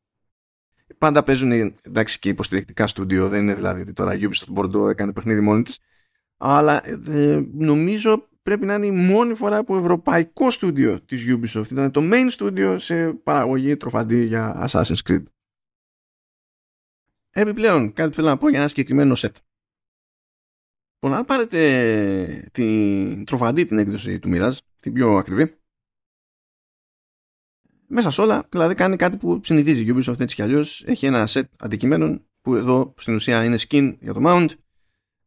Πάντα 0.97 1.23
παίζουν 1.23 1.51
εντάξει 1.83 2.19
και 2.19 2.29
υποστηρικτικά 2.29 2.87
στούντιο 2.87 3.27
δεν 3.29 3.41
είναι 3.41 3.53
δηλαδή 3.53 3.81
ότι 3.81 3.93
τώρα 3.93 4.15
η 4.15 4.19
Ubisoft 4.21 4.53
Bordeaux 4.59 4.89
έκανε 4.89 5.11
παιχνίδι 5.11 5.39
μόνη 5.39 5.63
της 5.63 5.79
αλλά 6.37 6.81
ε, 7.07 7.43
νομίζω 7.53 8.27
πρέπει 8.43 8.65
να 8.65 8.73
είναι 8.73 8.85
η 8.85 8.91
μόνη 8.91 9.33
φορά 9.33 9.63
που 9.63 9.75
ευρωπαϊκό 9.75 10.49
στούντιο 10.49 11.01
της 11.01 11.25
Ubisoft 11.29 11.71
ήταν 11.71 11.91
το 11.91 12.01
main 12.11 12.29
studio 12.37 12.75
σε 12.79 13.07
παραγωγή 13.07 13.77
τροφαντή 13.77 14.25
για 14.25 14.67
Assassin's 14.69 15.09
Creed 15.09 15.23
Επιπλέον, 17.31 17.93
κάτι 17.93 18.09
που 18.09 18.15
θέλω 18.15 18.27
να 18.27 18.37
πω 18.37 18.49
για 18.49 18.59
ένα 18.59 18.67
συγκεκριμένο 18.67 19.13
set. 19.17 19.31
Λοιπόν, 20.99 21.17
αν 21.17 21.25
πάρετε 21.25 22.49
την 22.51 23.25
τροφαντή 23.25 23.65
την 23.65 23.77
έκδοση 23.77 24.19
του 24.19 24.29
Mirage, 24.33 24.57
την 24.81 24.93
πιο 24.93 25.17
ακριβή, 25.17 25.61
μέσα 27.87 28.09
σε 28.09 28.21
όλα, 28.21 28.47
δηλαδή 28.49 28.75
κάνει 28.75 28.95
κάτι 28.95 29.17
που 29.17 29.39
συνηθίζει 29.43 29.81
η 29.81 29.93
Ubisoft 29.95 30.19
έτσι 30.19 30.35
κι 30.35 30.41
αλλιώς. 30.41 30.83
Έχει 30.85 31.05
ένα 31.05 31.27
set 31.27 31.43
αντικειμένων 31.57 32.25
που 32.41 32.55
εδώ 32.55 32.93
στην 32.97 33.13
ουσία 33.13 33.43
είναι 33.43 33.57
skin 33.69 33.95
για 33.99 34.13
το 34.13 34.21
mount, 34.25 34.47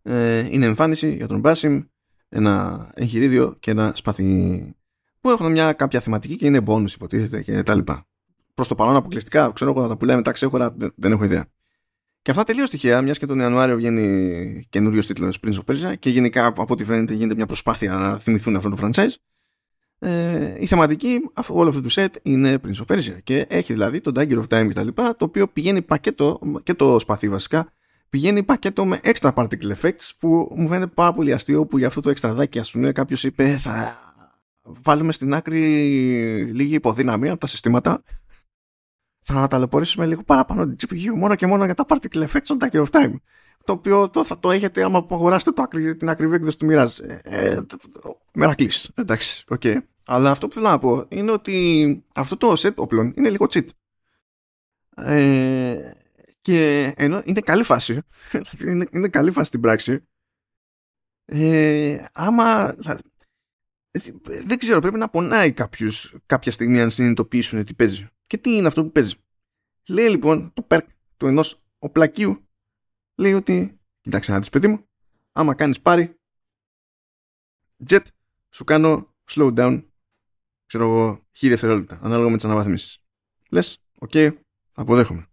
ε, 0.02 0.48
είναι 0.50 0.66
εμφάνιση 0.66 1.14
για 1.14 1.26
τον 1.26 1.42
Basim, 1.44 1.86
ένα 2.28 2.90
εγχειρίδιο 2.94 3.56
και 3.60 3.70
ένα 3.70 3.92
σπαθί 3.94 4.74
που 5.20 5.30
έχουν 5.30 5.50
μια 5.50 5.72
κάποια 5.72 6.00
θεματική 6.00 6.36
και 6.36 6.46
είναι 6.46 6.62
bonus 6.66 6.90
υποτίθεται 6.90 7.42
και 7.42 7.62
τα 7.62 7.74
λοιπά. 7.74 8.06
Προς 8.54 8.68
το 8.68 8.74
παρόν 8.74 8.96
αποκλειστικά, 8.96 9.52
ξέρω 9.52 9.70
εγώ 9.70 9.82
θα 9.82 9.88
τα 9.88 9.96
πουλάει 9.96 10.16
μετά 10.16 10.32
ξέχωρα, 10.32 10.76
δεν 10.96 11.12
έχω 11.12 11.24
ιδέα. 11.24 11.53
Και 12.24 12.30
αυτά 12.30 12.44
τελείως 12.44 12.70
τυχαία, 12.70 13.02
μιας 13.02 13.18
και 13.18 13.26
τον 13.26 13.38
Ιανουάριο 13.38 13.76
βγαίνει 13.76 14.64
καινούριος 14.68 15.06
τίτλος 15.06 15.38
Prince 15.46 15.54
of 15.54 15.72
Persia 15.72 15.98
και 15.98 16.10
γενικά 16.10 16.46
από 16.46 16.66
ό,τι 16.68 16.84
φαίνεται 16.84 17.14
γίνεται 17.14 17.34
μια 17.34 17.46
προσπάθεια 17.46 17.92
να 17.94 18.18
θυμηθούν 18.18 18.56
αυτό 18.56 18.70
το 18.70 18.76
franchise. 18.80 19.14
Ε, 19.98 20.54
η 20.58 20.66
θεματική 20.66 21.20
όλο 21.48 21.68
αυτού 21.68 21.80
του 21.80 21.90
set 21.92 22.08
είναι 22.22 22.58
Prince 22.66 22.84
of 22.86 22.94
Persia 22.94 23.22
και 23.22 23.46
έχει 23.48 23.72
δηλαδή 23.72 24.00
τον 24.00 24.12
Dagger 24.16 24.42
of 24.42 24.46
Time 24.48 24.68
κτλ. 24.70 24.88
Το 24.94 25.16
οποίο 25.18 25.48
πηγαίνει 25.48 25.82
πακέτο 25.82 26.40
και 26.62 26.74
το 26.74 26.98
σπαθί 26.98 27.28
βασικά 27.28 27.72
πηγαίνει 28.08 28.42
πακέτο 28.42 28.84
με 28.84 29.00
extra 29.04 29.34
particle 29.34 29.72
effects 29.80 30.10
που 30.18 30.52
μου 30.56 30.66
φαίνεται 30.66 30.92
πάρα 30.94 31.12
πολύ 31.12 31.32
αστείο 31.32 31.66
που 31.66 31.78
για 31.78 31.86
αυτό 31.86 32.00
το 32.00 32.10
extra 32.10 32.32
δάκι 32.34 32.58
ας 32.58 32.70
πούμε 32.70 32.92
κάποιος 32.92 33.24
είπε 33.24 33.56
θα 33.56 33.98
βάλουμε 34.62 35.12
στην 35.12 35.34
άκρη 35.34 35.60
λίγη 36.54 36.74
ιπποδύναμη 36.74 37.28
από 37.28 37.40
τα 37.40 37.46
συστήματα 37.46 38.02
θα 39.26 39.46
ταλαιπωρήσουμε 39.46 40.06
λίγο 40.06 40.22
παραπάνω 40.22 40.74
την 40.74 40.88
GPU 40.88 41.16
μόνο 41.16 41.34
και 41.34 41.46
μόνο 41.46 41.64
για 41.64 41.74
τα 41.74 41.84
particle 41.88 42.26
effects 42.26 42.46
των 42.46 42.58
Dagger 42.58 42.84
of 42.84 42.90
Time. 42.90 43.14
Το 43.64 43.72
οποίο 43.72 44.10
το, 44.10 44.24
θα 44.24 44.38
το 44.38 44.50
έχετε 44.50 44.84
άμα 44.84 45.06
αγοράσετε 45.10 45.50
το, 45.50 45.68
την 45.96 46.08
ακριβή 46.08 46.34
έκδοση 46.34 46.58
του 46.58 46.66
Mirage. 46.70 47.08
Ε, 47.22 47.46
ε, 47.50 47.60
Μερακλής. 48.34 48.90
Εντάξει, 48.94 49.44
OK. 49.48 49.60
Okay. 49.64 49.78
Αλλά 50.06 50.30
αυτό 50.30 50.48
που 50.48 50.54
θέλω 50.54 50.68
να 50.68 50.78
πω 50.78 51.06
είναι 51.08 51.30
ότι 51.30 52.04
αυτό 52.14 52.36
το 52.36 52.52
set 52.56 52.74
όπλων 52.74 53.12
είναι 53.16 53.30
λίγο 53.30 53.46
cheat. 53.50 53.66
Ε, 54.96 55.90
και 56.40 56.92
ενώ 56.96 57.22
είναι 57.24 57.40
καλή 57.40 57.62
φάση, 57.62 58.02
είναι, 58.68 58.86
είναι 58.90 59.08
καλή 59.08 59.30
φάση 59.30 59.46
στην 59.46 59.60
πράξη, 59.60 60.04
ε, 61.24 62.04
άμα 62.12 62.74
δεν 64.44 64.58
ξέρω, 64.58 64.80
πρέπει 64.80 64.98
να 64.98 65.08
πονάει 65.08 65.52
κάποιους 65.52 66.14
κάποια 66.26 66.52
στιγμή 66.52 66.80
αν 66.80 66.90
συνειδητοποιήσουν 66.90 67.64
τι 67.64 67.74
παίζει. 67.74 68.08
Και 68.26 68.38
τι 68.38 68.56
είναι 68.56 68.66
αυτό 68.66 68.82
που 68.82 68.92
παίζει; 68.92 69.14
Λέει 69.88 70.08
λοιπόν 70.08 70.52
το 70.52 70.66
perk 70.70 70.86
του 71.16 71.26
ενός 71.26 71.62
οπλακίου 71.78 72.48
λέει 73.14 73.32
ότι 73.32 73.80
κοιτάξτε 74.00 74.32
να 74.32 74.38
δεις 74.38 74.48
παιδί 74.48 74.68
μου 74.68 74.88
άμα 75.32 75.54
κάνεις 75.54 75.80
parry 75.80 76.20
jet 77.88 78.02
σου 78.50 78.64
κάνω 78.64 79.14
slow 79.30 79.54
down 79.58 79.84
ξέρω 80.66 80.84
εγώ 80.84 81.26
χίλια 81.32 81.54
δευτερόλεπτα 81.54 81.98
ανάλογα 82.02 82.28
με 82.28 82.36
τις 82.36 82.44
αναβαθμίσεις. 82.44 82.98
Λες, 83.50 83.78
OK, 83.98 84.10
okay, 84.14 84.36
Αποδέχομαι. 84.72 85.26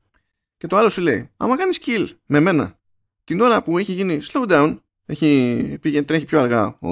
Και 0.57 0.67
το 0.67 0.77
άλλο 0.77 0.89
σου 0.89 1.01
λέει, 1.01 1.31
άμα 1.37 1.57
κάνεις 1.57 1.79
kill 1.85 2.09
με 2.25 2.39
μένα 2.39 2.79
την 3.23 3.41
ώρα 3.41 3.63
που 3.63 3.77
έχει 3.77 3.93
γίνει 3.93 4.19
slow 4.21 4.49
down, 4.49 4.79
έχει, 5.05 5.77
πήγε, 5.81 6.03
τρέχει 6.03 6.25
πιο 6.25 6.39
αργά 6.39 6.79
ο, 6.79 6.89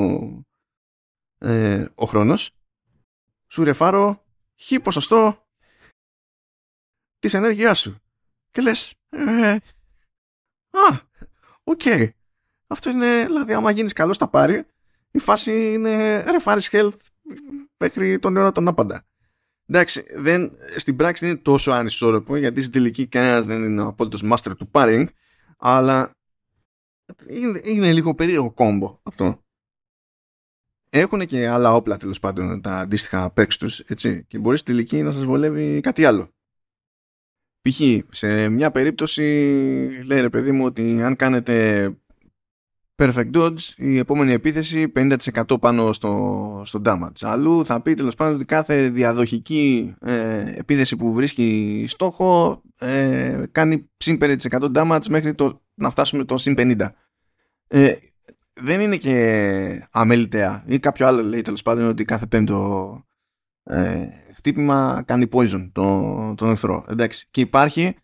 ε, 1.38 1.88
ο 1.96 2.06
χρόνος, 2.06 2.52
σου 3.48 3.64
ρεφάρω 3.64 4.26
χ 4.62 4.74
ποσοστό 4.84 5.49
της 7.20 7.34
ενέργειάς 7.34 7.80
σου. 7.80 7.98
Και 8.52 8.62
λες, 8.62 8.94
ε, 9.10 9.52
α, 10.70 11.00
OK. 11.64 11.82
Okay. 11.84 12.10
Αυτό 12.68 12.90
είναι, 12.90 13.26
δηλαδή, 13.26 13.54
άμα 13.54 13.72
γίνεις 13.72 13.94
καλός 13.94 14.16
στα 14.16 14.28
parry, 14.28 14.66
η 15.12 15.20
φάση 15.20 15.74
είναι 15.74 16.24
ρεφάρεις 16.32 16.70
health 16.72 16.98
μέχρι 17.78 18.20
τον 18.20 18.38
αιώνα 18.38 18.52
τον 18.52 18.68
άπαντα. 18.68 19.04
Εντάξει, 19.66 20.06
δεν, 20.16 20.52
στην 20.76 20.96
πράξη 20.96 21.26
δεν 21.26 21.34
είναι 21.34 21.44
τόσο 21.44 21.72
ανισόρροπο 21.72 22.36
γιατί 22.36 22.62
στην 22.62 22.74
τελική 22.74 23.08
κανένας 23.08 23.46
δεν 23.46 23.64
είναι 23.64 23.82
ο 23.82 23.88
απόλυτος 23.88 24.24
master 24.32 24.52
του 24.58 24.70
parrying, 24.72 25.06
αλλά 25.58 26.12
είναι, 27.28 27.62
είναι 27.64 27.94
λίγο 27.94 28.16
περίεργο 28.16 28.52
κόμπο 28.52 29.00
αυτό. 29.04 29.44
Έχουν 30.90 31.26
και 31.26 31.48
άλλα 31.48 31.76
όπλα 31.76 31.98
τέλος 31.98 32.20
πάντων 32.20 32.62
τα 32.62 32.78
αντίστοιχα 32.78 33.34
perks 33.36 33.54
τους, 33.54 33.80
έτσι, 33.80 34.26
και 34.28 34.38
μπορείς 34.38 34.60
στην 34.60 34.74
τελική 34.76 35.02
να 35.04 35.12
σας 35.12 35.24
βολεύει 35.24 35.82
κάτι 35.82 36.06
άλλο. 36.06 36.34
Π.χ. 37.62 37.82
σε 38.12 38.50
μια 38.50 38.72
περίπτωση 38.72 39.24
λέει 40.06 40.22
ρε 40.22 40.30
παιδί 40.30 40.52
μου 40.52 40.66
ότι 40.66 41.02
αν 41.02 41.16
κάνετε 41.16 41.90
perfect 43.00 43.32
dodge 43.34 43.60
η 43.76 43.98
επόμενη 43.98 44.34
επίθεση 44.34 44.92
50% 44.96 45.44
πάνω 45.60 45.94
στο, 45.94 46.62
στο 46.66 46.82
damage. 46.86 47.22
Αλλού 47.22 47.66
θα 47.66 47.82
πει 47.82 47.94
τέλος 47.94 48.16
πάντων 48.16 48.36
ότι 48.36 48.46
κάθε 48.46 48.90
διαδοχική 48.90 49.94
ε, 50.02 50.54
επίθεση 50.56 50.96
που 50.96 51.14
βρίσκει 51.14 51.86
στόχο 51.88 52.62
ε, 52.80 53.44
κάνει 53.52 53.90
συν 53.98 54.18
5% 54.22 54.38
damage 54.76 55.06
μέχρι 55.10 55.34
το, 55.34 55.62
να 55.74 55.90
φτάσουμε 55.90 56.24
το 56.24 56.38
συν 56.38 56.56
50. 56.58 56.88
Ε, 57.68 57.94
δεν 58.54 58.80
είναι 58.80 58.98
και 58.98 59.88
αμέλητεα 59.92 60.64
ή 60.68 60.80
κάποιο 60.80 61.08
άλλο 61.08 61.24
λέει 61.24 61.42
τέλος 61.42 61.62
πάντων 61.62 61.86
ότι 61.86 62.06
κάθε 62.06 62.26
πέμπτο 62.26 63.04
ε, 63.64 64.08
χτύπημα 64.40 65.04
κάνει 65.06 65.28
poison 65.32 65.70
τον, 65.72 66.36
τον 66.36 66.50
εχθρό. 66.50 66.86
Εντάξει. 66.90 67.28
Και 67.32 67.42
υπάρχει, 67.42 67.96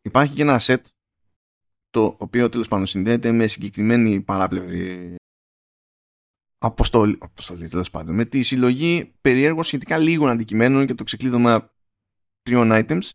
υπάρχει 0.00 0.34
και 0.34 0.42
ένα 0.42 0.60
set 0.60 0.80
το 1.90 2.16
οποίο 2.18 2.48
τέλος 2.48 2.68
πάντων 2.68 2.86
συνδέεται 2.86 3.32
με 3.32 3.46
συγκεκριμένη 3.46 4.20
παράπλευρη 4.20 5.14
αποστολή, 6.58 7.16
αποστολή 7.20 7.68
τέλος 7.68 7.90
πάντων, 7.90 8.14
με 8.14 8.24
τη 8.24 8.42
συλλογή 8.42 9.14
περιέργως 9.20 9.66
σχετικά 9.66 9.98
λίγων 9.98 10.30
αντικειμένων 10.30 10.86
και 10.86 10.94
το 10.94 11.04
ξεκλείδωμα 11.04 11.72
τριών 12.42 12.70
items, 12.72 13.10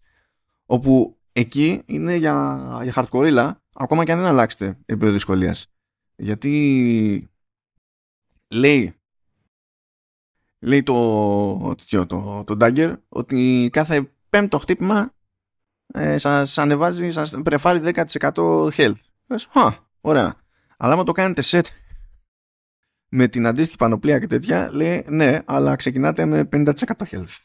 όπου 0.65 1.17
εκεί 1.31 1.81
είναι 1.85 2.15
για, 2.15 2.79
για 2.83 2.93
hardcore 2.95 3.51
ακόμα 3.73 4.03
και 4.03 4.11
αν 4.11 4.17
δεν 4.19 4.27
αλλάξετε 4.27 4.65
επίπεδο 4.85 5.11
δυσκολίας. 5.11 5.71
Γιατί 6.15 7.29
λέει 8.47 8.96
λέει 10.59 10.83
το, 10.83 11.75
το, 11.89 12.05
το, 12.05 12.43
το 12.43 12.57
Dagger 12.59 12.95
ότι 13.09 13.69
κάθε 13.71 14.11
πέμπτο 14.29 14.59
χτύπημα 14.59 15.13
ε, 15.87 16.17
σας 16.17 16.57
ανεβάζει, 16.57 17.11
σας 17.11 17.35
πρεφάρει 17.43 17.81
10% 17.83 18.31
health. 18.71 18.99
Πες, 19.27 19.47
ωραία. 20.01 20.35
Αλλά 20.77 20.93
άμα 20.93 21.03
το 21.03 21.11
κάνετε 21.11 21.41
set 21.45 21.65
με 23.09 23.27
την 23.27 23.45
αντίστοιχη 23.45 23.77
πανοπλία 23.77 24.19
και 24.19 24.27
τέτοια, 24.27 24.69
λέει 24.71 25.05
ναι, 25.09 25.41
αλλά 25.45 25.75
ξεκινάτε 25.75 26.25
με 26.25 26.49
50% 26.51 26.73
health. 26.83 27.37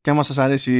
Και 0.00 0.10
άμα 0.10 0.22
σας 0.22 0.38
αρέσει 0.38 0.74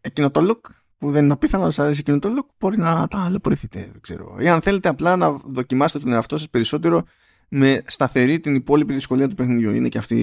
εκείνο 0.00 0.30
το 0.30 0.40
look, 0.50 0.70
που 0.98 1.10
δεν 1.10 1.24
είναι 1.24 1.32
απίθανο 1.32 1.64
να 1.64 1.70
σας 1.70 1.84
αρέσει 1.84 2.00
εκείνο 2.00 2.18
το 2.18 2.28
look, 2.38 2.54
μπορεί 2.58 2.76
να 2.76 3.08
τα 3.08 3.24
αλεπορηθείτε, 3.24 3.88
δεν 3.92 4.00
ξέρω. 4.00 4.36
Ή 4.38 4.48
αν 4.48 4.60
θέλετε 4.60 4.88
απλά 4.88 5.16
να 5.16 5.30
δοκιμάσετε 5.32 6.04
τον 6.04 6.12
εαυτό 6.12 6.38
σας 6.38 6.50
περισσότερο 6.50 7.04
με 7.48 7.82
σταθερή 7.86 8.40
την 8.40 8.54
υπόλοιπη 8.54 8.92
δυσκολία 8.92 9.28
του 9.28 9.34
παιχνιδιού. 9.34 9.70
Είναι 9.70 9.88
και 9.88 9.98
αυτή... 9.98 10.16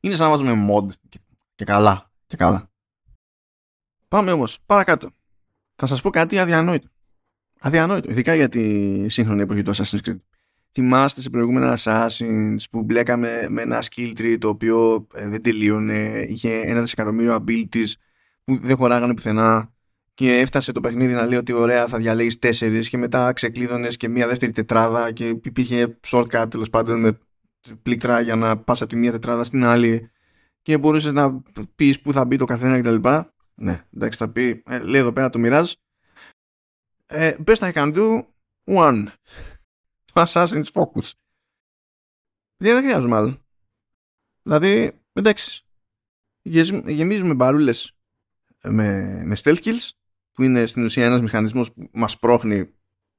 Είναι 0.00 0.14
σαν 0.14 0.30
να 0.30 0.36
βάζουμε 0.36 0.66
mod 0.70 0.92
και, 1.08 1.18
και 1.54 1.64
καλά. 1.64 2.10
Και 2.26 2.36
καλά. 2.36 2.70
Πάμε 4.08 4.32
όμως 4.32 4.58
παρακάτω. 4.66 5.10
Θα 5.74 5.86
σας 5.86 6.00
πω 6.00 6.10
κάτι 6.10 6.38
αδιανόητο. 6.38 6.88
Αδιανόητο, 7.60 8.10
ειδικά 8.10 8.34
για 8.34 8.48
τη 8.48 9.08
σύγχρονη 9.08 9.42
εποχή 9.42 9.62
του 9.62 9.74
Assassin's 9.74 9.98
Creed. 10.04 10.18
Θυμάστε 10.72 11.20
σε 11.20 11.30
προηγούμενα 11.30 11.78
Assassins 11.78 12.56
που 12.70 12.82
μπλέκαμε 12.82 13.46
με 13.48 13.62
ένα 13.62 13.82
skill 13.82 14.18
tree 14.18 14.36
το 14.40 14.48
οποίο 14.48 15.06
ε, 15.14 15.28
δεν 15.28 15.42
τελείωνε, 15.42 16.24
είχε 16.28 16.60
ένα 16.60 16.80
δισεκατομμύριο 16.80 17.44
abilities 17.44 17.92
που 18.44 18.58
δεν 18.58 18.76
χωράγανε 18.76 19.14
πουθενά 19.14 19.72
και 20.18 20.38
έφτασε 20.38 20.72
το 20.72 20.80
παιχνίδι 20.80 21.12
να 21.12 21.26
λέει 21.26 21.38
ότι 21.38 21.52
ωραία 21.52 21.86
θα 21.86 21.98
διαλέγεις 21.98 22.38
τέσσερις 22.38 22.88
και 22.88 22.96
μετά 22.96 23.32
ξεκλείδωνες 23.32 23.96
και 23.96 24.08
μία 24.08 24.26
δεύτερη 24.26 24.52
τετράδα 24.52 25.12
και 25.12 25.28
υπήρχε 25.28 25.98
shortcut 26.06 26.46
τέλος 26.50 26.70
πάντων 26.70 27.00
με 27.00 27.18
πλήκτρα 27.82 28.20
για 28.20 28.36
να 28.36 28.58
πας 28.58 28.80
από 28.80 28.90
τη 28.90 28.96
μία 28.96 29.10
τετράδα 29.10 29.44
στην 29.44 29.64
άλλη 29.64 30.10
και 30.62 30.78
μπορούσες 30.78 31.12
να 31.12 31.42
πεις 31.74 32.00
πού 32.00 32.12
θα 32.12 32.24
μπει 32.24 32.36
το 32.36 32.44
καθένα 32.44 32.80
κτλ. 32.80 33.08
Ναι, 33.54 33.84
εντάξει, 33.94 34.18
θα 34.18 34.30
πει, 34.30 34.62
ε, 34.66 34.78
λέει 34.78 35.00
εδώ 35.00 35.12
πέρα 35.12 35.30
το 35.30 35.40
Mirage. 35.42 35.72
Ε, 37.06 37.36
best 37.46 37.72
I 37.72 37.72
can 37.72 37.96
do, 37.96 38.24
one. 38.64 39.06
Το 40.12 40.24
Assassin's 40.26 40.70
Focus. 40.72 41.10
Δεν 42.56 42.82
χρειάζομαι 42.82 43.16
άλλο. 43.16 43.38
Δηλαδή, 44.42 45.00
εντάξει, 45.12 45.64
γεμίζουμε 46.86 47.34
μπαρούλες 47.34 47.92
με, 48.62 49.20
με 49.24 49.36
stealth 49.42 49.62
kills, 49.62 49.90
που 50.38 50.44
είναι 50.44 50.66
στην 50.66 50.84
ουσία 50.84 51.04
ένας 51.04 51.20
μηχανισμός 51.20 51.72
που 51.72 51.90
μας 51.92 52.18
πρόχνει 52.18 52.74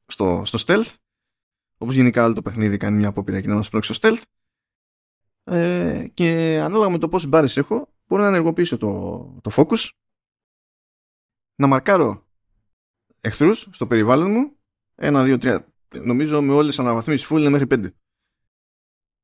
στο, 0.05 0.41
στο 0.45 0.57
stealth, 0.65 0.95
όπως 1.77 1.95
γενικά 1.95 2.23
όλο 2.23 2.33
το 2.33 2.41
παιχνίδι 2.41 2.77
κάνει 2.77 2.97
μια 2.97 3.07
απόπειρα 3.07 3.41
και 3.41 3.47
να 3.47 3.55
μας 3.55 3.69
πρόξει 3.69 3.93
στο 3.93 4.09
stealth. 4.09 4.21
Ε, 5.43 6.07
και 6.13 6.59
ανάλογα 6.63 6.89
με 6.89 6.97
το 6.97 7.09
πόσες 7.09 7.29
μπάρες 7.29 7.57
έχω, 7.57 7.93
μπορώ 8.07 8.21
να 8.21 8.27
ενεργοποιήσω 8.27 8.77
το, 8.77 8.89
το 9.41 9.51
focus 9.55 9.89
να 11.55 11.67
μαρκάρω 11.67 12.27
εχθρούς 13.21 13.67
στο 13.71 13.87
περιβάλλον 13.87 14.31
μου. 14.31 14.57
Ένα, 14.95 15.23
δύο, 15.23 15.37
τρία. 15.37 15.73
Νομίζω 16.03 16.41
με 16.41 16.53
όλες 16.53 16.67
τις 16.67 16.79
αναβαθμίσεις 16.79 17.27
full 17.31 17.39
είναι 17.39 17.49
μέχρι 17.49 17.67
πέντε. 17.67 17.93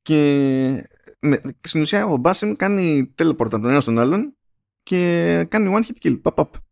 Και 0.02 0.90
με, 1.20 1.42
στην 1.62 1.82
ουσία 1.82 2.06
ο 2.06 2.18
Μπάσιμ 2.18 2.54
κάνει 2.54 3.14
teleport 3.18 3.32
από 3.32 3.50
τον 3.50 3.70
ένα 3.70 3.82
στον 3.82 4.00
άλλον 4.00 4.38
και 4.84 5.44
κάνει 5.50 5.76
one 5.78 5.86
hit 5.86 6.08
kill. 6.08 6.22
Παπ, 6.22 6.65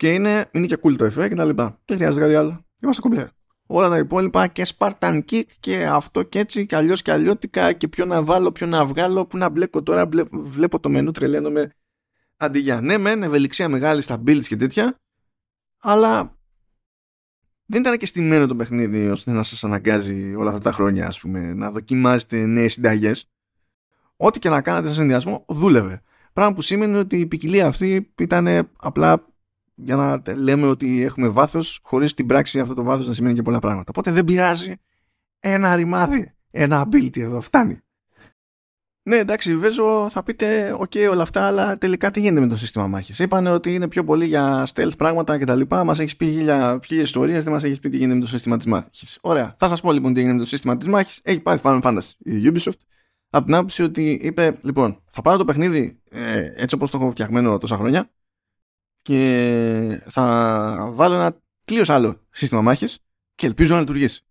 Και 0.00 0.12
είναι, 0.12 0.48
είναι 0.52 0.66
και 0.66 0.76
cool 0.82 0.96
το 0.96 1.04
εφέ 1.04 1.28
και 1.28 1.34
τα 1.34 1.44
λοιπά. 1.44 1.80
Δεν 1.84 1.96
χρειάζεται 1.96 2.24
κάτι 2.24 2.34
άλλο. 2.34 2.64
Είμαστε 2.80 3.02
κομπλέ. 3.02 3.28
Όλα 3.66 3.88
τα 3.88 3.98
υπόλοιπα 3.98 4.46
και 4.46 4.66
Spartan 4.76 5.20
Kick 5.30 5.42
και 5.60 5.86
αυτό 5.86 6.22
και 6.22 6.38
έτσι 6.38 6.66
και 6.66 6.76
αλλιώς 6.76 7.02
και 7.02 7.12
αλλιώτικα 7.12 7.72
και 7.72 7.88
ποιο 7.88 8.04
να 8.04 8.22
βάλω, 8.22 8.52
ποιο 8.52 8.66
να 8.66 8.86
βγάλω, 8.86 9.26
που 9.26 9.36
να 9.36 9.48
μπλέκω 9.48 9.82
τώρα. 9.82 10.08
Βλέπω 10.30 10.80
το 10.80 10.88
μενού, 10.88 11.10
τρελαίνομαι 11.10 11.74
αντί 12.40 12.58
για 12.58 12.80
ναι 12.80 12.98
μεν 12.98 13.22
ευελιξία 13.22 13.68
μεγάλη 13.68 14.02
στα 14.02 14.22
builds 14.26 14.44
και 14.46 14.56
τέτοια 14.56 14.94
αλλά 15.78 16.38
δεν 17.66 17.80
ήταν 17.80 17.98
και 17.98 18.06
στημένο 18.06 18.46
το 18.46 18.56
παιχνίδι 18.56 19.08
ώστε 19.08 19.30
να 19.30 19.42
σας 19.42 19.64
αναγκάζει 19.64 20.34
όλα 20.34 20.48
αυτά 20.48 20.62
τα 20.62 20.72
χρόνια 20.72 21.06
ας 21.06 21.20
πούμε 21.20 21.54
να 21.54 21.70
δοκιμάζετε 21.70 22.46
νέες 22.46 22.72
συνταγές 22.72 23.30
ό,τι 24.16 24.38
και 24.38 24.48
να 24.48 24.62
κάνατε 24.62 24.88
σε 24.88 24.94
συνδυασμό 24.94 25.44
δούλευε 25.48 26.02
πράγμα 26.32 26.54
που 26.54 26.62
σημαίνει 26.62 26.96
ότι 26.96 27.16
η 27.16 27.26
ποικιλία 27.26 27.66
αυτή 27.66 28.12
ήταν 28.18 28.70
απλά 28.76 29.29
για 29.84 29.96
να 29.96 30.22
λέμε 30.36 30.66
ότι 30.66 31.02
έχουμε 31.02 31.28
βάθος 31.28 31.80
χωρίς 31.82 32.14
την 32.14 32.26
πράξη 32.26 32.60
αυτό 32.60 32.74
το 32.74 32.82
βάθος 32.82 33.06
να 33.06 33.12
σημαίνει 33.12 33.34
και 33.34 33.42
πολλά 33.42 33.58
πράγματα 33.58 33.90
οπότε 33.90 34.10
δεν 34.10 34.24
πειράζει 34.24 34.72
ένα 35.40 35.74
ρημάδι 35.74 36.34
ένα 36.50 36.88
ability 36.88 37.20
εδώ 37.20 37.40
φτάνει 37.40 37.80
ναι, 39.02 39.16
εντάξει, 39.16 39.56
Βέζο, 39.56 40.08
θα 40.10 40.22
πείτε, 40.22 40.72
OK, 40.78 40.90
okay, 40.94 41.08
όλα 41.10 41.22
αυτά, 41.22 41.46
αλλά 41.46 41.78
τελικά 41.78 42.10
τι 42.10 42.20
γίνεται 42.20 42.40
με 42.40 42.46
το 42.46 42.56
σύστημα 42.56 42.86
μάχης; 42.86 43.18
Είπανε 43.18 43.50
ότι 43.50 43.74
είναι 43.74 43.88
πιο 43.88 44.04
πολύ 44.04 44.26
για 44.26 44.66
stealth 44.74 44.96
πράγματα 44.98 45.38
κτλ. 45.38 45.60
Μας 45.68 45.98
έχεις 45.98 46.16
πει 46.16 46.26
χίλια, 46.26 46.80
χίλια 46.84 47.02
ιστορίες, 47.02 47.44
δεν 47.44 47.52
μας 47.52 47.64
έχεις 47.64 47.78
πει 47.78 47.88
τι 47.88 47.96
γίνεται 47.96 48.14
με 48.14 48.20
το 48.20 48.26
σύστημα 48.26 48.56
της 48.56 48.66
μάχης. 48.66 49.18
Ωραία. 49.20 49.54
Θα 49.58 49.68
σας 49.68 49.80
πω 49.80 49.92
λοιπόν 49.92 50.12
τι 50.12 50.20
γίνεται 50.20 50.36
με 50.36 50.42
το 50.42 50.48
σύστημα 50.48 50.76
της 50.76 50.86
μάχης. 50.88 51.20
Έχει 51.22 51.40
πάρει 51.40 51.60
Final 51.62 51.80
Fantasy 51.82 52.10
η 52.18 52.52
Ubisoft 52.52 52.78
από 53.30 53.44
την 53.44 53.54
άποψη 53.54 53.82
ότι 53.82 54.18
είπε, 54.22 54.58
λοιπόν, 54.62 55.02
θα 55.06 55.22
πάρω 55.22 55.36
το 55.38 55.44
παιχνίδι 55.44 56.00
ε, 56.10 56.52
έτσι 56.56 56.74
όπως 56.74 56.90
το 56.90 56.98
έχω 56.98 57.10
φτιαγμένο 57.10 57.58
τόσα 57.58 57.76
χρόνια 57.76 58.10
και 59.02 60.02
θα 60.06 60.90
βάλω 60.92 61.14
ένα 61.14 61.36
τελείως 61.64 61.90
άλλο 61.90 62.20
σύστημα 62.30 62.62
μάχης 62.62 62.98
και 63.34 63.46
ελπίζω 63.46 63.74
να 63.74 63.80
λειτουργήσει 63.80 64.24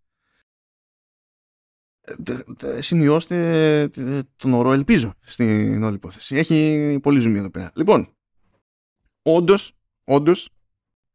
σημειώστε 2.79 3.89
τον 4.35 4.53
όρο 4.53 4.71
ελπίζω 4.71 5.13
στην 5.19 5.83
όλη 5.83 5.95
υπόθεση. 5.95 6.35
Έχει 6.35 6.99
πολύ 7.01 7.19
ζουμί 7.19 7.37
εδώ 7.37 7.49
πέρα. 7.49 7.71
Λοιπόν, 7.75 8.13
όντως, 9.21 9.73
όντως, 10.03 10.49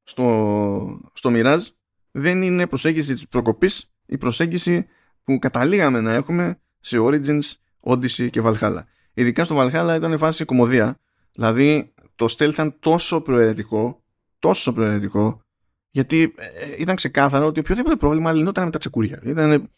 στο, 0.03 1.11
στο 1.13 1.31
Mirage 1.33 1.67
δεν 2.11 2.43
είναι 2.43 2.67
προσέγγιση 2.67 3.15
της 3.15 3.29
προκοπής 3.29 3.91
η 4.07 4.19
προσέγγιση 4.19 4.87
που 5.25 5.39
καταλήγαμε 5.39 6.01
να 6.01 6.13
έχουμε 6.13 6.61
σε 6.81 6.99
Origins, 7.01 7.53
Odyssey 7.81 8.31
και 8.31 8.41
Valhalla. 8.45 8.81
Ειδικά 9.15 9.45
στο 9.45 9.57
Valhalla 9.59 9.95
ήταν 9.97 10.19
φάση 10.19 10.45
κομμωδία. 10.45 10.99
Δηλαδή, 11.33 11.94
το 12.15 12.25
stealth 12.25 12.53
ήταν 12.53 12.79
τόσο 12.79 13.21
προαιρετικό, 13.21 14.03
τόσο 14.39 14.73
προαιρετικό, 14.73 15.43
γιατί 15.91 16.35
ε, 16.37 16.75
ήταν 16.79 16.97
ξεκάθαρο 16.97 17.47
ότι 17.47 17.61
οποιοδήποτε 17.61 17.97
πρόβλημα 17.97 18.33
λυνόταν 18.33 18.65
με 18.65 18.71
τα 18.71 18.79
τσεκούρια. 18.79 19.21
Ήταν 19.23 19.71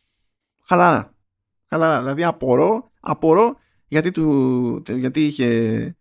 χαλαρά. 0.65 1.15
Χαλαρά. 1.69 1.99
Δηλαδή 1.99 2.25
απορώ, 2.25 2.91
απορώ 3.01 3.57
γιατί, 3.87 4.11
του, 4.11 4.83
γιατί 4.89 5.25
είχε 5.25 5.97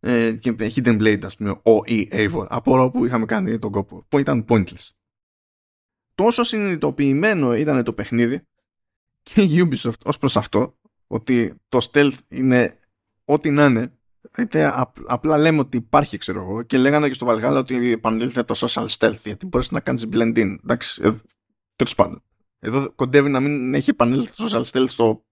ε, 0.00 0.32
και 0.32 0.54
Hidden 0.58 1.00
Blade, 1.00 1.24
ας 1.24 1.36
πούμε, 1.36 1.50
ο 1.50 1.82
ή 1.84 2.08
Eivor. 2.12 2.46
Απορώ 2.48 2.90
που 2.90 3.04
είχαμε 3.04 3.24
κάνει 3.24 3.58
τον 3.58 3.70
κόπο. 3.70 4.04
Που 4.08 4.18
ήταν 4.18 4.44
pointless. 4.48 4.88
Τόσο 6.14 6.42
συνειδητοποιημένο 6.42 7.54
ήταν 7.54 7.84
το 7.84 7.92
παιχνίδι 7.92 8.46
και 9.22 9.42
η 9.42 9.68
Ubisoft 9.68 10.00
ως 10.04 10.18
προς 10.18 10.36
αυτό 10.36 10.78
ότι 11.06 11.54
το 11.68 11.88
stealth 11.92 12.18
είναι 12.28 12.76
ό,τι 13.24 13.50
να 13.50 13.64
είναι 13.64 13.95
είτε 14.38 14.72
απλά 15.06 15.38
λέμε 15.38 15.60
ότι 15.60 15.76
υπάρχει 15.76 16.18
ξέρω 16.18 16.40
εγώ 16.40 16.62
και 16.62 16.78
λέγανε 16.78 17.08
και 17.08 17.14
στο 17.14 17.26
Valhalla 17.28 17.56
ότι 17.56 17.92
επανέλθε 17.92 18.42
το 18.42 18.54
social 18.58 18.86
stealth 18.86 19.18
γιατί 19.24 19.46
μπορείς 19.46 19.70
να 19.70 19.80
κάνεις 19.80 20.08
blend 20.12 20.36
in. 20.36 20.56
Εντάξει 20.62 21.00
ε, 21.04 21.10
τέλος 21.76 21.94
πάντων. 21.94 22.22
Εδώ 22.58 22.92
κοντεύει 22.94 23.28
να 23.28 23.40
μην 23.40 23.74
έχει 23.74 23.90
επανέλθει 23.90 24.36
το 24.36 24.48
social 24.50 24.64
stealth 24.64 24.88
στο 24.88 25.24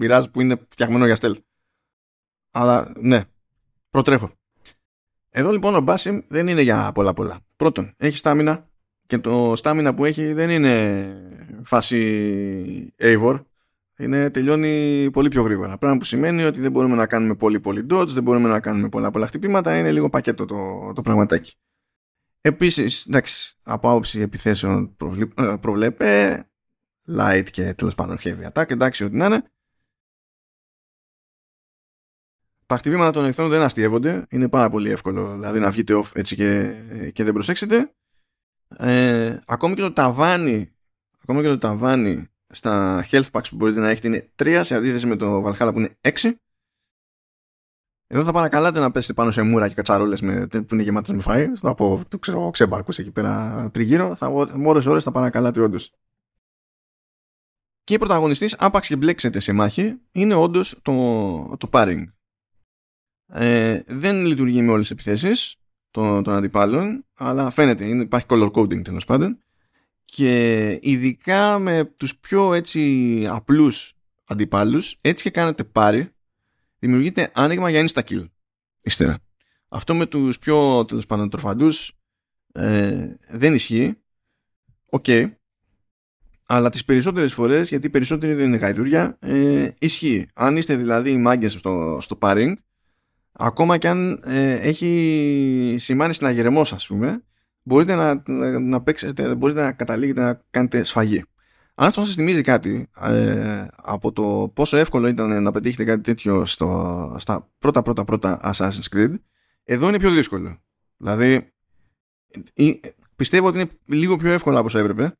Mirage 0.00 0.24
που 0.32 0.40
είναι 0.40 0.60
φτιαγμένο 0.68 1.06
για 1.06 1.16
stealth. 1.20 1.38
Αλλά 2.50 2.92
ναι 3.00 3.24
προτρέχω. 3.90 4.32
Εδώ 5.30 5.50
λοιπόν 5.50 5.74
ο 5.74 5.84
Basim 5.86 6.22
δεν 6.28 6.48
είναι 6.48 6.60
για 6.60 6.92
πολλά 6.94 7.12
πολλά. 7.14 7.40
Πρώτον 7.56 7.94
έχει 7.96 8.16
στάμινα 8.16 8.68
και 9.06 9.18
το 9.18 9.52
στάμινα 9.56 9.94
που 9.94 10.04
έχει 10.04 10.32
δεν 10.32 10.50
είναι 10.50 11.16
φάση 11.64 12.94
Eivor 12.98 13.44
είναι, 13.98 14.30
τελειώνει 14.30 15.10
πολύ 15.10 15.28
πιο 15.28 15.42
γρήγορα. 15.42 15.78
Πράγμα 15.78 15.98
που 15.98 16.04
σημαίνει 16.04 16.44
ότι 16.44 16.60
δεν 16.60 16.70
μπορούμε 16.70 16.96
να 16.96 17.06
κάνουμε 17.06 17.34
πολύ 17.34 17.60
πολύ 17.60 17.86
dodge, 17.90 18.08
δεν 18.08 18.22
μπορούμε 18.22 18.48
να 18.48 18.60
κάνουμε 18.60 18.88
πολλά 18.88 19.10
πολλά 19.10 19.26
χτυπήματα, 19.26 19.78
είναι 19.78 19.92
λίγο 19.92 20.10
πακέτο 20.10 20.44
το, 20.44 20.92
το 20.94 21.02
πραγματάκι. 21.02 21.54
Επίσης, 22.40 23.06
εντάξει, 23.06 23.56
από 23.62 23.90
άποψη 23.90 24.20
επιθέσεων 24.20 24.96
ε, 25.36 25.56
προβλέπε 25.60 26.44
light 27.18 27.46
και 27.50 27.74
τέλος 27.74 27.94
πάντων 27.94 28.18
heavy 28.22 28.52
attack, 28.52 28.70
εντάξει 28.70 29.04
ό,τι 29.04 29.16
να 29.16 29.26
είναι. 29.26 29.42
Τα 32.66 32.76
χτυπήματα 32.76 33.10
των 33.10 33.24
εχθρών 33.24 33.48
δεν 33.48 33.60
αστείευονται, 33.60 34.26
είναι 34.30 34.48
πάρα 34.48 34.70
πολύ 34.70 34.90
εύκολο 34.90 35.32
δηλαδή 35.32 35.58
να 35.58 35.70
βγείτε 35.70 35.94
off 35.94 36.10
έτσι 36.14 36.36
και, 36.36 36.74
και 37.12 37.24
δεν 37.24 37.32
προσέξετε. 37.32 37.94
Ε, 38.76 39.38
ακόμη 39.46 39.74
και 39.74 39.80
το 39.80 39.92
ταβάνι, 39.92 40.74
ακόμη 41.22 41.42
και 41.42 41.48
το 41.48 41.58
ταβάνι 41.58 42.28
στα 42.54 43.04
health 43.10 43.30
packs 43.32 43.48
που 43.50 43.56
μπορείτε 43.56 43.80
να 43.80 43.88
έχετε 43.90 44.08
είναι 44.08 44.30
3 44.36 44.60
σε 44.64 44.74
αντίθεση 44.74 45.06
με 45.06 45.16
το 45.16 45.44
Valhalla 45.46 45.70
που 45.72 45.78
είναι 45.78 45.98
6. 46.00 46.32
Εδώ 48.06 48.24
θα 48.24 48.32
παρακαλάτε 48.32 48.80
να 48.80 48.90
πέσετε 48.90 49.12
πάνω 49.12 49.30
σε 49.30 49.42
μούρα 49.42 49.68
και 49.68 49.74
κατσαρόλες 49.74 50.20
με, 50.20 50.46
που 50.46 50.66
είναι 50.72 50.82
γεμάτες 50.82 51.10
με 51.10 51.22
φαΐ, 51.26 51.50
στο 51.54 51.68
από 51.68 52.00
το 52.08 52.18
ξέρω, 52.18 52.50
ξέμπαρκους 52.50 52.98
εκεί 52.98 53.10
πέρα 53.10 53.68
τριγύρω, 53.72 54.14
θα, 54.14 54.30
με 54.30 54.68
ώρες 54.68 54.86
ώρες 54.86 55.04
θα 55.04 55.12
παρακαλάτε 55.12 55.60
όντως. 55.60 55.92
Και 57.84 57.94
η 57.94 57.98
πρωταγωνιστής, 57.98 58.54
άπαξ 58.58 58.86
και 58.86 58.96
μπλέξετε 58.96 59.40
σε 59.40 59.52
μάχη, 59.52 60.00
είναι 60.10 60.34
όντως 60.34 60.78
το, 60.82 61.56
το 61.58 61.68
pairing. 61.72 62.04
Ε, 63.26 63.82
δεν 63.86 64.24
λειτουργεί 64.24 64.62
με 64.62 64.70
όλες 64.70 64.80
τις 64.80 64.90
επιθέσεις 64.90 65.56
των, 65.90 66.22
των 66.22 66.34
αντιπάλων, 66.34 67.04
αλλά 67.14 67.50
φαίνεται, 67.50 67.84
είναι, 67.84 68.02
υπάρχει 68.02 68.26
color 68.30 68.50
coding 68.50 68.84
τέλος 68.84 69.04
πάντων 69.04 69.44
και 70.04 70.78
ειδικά 70.82 71.58
με 71.58 71.84
τους 71.96 72.16
πιο 72.16 72.54
έτσι 72.54 73.26
απλούς 73.30 73.92
αντιπάλους 74.24 74.98
έτσι 75.00 75.22
και 75.22 75.30
κάνετε 75.30 75.64
πάρει 75.64 76.08
δημιουργείται 76.78 77.30
άνοιγμα 77.34 77.70
για 77.70 77.84
insta 77.88 78.02
kill. 78.02 78.24
Ύστερα 78.80 79.18
αυτό 79.68 79.94
με 79.94 80.06
τους 80.06 80.38
πιο 80.38 80.84
τέλος 80.84 81.06
πάντων 81.06 81.30
τροφαντούς 81.30 81.92
ε, 82.52 83.14
δεν 83.28 83.54
ισχύει. 83.54 83.94
OK. 84.86 85.04
Okay. 85.08 85.32
αλλά 86.46 86.70
τις 86.70 86.84
περισσότερες 86.84 87.32
φορές 87.32 87.68
γιατί 87.68 87.90
περισσότεροι 87.90 88.34
δεν 88.34 88.46
είναι 88.46 88.56
γαϊδούρια 88.56 89.16
ε, 89.20 89.68
ισχύει. 89.78 90.28
Αν 90.34 90.56
είστε 90.56 90.76
δηλαδή 90.76 91.10
οι 91.10 91.16
μάγκες 91.16 91.52
στο, 91.52 91.98
στο 92.00 92.18
parrying 92.20 92.52
ακόμα 93.32 93.78
και 93.78 93.88
αν 93.88 94.20
ε, 94.24 94.52
έχει 94.52 95.76
σημάνει 95.78 96.14
συναγερμός 96.14 96.72
ας 96.72 96.86
πούμε 96.86 97.24
μπορείτε 97.64 97.94
να, 97.94 98.22
να, 98.58 98.82
παίξετε, 98.82 99.34
μπορείτε 99.34 99.62
να 99.62 99.72
καταλήγετε 99.72 100.20
να 100.20 100.42
κάνετε 100.50 100.82
σφαγή. 100.82 101.24
Αν 101.74 101.86
αυτό 101.86 102.04
σας 102.04 102.14
θυμίζει 102.14 102.40
κάτι 102.40 102.90
ε, 103.00 103.66
από 103.76 104.12
το 104.12 104.50
πόσο 104.54 104.76
εύκολο 104.76 105.06
ήταν 105.06 105.42
να 105.42 105.50
πετύχετε 105.50 105.84
κάτι 105.84 106.00
τέτοιο 106.00 106.44
στο, 106.44 107.16
στα 107.18 107.50
πρώτα 107.58 107.82
πρώτα 107.82 108.04
πρώτα 108.04 108.40
Assassin's 108.54 108.96
Creed, 108.96 109.14
εδώ 109.64 109.88
είναι 109.88 109.98
πιο 109.98 110.10
δύσκολο. 110.10 110.58
Δηλαδή, 110.96 111.52
πιστεύω 113.16 113.46
ότι 113.46 113.60
είναι 113.60 113.70
λίγο 113.84 114.16
πιο 114.16 114.32
εύκολο 114.32 114.56
από 114.56 114.66
όσο 114.66 114.78
έπρεπε, 114.78 115.16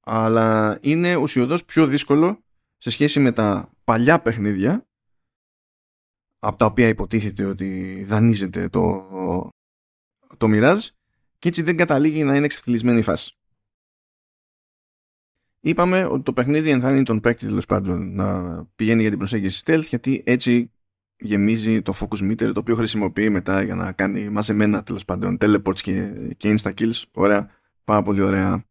αλλά 0.00 0.78
είναι 0.80 1.16
ουσιοδός 1.16 1.64
πιο 1.64 1.86
δύσκολο 1.86 2.44
σε 2.76 2.90
σχέση 2.90 3.20
με 3.20 3.32
τα 3.32 3.72
παλιά 3.84 4.20
παιχνίδια 4.20 4.86
από 6.38 6.56
τα 6.56 6.66
οποία 6.66 6.88
υποτίθεται 6.88 7.44
ότι 7.44 8.02
δανείζεται 8.04 8.68
το, 8.68 9.08
το 10.36 10.46
Mirage 10.50 10.88
και 11.38 11.48
έτσι 11.48 11.62
δεν 11.62 11.76
καταλήγει 11.76 12.24
να 12.24 12.36
είναι 12.36 12.44
εξευθυλισμένη 12.44 12.98
η 12.98 13.02
φάση. 13.02 13.32
Είπαμε 15.60 16.04
ότι 16.04 16.22
το 16.22 16.32
παιχνίδι 16.32 16.70
ενθάρρυνει 16.70 17.02
τον 17.02 17.20
παίκτη 17.20 17.46
τέλος 17.46 17.66
πάντων 17.66 18.14
να 18.14 18.64
πηγαίνει 18.64 19.00
για 19.00 19.10
την 19.10 19.18
προσέγγιση 19.18 19.62
stealth 19.66 19.84
γιατί 19.88 20.22
έτσι 20.26 20.72
γεμίζει 21.18 21.82
το 21.82 21.94
focus 22.00 22.30
meter 22.30 22.50
το 22.54 22.60
οποίο 22.60 22.74
χρησιμοποιεί 22.74 23.30
μετά 23.30 23.62
για 23.62 23.74
να 23.74 23.92
κάνει 23.92 24.28
μαζεμένα 24.28 24.82
τέλος 24.82 25.04
πάντων 25.04 25.38
teleports 25.40 25.80
και, 25.80 26.12
και 26.36 26.56
insta 26.58 26.74
kills. 26.74 27.02
Ωραία, 27.12 27.50
πάρα 27.84 28.02
πολύ 28.02 28.20
ωραία. 28.20 28.64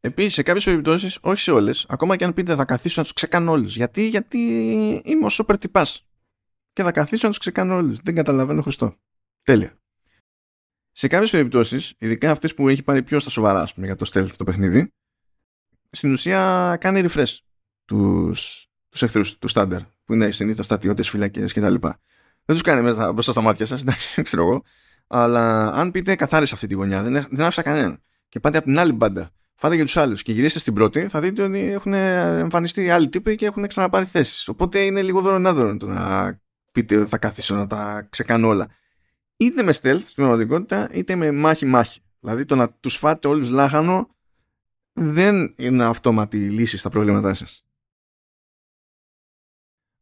Επίσης, 0.00 0.32
σε 0.32 0.42
κάποιες 0.42 0.64
περιπτώσεις, 0.64 1.18
όχι 1.22 1.40
σε 1.40 1.50
όλες, 1.50 1.86
ακόμα 1.88 2.16
και 2.16 2.24
αν 2.24 2.34
πείτε 2.34 2.54
θα 2.54 2.64
καθίσω 2.64 2.94
να 2.96 3.02
τους 3.02 3.12
ξεκάνω 3.12 3.50
όλους. 3.52 3.76
Γιατί, 3.76 4.08
γιατί 4.08 4.38
είμαι 5.04 5.24
ο 5.24 5.28
super 5.30 5.54
τυπάς. 5.60 6.06
Και 6.72 6.82
θα 6.82 6.92
καθίσω 6.92 7.22
να 7.22 7.28
τους 7.28 7.38
ξεκάνω 7.38 7.76
όλους. 7.76 7.98
Δεν 8.00 8.14
καταλαβαίνω 8.14 8.62
Χριστό. 8.62 8.96
Τέλεια. 9.42 9.78
Σε 10.98 11.08
κάποιες 11.08 11.30
περιπτώσεις, 11.30 11.94
ειδικά 11.98 12.30
αυτές 12.30 12.54
που 12.54 12.68
έχει 12.68 12.82
πάρει 12.82 13.02
πιο 13.02 13.18
στα 13.20 13.30
σοβαρά 13.30 13.60
ας 13.60 13.74
πούμε, 13.74 13.86
για 13.86 13.96
το 13.96 14.10
stealth 14.12 14.30
το 14.36 14.44
παιχνίδι, 14.44 14.92
στην 15.90 16.12
ουσία 16.12 16.76
κάνει 16.80 17.08
refresh 17.08 17.36
τους 17.84 18.66
τους 18.88 19.02
εχθρούς 19.02 19.38
τους 19.38 19.50
στάνταρ, 19.50 19.80
που 20.04 20.12
είναι 20.12 20.30
συνήθως 20.30 20.64
στατιώτε, 20.64 21.02
φυλακές 21.02 21.52
κτλ. 21.52 21.74
Δεν 22.44 22.56
τους 22.56 22.60
κάνει 22.60 22.82
μέσα 22.82 23.12
μπροστά 23.12 23.32
στα 23.32 23.40
μάτια 23.40 23.66
σας, 23.66 23.80
εντάξει, 23.82 24.22
ξέρω 24.22 24.42
εγώ. 24.42 24.62
Αλλά 25.06 25.72
αν 25.72 25.90
πείτε 25.90 26.14
καθάρισε 26.14 26.54
αυτή 26.54 26.66
τη 26.66 26.74
γωνιά, 26.74 27.02
δεν, 27.02 27.12
δεν 27.30 27.44
άφησα 27.44 27.62
κανέναν. 27.62 28.02
Και 28.28 28.40
πάτε 28.40 28.56
από 28.58 28.66
την 28.66 28.78
άλλη 28.78 28.92
μπάντα, 28.92 29.30
φάτε 29.54 29.74
για 29.74 29.84
τους 29.84 29.96
άλλους 29.96 30.22
και 30.22 30.32
γυρίσετε 30.32 30.60
στην 30.60 30.74
πρώτη, 30.74 31.08
θα 31.08 31.20
δείτε 31.20 31.42
ότι 31.42 31.72
έχουν 31.72 31.92
εμφανιστεί 31.92 32.90
άλλοι 32.90 33.08
τύποι 33.08 33.34
και 33.34 33.46
έχουν 33.46 33.66
ξαναπάρει 33.66 34.04
θέσεις. 34.04 34.48
Οπότε 34.48 34.80
είναι 34.80 35.02
λίγο 35.02 35.20
δωρονάδωρο 35.20 35.76
το 35.76 35.86
να 35.86 36.38
πείτε 36.72 36.96
ότι 36.96 37.08
θα 37.08 37.18
καθίσω 37.18 37.54
να 37.54 37.66
τα 37.66 38.06
ξεκάνω 38.10 38.48
όλα 38.48 38.68
είτε 39.36 39.62
με 39.62 39.72
stealth 39.72 40.00
στην 40.00 40.14
πραγματικότητα 40.14 40.88
είτε 40.92 41.16
με 41.16 41.32
μάχη-μάχη. 41.32 42.00
Δηλαδή 42.20 42.44
το 42.44 42.56
να 42.56 42.70
τους 42.70 42.96
φάτε 42.96 43.28
όλους 43.28 43.48
λάχανο 43.48 44.16
δεν 44.92 45.54
είναι 45.56 45.84
αυτόματη 45.84 46.50
λύση 46.50 46.76
στα 46.76 46.90
προβλήματά 46.90 47.34
σας. 47.34 47.66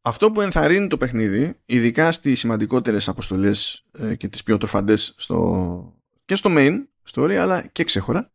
Αυτό 0.06 0.30
που 0.30 0.40
ενθαρρύνει 0.40 0.86
το 0.86 0.96
παιχνίδι, 0.96 1.60
ειδικά 1.64 2.12
στις 2.12 2.38
σημαντικότερες 2.38 3.08
αποστολές 3.08 3.84
ε, 3.92 4.14
και 4.14 4.28
τις 4.28 4.42
πιο 4.42 4.58
τροφαντές 4.58 5.14
στο, 5.16 5.98
και 6.24 6.34
στο 6.34 6.50
main 6.52 6.86
story 7.12 7.32
αλλά 7.32 7.66
και 7.66 7.84
ξέχωρα, 7.84 8.32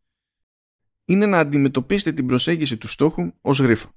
είναι 1.06 1.26
να 1.26 1.40
αντιμετωπίσετε 1.40 2.12
την 2.12 2.28
προσέγγιση 2.28 2.78
του 2.78 2.88
στόχου 2.88 3.34
ως 3.42 3.60
γρίφο. 3.60 3.92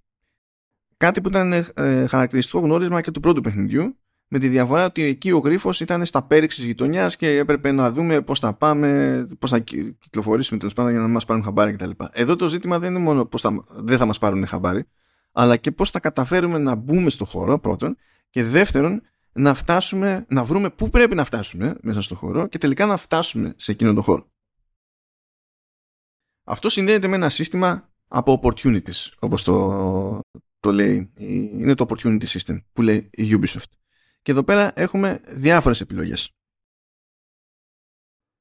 Κάτι 0.97 1.21
που 1.21 1.29
ήταν 1.29 1.53
ε, 1.53 2.07
χαρακτηριστικό 2.07 2.59
γνώρισμα 2.59 3.01
και 3.01 3.11
του 3.11 3.21
πρώτου 3.21 3.41
παιχνιδιού 3.41 3.97
με 4.35 4.39
τη 4.39 4.49
διαφορά 4.49 4.85
ότι 4.85 5.03
εκεί 5.03 5.31
ο 5.31 5.39
γρίφος 5.39 5.81
ήταν 5.81 6.05
στα 6.05 6.23
πέριξη 6.23 6.57
της 6.57 6.67
γειτονιάς 6.67 7.17
και 7.17 7.37
έπρεπε 7.37 7.73
να 7.73 7.91
δούμε 7.91 8.23
πώς 8.23 8.39
θα 8.39 8.55
πάμε, 8.55 9.27
πώς 9.39 9.51
θα 9.51 9.59
κυκλοφορήσουμε 9.59 10.59
τέλος 10.59 10.75
πάντων 10.75 10.91
για 10.91 11.01
να 11.01 11.09
μας 11.09 11.25
πάρουν 11.25 11.43
χαμπάρι 11.43 11.73
κτλ. 11.73 11.91
Εδώ 12.13 12.37
το 12.37 12.49
ζήτημα 12.49 12.79
δεν 12.79 12.91
είναι 12.91 12.99
μόνο 12.99 13.27
πώς 13.27 13.41
θα, 13.41 13.65
δεν 13.69 13.99
θα 13.99 14.07
μας 14.07 14.19
πάρουν 14.19 14.47
χαμπάρι, 14.47 14.85
αλλά 15.33 15.57
και 15.57 15.73
πώς 15.73 15.91
θα 15.91 16.01
καταφέρουμε 16.01 16.59
να 16.59 16.75
μπούμε 16.75 17.11
στο 17.11 17.25
χώρο 17.25 17.59
πρώτον 17.59 17.97
και 18.31 18.45
δεύτερον 18.45 19.03
να 19.33 19.55
φτάσουμε, 19.55 20.27
να 20.29 20.45
βρούμε 20.45 20.71
πού 20.71 20.89
πρέπει 20.89 21.15
να 21.15 21.25
φτάσουμε 21.25 21.77
μέσα 21.81 22.01
στο 22.01 22.15
χώρο 22.15 22.47
και 22.47 22.59
τελικά 22.59 22.87
να 22.87 22.97
φτάσουμε 22.97 23.55
σε 23.57 23.73
εκείνον 23.73 23.95
τον 23.95 24.03
χώρο. 24.03 24.31
Αυτό 26.45 26.69
συνδέεται 26.69 27.09
με 27.09 27.17
ένα 27.17 27.29
σύστημα 27.29 27.91
από 28.09 28.41
opportunities, 28.43 29.09
όπως 29.19 29.43
το, 29.43 30.21
το 30.61 30.73
λέει, 30.73 31.13
είναι 31.17 31.75
το 31.75 31.87
opportunity 31.89 32.25
system 32.25 32.57
που 32.73 32.83
λέει 32.83 33.11
η 33.13 33.39
Ubisoft. 33.41 33.82
Και 34.23 34.31
εδώ 34.31 34.45
πέρα 34.45 34.73
έχουμε 34.75 35.21
διάφορες 35.29 35.81
επιλογές. 35.81 36.31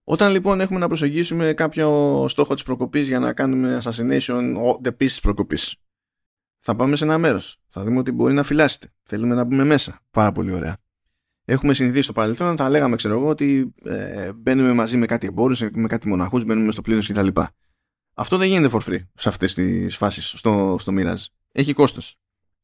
Όταν 0.04 0.32
λοιπόν 0.32 0.62
έχουμε 0.62 0.80
να 0.80 0.88
προσεγγίσουμε 0.88 1.54
κάποιο 1.54 2.26
στόχο 2.28 2.54
της 2.54 2.64
προκοπής 2.64 3.08
για 3.08 3.20
να 3.20 3.34
κάνουμε 3.34 3.82
assassination 3.84 4.54
the 4.84 4.92
piece 5.00 5.18
προκοπής, 5.22 5.76
θα 6.58 6.76
πάμε 6.76 6.96
σε 6.96 7.04
ένα 7.04 7.18
μέρος. 7.18 7.58
Θα 7.68 7.84
δούμε 7.84 8.00
ότι 8.00 8.12
μπορεί 8.12 8.34
να 8.34 8.44
φυλάσσεται. 8.44 8.94
Θέλουμε 9.04 9.36
να 9.36 9.44
μπούμε 9.44 9.64
μέσα. 9.64 10.00
Πάρα 10.12 10.32
πολύ 10.32 10.52
ωραία. 10.52 10.78
Έχουμε 11.46 11.74
συνηθίσει 11.74 12.02
στο 12.02 12.14
παρελθόν 12.14 12.48
να 12.48 12.56
τα 12.56 12.70
λέγαμε, 12.70 12.96
ξέρω 12.96 13.14
εγώ, 13.14 13.28
ότι 13.28 13.74
ε, 13.84 14.34
μπαίνουμε 14.34 14.74
μαζί 14.74 14.98
με 14.98 15.06
κάτι 15.06 15.28
εμπόρους, 15.28 15.62
με 15.72 15.88
κάτι 15.88 16.08
μοναχούς, 16.08 16.46
μπαίνουμε 16.46 16.72
στο 16.72 16.82
πλήθος 16.82 17.08
κτλ. 17.08 17.28
Αυτό 18.14 18.38
δεν 18.38 18.48
γίνεται 18.48 18.70
for 18.72 18.90
free 18.90 19.00
σε 19.14 19.30
αυτές 19.30 19.54
τις 19.54 19.98
φάσεις 19.98 20.30
στο, 20.30 20.76
στο 20.80 20.94
Mirage. 20.96 21.26
Έχει 21.52 21.74
κόστος. 21.74 22.16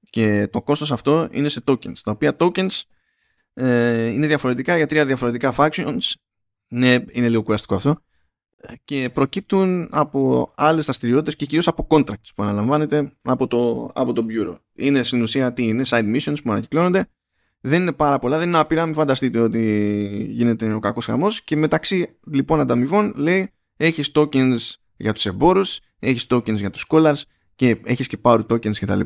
Και 0.09 0.47
το 0.47 0.61
κόστος 0.61 0.91
αυτό 0.91 1.27
είναι 1.31 1.49
σε 1.49 1.63
tokens. 1.65 1.97
Τα 2.03 2.11
οποία 2.11 2.35
tokens 2.39 2.81
ε, 3.57 4.05
είναι 4.05 4.27
διαφορετικά 4.27 4.77
για 4.77 4.87
τρία 4.87 5.05
διαφορετικά 5.05 5.53
factions. 5.57 6.13
Ναι, 6.67 6.97
είναι 7.11 7.29
λίγο 7.29 7.43
κουραστικό 7.43 7.75
αυτό. 7.75 8.01
Και 8.83 9.09
προκύπτουν 9.13 9.89
από 9.91 10.51
άλλες 10.55 10.83
δραστηριότητες 10.83 11.35
και 11.35 11.45
κυρίως 11.45 11.67
από 11.67 11.87
contracts 11.89 12.29
που 12.35 12.43
αναλαμβάνεται 12.43 13.11
από 13.21 13.47
το, 13.47 13.91
από 13.93 14.13
το 14.13 14.25
Bureau. 14.29 14.57
Είναι 14.75 15.03
στην 15.03 15.21
ουσία 15.21 15.53
τι 15.53 15.67
είναι, 15.67 15.83
side 15.87 16.15
missions 16.15 16.37
που 16.43 16.51
ανακυκλώνονται 16.51 17.09
δεν 17.61 17.81
είναι 17.81 17.91
πάρα 17.91 18.19
πολλά, 18.19 18.37
δεν 18.37 18.47
είναι 18.47 18.57
άπειρα. 18.57 18.85
Μην 18.85 18.93
φανταστείτε 18.93 19.39
ότι 19.39 20.25
γίνεται 20.29 20.73
ο 20.73 20.79
κακός 20.79 21.05
χαμός. 21.05 21.43
Και 21.43 21.55
μεταξύ 21.55 22.17
λοιπόν 22.31 22.59
ανταμοιβών 22.59 23.13
λέει 23.15 23.51
έχεις 23.77 24.11
tokens 24.13 24.57
για 24.97 25.13
τους 25.13 25.25
εμπόρους, 25.25 25.79
έχεις 25.99 26.25
tokens 26.29 26.55
για 26.55 26.69
τους 26.69 26.85
scholars 26.89 27.21
και 27.55 27.81
έχεις 27.83 28.07
και 28.07 28.17
power 28.21 28.45
tokens 28.45 28.75
κτλ. 28.75 28.99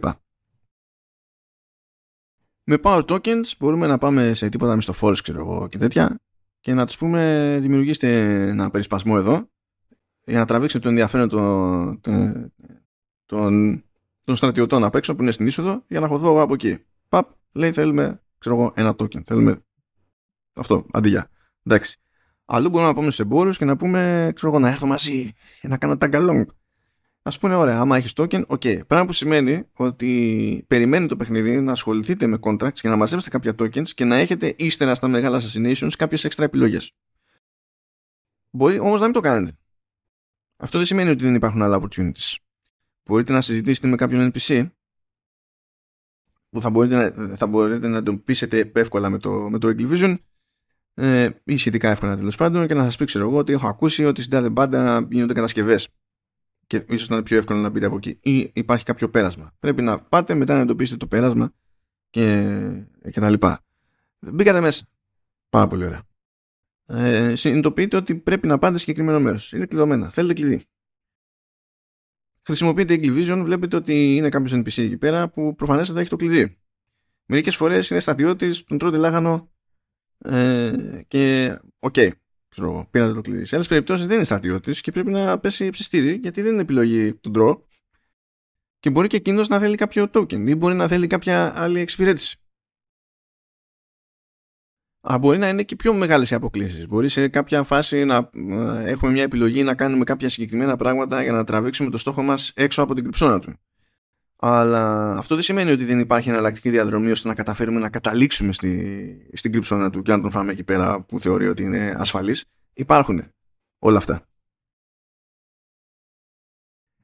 Με 2.64 2.78
power 2.84 3.06
tokens 3.06 3.58
μπορούμε 3.60 3.88
να 3.88 3.98
πάμε 3.98 4.34
σε 4.34 4.50
τίποτα 4.50 4.76
μισθοφόρου, 4.76 5.16
ξέρω 5.16 5.40
εγώ 5.40 5.68
και 5.68 5.78
τέτοια 5.78 6.20
και 6.60 6.74
να 6.74 6.86
τους 6.86 6.98
πούμε 6.98 7.58
δημιουργήστε 7.62 8.32
ένα 8.50 8.70
περισπασμό 8.70 9.14
εδώ 9.18 9.50
για 10.24 10.40
να 10.40 10.46
τραβήξετε 10.46 10.84
το 10.84 10.90
ενδιαφέρον 10.90 11.30
των, 11.30 12.02
των, 13.26 13.84
των 14.26 14.36
στρατιωτών 14.36 14.84
απ' 14.84 14.96
έξω 14.96 15.16
που 15.16 15.22
είναι 15.22 15.32
στην 15.32 15.48
είσοδο 15.48 15.84
για 15.88 16.00
να 16.00 16.08
χωθώ 16.08 16.42
από 16.42 16.54
εκεί. 16.54 16.78
Παπ, 17.10 17.30
λέει 17.52 17.72
θέλουμε 17.72 18.22
ξέρω 18.42 18.56
εγώ, 18.56 18.72
ένα 18.76 18.96
token. 18.98 19.24
Θέλουμε 19.26 19.64
αυτό, 20.54 20.86
αντί 20.92 21.10
για. 21.10 21.30
Εντάξει. 21.64 22.00
Αλλού 22.46 22.70
μπορούμε 22.70 22.90
να 22.90 22.96
πάμε 22.96 23.12
στους 23.12 23.26
εμπόρους 23.26 23.58
και 23.58 23.66
να 23.66 23.76
πούμε, 23.76 24.32
ξέρω 24.36 24.52
εγώ, 24.52 24.62
να 24.62 24.70
έρθω 24.70 24.88
μαζί 24.88 25.32
και 25.62 25.68
να 25.68 25.78
κάνω 25.78 25.96
tag 26.00 26.14
along. 26.14 26.46
Α 27.24 27.38
πούνε, 27.40 27.56
ωραία, 27.56 27.80
άμα 27.80 27.98
έχεις 27.98 28.14
token, 28.16 28.46
ok. 28.46 28.88
Πράγμα 28.88 29.06
που 29.06 29.12
σημαίνει 29.14 29.64
ότι 29.74 30.64
περιμένει 30.68 31.08
το 31.08 31.16
παιχνίδι 31.16 31.62
να 31.62 31.72
ασχοληθείτε 31.72 32.28
με 32.28 32.38
contracts 32.42 32.80
και 32.80 32.90
να 32.90 32.96
μαζέψετε 32.96 33.38
κάποια 33.38 33.52
tokens 33.52 33.90
και 33.90 34.06
να 34.06 34.16
έχετε 34.16 34.56
ύστερα 34.58 34.96
στα 34.96 35.08
μεγάλα 35.08 35.42
assassinations 35.42 35.92
κάποιες 35.98 36.24
έξτρα 36.24 36.46
επιλογές. 36.46 36.94
Μπορεί 38.50 38.80
όμως 38.80 39.00
να 39.00 39.06
μην 39.06 39.14
το 39.14 39.20
κάνετε. 39.20 39.58
Αυτό 40.58 40.78
δεν 40.78 40.88
σημαίνει 40.88 41.10
ότι 41.10 41.24
δεν 41.24 41.36
υπάρχουν 41.36 41.62
άλλα 41.62 41.82
opportunities. 41.82 42.36
Μπορείτε 43.04 43.34
να 43.34 43.42
συζητήσετε 43.42 43.88
με 43.88 43.96
κάποιον 43.96 44.32
NPC 44.34 44.70
που 46.50 46.62
θα 46.62 46.70
μπορείτε 46.70 47.14
να, 47.16 47.36
θα 47.36 47.48
μπορείτε 47.48 47.88
να 47.88 48.04
τον 48.04 48.24
πείσετε 48.24 48.72
εύκολα 48.76 49.10
με 49.10 49.18
το, 49.18 49.32
με 49.32 49.60
το 49.60 49.68
Eagle 49.78 50.18
ε, 50.94 51.30
ή 51.44 51.58
σχετικά 51.58 51.90
εύκολα 51.90 52.16
τέλος 52.16 52.36
πάντων 52.36 52.68
και 52.68 52.74
να 52.74 52.84
σας 52.84 52.98
πει 52.98 53.06
ξέρω 53.06 53.28
εγώ 53.28 53.38
ότι 53.38 53.54
έχω 53.54 53.68
ακούσει 53.68 54.06
ότι 54.06 54.22
στην 54.22 54.34
τάδε 54.34 54.50
μπάντα 54.50 55.08
γίνονται 55.12 55.34
κατασκευές 55.34 55.90
και 56.72 56.86
ίσως 56.88 57.10
να 57.10 57.16
είναι 57.16 57.24
πιο 57.24 57.38
εύκολο 57.38 57.60
να 57.60 57.70
μπείτε 57.70 57.86
από 57.86 57.96
εκεί 57.96 58.20
ή 58.22 58.52
υπάρχει 58.54 58.86
κάποιο 58.86 59.10
πέρασμα. 59.10 59.52
Πρέπει 59.60 59.82
να 59.82 60.00
πάτε 60.00 60.34
μετά 60.34 60.56
να 60.56 60.62
εντοπίσετε 60.62 60.98
το 60.98 61.08
πέρασμα 61.08 61.54
και, 62.10 62.52
και 63.12 63.20
τα 63.20 63.30
λοιπά. 63.30 63.60
Μπήκατε 64.20 64.62
μέσα. 64.62 64.86
Πάρα 65.50 65.68
πολύ 65.68 65.86
ωραία. 65.86 66.02
Ε, 66.86 67.36
συνειδητοποιείτε 67.36 67.98
ότι 67.98 68.16
πρέπει 68.16 68.48
να 68.48 68.58
πάτε 68.58 68.74
σε 68.74 68.80
συγκεκριμένο 68.80 69.20
μέρος. 69.20 69.52
Είναι 69.54 69.66
κλειδωμένα. 69.66 70.10
Θέλετε 70.10 70.34
κλειδί 70.34 70.64
χρησιμοποιείτε 72.46 73.00
Vision, 73.02 73.42
βλέπετε 73.44 73.76
ότι 73.76 74.16
είναι 74.16 74.30
κάποιος 74.30 74.60
NPC 74.60 74.84
εκεί 74.84 74.98
πέρα 74.98 75.30
που 75.30 75.56
προφανέστατα 75.56 76.00
έχει 76.00 76.10
το 76.10 76.16
κλειδί. 76.16 76.58
Μερικές 77.26 77.56
φορές 77.56 77.90
είναι 77.90 78.00
στρατιώτη, 78.00 78.64
τον 78.64 78.78
τρώτε 78.78 78.98
λάγανο 78.98 79.52
ε, 80.18 81.02
και 81.08 81.58
OK. 81.80 81.94
Okay, 81.98 82.12
ξέρω, 82.52 82.88
πήρατε 82.92 83.14
το 83.14 83.22
κλειδί. 83.22 83.46
Σε 83.46 83.56
άλλες 83.56 83.68
περιπτώσεις 83.68 84.06
δεν 84.06 84.16
είναι 84.16 84.26
στρατιώτης 84.26 84.82
και 84.82 84.92
πρέπει 84.92 85.12
να 85.12 85.40
πέσει 85.40 85.70
ψιστήρι 85.70 86.14
γιατί 86.14 86.42
δεν 86.42 86.52
είναι 86.52 86.62
επιλογή 86.62 87.14
του 87.14 87.32
ντρό. 87.32 87.66
Και 88.80 88.90
μπορεί 88.90 89.08
και 89.08 89.18
εκείνος 89.18 89.48
να 89.48 89.60
θέλει 89.60 89.76
κάποιο 89.76 90.10
token 90.14 90.48
ή 90.48 90.56
μπορεί 90.56 90.76
να 90.76 90.88
θέλει 90.88 91.08
κάποια 91.08 91.62
άλλη 91.62 91.80
εξυπηρέτηση. 91.80 92.40
Α, 95.02 95.18
μπορεί 95.18 95.38
να 95.38 95.50
είναι 95.50 95.64
και 95.64 95.76
πιο 95.76 95.94
μεγάλες 95.94 96.32
οι 96.32 96.36
αποκλήσεις. 96.36 96.88
Μπορεί 96.88 97.10
σε 97.10 97.28
κάποια 97.28 97.64
φάση 97.64 98.06
να 98.06 98.30
ε, 98.34 98.90
έχουμε 98.90 99.12
μια 99.12 99.24
επιλογή 99.24 99.64
να 99.64 99.76
κάνουμε 99.76 100.04
κάποια 100.04 100.30
συγκεκριμένα 100.30 100.76
πράγματα 100.76 101.24
για 101.24 101.32
να 101.32 101.44
τραβήξουμε 101.44 101.90
το 101.90 101.98
στόχο 101.98 102.22
μας 102.22 102.52
έξω 102.56 102.82
από 102.82 102.94
την 102.94 103.04
κρυψώνα 103.04 103.40
του. 103.40 103.54
Αλλά 104.44 105.12
αυτό 105.12 105.36
δεν 105.36 105.44
σημαίνει 105.44 105.72
ότι 105.72 105.86
δεν 105.86 106.00
υπάρχει 106.00 106.30
εναλλακτική 106.30 106.70
διαδρομή 106.70 107.12
ώστε 107.12 107.28
να 107.28 107.34
καταφέρουμε 107.34 107.80
να 107.80 107.90
καταλήξουμε 107.90 108.52
στη, 108.52 109.30
στην 109.34 109.52
κρυψώνα 109.52 109.90
του 109.90 110.02
και 110.02 110.12
να 110.12 110.22
τον 110.22 110.32
φάμε 110.32 110.52
εκεί 110.52 110.64
πέρα 110.64 111.02
που 111.02 111.20
θεωρεί 111.20 111.48
ότι 111.48 111.64
είναι 111.64 111.96
ασφαλής. 111.98 112.46
Υπάρχουν 112.74 113.24
όλα 113.80 113.98
αυτά. 113.98 114.26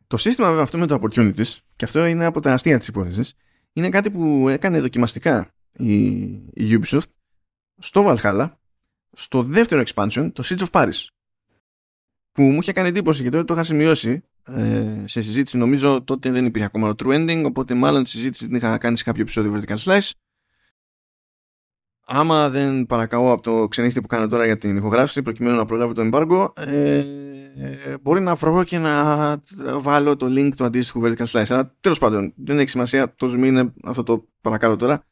Το 0.07 0.17
σύστημα 0.17 0.47
βέβαια 0.47 0.63
αυτό 0.63 0.77
με 0.77 0.85
το 0.85 0.99
opportunities, 1.01 1.57
και 1.75 1.85
αυτό 1.85 2.05
είναι 2.05 2.25
από 2.25 2.39
τα 2.39 2.53
αστεία 2.53 2.77
της 2.77 2.87
υπόθεσης, 2.87 3.33
είναι 3.73 3.89
κάτι 3.89 4.11
που 4.11 4.49
έκανε 4.49 4.79
δοκιμαστικά 4.81 5.53
η, 5.71 6.13
η 6.53 6.79
Ubisoft 6.81 7.09
στο 7.77 8.05
Valhalla 8.07 8.51
στο 9.11 9.43
δεύτερο 9.43 9.83
expansion, 9.85 10.29
το 10.33 10.43
Siege 10.45 10.65
of 10.65 10.69
Paris 10.71 11.07
που 12.37 12.43
μου 12.43 12.59
είχε 12.61 12.71
κάνει 12.71 12.87
εντύπωση 12.87 13.23
και 13.23 13.29
τότε 13.29 13.43
το 13.43 13.53
είχα 13.53 13.63
σημειώσει 13.63 14.23
ε, 14.45 15.03
σε 15.05 15.21
συζήτηση. 15.21 15.57
Νομίζω 15.57 16.03
τότε 16.03 16.31
δεν 16.31 16.45
υπήρχε 16.45 16.65
ακόμα 16.65 16.95
το 16.95 17.05
True 17.05 17.15
Ending 17.15 17.43
οπότε 17.45 17.73
μάλλον 17.73 18.03
τη 18.03 18.09
συζήτηση 18.09 18.47
την 18.47 18.55
είχα 18.55 18.77
κάνει 18.77 18.97
σε 18.97 19.03
κάποιο 19.03 19.21
επεισόδιο 19.21 19.61
Vertical 19.61 19.77
Slice. 19.77 20.09
Άμα 22.05 22.49
δεν 22.49 22.85
παρακαώ 22.85 23.31
από 23.31 23.41
το 23.41 23.67
ξενύχτη 23.67 24.01
που 24.01 24.07
κάνω 24.07 24.27
τώρα 24.27 24.45
για 24.45 24.57
την 24.57 24.77
ηχογράφηση 24.77 25.21
προκειμένου 25.21 25.55
να 25.55 25.65
προλάβω 25.65 25.93
το 25.93 26.09
embargo 26.11 26.47
ε, 26.55 27.03
μπορεί 28.01 28.21
να 28.21 28.35
βρω 28.35 28.63
και 28.63 28.77
να 28.77 29.37
βάλω 29.79 30.15
το 30.15 30.25
link 30.29 30.51
του 30.57 30.65
αντίστοιχου 30.65 31.01
Vertical 31.03 31.25
Slice. 31.25 31.49
Αλλά 31.49 31.75
τέλος 31.79 31.99
πάντων 31.99 32.33
δεν 32.35 32.59
έχει 32.59 32.69
σημασία 32.69 33.15
το 33.15 33.33
zoom 33.33 33.43
είναι 33.45 33.73
αυτό 33.83 34.03
το 34.03 34.27
παρακάτω 34.41 34.75
τώρα. 34.75 35.03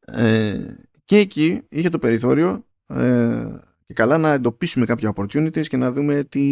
Ε, 0.00 0.64
και 1.04 1.16
εκεί 1.16 1.62
είχε 1.68 1.88
το 1.88 1.98
περιθώριο 1.98 2.66
ε, 2.86 3.44
και 3.86 3.94
καλά 3.94 4.18
να 4.18 4.32
εντοπίσουμε 4.32 4.86
κάποια 4.86 5.12
opportunities 5.14 5.66
και 5.66 5.76
να 5.76 5.92
δούμε 5.92 6.24
τι 6.24 6.42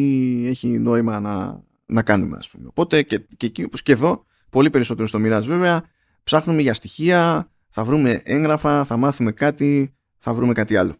έχει 0.47 0.78
νόημα 0.78 1.20
να, 1.20 1.62
να 1.87 2.03
κάνουμε 2.03 2.37
ας 2.37 2.51
πούμε. 2.51 2.66
Οπότε 2.68 3.03
και, 3.03 3.18
και 3.37 3.47
εκεί 3.47 3.64
όπως 3.64 3.82
και 3.82 3.93
εδώ 3.93 4.24
πολύ 4.51 4.70
περισσότερο 4.70 5.07
στο 5.07 5.18
Mirage 5.22 5.45
βέβαια 5.45 5.85
ψάχνουμε 6.22 6.62
για 6.62 6.74
στοιχεία 6.74 7.51
θα 7.68 7.85
βρούμε 7.85 8.22
έγγραφα, 8.24 8.85
θα 8.85 8.97
μάθουμε 8.97 9.32
κάτι 9.32 9.95
θα 10.18 10.35
βρούμε 10.35 10.53
κάτι 10.53 10.76
άλλο. 10.76 10.97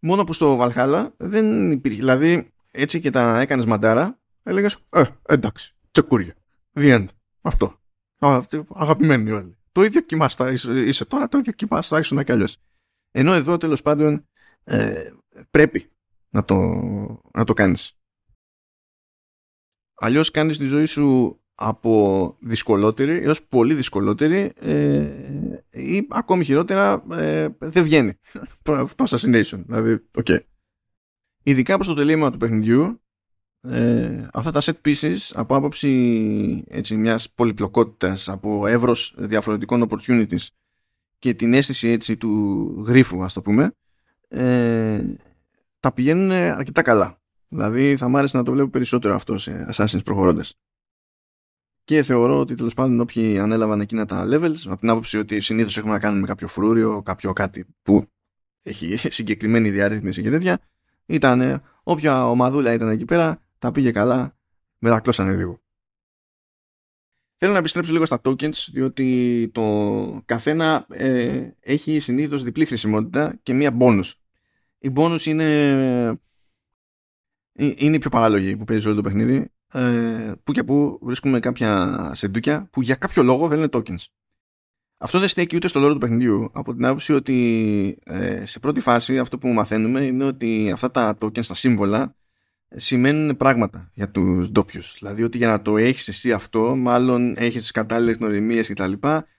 Μόνο 0.00 0.24
που 0.24 0.32
στο 0.32 0.58
Valhalla 0.60 1.08
δεν 1.16 1.70
υπήρχε 1.70 1.98
δηλαδή 1.98 2.52
έτσι 2.70 3.00
και 3.00 3.10
τα 3.10 3.40
έκανες 3.40 3.66
μαντάρα 3.66 4.18
έλεγες 4.42 4.76
ε, 4.90 5.02
εντάξει, 5.28 5.74
τσεκούρια, 5.90 6.34
the 6.74 6.96
end, 6.96 7.06
αυτό. 7.40 7.80
Αγαπημένοι 8.68 9.30
όλοι 9.30 9.58
το 9.78 9.84
ίδιο 9.84 10.00
κοιμά 10.00 10.28
θα 10.28 10.50
είσαι 10.50 11.04
τώρα, 11.04 11.28
το 11.28 11.38
ίδιο 11.38 11.52
κοιμά 11.52 11.82
θα 11.82 11.98
ήσουν 11.98 12.24
κι 12.24 12.32
αλλιώς. 12.32 12.56
Ενώ 13.10 13.32
εδώ 13.32 13.56
τέλος 13.56 13.82
πάντων 13.82 14.27
ε, 14.68 15.10
πρέπει 15.50 15.90
να 16.28 16.44
το, 16.44 16.56
να 17.32 17.44
το 17.44 17.52
κάνεις. 17.52 17.92
Αλλιώς 19.94 20.30
κάνεις 20.30 20.58
τη 20.58 20.66
ζωή 20.66 20.84
σου 20.84 21.38
από 21.54 22.36
δυσκολότερη 22.40 23.22
έως 23.22 23.42
πολύ 23.42 23.74
δυσκολότερη 23.74 24.52
ε, 24.56 25.62
ή 25.70 26.06
ακόμη 26.10 26.44
χειρότερα 26.44 27.04
ε, 27.10 27.48
δεν 27.58 27.82
βγαίνει 27.84 28.12
το 28.62 28.88
assassination. 28.96 29.62
Δηλαδή, 29.66 30.08
okay. 30.24 30.38
Ειδικά 31.42 31.74
προς 31.74 31.86
το 31.86 31.94
τελείωμα 31.94 32.30
του 32.30 32.38
παιχνιδιού 32.38 33.02
ε, 33.60 34.26
αυτά 34.32 34.50
τα 34.50 34.60
set 34.62 34.80
pieces 34.84 35.16
από 35.32 35.56
άποψη 35.56 36.64
έτσι, 36.68 36.96
μιας 36.96 37.30
πολυπλοκότητας 37.30 38.28
από 38.28 38.66
εύρος 38.66 39.14
διαφορετικών 39.18 39.88
opportunities 39.88 40.46
και 41.18 41.34
την 41.34 41.54
αίσθηση 41.54 41.88
έτσι, 41.88 42.16
του 42.16 42.84
γρίφου 42.86 43.24
ας 43.24 43.32
το 43.32 43.42
πούμε 43.42 43.72
ε, 44.28 45.00
τα 45.80 45.92
πηγαίνουν 45.92 46.30
αρκετά 46.30 46.82
καλά 46.82 47.20
δηλαδή 47.48 47.96
θα 47.96 48.08
μ' 48.08 48.16
άρεσε 48.16 48.36
να 48.36 48.42
το 48.42 48.52
βλέπω 48.52 48.68
περισσότερο 48.68 49.14
αυτό 49.14 49.38
σε 49.38 49.68
Assassin's 49.72 50.04
προχωρώντας 50.04 50.58
και 51.84 52.02
θεωρώ 52.02 52.38
ότι 52.38 52.54
τέλος 52.54 52.74
πάντων 52.74 53.00
όποιοι 53.00 53.38
ανέλαβαν 53.38 53.80
εκείνα 53.80 54.04
τα 54.04 54.26
levels 54.30 54.62
από 54.66 54.76
την 54.76 54.90
άποψη 54.90 55.18
ότι 55.18 55.40
συνήθως 55.40 55.76
έχουμε 55.76 55.92
να 55.92 55.98
κάνουμε 55.98 56.26
κάποιο 56.26 56.48
φρούριο 56.48 57.02
κάποιο 57.02 57.32
κάτι 57.32 57.64
που 57.82 58.06
έχει 58.62 58.96
συγκεκριμένη 59.16 59.70
διαρρύθμιση 59.70 60.22
και 60.22 60.30
τέτοια 60.30 60.58
ήταν 61.06 61.62
όποια 61.82 62.28
ομαδούλα 62.28 62.72
ήταν 62.72 62.88
εκεί 62.88 63.04
πέρα 63.04 63.42
τα 63.58 63.72
πήγε 63.72 63.90
καλά, 63.90 64.36
μετακλώσανε 64.78 65.34
λίγο. 65.34 65.60
Θέλω 67.40 67.52
να 67.52 67.58
επιστρέψω 67.58 67.92
λίγο 67.92 68.06
στα 68.06 68.20
tokens, 68.24 68.68
διότι 68.72 69.50
το 69.54 70.22
καθένα 70.24 70.86
ε, 70.90 71.48
έχει 71.60 71.98
συνήθως 71.98 72.42
διπλή 72.42 72.64
χρησιμότητα 72.64 73.38
και 73.42 73.54
μία 73.54 73.76
bonus. 73.80 74.12
Η 74.78 74.92
bonus 74.96 75.24
είναι, 75.24 75.44
ε, 77.52 77.72
είναι 77.76 77.96
η 77.96 77.98
πιο 77.98 78.10
παράλογη 78.10 78.56
που 78.56 78.64
παίζει 78.64 78.86
όλο 78.86 78.96
το 78.96 79.02
παιχνίδι, 79.02 79.52
ε, 79.72 80.32
που 80.44 80.52
και 80.52 80.64
που 80.64 80.98
βρίσκουμε 81.02 81.40
κάποια 81.40 82.10
σεντούκια 82.14 82.68
που 82.72 82.82
για 82.82 82.94
κάποιο 82.94 83.22
λόγο 83.22 83.48
δεν 83.48 83.58
είναι 83.58 83.68
tokens. 83.72 84.04
Αυτό 84.98 85.18
δεν 85.18 85.28
στέκει 85.28 85.56
ούτε 85.56 85.68
στο 85.68 85.80
λόγο 85.80 85.92
του 85.92 85.98
παιχνιδιού 85.98 86.50
από 86.52 86.74
την 86.74 86.84
άποψη 86.84 87.12
ότι 87.12 87.98
ε, 88.04 88.46
σε 88.46 88.58
πρώτη 88.58 88.80
φάση 88.80 89.18
αυτό 89.18 89.38
που 89.38 89.48
μαθαίνουμε 89.48 90.00
είναι 90.00 90.24
ότι 90.24 90.70
αυτά 90.70 90.90
τα 90.90 91.18
tokens, 91.20 91.46
τα 91.46 91.54
σύμβολα 91.54 92.16
σημαίνουν 92.76 93.36
πράγματα 93.36 93.90
για 93.94 94.10
τους 94.10 94.50
ντόπιους. 94.50 94.96
Δηλαδή 94.98 95.22
ότι 95.22 95.38
για 95.38 95.48
να 95.48 95.62
το 95.62 95.76
έχεις 95.76 96.08
εσύ 96.08 96.32
αυτό 96.32 96.76
μάλλον 96.76 97.34
έχεις 97.36 97.60
τις 97.60 97.70
κατάλληλες 97.70 98.16
γνωριμίες 98.16 98.68
κτλ. 98.68 98.92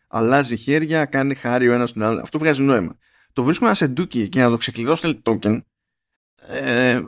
Αλλάζει 0.08 0.58
χέρια, 0.58 1.06
κάνει 1.06 1.36
χάρη 1.36 1.70
ο 1.70 1.74
ένας 1.74 1.94
τον 1.94 2.04
άλλο. 2.04 2.20
Αυτό 2.22 2.40
βγάζει 2.40 2.62
νόημα. 2.62 2.98
Το 3.34 3.44
βρίσκουμε 3.44 3.70
ένα 3.70 3.78
σεντούκι 3.78 4.30
και 4.30 4.42
να 4.42 4.50
το 4.50 4.58
ξεκλειδώσει 4.58 5.22
token 5.24 5.62
ε, 6.48 7.02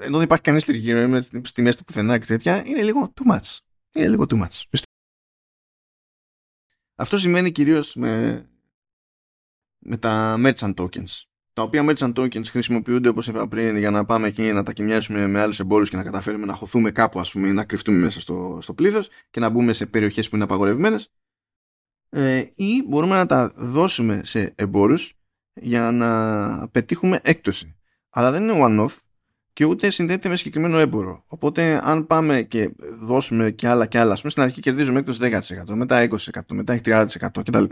ενώ 0.00 0.16
δεν 0.16 0.24
υπάρχει 0.24 0.44
κανείς 0.44 0.64
τριγύρω 0.64 1.00
είμαι 1.00 1.20
στη 1.42 1.62
μέση 1.62 1.76
του 1.76 1.84
πουθενά 1.84 2.18
και 2.18 2.26
τέτοια 2.26 2.66
είναι 2.66 2.82
λίγο 2.82 3.12
too 3.14 3.32
much. 3.32 3.58
Είναι 3.92 4.08
λίγο 4.08 4.24
too 4.28 4.42
much. 4.42 4.80
Αυτό 6.94 7.16
σημαίνει 7.16 7.52
κυρίως 7.52 7.94
με, 7.94 8.46
με 9.78 9.96
τα 9.96 10.36
merchant 10.38 10.74
tokens. 10.74 11.22
Τα 11.56 11.62
οποία 11.62 11.84
merchant 11.88 12.12
tokens 12.12 12.46
χρησιμοποιούνται 12.46 13.08
όπως 13.08 13.28
είπα 13.28 13.48
πριν 13.48 13.76
για 13.76 13.90
να 13.90 14.04
πάμε 14.04 14.26
εκεί 14.26 14.52
να 14.52 14.62
τα 14.62 14.72
κοιμιάσουμε 14.72 15.26
με 15.26 15.40
άλλους 15.40 15.60
εμπόρους 15.60 15.90
και 15.90 15.96
να 15.96 16.02
καταφέρουμε 16.02 16.46
να 16.46 16.54
χωθούμε 16.54 16.90
κάπου 16.90 17.20
ας 17.20 17.30
πούμε 17.30 17.52
να 17.52 17.64
κρυφτούμε 17.64 17.98
μέσα 17.98 18.20
στο, 18.20 18.58
στο 18.60 18.74
πλήθος 18.74 19.08
και 19.30 19.40
να 19.40 19.48
μπούμε 19.48 19.72
σε 19.72 19.86
περιοχές 19.86 20.28
που 20.28 20.34
είναι 20.34 20.44
απαγορευμένες 20.44 21.12
ε, 22.08 22.44
ή 22.54 22.82
μπορούμε 22.88 23.14
να 23.14 23.26
τα 23.26 23.52
δώσουμε 23.56 24.20
σε 24.24 24.52
εμπόρους 24.56 25.18
για 25.52 25.90
να 25.90 26.68
πετύχουμε 26.68 27.20
έκπτωση. 27.22 27.76
Αλλά 28.10 28.30
δεν 28.30 28.42
είναι 28.42 28.54
one-off 28.66 28.96
και 29.52 29.64
ούτε 29.64 29.90
συνδέεται 29.90 30.28
με 30.28 30.36
συγκεκριμένο 30.36 30.78
έμπορο. 30.78 31.24
Οπότε, 31.26 31.80
αν 31.84 32.06
πάμε 32.06 32.42
και 32.42 32.74
δώσουμε 33.00 33.50
και 33.50 33.68
άλλα 33.68 33.86
και 33.86 33.98
άλλα, 33.98 34.12
ας 34.12 34.18
πούμε, 34.18 34.30
στην 34.30 34.42
αρχή 34.42 34.60
κερδίζουμε 34.60 34.98
έκπτωση 34.98 35.20
10%, 35.66 35.74
μετά 35.74 36.08
20%, 36.08 36.40
μετά 36.52 36.80
30% 36.84 37.06
κτλ. 37.44 37.64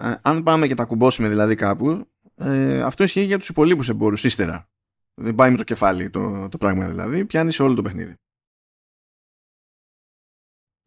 Ε, 0.00 0.14
αν 0.22 0.42
πάμε 0.42 0.66
και 0.66 0.74
τα 0.74 0.84
κουμπώσουμε 0.84 1.28
δηλαδή 1.28 1.54
κάπου, 1.54 2.08
ε, 2.38 2.80
αυτό 2.80 3.02
ισχύει 3.02 3.22
για 3.22 3.38
τους 3.38 3.48
υπολείπους 3.48 3.88
εμπόρους 3.88 4.24
ύστερα. 4.24 4.68
Δεν 5.14 5.34
πάει 5.34 5.50
με 5.50 5.56
το 5.56 5.64
κεφάλι 5.64 6.10
το, 6.10 6.48
το 6.48 6.58
πράγμα 6.58 6.88
δηλαδή, 6.88 7.24
πιάνει 7.24 7.52
σε 7.52 7.62
όλο 7.62 7.74
το 7.74 7.82
παιχνίδι. 7.82 8.14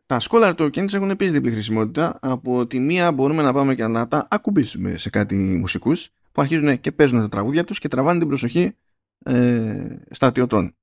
Τα 0.06 0.20
Scholar 0.22 0.56
Tokens 0.56 0.94
έχουν 0.94 1.10
επίσης 1.10 1.34
διπλή 1.34 1.52
χρησιμότητα. 1.52 2.20
Από 2.22 2.68
τη 2.68 2.80
μία 2.80 3.12
μπορούμε 3.12 3.42
να 3.42 3.54
πάμε 3.54 3.76
και 3.76 3.88
να 3.88 4.08
τα 4.08 4.28
ακουμπήσουμε 4.30 4.98
σε 4.98 5.10
κάτι 5.10 5.36
μουσικούς 5.36 6.10
που 6.32 6.42
αρχίζουν 6.42 6.80
και 6.80 6.92
παίζουν 6.92 7.20
τα 7.20 7.30
τραγούδια 7.30 7.64
τους 7.64 7.80
και 7.80 7.88
τραβάνε 7.88 8.20
την 8.20 8.28
προσοχή 8.28 8.76
ε, 9.24 9.96
στρατιωτών. 10.10 10.76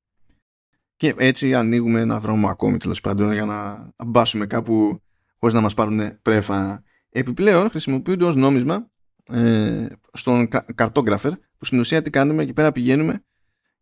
Και 0.96 1.14
έτσι 1.18 1.54
ανοίγουμε 1.54 2.00
ένα 2.00 2.20
δρόμο 2.20 2.48
ακόμη 2.48 2.76
τέλος 2.76 3.00
πάντων 3.00 3.32
για 3.32 3.44
να 3.44 3.90
μπάσουμε 4.06 4.46
κάπου 4.46 5.02
χωρίς 5.38 5.54
να 5.54 5.60
μας 5.60 5.74
πάρουν 5.74 6.22
πρέφα. 6.22 6.82
Επιπλέον 7.10 7.70
χρησιμοποιούνται 7.70 8.24
ως 8.24 8.36
νόμισμα 8.36 8.90
ε, 9.28 9.86
στον 10.12 10.48
καρτόγραφερ 10.74 11.32
που 11.58 11.64
στην 11.64 11.78
ουσία 11.78 12.02
τι 12.02 12.10
κάνουμε 12.10 12.42
εκεί 12.42 12.52
πέρα 12.52 12.72
πηγαίνουμε 12.72 13.22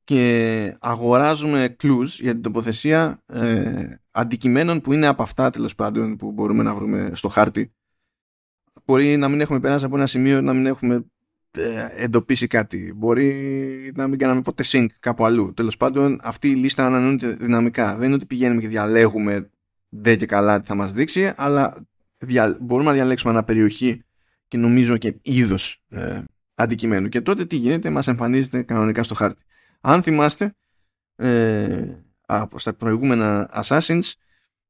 και 0.05 0.77
αγοράζουμε 0.81 1.77
clues 1.83 2.07
για 2.07 2.33
την 2.33 2.43
τοποθεσία 2.43 3.23
ε, 3.27 3.95
αντικειμένων 4.11 4.81
που 4.81 4.93
είναι 4.93 5.07
από 5.07 5.23
αυτά 5.23 5.51
τέλος 5.51 5.75
πάντων 5.75 6.17
που 6.17 6.33
μπορούμε 6.33 6.63
να 6.63 6.75
βρούμε 6.75 7.11
στο 7.15 7.29
χάρτη. 7.29 7.73
Μπορεί 8.85 9.17
να 9.17 9.29
μην 9.29 9.41
έχουμε 9.41 9.61
περάσει 9.61 9.85
από 9.85 9.97
ένα 9.97 10.07
σημείο, 10.07 10.41
να 10.41 10.53
μην 10.53 10.67
έχουμε 10.67 11.05
ε, 11.51 11.89
εντοπίσει 11.97 12.47
κάτι. 12.47 12.93
Μπορεί 12.97 13.93
να 13.95 14.07
μην 14.07 14.19
κάναμε 14.19 14.43
ποτέ 14.43 14.65
sync 14.67 14.87
κάπου 15.01 15.25
αλλού. 15.25 15.53
Τέλος 15.55 15.77
πάντων, 15.77 16.21
αυτή 16.23 16.51
η 16.51 16.55
λίστα 16.55 16.87
ανανεώνεται 16.87 17.29
δυναμικά. 17.29 17.97
Δεν 17.97 18.07
είναι 18.07 18.15
ότι 18.15 18.27
πηγαίνουμε 18.27 18.61
και 18.61 18.69
διαλέγουμε 18.69 19.51
δεν 19.89 20.19
και 20.19 20.27
καλά 20.27 20.61
τι 20.61 20.67
θα 20.67 20.75
μας 20.75 20.93
δείξει, 20.93 21.33
αλλά 21.37 21.87
μπορούμε 22.61 22.89
να 22.89 22.95
διαλέξουμε 22.95 23.33
ένα 23.33 23.45
περιοχή 23.45 24.05
και 24.49 24.57
νομίζω 24.57 24.97
και 24.97 25.19
είδος 25.23 25.83
ε, 25.89 26.23
αντικειμένου. 26.55 27.09
Και 27.09 27.21
τότε 27.21 27.45
τι 27.45 27.57
γίνεται, 27.57 27.91
μας 27.91 28.09
εμφανίζεται 28.09 28.63
κανονικά 28.63 29.03
στο 29.03 29.15
χάρτη. 29.15 29.43
Αν 29.81 30.03
θυμάστε, 30.03 30.55
ε, 31.17 31.97
από 32.27 32.59
στα 32.59 32.75
προηγούμενα 32.75 33.51
Assassins, 33.63 34.13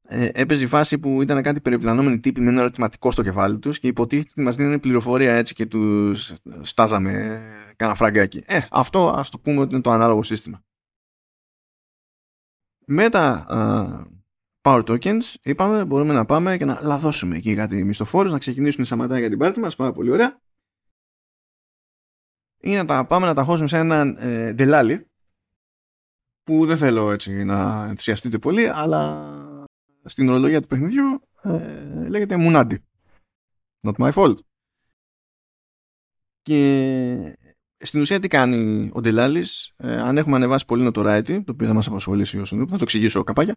ε, 0.08 0.28
έπαιζε 0.32 0.62
η 0.62 0.66
φάση 0.66 0.98
που 0.98 1.22
ήταν 1.22 1.42
κάτι 1.42 1.60
περιπλανόμενοι 1.60 2.20
τύποι 2.20 2.40
με 2.40 2.50
ένα 2.50 2.60
ερωτηματικό 2.60 3.10
στο 3.10 3.22
κεφάλι 3.22 3.58
τους 3.58 3.78
και 3.78 3.86
υποτίθεται 3.86 4.30
ότι 4.30 4.42
μας 4.42 4.56
δίνουν 4.56 4.80
πληροφορία 4.80 5.34
έτσι 5.34 5.54
και 5.54 5.66
τους 5.66 6.34
στάζαμε 6.60 7.42
κάνα 7.76 7.94
φραγκάκι. 7.94 8.42
Ε, 8.46 8.60
αυτό 8.70 9.08
ας 9.08 9.30
το 9.30 9.38
πούμε 9.38 9.60
ότι 9.60 9.72
είναι 9.72 9.82
το 9.82 9.90
ανάλογο 9.90 10.22
σύστημα. 10.22 10.64
Με 12.86 13.08
τα 13.08 13.46
Power 14.68 14.84
Tokens 14.84 15.34
είπαμε 15.42 15.84
μπορούμε 15.84 16.14
να 16.14 16.24
πάμε 16.24 16.56
και 16.56 16.64
να 16.64 16.80
λαδώσουμε 16.82 17.36
εκεί 17.36 17.54
κάτι 17.54 17.84
μισθοφόρους, 17.84 18.32
να 18.32 18.38
ξεκινήσουν 18.38 18.82
οι 18.82 18.86
σαματά 18.86 19.18
για 19.18 19.28
την 19.28 19.38
πάρτι 19.38 19.60
μας, 19.60 19.76
πάρα 19.76 19.92
πολύ 19.92 20.10
ωραία. 20.10 20.40
Ή 22.60 22.74
να 22.74 22.84
τα 22.84 23.06
πάμε 23.06 23.26
να 23.26 23.34
τα 23.34 23.42
χώσουμε 23.42 23.68
σε 23.68 23.78
έναν 23.78 24.16
ε, 24.18 25.06
που 26.42 26.66
δεν 26.66 26.76
θέλω 26.76 27.10
έτσι 27.10 27.44
να 27.44 27.84
ενθουσιαστείτε 27.88 28.38
πολύ 28.38 28.68
αλλά 28.68 29.32
στην 30.04 30.28
ορολογία 30.28 30.60
του 30.60 30.66
παιχνιδιού 30.66 31.28
ε, 31.42 32.08
λέγεται 32.08 32.36
Μουνάντι. 32.36 32.84
Not 33.86 33.94
my 33.96 34.12
fault. 34.12 34.36
Και 36.42 37.38
στην 37.78 38.00
ουσία 38.00 38.20
τι 38.20 38.28
κάνει 38.28 38.90
ο 38.94 39.00
Ντελάλης, 39.00 39.72
ε, 39.76 40.00
αν 40.00 40.18
έχουμε 40.18 40.36
ανεβάσει 40.36 40.64
πολύ 40.64 40.90
notoriety, 40.92 41.44
το 41.44 41.52
οποίο 41.52 41.66
θα 41.66 41.74
μας 41.74 41.86
απασχολήσει 41.86 42.38
όσο 42.38 42.56
θα 42.56 42.66
το 42.66 42.78
εξηγήσω 42.82 43.24
καπάκια, 43.24 43.56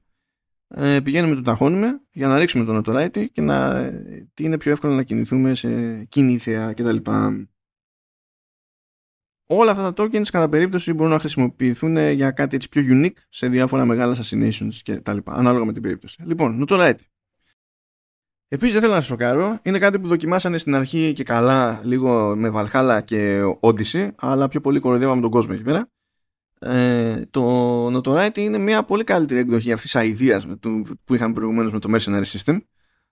ε, 0.75 0.99
πηγαίνουμε 0.99 1.35
το 1.35 1.41
ταχώνουμε 1.41 2.01
για 2.11 2.27
να 2.27 2.39
ρίξουμε 2.39 2.63
το 2.63 2.81
notoriety 2.85 3.25
και 3.31 3.41
να 3.41 3.89
τι 4.33 4.43
είναι 4.43 4.57
πιο 4.57 4.71
εύκολο 4.71 4.93
να 4.93 5.03
κινηθούμε 5.03 5.55
σε 5.55 6.03
κινήθεα 6.03 6.73
κτλ 6.73 6.97
όλα 9.51 9.71
αυτά 9.71 9.93
τα 9.93 10.03
tokens 10.03 10.27
κατά 10.27 10.49
περίπτωση 10.49 10.93
μπορούν 10.93 11.11
να 11.11 11.19
χρησιμοποιηθούν 11.19 11.97
για 11.97 12.31
κάτι 12.31 12.55
έτσι 12.55 12.69
πιο 12.69 12.83
unique 12.85 13.17
σε 13.29 13.47
διάφορα 13.47 13.85
μεγάλα 13.85 14.15
assassinations 14.15 14.73
και 14.83 14.95
τα 14.95 15.13
λοιπά, 15.13 15.33
ανάλογα 15.33 15.65
με 15.65 15.73
την 15.73 15.81
περίπτωση. 15.81 16.23
Λοιπόν, 16.25 16.65
notoriety. 16.67 17.03
Επίσης 18.47 18.73
δεν 18.73 18.81
θέλω 18.81 18.93
να 18.93 19.01
σα 19.01 19.07
σοκάρω, 19.07 19.59
είναι 19.61 19.79
κάτι 19.79 19.99
που 19.99 20.07
δοκιμάσανε 20.07 20.57
στην 20.57 20.75
αρχή 20.75 21.13
και 21.13 21.23
καλά 21.23 21.81
λίγο 21.83 22.35
με 22.35 22.51
Valhalla 22.53 22.99
και 23.05 23.41
Odyssey, 23.59 24.09
αλλά 24.15 24.47
πιο 24.47 24.61
πολύ 24.61 24.79
κοροϊδεύαμε 24.79 25.21
τον 25.21 25.31
κόσμο 25.31 25.53
εκεί 25.55 25.63
πέρα. 25.63 25.89
Ε, 26.59 27.25
το 27.31 27.85
Notoriety 27.97 28.37
είναι 28.37 28.57
μια 28.57 28.83
πολύ 28.83 29.03
καλύτερη 29.03 29.39
εκδοχή 29.39 29.71
αυτής 29.71 29.91
της 29.91 30.03
ιδέας 30.03 30.47
που 31.03 31.15
είχαμε 31.15 31.33
προηγουμένως 31.33 31.71
με 31.71 31.79
το 31.79 31.89
Mercenary 31.93 32.23
System. 32.23 32.57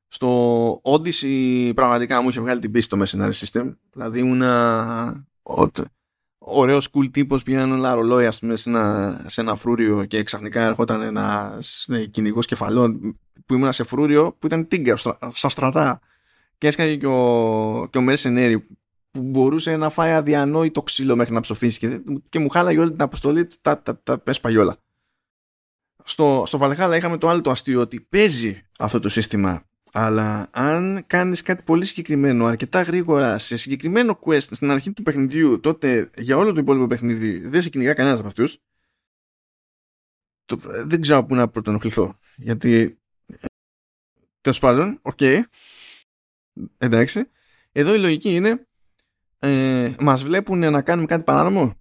Στο 0.08 0.82
Odyssey 0.84 1.72
πραγματικά 1.76 2.22
μου 2.22 2.30
είχε 2.30 2.39
βγάλει 2.39 2.60
την 2.60 2.72
πίστη 2.72 2.98
το 2.98 3.04
Mercenary 3.06 3.32
System. 3.32 3.76
Δηλαδή 3.91 4.20
ήμουν 4.20 4.41
ωραίος 6.38 6.89
cool 6.93 7.12
τύπος 7.12 7.43
πήγαιναν 7.43 7.72
όλα 7.72 7.93
ρολόια 7.93 8.32
σε 8.32 8.45
ένα, 8.66 9.26
σε 9.28 9.41
ένα 9.41 9.56
φρούριο 9.56 10.06
και 10.06 10.24
ξαφνικά 10.24 10.62
έρχονταν 10.62 11.02
ένας 11.02 11.86
ναι, 11.88 12.06
κυνηγός 12.06 12.46
κεφαλών 12.46 13.20
που 13.46 13.54
ήμουν 13.54 13.74
σε 13.74 13.84
φρούριο 13.84 14.36
που 14.39 14.46
ήταν 14.47 14.67
τίγκα 14.67 14.96
στα 15.34 15.50
στρατά 15.50 16.00
και 16.58 16.67
έσκαγε 16.67 16.96
και 16.96 17.08
ο, 17.08 17.88
και 17.92 17.97
ο 17.97 18.01
που 19.18 19.24
μπορούσε 19.24 19.78
να 19.78 19.89
φάει 19.89 20.12
αδιανόητο 20.12 20.84
ξύλο 20.84 21.16
μέχρι 21.16 21.34
να 21.34 21.39
ψοφήσει 21.39 21.80
και, 21.80 22.02
και 22.30 22.39
μου 22.39 22.50
χάλαγε 22.50 22.80
όλη 22.80 22.92
την 22.92 23.02
αποστολή 23.02 23.48
τα, 23.62 23.82
τα, 23.82 24.00
τα, 24.04 24.22
τα 24.22 24.34
όλα. 24.60 24.78
Στο, 26.04 26.44
στο 26.46 26.58
Βαλχάλα 26.58 26.96
είχαμε 26.96 27.18
το 27.18 27.30
άλλο 27.30 27.42
το 27.42 27.52
αστείο 27.52 27.82
ότι 27.82 28.02
παίζει 28.02 28.62
αυτό 28.80 29.00
το 29.00 29.10
σύστημα 29.10 29.64
αλλά 29.92 30.50
αν 30.52 31.04
κάνεις 31.08 31.42
κάτι 31.42 31.64
πολύ 31.64 31.86
συγκεκριμένο 31.86 32.46
αρκετά 32.46 32.82
γρήγορα 32.82 33.38
σε 33.38 33.58
συγκεκριμένο 33.58 34.20
quest 34.26 34.42
στην 34.42 34.72
αρχή 34.72 34.92
του 34.92 35.04
παιχνιδιού 35.04 35.60
τότε 35.60 36.10
για 36.18 36.38
όλο 36.38 36.54
το 36.54 36.60
υπόλοιπο 36.60 36.88
παιχνίδι 36.88 37.48
δεν 37.48 37.62
σε 37.62 37.70
κυνηγά 37.70 37.94
κανένας 37.94 38.20
από 38.20 38.28
αυτούς 38.28 38.58
το, 40.46 40.60
δεν 40.64 41.02
ξέρω 41.02 41.26
πού 41.26 41.36
να 41.36 41.50
πρωτονοχληθώ 41.50 42.16
γιατί 42.36 43.00
τέλος 44.42 44.60
πάντων, 44.60 45.00
OK 45.01 45.17
okay, 45.20 45.42
εντάξει 46.78 47.30
εδώ 47.72 47.94
η 47.94 48.00
λογική 48.00 48.30
είναι 48.30 48.67
ε, 49.39 49.96
μας 50.00 50.24
βλέπουν 50.24 50.59
να 50.59 50.82
κάνουμε 50.82 51.08
κάτι 51.08 51.24
παράνομο; 51.24 51.74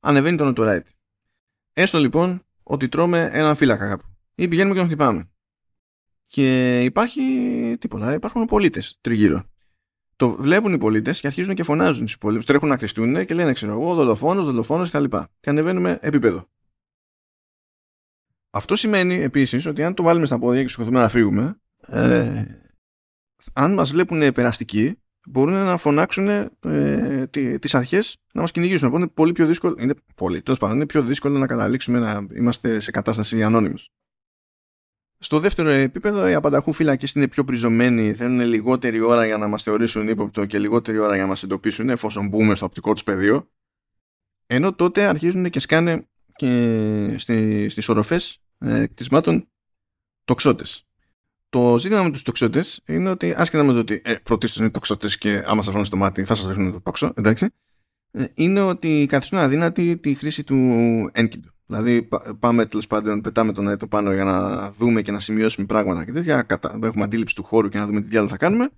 Ανεβαίνει 0.00 0.36
το 0.36 0.52
notoriety 0.56 0.90
έστω 1.72 1.98
λοιπόν 1.98 2.42
ότι 2.62 2.88
τρώμε 2.88 3.28
έναν 3.32 3.56
φύλακα 3.56 3.88
κάπου 3.88 4.04
ή 4.34 4.48
πηγαίνουμε 4.48 4.74
και 4.74 4.80
τον 4.80 4.88
χτυπάμε 4.88 5.30
και 6.26 6.80
υπάρχει 6.84 7.22
τίποτα. 7.80 8.14
Υπάρχουν 8.14 8.44
πολίτες 8.44 8.98
τριγύρω. 9.00 9.44
Το 10.16 10.28
βλέπουν 10.28 10.72
οι 10.72 10.78
πολίτες 10.78 11.20
και 11.20 11.26
αρχίζουν 11.26 11.54
και 11.54 11.62
φωνάζουν 11.62 12.06
στους 12.06 12.18
πολίτε. 12.18 12.44
Τρέχουν 12.44 12.68
να 12.68 12.76
κρυφτούν 12.76 13.26
και 13.26 13.34
λένε, 13.34 13.52
ξέρω 13.52 13.72
εγώ, 13.72 13.94
δολοφόνος, 13.94 14.44
δολοφόνος 14.44 14.90
κτλ. 14.90 15.04
Και 15.40 15.50
ανεβαίνουμε 15.50 15.98
επίπεδο. 16.00 16.48
Αυτό 18.50 18.76
σημαίνει 18.76 19.14
επίσης 19.14 19.66
ότι 19.66 19.82
αν 19.82 19.94
το 19.94 20.02
βάλουμε 20.02 20.26
στα 20.26 20.38
πόδια 20.38 20.62
και 20.62 20.68
σκοτωθούμε 20.68 21.00
να 21.00 21.08
φύγουμε, 21.08 21.60
ε, 21.80 22.44
αν 23.52 23.74
μας 23.74 23.90
βλέπουν 23.90 24.32
περαστικοί, 24.32 25.02
μπορούν 25.26 25.54
να 25.54 25.76
φωνάξουν 25.76 26.28
ε, 26.60 27.26
τις 27.60 27.74
αρχές 27.74 28.16
να 28.32 28.40
μας 28.40 28.50
κυνηγήσουν. 28.50 28.88
Οπότε 28.88 29.02
είναι 29.02 29.12
πολύ 29.14 29.32
πιο 29.32 29.46
δύσκολο. 29.46 29.74
Είναι 29.78 29.94
πολύ, 30.14 30.42
τέλος 30.42 30.58
πάντων, 30.58 30.76
είναι 30.76 30.86
πιο 30.86 31.02
δύσκολο 31.02 31.38
να 31.38 31.46
καταλήξουμε 31.46 31.98
να 31.98 32.26
είμαστε 32.34 32.80
σε 32.80 32.90
κατάσταση 32.90 33.42
ανώνυμου. 33.42 33.74
Στο 35.18 35.40
δεύτερο 35.40 35.68
επίπεδο 35.68 36.28
οι 36.28 36.34
απανταχού 36.34 36.72
φύλακες 36.72 37.12
είναι 37.12 37.28
πιο 37.28 37.44
πριζωμένοι, 37.44 38.14
θέλουν 38.14 38.40
λιγότερη 38.40 39.00
ώρα 39.00 39.26
για 39.26 39.36
να 39.36 39.46
μας 39.46 39.62
θεωρήσουν 39.62 40.08
ύποπτο 40.08 40.46
και 40.46 40.58
λιγότερη 40.58 40.98
ώρα 40.98 41.14
για 41.14 41.22
να 41.22 41.28
μας 41.28 41.42
εντοπίσουν 41.42 41.88
εφόσον 41.88 42.28
μπούμε 42.28 42.54
στο 42.54 42.64
οπτικό 42.64 42.92
τους 42.92 43.02
πεδίο. 43.02 43.50
Ενώ 44.46 44.74
τότε 44.74 45.06
αρχίζουν 45.06 45.50
και 45.50 45.60
σκάνε 45.60 46.08
και 46.34 47.14
στις, 47.18 47.72
στις 47.72 47.88
οροφές 47.88 48.38
ε, 48.58 48.86
κτισμάτων 48.86 49.48
τοξότες. 50.24 50.85
Το 51.56 51.78
ζήτημα 51.78 52.02
με 52.02 52.10
τους 52.10 52.22
τοξότες 52.22 52.80
είναι 52.86 53.10
ότι 53.10 53.34
άσχετα 53.36 53.64
με 53.64 53.72
το 53.72 53.78
ότι 53.78 54.00
ε, 54.04 54.14
πρωτίστως 54.14 54.60
είναι 54.60 54.70
τοξότες 54.70 55.18
και 55.18 55.42
άμα 55.46 55.62
σας 55.62 55.72
βρουν 55.72 55.84
στο 55.84 55.96
μάτι 55.96 56.24
θα 56.24 56.34
σας 56.34 56.46
ρίχνουν 56.46 56.72
το 56.72 56.80
τόξο, 56.80 57.12
εντάξει, 57.16 57.50
ε, 58.10 58.24
είναι 58.34 58.60
ότι 58.60 59.06
καθιστούν 59.08 59.38
αδύνατη 59.38 59.96
τη 59.96 60.14
χρήση 60.14 60.44
του 60.44 60.56
ένκυντου. 61.12 61.50
Δηλαδή 61.66 62.08
πάμε 62.38 62.66
τέλος 62.66 62.86
πάντων, 62.86 63.20
πετάμε 63.20 63.52
τον 63.52 63.68
αέτο 63.68 63.86
πάνω 63.86 64.12
για 64.12 64.24
να 64.24 64.70
δούμε 64.70 65.02
και 65.02 65.12
να 65.12 65.20
σημειώσουμε 65.20 65.66
πράγματα 65.66 66.04
και 66.04 66.12
τέτοια. 66.12 66.46
Έχουμε 66.82 67.04
αντίληψη 67.04 67.34
του 67.34 67.42
χώρου 67.42 67.68
και 67.68 67.78
να 67.78 67.86
δούμε 67.86 68.00
τι 68.00 68.08
διάλογο 68.08 68.30
θα 68.30 68.36
κάνουμε. 68.36 68.68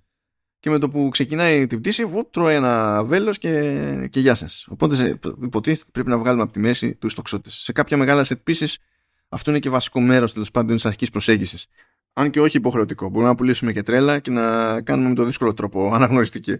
Και 0.59 0.69
με 0.69 0.77
το 0.77 0.89
που 0.89 1.09
ξεκινάει 1.11 1.67
την 1.67 1.79
πτήση, 1.79 2.05
βουπ, 2.05 2.31
τρώει 2.31 2.55
ένα 2.55 3.03
βέλος 3.03 3.37
και, 3.37 4.07
και 4.09 4.19
γεια 4.19 4.35
σας. 4.35 4.67
Οπότε 4.69 5.19
υποτίθεται 5.41 5.89
πρέπει 5.91 6.09
να 6.09 6.17
βγάλουμε 6.17 6.43
από 6.43 6.51
τη 6.51 6.59
μέση 6.59 6.95
τους 6.95 7.13
τοξότες. 7.13 7.53
Σε 7.53 7.71
κάποια 7.71 7.97
μεγάλα 7.97 8.25
set 8.25 8.49
pieces 8.49 8.73
αυτό 9.29 9.51
είναι 9.51 9.59
και 9.59 9.69
βασικό 9.69 9.99
μέρος 9.99 10.33
τέλος 10.33 10.51
πάντων 10.51 10.75
της 10.75 10.85
αρχικής 10.85 11.09
προσέγγισης. 11.09 11.67
Αν 12.13 12.29
και 12.29 12.41
όχι 12.41 12.57
υποχρεωτικό. 12.57 13.09
Μπορούμε 13.09 13.29
να 13.29 13.35
πουλήσουμε 13.35 13.73
και 13.73 13.83
τρέλα 13.83 14.19
και 14.19 14.31
να 14.31 14.81
κάνουμε 14.81 15.09
με 15.09 15.15
το 15.15 15.23
δύσκολο 15.23 15.53
τρόπο 15.53 15.93
αναγνωριστική. 15.93 16.57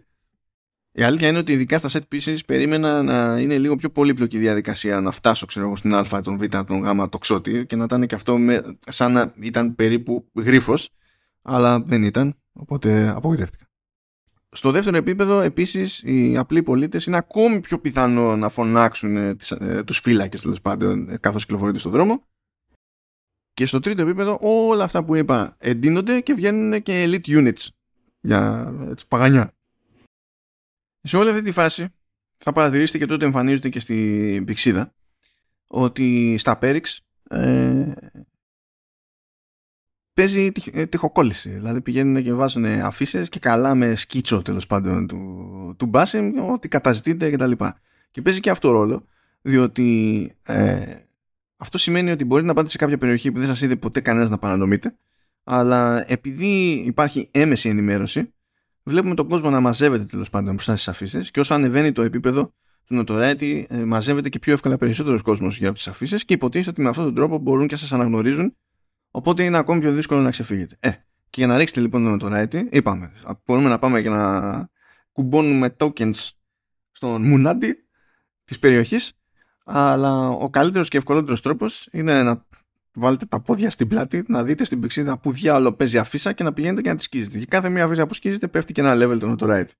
Η 0.91 1.03
αλήθεια 1.03 1.27
είναι 1.27 1.37
ότι 1.37 1.51
ειδικά 1.51 1.77
στα 1.77 1.89
set 1.91 2.15
pieces 2.15 2.37
περίμενα 2.45 3.03
να 3.03 3.39
είναι 3.39 3.57
λίγο 3.57 3.75
πιο 3.75 3.89
πολύπλοκη 3.89 4.37
η 4.37 4.39
διαδικασία 4.39 5.01
να 5.01 5.11
φτάσω 5.11 5.45
ξέρω 5.45 5.65
εγώ 5.65 5.75
στην 5.75 5.93
α, 5.93 6.21
τον 6.23 6.37
β, 6.37 6.43
τον 6.45 6.77
γ, 6.77 7.09
το 7.09 7.17
ξότι 7.17 7.65
και 7.65 7.75
να 7.75 7.83
ήταν 7.83 8.05
και 8.05 8.15
αυτό 8.15 8.37
με, 8.37 8.77
σαν 8.79 9.11
να 9.11 9.33
ήταν 9.39 9.75
περίπου 9.75 10.31
γρίφος 10.35 10.89
αλλά 11.41 11.79
δεν 11.79 12.03
ήταν 12.03 12.35
οπότε 12.53 13.13
απογοητεύτηκα. 13.15 13.69
Στο 14.51 14.71
δεύτερο 14.71 14.97
επίπεδο 14.97 15.39
επίσης 15.39 16.01
οι 16.03 16.37
απλοί 16.37 16.63
πολίτες 16.63 17.05
είναι 17.05 17.17
ακόμη 17.17 17.59
πιο 17.59 17.79
πιθανό 17.79 18.35
να 18.35 18.49
φωνάξουν 18.49 19.17
ε, 19.17 19.35
τις, 19.35 19.51
ε, 19.51 19.83
τους 19.85 19.99
φύλακες 19.99 20.41
τέλος 20.41 20.61
πάντων 20.61 21.09
ε, 21.09 21.17
καθώς 21.17 21.45
κυκλοφορείτε 21.45 21.79
στον 21.79 21.91
δρόμο 21.91 22.27
και 23.59 23.65
στο 23.65 23.79
τρίτο 23.79 24.01
επίπεδο 24.01 24.37
όλα 24.41 24.83
αυτά 24.83 25.03
που 25.03 25.15
είπα 25.15 25.55
εντείνονται 25.59 26.21
και 26.21 26.33
βγαίνουν 26.33 26.81
και 26.81 27.05
elite 27.07 27.27
units 27.27 27.67
για 28.19 28.73
έτσι, 28.89 29.07
παγανιά. 29.07 29.53
Σε 31.01 31.17
όλη 31.17 31.29
αυτή 31.29 31.41
τη 31.41 31.51
φάση 31.51 31.87
θα 32.37 32.53
παρατηρήσετε 32.53 32.97
και 32.97 33.05
τότε 33.05 33.25
εμφανίζονται 33.25 33.69
και 33.69 33.79
στην 33.79 34.45
πηξίδα 34.45 34.93
ότι 35.67 36.35
στα 36.37 36.57
Πέριξ 36.57 37.01
ε, 37.29 37.91
παίζει 40.13 40.51
ε, 40.71 40.85
τυχοκόλληση. 40.85 41.49
Δηλαδή 41.49 41.81
πηγαίνουν 41.81 42.23
και 42.23 42.33
βάζουν 42.33 42.65
αφήσει 42.65 43.29
και 43.29 43.39
καλά 43.39 43.75
με 43.75 43.95
σκίτσο 43.95 44.41
τέλος 44.41 44.67
πάντων 44.67 45.07
του, 45.07 45.75
του 45.77 45.85
Μπάσιμ 45.85 46.51
ότι 46.51 46.67
καταζητείται 46.67 47.31
κτλ. 47.31 47.51
Και, 47.51 47.73
και 48.11 48.21
παίζει 48.21 48.39
και 48.39 48.49
αυτό 48.49 48.71
ρόλο 48.71 49.05
διότι 49.41 50.31
ε, 50.43 50.99
αυτό 51.59 51.77
σημαίνει 51.77 52.11
ότι 52.11 52.25
μπορείτε 52.25 52.47
να 52.47 52.53
πάτε 52.53 52.69
σε 52.69 52.77
κάποια 52.77 52.97
περιοχή 52.97 53.31
που 53.31 53.39
δεν 53.39 53.47
σας 53.47 53.61
είδε 53.61 53.75
ποτέ 53.75 54.01
κανένας 54.01 54.29
να 54.29 54.37
παρανομείτε 54.37 54.95
αλλά 55.43 56.11
επειδή 56.11 56.69
υπάρχει 56.85 57.29
έμεση 57.31 57.69
ενημέρωση 57.69 58.33
βλέπουμε 58.83 59.15
τον 59.15 59.27
κόσμο 59.27 59.49
να 59.49 59.59
μαζεύεται 59.59 60.03
τέλος 60.03 60.29
πάντων 60.29 60.53
μπροστά 60.53 60.73
στις 60.75 60.87
αφήσει 60.87 61.31
και 61.31 61.39
όσο 61.39 61.53
ανεβαίνει 61.53 61.91
το 61.91 62.01
επίπεδο 62.01 62.53
του 62.89 63.03
notoriety, 63.07 63.65
ε, 63.67 63.83
μαζεύεται 63.83 64.29
και 64.29 64.39
πιο 64.39 64.53
εύκολα 64.53 64.77
περισσότερος 64.77 65.21
κόσμος 65.21 65.57
για 65.57 65.73
τις 65.73 65.87
αφήσει 65.87 66.25
και 66.25 66.33
υποτίθεται 66.33 66.69
ότι 66.69 66.81
με 66.81 66.89
αυτόν 66.89 67.03
τον 67.03 67.15
τρόπο 67.15 67.37
μπορούν 67.37 67.67
και 67.67 67.75
σας 67.75 67.93
αναγνωρίζουν. 67.93 68.55
Οπότε 69.11 69.43
είναι 69.43 69.57
ακόμη 69.57 69.79
πιο 69.79 69.91
δύσκολο 69.91 70.21
να 70.21 70.29
ξεφύγετε. 70.29 70.77
Ε, 70.79 70.89
και 71.29 71.39
για 71.41 71.47
να 71.47 71.57
ρίξετε 71.57 71.79
λοιπόν 71.81 72.19
το 72.19 72.27
notoriety, 72.27 72.67
είπαμε, 72.69 73.11
μπορούμε 73.45 73.69
να 73.69 73.79
πάμε 73.79 74.01
και 74.01 74.09
να 74.09 74.69
κουμπώνουμε 75.11 75.75
tokens 75.79 76.29
στον 76.91 77.21
Μουνάντι 77.21 77.75
της 78.43 78.59
περιοχής, 78.59 79.18
αλλά 79.71 80.29
ο 80.29 80.49
καλύτερος 80.49 80.87
και 80.87 80.97
ευκολότερος 80.97 81.41
τρόπος 81.41 81.87
είναι 81.91 82.23
να 82.23 82.45
βάλετε 82.93 83.25
τα 83.25 83.41
πόδια 83.41 83.69
στην 83.69 83.87
πλάτη, 83.87 84.23
να 84.27 84.43
δείτε 84.43 84.63
στην 84.63 84.79
πηξίδα 84.79 85.19
που 85.19 85.31
διάλογο 85.31 85.75
παίζει 85.75 85.97
αφίσα 85.97 86.33
και 86.33 86.43
να 86.43 86.53
πηγαίνετε 86.53 86.81
και 86.81 86.89
να 86.89 86.95
τη 86.95 87.03
σκίζετε. 87.03 87.39
Και 87.39 87.45
κάθε 87.45 87.69
μία 87.69 87.85
αφίσα 87.85 88.07
που 88.07 88.13
σκίζετε 88.13 88.47
πέφτει 88.47 88.73
και 88.73 88.81
ένα 88.81 88.93
level 88.95 89.19
το 89.19 89.35
notoriety. 89.37 89.71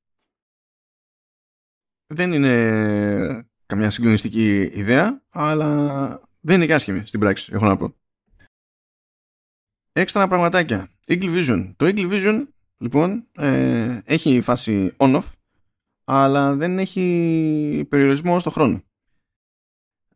Δεν 2.06 2.34
είναι 2.34 3.49
καμιά 3.66 3.90
συγκλονιστική 3.90 4.61
ιδέα, 4.61 5.24
αλλά 5.30 6.22
δεν 6.40 6.56
είναι 6.56 6.66
και 6.66 6.74
άσχημη 6.74 7.06
στην 7.06 7.20
πράξη, 7.20 7.52
έχω 7.53 7.66
να 7.66 7.78
πω. 7.78 7.95
Έξτρα 9.91 10.28
πραγματάκια. 10.28 10.90
Eagle 11.07 11.36
Vision. 11.36 11.74
Το 11.78 11.86
Eagle 11.86 12.11
Vision, 12.11 12.48
λοιπόν, 12.78 13.28
ε, 13.32 13.99
έχει 14.06 14.41
φάση 14.41 14.94
on-off, 14.98 15.32
αλλά 16.03 16.56
δεν 16.56 16.80
έχει 16.80 17.86
περιορισμό 17.90 18.40
στο 18.40 18.49
χρόνο. 18.49 18.84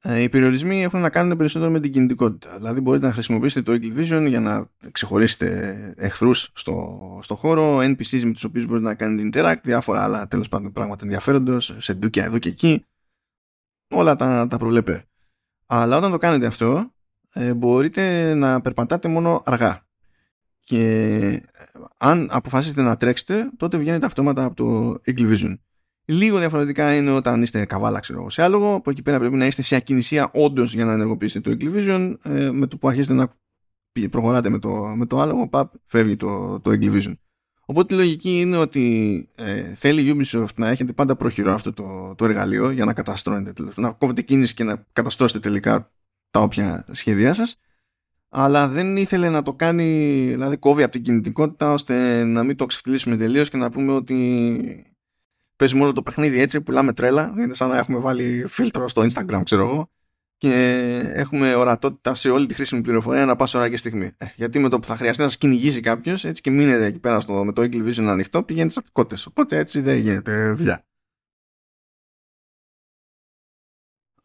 Ε, 0.06 0.22
οι 0.22 0.30
περιορισμοί 0.30 0.84
έχουν 0.84 1.00
να 1.00 1.10
κάνουν 1.10 1.38
περισσότερο 1.38 1.72
με 1.72 1.80
την 1.80 1.92
κινητικότητα. 1.92 2.58
Δηλαδή 2.58 2.82
μπορείτε 2.82 3.06
να 3.06 3.12
χρησιμοποιήσετε 3.12 3.72
το 3.72 3.80
Eagle 3.82 4.00
Vision 4.00 4.26
για 4.28 4.40
να 4.40 4.70
ξεχωρίσετε 4.92 5.94
εχθρούς 5.98 6.50
στο, 6.54 7.20
στο 7.22 7.36
χώρο, 7.36 7.78
NPCs 7.78 8.24
με 8.24 8.32
τους 8.32 8.44
οποίους 8.44 8.66
μπορείτε 8.66 8.88
να 8.88 8.96
κάνετε 8.96 9.30
interact, 9.34 9.62
διάφορα 9.64 10.04
άλλα 10.04 10.28
τέλος 10.28 10.50
πάντων 10.50 10.72
πράγματα 10.72 11.04
ενδιαφέροντος, 11.04 11.76
σε 11.78 11.94
ντούκια 11.94 12.24
εδώ 12.24 12.38
και 12.38 12.50
εκεί. 12.50 12.86
Όλα 13.90 14.16
τα, 14.16 14.48
τα 14.50 14.58
προβλέπε. 14.58 15.06
Αλλά 15.66 15.98
όταν 15.98 16.12
το 16.12 16.18
κάνετε 16.18 16.46
αυτό, 16.46 16.92
ε, 17.34 17.54
μπορείτε 17.54 18.34
να 18.34 18.62
περπατάτε 18.62 19.08
μόνο 19.08 19.42
αργά. 19.46 19.86
Και 20.60 20.84
ε, 21.18 21.42
αν 21.98 22.30
αποφασίσετε 22.32 22.82
να 22.82 22.98
τρέξετε, 22.98 23.50
τότε 23.58 23.78
βγαίνετε 23.78 24.06
αυτόματα 24.06 24.44
από 24.44 24.56
το 24.56 25.00
Eagle 25.06 25.34
Vision. 25.34 25.58
Λίγο 26.06 26.38
διαφορετικά 26.38 26.96
είναι 26.96 27.12
όταν 27.12 27.42
είστε 27.42 27.66
καβάλα, 27.66 28.00
ξέρω 28.00 28.20
εγώ, 28.20 28.30
σε 28.30 28.44
άλογο, 28.44 28.82
που 28.82 28.90
εκεί 28.90 29.02
πέρα 29.02 29.20
πρέπει 29.20 29.36
να 29.36 29.46
είστε 29.46 29.62
σε 29.62 29.76
ακινησία 29.76 30.32
όντως 30.34 30.74
για 30.74 30.86
να 30.86 30.92
ενεργοποιήσετε 30.94 31.56
το 31.56 31.66
Eagle 31.66 32.16
ε, 32.24 32.52
με 32.52 32.68
το 32.68 32.78
που 32.78 32.88
αρχίσετε 32.88 33.14
να 33.14 33.36
προχωράτε 34.10 34.50
με 34.50 34.60
το, 34.60 34.70
με 34.70 35.06
το 35.06 35.20
άλογο, 35.20 35.48
παπ, 35.48 35.74
φεύγει 35.84 36.16
το, 36.16 36.60
το 36.60 36.72
Eagle 36.72 37.14
Οπότε 37.66 37.94
η 37.94 37.98
λογική 37.98 38.40
είναι 38.40 38.58
ότι 38.58 39.30
ε, 39.36 39.74
θέλει 39.74 40.10
η 40.10 40.16
Ubisoft 40.18 40.54
να 40.56 40.70
έχετε 40.70 40.94
πάντα 40.94 41.16
πρόχειρο 41.16 41.54
αυτό 41.54 41.74
το, 41.74 42.16
το 42.18 42.26
εργαλείο 42.26 42.70
για 42.70 42.86
να 42.86 42.94
καταστρώνετε, 42.94 43.64
να 43.76 43.92
κόβετε 43.92 44.22
κίνηση 44.22 44.54
και 44.54 44.64
να 44.64 44.86
καταστρώσετε 44.94 45.40
τελικά 45.40 45.92
τα 46.30 46.40
όποια 46.40 46.86
σχέδιά 46.92 47.34
σας. 47.34 47.60
Αλλά 48.30 48.68
δεν 48.68 48.98
ήθελε 48.98 49.30
να 49.30 49.42
το 49.42 49.54
κάνει, 49.54 50.20
δηλαδή 50.32 50.58
κόβει 50.58 50.84
από 50.84 50.92
την 50.92 51.02
κινητικότητα 51.02 51.74
ώστε 51.74 52.24
να 52.24 52.44
μην 52.44 52.56
το 52.56 52.66
ξεφτυλίσουμε 52.66 53.18
τελείως 53.18 53.50
και 53.50 53.58
να 53.58 53.70
πούμε 53.70 53.94
ότι 53.94 54.93
παίζει 55.56 55.76
μόνο 55.76 55.92
το 55.92 56.04
παιχνίδι 56.04 56.40
έτσι, 56.40 56.62
πουλάμε 56.62 56.94
τρέλα. 56.94 57.34
Είναι 57.38 57.54
σαν 57.54 57.70
να 57.70 57.78
έχουμε 57.78 58.00
βάλει 58.00 58.46
φίλτρο 58.48 58.88
στο 58.88 59.02
Instagram, 59.02 59.42
ξέρω 59.44 59.64
εγώ. 59.64 59.92
Και 60.38 60.54
έχουμε 61.14 61.56
ορατότητα 61.56 62.16
σε 62.16 62.30
όλη 62.30 62.46
τη 62.46 62.54
χρήσιμη 62.54 62.82
πληροφορία 62.82 63.26
να 63.26 63.36
πας 63.36 63.54
ώρα 63.54 63.70
και 63.70 63.78
στιγμή. 63.78 64.12
Ε, 64.18 64.26
γιατί 64.36 64.60
με 64.60 64.70
το 64.70 64.80
που 64.80 64.88
θα 64.88 64.96
χρειαστεί 64.96 65.22
να 65.22 65.28
σας 65.28 65.38
κυνηγήσει 65.38 65.80
κάποιος, 65.80 66.26
έτσι 66.26 66.42
και 66.42 66.52
μείνετε 66.52 66.86
εκεί 66.86 67.00
πέρα 67.00 67.20
στο, 67.20 67.46
με 67.46 67.54
το 67.54 67.62
Eagle 67.62 67.88
Vision 67.88 68.04
ανοιχτό, 68.04 68.44
πηγαίνετε 68.44 68.72
στι 68.72 68.80
ακτικότητε. 68.80 69.22
Οπότε 69.28 69.58
έτσι 69.58 69.80
δεν 69.80 69.98
γίνεται 69.98 70.52
δουλειά. 70.52 70.86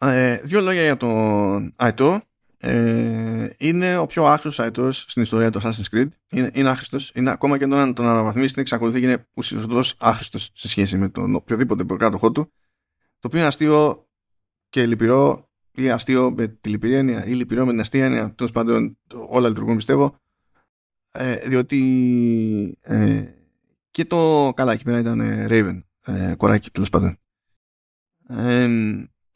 Ε, 0.01 0.37
δύο 0.37 0.61
λόγια 0.61 0.83
για 0.83 0.97
τον 0.97 1.75
Aito 1.77 2.19
ε, 2.61 3.49
είναι 3.59 3.97
ο 3.97 4.07
πιο 4.07 4.25
άχρηστος 4.25 4.67
site 4.67 4.93
στην 4.93 5.23
ιστορία 5.23 5.51
του 5.51 5.61
Assassin's 5.63 5.97
Creed. 5.97 6.09
Είναι, 6.31 6.51
είναι 6.55 6.69
άχρηστος. 6.69 7.13
Είναι, 7.15 7.31
ακόμα 7.31 7.59
και 7.59 7.65
όταν 7.65 7.95
τον 7.95 8.07
αναβαθμίσετε 8.07 8.61
εξακολουθεί 8.61 9.01
και 9.01 9.07
είναι 9.07 9.27
ουσιαστικός 9.35 9.95
άχρηστος 9.99 10.51
σε 10.55 10.69
σχέση 10.69 10.97
με 10.97 11.09
τον 11.09 11.35
οποιοδήποτε 11.35 11.85
προκάτοχό 11.85 12.33
του. 12.33 12.53
Το 13.19 13.27
οποίο 13.27 13.39
είναι 13.39 13.49
αστείο 13.49 14.09
και 14.69 14.87
λυπηρό 14.87 15.49
ή 15.73 15.91
αστείο 15.91 16.31
με 16.31 16.47
τη 16.49 16.69
λυπηρή 16.69 16.95
έννοια 16.95 17.27
ή 17.27 17.33
λυπηρό 17.33 17.65
με 17.65 17.71
την 17.71 17.81
αστεία 17.81 18.05
έννοια. 18.05 18.35
Τέλος 18.35 18.53
πάντων 18.53 18.99
όλα 19.29 19.49
λειτουργούν 19.49 19.77
πιστεύω. 19.77 20.17
Ε, 21.13 21.49
διότι 21.49 22.79
ε, 22.81 23.25
και 23.91 24.05
το 24.05 24.53
καλά 24.57 24.73
εκεί 24.73 24.85
πέρα 24.85 24.99
ήταν 24.99 25.47
Raven. 25.49 25.81
Ε, 26.05 26.35
κοράκι 26.37 26.71
τέλος 26.71 26.89
πάντων. 26.89 27.19
Ε, 28.29 28.69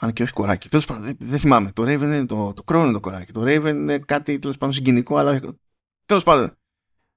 αν 0.03 0.13
και 0.13 0.23
όχι 0.23 0.33
κοράκι. 0.33 0.69
Τέλος 0.69 0.87
πάντων, 0.87 1.05
δεν, 1.05 1.17
δεν, 1.19 1.39
θυμάμαι. 1.39 1.73
Το 1.73 1.83
Raven 1.83 2.03
είναι 2.03 2.27
το, 2.27 2.53
το 2.53 2.81
είναι 2.81 2.93
το 2.93 3.01
κοράκι. 3.01 3.33
Το 3.33 3.43
Raven 3.43 3.69
είναι 3.69 3.99
κάτι 3.99 4.39
τέλος 4.39 4.59
πάντων 4.59 4.75
συγκινικό, 4.75 5.17
αλλά 5.17 5.41
τέλος 6.07 6.23
πάντων. 6.23 6.57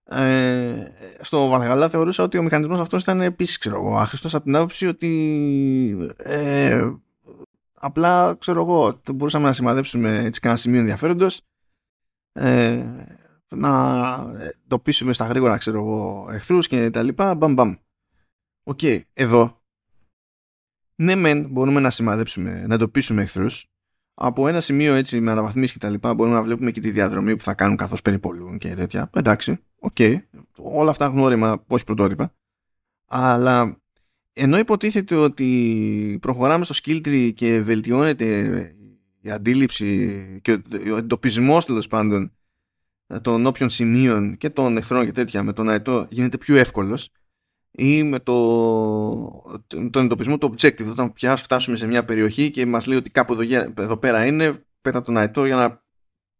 Ε, 0.09 0.91
στο 1.21 1.47
Βαλγαλά 1.47 1.89
θεωρούσα 1.89 2.23
ότι 2.23 2.37
ο 2.37 2.43
μηχανισμός 2.43 2.79
αυτός 2.79 3.01
ήταν 3.01 3.21
επίσης 3.21 3.57
ξέρω 3.57 3.75
εγώ 3.75 3.97
άχρηστος 3.97 4.35
από 4.35 4.43
την 4.43 4.55
άποψη 4.55 4.87
ότι 4.87 6.11
ε, 6.17 6.91
απλά 7.73 8.35
ξέρω 8.39 8.61
εγώ 8.61 9.01
μπορούσαμε 9.15 9.45
να 9.45 9.53
σημαδέψουμε 9.53 10.23
έτσι 10.23 10.39
κανένα 10.39 10.59
σημείο 10.59 10.79
ενδιαφέροντος 10.79 11.41
ε, 12.31 12.83
να 13.49 14.15
εντοπίσουμε 14.63 15.13
στα 15.13 15.25
γρήγορα 15.25 15.57
ξέρω 15.57 15.77
εγώ 15.77 16.27
εχθρούς 16.31 16.67
και 16.67 16.89
τα 16.89 17.01
λοιπά 17.01 17.35
μπαμ 17.35 17.53
μπαμ 17.53 17.75
Οκ, 18.63 18.81
εδώ 19.13 19.61
ναι 20.95 21.15
μεν 21.15 21.47
μπορούμε 21.49 21.79
να 21.79 21.89
σημαδέψουμε, 21.89 22.65
να 22.67 22.73
εντοπίσουμε 22.73 23.21
εχθρούς, 23.21 23.65
από 24.13 24.47
ένα 24.47 24.61
σημείο 24.61 24.93
έτσι 24.93 25.19
με 25.19 25.31
αναβαθμίσεις 25.31 25.71
και 25.71 25.79
τα 25.79 25.89
λοιπά 25.89 26.13
μπορούμε 26.13 26.35
να 26.35 26.43
βλέπουμε 26.43 26.71
και 26.71 26.79
τη 26.79 26.91
διαδρομή 26.91 27.35
που 27.35 27.43
θα 27.43 27.53
κάνουν 27.53 27.77
καθώς 27.77 28.01
περιπολούν 28.01 28.57
και 28.57 28.73
τέτοια. 28.75 29.09
Εντάξει, 29.13 29.57
OK. 29.79 29.95
Okay. 29.97 30.17
Όλα 30.55 30.89
αυτά 30.89 31.07
γνώριμα, 31.07 31.63
όχι 31.67 31.83
πρωτότυπα. 31.83 32.33
Αλλά 33.05 33.77
ενώ 34.33 34.57
υποτίθεται 34.57 35.15
ότι 35.15 36.17
προχωράμε 36.21 36.63
στο 36.63 36.75
skill 36.83 37.07
tree 37.07 37.31
και 37.35 37.61
βελτιώνεται 37.61 38.51
η 39.21 39.31
αντίληψη 39.31 40.39
και 40.41 40.51
ο 40.93 40.97
εντοπισμός 40.97 41.65
τέλος 41.65 41.87
πάντων 41.87 42.31
των 43.21 43.45
όποιων 43.45 43.69
σημείων 43.69 44.37
και 44.37 44.49
των 44.49 44.77
εχθρών 44.77 45.05
και 45.05 45.11
τέτοια 45.11 45.43
με 45.43 45.53
τον 45.53 45.69
αετό 45.69 46.07
γίνεται 46.09 46.37
πιο 46.37 46.55
εύκολος 46.55 47.09
ή 47.77 48.03
με 48.03 48.19
το, 48.19 48.33
τον 49.67 50.03
εντοπισμό 50.03 50.37
του 50.37 50.53
objective 50.53 50.89
όταν 50.89 51.13
πια 51.13 51.35
φτάσουμε 51.35 51.77
σε 51.77 51.87
μια 51.87 52.05
περιοχή 52.05 52.51
και 52.51 52.65
μας 52.65 52.85
λέει 52.87 52.97
ότι 52.97 53.09
κάπου 53.09 53.33
εδώ, 53.33 53.71
εδώ 53.77 53.97
πέρα 53.97 54.25
είναι 54.25 54.65
πέτα 54.81 55.01
τον 55.01 55.17
αετό 55.17 55.45
για 55.45 55.55
να 55.55 55.83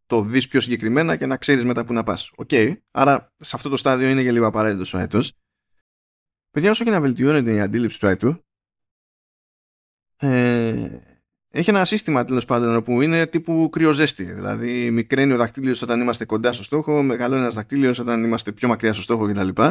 το 0.05 0.21
δεις 0.21 0.47
πιο 0.47 0.59
συγκεκριμένα 0.59 1.15
και 1.15 1.25
να 1.25 1.37
ξέρεις 1.37 1.63
μετά 1.63 1.85
που 1.85 1.93
να 1.93 2.03
πας. 2.03 2.31
Οκ. 2.35 2.49
Άρα 2.91 3.33
σε 3.39 3.55
αυτό 3.55 3.69
το 3.69 3.75
στάδιο 3.75 4.09
είναι 4.09 4.21
για 4.21 4.31
λίγο 4.31 4.47
απαραίτητος 4.47 4.93
ο 4.93 4.97
αετός. 4.97 5.33
Παιδιά 6.51 6.71
όσο 6.71 6.83
και 6.83 6.89
να 6.89 7.01
βελτιώνεται 7.01 7.53
η 7.53 7.59
αντίληψη 7.59 7.99
του 7.99 8.07
αετού 8.07 8.45
ε, 10.17 10.99
έχει 11.49 11.69
ένα 11.69 11.85
σύστημα 11.85 12.23
τέλος 12.23 12.45
πάντων 12.45 12.83
που 12.83 13.01
είναι 13.01 13.27
τύπου 13.27 13.69
κρύο-ζέστη. 13.71 14.23
Δηλαδή, 14.23 14.91
μικραίνει 14.91 15.33
ο 15.33 15.37
δακτύλιος 15.37 15.81
όταν 15.81 16.01
είμαστε 16.01 16.25
κοντά 16.25 16.51
στο 16.51 16.63
στόχο, 16.63 17.03
μεγαλώνει 17.03 17.41
ένας 17.41 17.55
δακτύλιος 17.55 17.99
όταν 17.99 18.23
είμαστε 18.23 18.51
πιο 18.51 18.67
μακριά 18.67 18.93
στο 18.93 19.01
στόχο 19.01 19.27
κτλ. 19.27 19.61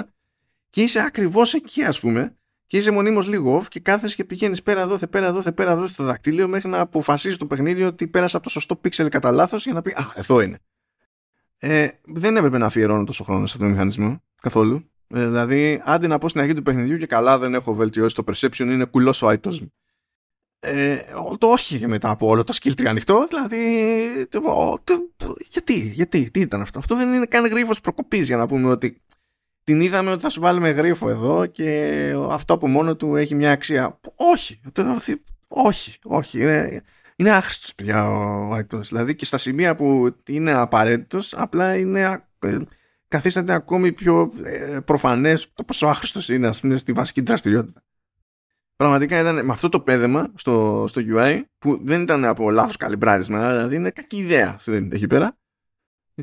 Και, 0.74 0.80
και 0.80 0.82
είσαι 0.82 1.00
ακριβώς 1.00 1.54
εκεί, 1.54 1.84
ας 1.84 2.00
πούμε, 2.00 2.36
και 2.66 2.76
είσαι 2.76 2.90
μονίμως 2.90 3.26
λίγο 3.26 3.58
off 3.60 3.66
και 3.68 3.80
κάθεσαι 3.80 4.14
και 4.14 4.24
πηγαίνεις 4.24 4.62
πέρα 4.62 4.80
εδώ, 4.80 4.98
θε 4.98 5.06
πέρα 5.06 5.26
εδώ, 5.26 5.42
θε 5.42 5.52
πέρα 5.52 5.70
εδώ 5.70 5.86
στο 5.86 6.04
δακτύλιο 6.04 6.48
μέχρι 6.48 6.68
να 6.68 6.80
αποφασίσει 6.80 7.36
το 7.36 7.46
παιχνίδι 7.46 7.82
ότι 7.82 8.08
πέρασε 8.08 8.36
από 8.36 8.44
το 8.44 8.50
σωστό 8.50 8.76
πίξελ 8.76 9.08
κατά 9.08 9.30
λάθος 9.30 9.64
για 9.64 9.72
να 9.72 9.82
πει 9.82 9.90
Α, 9.90 10.12
εδώ 10.14 10.40
είναι. 10.40 10.58
Ε, 11.58 11.88
δεν 12.04 12.36
έπρεπε 12.36 12.58
να 12.58 12.66
αφιερώνω 12.66 13.04
τόσο 13.04 13.24
χρόνο 13.24 13.46
σε 13.46 13.52
αυτό 13.52 13.64
το 13.64 13.70
μηχανισμό 13.70 14.22
καθόλου. 14.40 14.90
Ε, 15.06 15.26
δηλαδή, 15.26 15.82
άντε 15.84 16.06
να 16.06 16.18
πω 16.18 16.28
στην 16.28 16.40
αρχή 16.40 16.54
του 16.54 16.62
παιχνιδιού 16.62 16.96
και 16.96 17.06
καλά 17.06 17.38
δεν 17.38 17.54
έχω 17.54 17.74
βελτιώσει 17.74 18.14
το 18.14 18.24
perception, 18.26 18.58
είναι 18.58 18.84
κουλός 18.84 19.22
ο 19.22 19.28
άιτο 19.28 19.50
μου. 19.50 19.72
Ε, 20.60 20.98
το 21.38 21.46
όχι 21.46 21.78
και 21.78 21.86
μετά 21.86 22.10
από 22.10 22.26
όλο 22.26 22.44
το 22.44 22.54
skill 22.60 22.70
tree 22.70 22.86
ανοιχτό, 22.86 23.26
δηλαδή. 23.28 24.26
Το, 24.28 24.40
το, 24.84 25.34
γιατί, 25.48 25.78
γιατί, 25.80 26.30
τι 26.30 26.40
ήταν 26.40 26.60
αυτό. 26.60 26.78
Αυτό 26.78 26.96
δεν 26.96 27.12
είναι 27.12 27.26
καν 27.26 27.46
γρίφο 27.46 27.72
προκοπής 27.82 28.26
για 28.26 28.36
να 28.36 28.46
πούμε 28.46 28.70
ότι 28.70 29.02
την 29.64 29.80
είδαμε 29.80 30.10
ότι 30.10 30.22
θα 30.22 30.28
σου 30.28 30.40
βάλουμε 30.40 30.70
γρίφο 30.70 31.08
εδώ 31.08 31.46
και 31.46 32.14
αυτό 32.30 32.54
από 32.54 32.68
μόνο 32.68 32.96
του 32.96 33.16
έχει 33.16 33.34
μια 33.34 33.52
αξία. 33.52 34.00
Όχι, 34.14 34.60
όχι, 35.48 35.98
όχι. 36.02 36.40
Είναι, 36.40 36.82
είναι 37.16 37.30
άχρηστος 37.30 37.74
πια 37.74 38.10
ο 38.10 38.52
Άιτο. 38.52 38.78
Δηλαδή 38.78 39.14
και 39.14 39.24
στα 39.24 39.38
σημεία 39.38 39.74
που 39.74 40.16
είναι 40.28 40.52
απαραίτητος, 40.52 41.34
απλά 41.34 41.76
είναι, 41.76 42.24
ε, 42.38 42.58
καθίσταται 43.08 43.52
ακόμη 43.52 43.92
πιο 43.92 44.32
ε, 44.44 44.78
προφανές 44.84 45.52
το 45.54 45.64
πόσο 45.64 45.86
άχρηστος 45.86 46.28
είναι, 46.28 46.46
ας 46.46 46.60
πούμε, 46.60 46.76
στη 46.76 46.92
βασική 46.92 47.20
δραστηριότητα 47.20 47.84
πραγματικά 48.76 49.20
ήταν 49.20 49.44
με 49.44 49.52
αυτό 49.52 49.68
το 49.68 49.80
πέδεμα 49.80 50.32
στο, 50.34 50.84
στο 50.88 51.02
UI 51.16 51.42
που 51.58 51.80
δεν 51.84 52.02
ήταν 52.02 52.24
από 52.24 52.50
λάθος 52.50 52.76
καλυμπράρισμα 52.76 53.50
δηλαδή 53.50 53.76
είναι 53.76 53.90
κακή 53.90 54.16
ιδέα 54.16 54.52
αυτή 54.54 54.88
εκεί 54.92 55.06
πέρα 55.06 55.38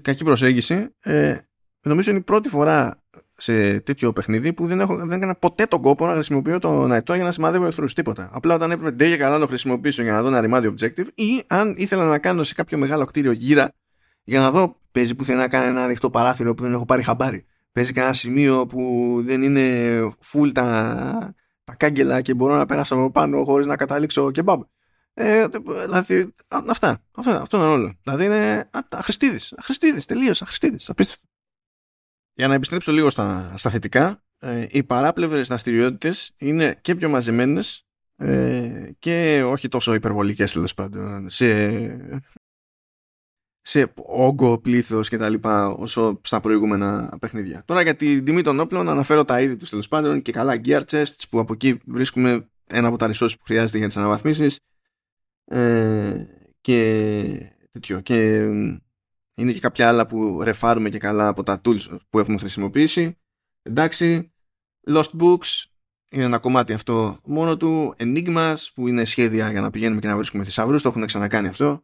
κακή 0.02 0.24
προσέγγιση 0.24 0.96
ε, 1.00 1.38
νομίζω 1.82 2.10
είναι 2.10 2.20
η 2.20 2.24
πρώτη 2.24 2.50
φορά 2.50 3.01
σε 3.42 3.80
τέτοιο 3.80 4.14
παιχνίδι 4.14 4.54
που 4.54 4.68
δεν, 4.68 4.80
έχω, 4.80 4.96
δεν 4.96 5.12
έκανα 5.12 5.36
ποτέ 5.36 5.66
τον 5.66 5.82
κόπο 5.82 6.06
να 6.06 6.14
χρησιμοποιώ 6.14 6.60
το 6.60 6.88
Ναϊτό 6.88 7.14
για 7.14 7.24
να 7.24 7.32
σημαδεύω 7.32 7.66
εχθρού. 7.66 7.86
Τίποτα. 7.86 8.30
Απλά 8.34 8.56
όταν 8.56 8.72
έπρεπε 8.72 8.92
ντε 8.92 9.18
καλά 9.18 9.34
να 9.34 9.40
το 9.40 9.48
χρησιμοποιήσω 9.48 10.04
για 10.04 10.12
να 10.12 10.22
δω 10.22 10.28
ένα 10.28 10.42
ρημάδι 10.42 10.74
objective 10.78 11.08
ή 11.16 11.44
αν 11.48 11.74
ήθελα 11.78 12.06
να 12.06 12.18
κάνω 12.18 12.44
σε 12.44 12.54
κάποιο 12.54 12.78
μεγάλο 12.78 13.06
κτίριο 13.06 13.32
γύρα 13.32 13.74
για 14.24 14.40
να 14.40 14.52
δω 14.52 14.76
παίζει 14.92 15.16
που 15.16 15.24
θέλει 15.24 15.38
να 15.38 15.48
κάνει 15.48 15.66
ένα 15.66 15.84
ανοιχτό 15.84 16.10
παράθυρο 16.10 16.54
που 16.54 16.64
δεν 16.64 16.74
έχω 16.74 16.86
πάρει 16.86 17.04
χαμπάρι. 17.04 17.46
Παίζει 17.72 17.94
κανένα 17.94 18.14
σημείο 18.14 18.66
που 18.66 19.16
δεν 19.26 19.42
είναι 19.42 20.00
full 20.32 20.52
τα, 20.54 21.34
τα 21.64 21.76
κάγκελα 21.76 22.22
και 22.22 22.34
μπορώ 22.34 22.56
να 22.56 22.66
περάσω 22.66 22.96
από 22.96 23.12
πάνω 23.12 23.44
χωρίς 23.44 23.66
να 23.66 23.76
καταλήξω 23.76 24.32
και 24.32 24.44
μπαμ. 24.44 24.62
Ε, 25.14 25.46
δηλαδή, 25.86 26.34
αυτά, 26.68 27.04
αυτό, 27.12 27.32
αυτό 27.32 27.58
είναι 27.58 27.66
όλο. 27.66 27.94
Δηλαδή 28.04 28.26
είναι 28.26 28.70
αχρηστίδης, 28.90 29.54
αχρηστίδης, 29.58 30.06
τελείως 30.06 30.42
αχρηστίδης, 30.42 30.90
απίστευτο. 30.90 31.31
Για 32.42 32.50
να 32.50 32.56
επιστρέψω 32.56 32.92
λίγο 32.92 33.10
στα, 33.10 33.54
στα 33.58 33.70
θετικά, 33.70 34.24
ε, 34.40 34.66
οι 34.70 34.84
παράπλευρες 34.84 35.48
δραστηριότητες 35.48 36.34
είναι 36.38 36.78
και 36.82 36.96
πιο 36.96 37.10
μαζεμένες 37.10 37.86
ε, 38.16 38.90
και 39.00 39.44
όχι 39.46 39.68
τόσο 39.68 39.94
υπερβολικές 39.94 40.52
τέλος 40.52 40.74
πάντων 40.74 41.30
σε, 41.30 41.70
σε 43.62 43.94
όγκο, 43.96 44.58
πλήθος 44.58 45.10
και 45.10 45.18
τα 45.18 45.30
λοιπά 45.30 45.68
όσο 45.68 46.20
στα 46.24 46.40
προηγούμενα 46.40 47.18
παιχνίδια. 47.20 47.64
Τώρα 47.66 47.82
για 47.82 47.96
την 47.96 48.26
τιμή 48.26 48.42
των 48.42 48.60
όπλων 48.60 48.90
αναφέρω 48.90 49.26
τα 49.26 49.42
είδη 49.42 49.56
τους 49.56 49.70
τέλος 49.70 49.88
πάντων 49.88 50.22
και 50.22 50.32
καλά 50.32 50.62
gear 50.66 50.84
chests 50.86 51.24
που 51.30 51.40
από 51.40 51.54
εκεί 51.54 51.80
βρίσκουμε 51.86 52.50
ένα 52.68 52.88
από 52.88 52.98
τα 52.98 53.10
resources 53.14 53.34
που 53.38 53.46
χρειάζεται 53.46 53.78
για 53.78 53.88
τις 53.88 53.98
αναβαθμίσεις. 53.98 54.60
Ε, 55.46 56.26
και 56.62 57.54
τέτοιο. 57.72 58.00
Και 58.00 58.48
είναι 59.42 59.52
και 59.52 59.60
κάποια 59.60 59.88
άλλα 59.88 60.06
που 60.06 60.42
ρεφάρουμε 60.44 60.90
και 60.90 60.98
καλά 60.98 61.28
από 61.28 61.44
τα 61.44 61.62
tools 61.66 61.98
που 62.10 62.20
έχουμε 62.20 62.38
χρησιμοποιήσει. 62.38 63.18
Εντάξει, 63.62 64.34
Lost 64.88 65.10
Books 65.20 65.66
είναι 66.10 66.24
ένα 66.24 66.38
κομμάτι 66.38 66.74
αυτό 66.74 67.20
μόνο 67.24 67.58
του. 67.58 67.96
Enigmas 67.98 68.56
που 68.74 68.88
είναι 68.88 69.06
σχέδια 69.06 69.52
για 69.52 69.62
να 69.62 69.70
πηγαίνουμε 69.70 70.02
και 70.02 70.08
να 70.08 70.16
βρίσκουμε 70.16 70.44
θησαυρούς. 70.44 70.82
Το 70.82 70.90
έχουν 70.90 71.06
ξανακάνει 71.06 71.48
αυτό. 71.48 71.84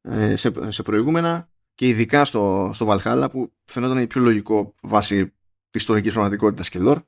Ε, 0.00 0.36
σε, 0.36 0.52
σε 0.68 0.82
προηγούμενα 0.82 1.48
και 1.74 1.88
ειδικά 1.88 2.24
στο, 2.24 2.70
στο 2.74 2.86
Valhalla 2.88 3.28
που 3.30 3.52
φαινόταν 3.64 3.98
η 3.98 4.06
πιο 4.06 4.20
λογικό 4.20 4.74
βάση 4.82 5.26
της 5.70 5.80
ιστορικής 5.80 6.12
πραγματικότητας 6.12 6.68
και 6.68 6.78
lore. 6.82 7.02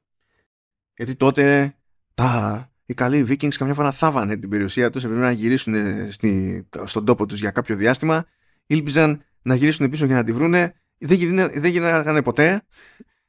Γιατί 0.96 1.14
τότε 1.14 1.76
τα, 2.14 2.70
οι 2.86 2.94
καλοί 2.94 3.26
Vikings 3.28 3.54
καμιά 3.54 3.74
φορά 3.74 3.92
θάβανε 3.92 4.36
την 4.36 4.48
περιουσία 4.48 4.90
τους, 4.90 5.04
έπρεπε 5.04 5.22
να 5.22 5.30
γυρίσουν 5.30 5.74
στη, 6.10 6.66
στον 6.84 7.04
τόπο 7.04 7.26
τους 7.26 7.40
για 7.40 7.50
κάποιο 7.50 7.76
διάστημα. 7.76 8.26
Ήλπιζαν 8.66 9.24
να 9.46 9.54
γυρίσουν 9.54 9.90
πίσω 9.90 10.06
για 10.06 10.14
να 10.14 10.24
τη 10.24 10.32
βρούνε. 10.32 10.74
Δεν, 10.98 11.18
δεν 11.54 11.70
γίνανε 11.70 12.22
ποτέ. 12.22 12.62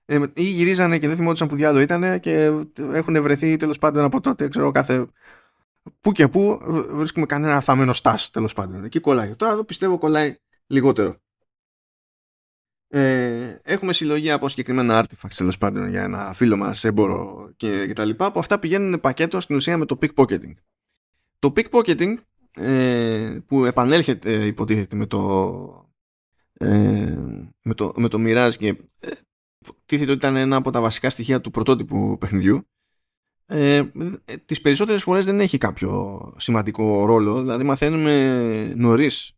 Ε, 0.06 0.20
ή 0.34 0.44
γυρίζανε 0.44 0.98
και 0.98 1.08
δεν 1.08 1.16
θυμόντουσαν 1.16 1.48
που 1.48 1.56
διάλογο 1.56 1.84
ήταν 1.84 2.20
και 2.20 2.52
έχουν 2.78 3.22
βρεθεί 3.22 3.58
τέλος 3.58 3.78
πάντων 3.78 4.04
από 4.04 4.22
τότε, 4.22 4.48
ξέρω, 4.48 4.72
κάθε 4.72 5.08
που 6.02 6.12
και 6.12 6.28
που 6.28 6.60
βρίσκουμε 6.92 7.26
κανένα 7.26 7.62
θαμένο 7.62 7.94
στάς 7.94 8.30
τέλος 8.30 8.54
πάντων. 8.54 8.84
Εκεί 8.84 9.00
κολλάει. 9.00 9.36
Τώρα 9.36 9.52
εδώ 9.52 9.64
πιστεύω 9.64 9.98
κολλάει 9.98 10.36
λιγότερο. 10.68 11.16
Ε, 12.90 13.60
έχουμε 13.64 13.94
συλλογή 13.94 14.32
από 14.32 14.50
συγκεκριμένα 14.50 15.04
artifacts 15.04 15.36
τέλος 15.36 15.58
πάντων 15.58 15.90
για 15.90 16.04
ένα 16.04 16.34
φίλο 16.34 16.58
μας 16.58 16.84
έμπορο 16.84 17.50
και, 17.58 17.88
και 17.88 17.94
τα 17.94 18.06
λοιπά 18.06 18.32
που 18.32 18.40
αυτά 18.40 18.60
πηγαίνουν 18.60 19.00
πακέτο 19.00 19.40
στην 19.40 19.56
ουσία 19.56 19.78
με 19.78 19.86
το 19.86 20.00
pickpocketing. 20.02 20.54
Το 21.40 21.54
pickpocketing 21.56 22.16
ε, 22.52 23.38
που 23.46 23.66
επανέλχεται 23.66 24.46
υποτίθεται 24.46 24.96
με 24.96 25.06
το 25.06 25.87
ε, 26.58 27.18
με 27.62 27.74
το, 27.74 27.94
με 27.96 28.08
το 28.08 28.18
Mirage 28.22 28.54
και 28.58 28.68
ε, 29.00 29.10
τίθεται 29.86 30.12
ότι 30.12 30.20
ήταν 30.20 30.36
ένα 30.36 30.56
από 30.56 30.72
τα 30.72 30.82
βασικά 30.82 31.10
στοιχεία 31.10 31.42
του 31.42 31.52
πρωτότυπου 31.52 32.18
παιχνιδιού. 32.18 32.68
Ε, 33.46 33.84
τις 34.46 34.62
περισσότερες 34.62 35.04
φορές 35.04 35.26
δεν 35.26 35.40
έχει 35.40 35.58
κάποιο 35.58 36.22
σημαντικό 36.38 37.06
ρόλο. 37.06 37.42
Δηλαδή 37.42 37.64
μαθαίνουμε 37.64 38.74
νωρίς 38.76 39.38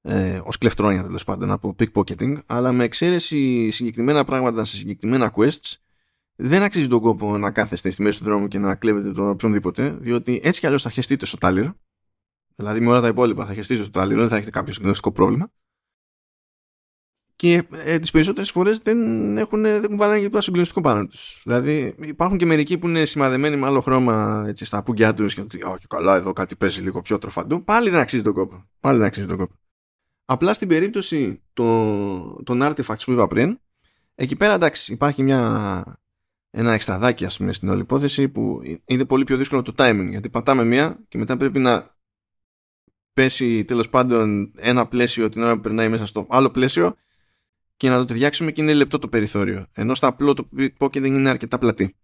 ε, 0.00 0.40
ως 0.44 0.58
κλεφτρόνια 0.58 1.02
τέλος 1.02 1.24
πάντων 1.24 1.50
από 1.50 1.74
pickpocketing 1.78 2.36
αλλά 2.46 2.72
με 2.72 2.84
εξαίρεση 2.84 3.70
συγκεκριμένα 3.70 4.24
πράγματα 4.24 4.64
σε 4.64 4.76
συγκεκριμένα 4.76 5.32
quests 5.36 5.74
δεν 6.34 6.62
αξίζει 6.62 6.86
τον 6.86 7.00
κόπο 7.00 7.38
να 7.38 7.50
κάθεστε 7.50 7.90
στη 7.90 8.02
μέση 8.02 8.18
του 8.18 8.24
δρόμου 8.24 8.48
και 8.48 8.58
να 8.58 8.74
κλέβετε 8.74 9.12
τον 9.12 9.28
οποιονδήποτε 9.28 9.90
διότι 9.90 10.40
έτσι 10.42 10.60
κι 10.60 10.66
αλλιώς 10.66 10.82
θα 10.82 10.90
χεστείτε 10.90 11.26
στο 11.26 11.36
τάλιρο 11.36 11.74
δηλαδή 12.56 12.80
με 12.80 12.90
όλα 12.90 13.00
τα 13.00 13.08
υπόλοιπα 13.08 13.46
θα 13.46 13.54
χεστείτε 13.54 13.82
στο 13.82 13.90
τάλιρο 13.90 14.20
δεν 14.20 14.28
θα 14.28 14.36
έχετε 14.36 14.50
κάποιο 14.50 14.72
συγκεκριμένο 14.72 15.12
πρόβλημα 15.14 15.52
και 17.38 17.62
ε, 17.70 17.98
τις 17.98 18.10
περισσότερες 18.10 18.50
φορές 18.50 18.78
δεν 18.78 18.98
έχουν, 19.38 19.62
δεν 19.62 19.84
έχουν 19.84 19.96
βάλει 19.96 20.22
και 20.22 20.28
το 20.28 20.40
συγκλονιστικό 20.40 20.80
πάνω 20.80 21.06
τους. 21.06 21.40
Δηλαδή 21.44 21.94
υπάρχουν 22.00 22.38
και 22.38 22.46
μερικοί 22.46 22.78
που 22.78 22.88
είναι 22.88 23.04
σημαδεμένοι 23.04 23.56
με 23.56 23.66
άλλο 23.66 23.80
χρώμα 23.80 24.44
έτσι, 24.46 24.64
στα 24.64 24.82
πουγκιά 24.82 25.14
τους 25.14 25.34
και 25.34 25.40
ότι 25.40 25.62
όχι 25.62 25.86
καλά 25.88 26.16
εδώ 26.16 26.32
κάτι 26.32 26.56
παίζει 26.56 26.80
λίγο 26.80 27.00
πιο 27.00 27.18
τροφαντού. 27.18 27.64
Πάλι 27.64 27.90
δεν 27.90 28.00
αξίζει 28.00 28.22
τον 28.22 28.32
κόπο. 28.32 28.64
Πάλι 28.80 28.98
δεν 28.98 29.06
αξίζει 29.06 29.26
τον 29.26 29.36
κόπο. 29.36 29.54
Απλά 30.24 30.52
στην 30.54 30.68
περίπτωση 30.68 31.42
των, 31.52 32.44
των 32.44 32.60
artifacts 32.62 33.02
που 33.04 33.12
είπα 33.12 33.26
πριν, 33.26 33.58
εκεί 34.14 34.36
πέρα 34.36 34.54
εντάξει 34.54 34.92
υπάρχει 34.92 35.22
μια, 35.22 36.00
ένα 36.50 36.72
εξτραδάκι 36.72 37.24
ας 37.24 37.36
πούμε 37.36 37.52
στην 37.52 37.68
όλη 37.68 37.80
υπόθεση 37.80 38.28
που 38.28 38.60
είναι 38.84 39.04
πολύ 39.04 39.24
πιο 39.24 39.36
δύσκολο 39.36 39.62
το 39.62 39.72
timing 39.76 40.06
γιατί 40.10 40.30
πατάμε 40.30 40.64
μία 40.64 40.98
και 41.08 41.18
μετά 41.18 41.36
πρέπει 41.36 41.58
να 41.58 41.86
πέσει 43.12 43.64
τέλος 43.64 43.88
πάντων 43.88 44.52
ένα 44.56 44.86
πλαίσιο 44.86 45.28
την 45.28 45.42
ώρα 45.42 45.54
που 45.54 45.60
περνάει 45.60 45.88
μέσα 45.88 46.06
στο 46.06 46.26
άλλο 46.30 46.50
πλαίσιο 46.50 46.96
και 47.78 47.88
να 47.88 47.96
το 47.96 48.04
ταιριάξουμε 48.04 48.52
και 48.52 48.62
είναι 48.62 48.74
λεπτό 48.74 48.98
το 48.98 49.08
περιθώριο. 49.08 49.66
Ενώ 49.72 49.94
στα 49.94 50.06
απλό 50.06 50.34
το 50.34 50.48
δεν 50.92 51.14
είναι 51.14 51.28
αρκετά 51.28 51.58
πλατή. 51.58 51.96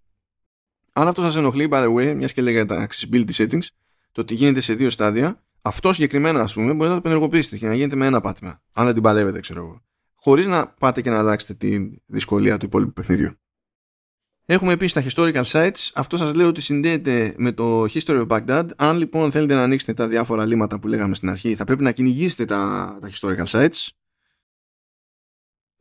Αν 0.93 1.09
αυτό 1.09 1.23
σας 1.23 1.37
ενοχλεί, 1.37 1.69
by 1.71 1.85
the 1.85 1.95
way, 1.95 2.15
μιας 2.17 2.33
και 2.33 2.43
λέγατε 2.43 2.75
τα 2.75 2.87
accessibility 2.89 3.31
settings, 3.31 3.67
το 4.13 4.21
ότι 4.21 4.35
γίνεται 4.35 4.61
σε 4.61 4.75
δύο 4.75 4.91
στάδια, 4.91 5.45
αυτό 5.63 5.93
συγκεκριμένα, 5.93 6.41
ας 6.41 6.55
πούμε, 6.55 6.73
μπορείτε 6.73 6.95
να 6.95 7.01
το 7.01 7.09
ενεργοποιήσετε 7.09 7.57
και 7.57 7.67
να 7.67 7.75
γίνεται 7.75 7.97
με 7.97 8.07
ένα 8.07 8.21
πάτημα. 8.21 8.63
Αν 8.73 8.85
δεν 8.85 8.95
την 8.95 9.03
παλεύετε, 9.03 9.41
ξέρω 9.41 9.61
εγώ. 9.61 9.83
Χωρίς 10.15 10.47
να 10.47 10.69
πάτε 10.69 11.01
και 11.01 11.11
να 11.11 11.19
αλλάξετε 11.19 11.55
τη 11.55 11.91
δυσκολία 12.07 12.59
του 12.59 12.67
υπόλοιπου 12.67 12.93
παιχνιδιού. 12.93 13.39
Έχουμε 14.47 14.73
επίσης 14.73 14.93
τα 14.93 15.03
historical 15.11 15.45
sites. 15.45 15.91
Αυτό 15.95 16.17
σας 16.17 16.35
λέω 16.35 16.49
ότι 16.49 16.61
συνδέεται 16.61 17.35
με 17.37 17.53
το 17.53 17.83
History 17.83 18.27
of 18.27 18.27
Baghdad. 18.27 18.69
Αν 18.77 18.97
λοιπόν 18.97 19.31
θέλετε 19.31 19.55
να 19.55 19.63
ανοίξετε 19.63 19.93
τα 19.93 20.09
διάφορα 20.09 20.47
λίματα 20.47 20.79
που 20.79 20.89
λέγαμε 20.89 21.15
στην 21.15 21.31
αρχή, 21.31 21.55
θα 21.55 21.65
πρέπει 21.65 21.83
να 21.83 21.93
κυνηγήσετε 21.93 22.45
τα, 22.45 22.99
τα 23.01 23.11
historical 23.11 23.47
sites. 23.47 23.89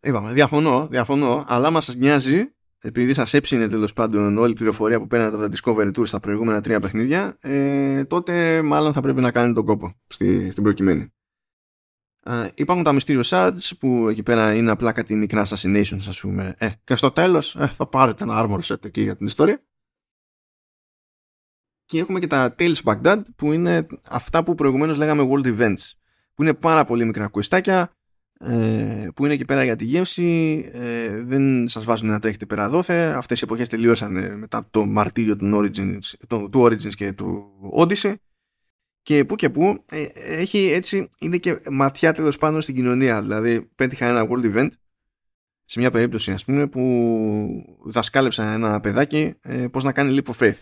Είπαμε, 0.04 0.32
διαφωνώ, 0.34 0.88
διαφωνώ, 0.88 1.46
αλλά 1.48 1.70
μας 1.70 1.86
σα 1.86 1.96
νοιάζει, 1.96 2.54
επειδή 2.80 3.14
σας 3.14 3.34
έψινε 3.34 3.68
τέλος 3.68 3.94
πάντων 3.94 4.38
όλη 4.38 4.52
η 4.52 4.56
πληροφορία 4.56 5.00
που 5.00 5.08
παίρνατε 5.08 5.36
από 5.36 5.50
τα 5.50 5.58
Discovery 5.58 5.92
Tour 5.98 6.08
στα 6.08 6.20
προηγούμενα 6.20 6.62
τρία 6.62 6.80
παιχνίδια, 6.80 7.38
ε, 7.42 8.04
τότε 8.04 8.62
μάλλον 8.62 8.94
θα 8.94 9.02
πρέπει 9.02 9.22
να 9.22 9.32
κάνετε 9.32 9.54
τον 9.54 9.66
κόπο 9.66 9.96
στη, 10.08 10.52
στην 10.52 10.64
προκειμένη. 10.64 11.14
Uh, 12.26 12.50
υπάρχουν 12.54 12.84
τα 12.84 12.96
Mysterious 13.00 13.24
Shards 13.24 13.72
που 13.80 14.08
εκεί 14.08 14.24
πέρα 14.24 14.54
είναι 14.54 14.72
απλά 14.72 14.92
κάτι 14.92 15.16
μικρά 15.16 15.46
assassinations 15.46 16.06
ας 16.08 16.20
πούμε 16.20 16.56
ε, 16.58 16.70
και 16.84 16.96
στο 16.96 17.12
τέλος 17.12 17.56
ε, 17.56 17.68
θα 17.68 17.88
πάρετε 17.88 18.24
ένα 18.24 18.46
armor 18.46 18.60
set 18.60 18.86
εκεί 18.86 19.02
για 19.02 19.16
την 19.16 19.26
ιστορία 19.26 19.64
και 21.86 22.00
έχουμε 22.00 22.20
και 22.20 22.28
τα 22.28 22.56
Tales 22.58 22.76
of 22.84 22.94
Baghdad 22.94 23.22
που 23.36 23.54
είναι 23.54 23.88
αυτά 24.10 24.44
που 24.44 24.56
προηγουμένως 24.56 24.98
λέγαμε 24.98 25.30
World 25.32 25.58
Events 25.58 25.92
που 26.34 26.42
είναι 26.42 26.54
πάρα 26.54 26.86
πολύ 26.86 27.06
μικρά 27.06 27.28
κουιστάκια 27.28 27.92
ε, 28.44 29.08
που 29.16 29.26
είναι 29.26 29.34
εκεί 29.34 29.46
πέρα 29.46 29.64
για 29.64 29.76
τη 29.76 29.86
γεύση 29.86 30.70
ε, 30.74 31.24
δεν 31.24 31.68
σας 31.68 31.84
βάζουν 31.84 32.10
να 32.10 32.20
τρέχετε 32.20 32.46
πέρα 32.46 32.70
δόθε 32.70 33.14
αυτές 33.16 33.42
οι 33.42 33.44
εποχές 33.44 33.68
τελείωσαν 33.68 34.40
μετά 34.40 34.68
το 34.72 34.86
μαρτύριο 34.86 35.36
του 35.36 35.52
Origins, 35.54 36.00
του 36.28 36.50
Origins 36.54 36.94
και 36.96 37.14
του 37.14 37.52
Odyssey 37.78 38.14
και 39.04 39.26
που 39.26 39.36
και 39.36 39.50
που 39.50 39.84
ε, 39.90 40.04
έχει 40.14 40.58
έτσι, 40.58 41.10
είναι 41.18 41.38
και 41.38 41.62
ματιά 41.72 42.14
τέλος 42.14 42.38
πάνω 42.38 42.62
στην 42.62 42.76
κοινωνία. 42.76 43.22
Δηλαδή, 43.22 43.62
πέτυχα 43.62 44.08
ένα 44.08 44.28
world 44.30 44.56
event 44.56 44.70
σε 45.66 45.80
μια 45.80 45.92
περίπτωση, 45.92 46.32
ας 46.32 46.46
πούμε, 46.46 46.68
που 46.68 47.80
δασκάλεψα 47.86 48.54
ένα 48.54 48.80
παιδάκι 48.80 49.34
ε, 49.42 49.68
πώς 49.68 49.84
να 49.84 49.92
κάνει 49.92 50.20
leap 50.20 50.34
of 50.34 50.38
faith. 50.38 50.60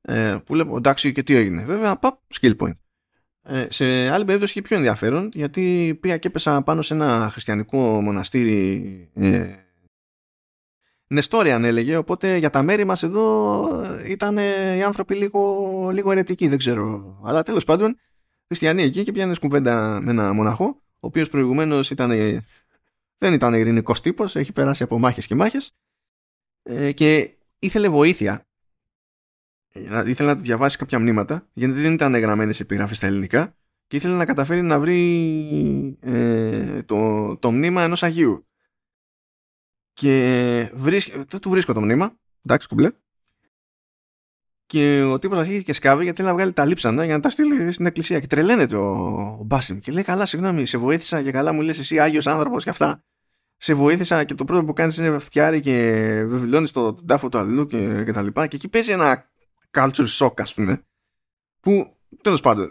Ε, 0.00 0.38
που 0.44 0.54
λέω, 0.54 0.76
εντάξει, 0.76 1.12
και 1.12 1.22
τι 1.22 1.34
έγινε. 1.34 1.64
Βέβαια, 1.64 1.96
παπ, 1.96 2.18
skill 2.40 2.56
point. 2.56 2.78
Ε, 3.42 3.66
σε 3.70 4.08
άλλη 4.08 4.24
περίπτωση 4.24 4.52
είχε 4.58 4.68
πιο 4.68 4.76
ενδιαφέρον, 4.76 5.30
γιατί 5.34 5.98
πήγα 6.00 6.16
και 6.16 6.28
έπεσα 6.28 6.62
πάνω 6.62 6.82
σε 6.82 6.94
ένα 6.94 7.28
χριστιανικό 7.32 8.00
μοναστήρι 8.00 9.10
ε, 9.14 9.54
Νεστόριαν 11.12 11.64
έλεγε, 11.64 11.96
οπότε 11.96 12.36
για 12.36 12.50
τα 12.50 12.62
μέρη 12.62 12.84
μας 12.84 13.02
εδώ 13.02 13.66
ήταν 14.06 14.36
οι 14.76 14.82
άνθρωποι 14.82 15.14
λίγο, 15.14 15.90
λίγο 15.92 16.10
αιρετικοί, 16.10 16.48
δεν 16.48 16.58
ξέρω. 16.58 17.18
Αλλά 17.24 17.42
τέλος 17.42 17.64
πάντων, 17.64 17.96
χριστιανοί 18.46 18.82
εκεί 18.82 19.02
και 19.02 19.12
πιάνες 19.12 19.38
κουβέντα 19.38 20.00
με 20.02 20.10
ένα 20.10 20.32
μοναχό, 20.32 20.64
ο 20.64 21.06
οποίος 21.06 21.28
προηγουμένως 21.28 21.90
ήταν, 21.90 22.10
δεν 23.18 23.32
ήταν 23.32 23.54
ειρηνικός 23.54 24.00
τύπος, 24.00 24.36
έχει 24.36 24.52
περάσει 24.52 24.82
από 24.82 24.98
μάχες 24.98 25.26
και 25.26 25.34
μάχες 25.34 25.72
ε, 26.62 26.92
και 26.92 27.30
ήθελε 27.58 27.88
βοήθεια. 27.88 28.44
Ε, 29.72 30.02
ήθελε 30.06 30.28
να 30.28 30.36
του 30.36 30.42
διαβάσει 30.42 30.76
κάποια 30.76 30.98
μνήματα, 30.98 31.48
γιατί 31.52 31.80
δεν 31.80 31.92
ήταν 31.92 32.16
γραμμένες 32.16 32.60
επιγράφες 32.60 32.96
στα 32.96 33.06
ελληνικά 33.06 33.54
και 33.86 33.96
ήθελε 33.96 34.14
να 34.14 34.24
καταφέρει 34.24 34.62
να 34.62 34.80
βρει 34.80 35.98
ε, 36.00 36.82
το, 36.82 37.36
το 37.36 37.50
μνήμα 37.50 37.82
ενός 37.82 38.02
Αγίου 38.02 38.44
και 40.00 40.70
βρίσκ... 40.74 41.38
του 41.40 41.50
βρίσκω 41.50 41.72
το 41.72 41.80
μνήμα. 41.80 42.18
Εντάξει, 42.44 42.68
κουμπλέ. 42.68 42.90
Και 44.66 45.02
ο 45.02 45.18
τύπος 45.18 45.38
αρχίζει 45.38 45.62
και 45.62 45.72
σκάβει 45.72 46.02
γιατί 46.02 46.16
θέλει 46.16 46.28
να 46.28 46.34
βγάλει 46.34 46.52
τα 46.52 46.64
λείψανα 46.64 47.04
για 47.04 47.14
να 47.14 47.22
τα 47.22 47.30
στείλει 47.30 47.72
στην 47.72 47.86
εκκλησία. 47.86 48.20
Και 48.20 48.26
τρελαίνεται 48.26 48.76
ο, 48.76 48.90
ο 49.40 49.44
Μπάσιμ. 49.44 49.78
Και 49.78 49.92
λέει: 49.92 50.02
Καλά, 50.02 50.26
συγγνώμη, 50.26 50.66
σε 50.66 50.78
βοήθησα 50.78 51.22
και 51.22 51.30
καλά 51.30 51.52
μου 51.52 51.60
λες 51.60 51.78
εσύ 51.78 51.98
Άγιος 51.98 52.26
άνθρωπος 52.26 52.64
και 52.64 52.70
αυτά. 52.70 53.04
Σε 53.56 53.74
βοήθησα 53.74 54.24
και 54.24 54.34
το 54.34 54.44
πρώτο 54.44 54.64
που 54.64 54.72
κάνεις 54.72 54.96
είναι 54.96 55.18
φτιάρι 55.18 55.60
και 55.60 55.72
βεβαιώνει 56.26 56.68
το, 56.68 56.92
τον 56.92 57.06
τάφο 57.06 57.28
του 57.28 57.38
αλλού 57.38 57.66
και, 57.66 58.02
και 58.04 58.12
τα 58.12 58.22
λοιπά. 58.22 58.46
Και 58.46 58.56
εκεί 58.56 58.68
παίζει 58.68 58.92
ένα 58.92 59.29
culture 59.70 60.08
shock, 60.18 60.32
ας 60.36 60.54
πούμε. 60.54 60.82
Που 61.60 61.96
τέλος 62.22 62.40
πάντων 62.40 62.70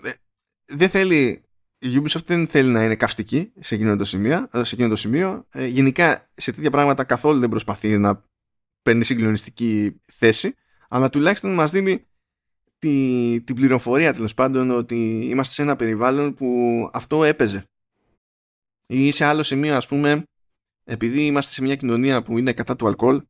δεν 0.65 0.89
θέλει 0.89 1.43
η 1.79 2.01
Ubisoft 2.01 2.25
δεν 2.25 2.47
θέλει 2.47 2.69
να 2.69 2.83
είναι 2.83 2.95
καυστική 2.95 3.51
σε 3.59 3.75
εκείνο 3.75 3.95
το 3.95 4.05
σημείο. 4.05 4.47
Ε, 4.51 4.63
σε 4.63 4.75
εκείνο 4.75 4.89
το 4.89 4.95
σημείο. 4.95 5.45
Ε, 5.51 5.65
γενικά 5.65 6.29
σε 6.33 6.51
τέτοια 6.51 6.71
πράγματα 6.71 7.03
καθόλου 7.03 7.39
δεν 7.39 7.49
προσπαθεί 7.49 7.97
να 7.97 8.23
παίρνει 8.81 9.03
συγκλονιστική 9.03 10.01
θέση, 10.05 10.55
αλλά 10.89 11.09
τουλάχιστον 11.09 11.53
μας 11.53 11.71
δίνει 11.71 12.07
τη, 12.79 13.41
την 13.41 13.55
πληροφορία 13.55 14.13
τέλος 14.13 14.33
πάντων 14.33 14.71
ότι 14.71 15.27
είμαστε 15.29 15.53
σε 15.53 15.61
ένα 15.61 15.75
περιβάλλον 15.75 16.33
που 16.33 16.89
αυτό 16.93 17.23
έπαιζε. 17.23 17.63
Ή 18.87 19.11
σε 19.11 19.25
άλλο 19.25 19.43
σημείο 19.43 19.75
ας 19.75 19.87
πούμε, 19.87 20.23
επειδή 20.83 21.25
είμαστε 21.25 21.53
σε 21.53 21.61
μια 21.61 21.75
κοινωνία 21.75 22.21
που 22.21 22.37
είναι 22.37 22.53
κατά 22.53 22.75
του 22.75 22.87
αλκοόλ, 22.87 23.21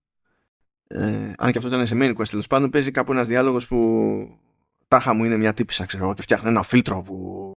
ε, 0.91 1.31
αν 1.37 1.51
και 1.51 1.57
αυτό 1.57 1.67
ήταν 1.67 1.87
σε 1.87 1.95
main 1.99 2.15
quest 2.15 2.27
τέλος 2.27 2.47
πάντων, 2.47 2.69
παίζει 2.69 2.91
κάπου 2.91 3.11
ένας 3.11 3.27
διάλογος 3.27 3.67
που 3.67 4.39
τάχα 4.87 5.13
μου 5.13 5.23
είναι 5.23 5.37
μια 5.37 5.53
τύπησα 5.53 5.85
ξέρω 5.85 6.13
και 6.13 6.21
φτιάχνει 6.21 6.49
ένα 6.49 6.63
φίλτρο 6.63 7.01
που 7.01 7.51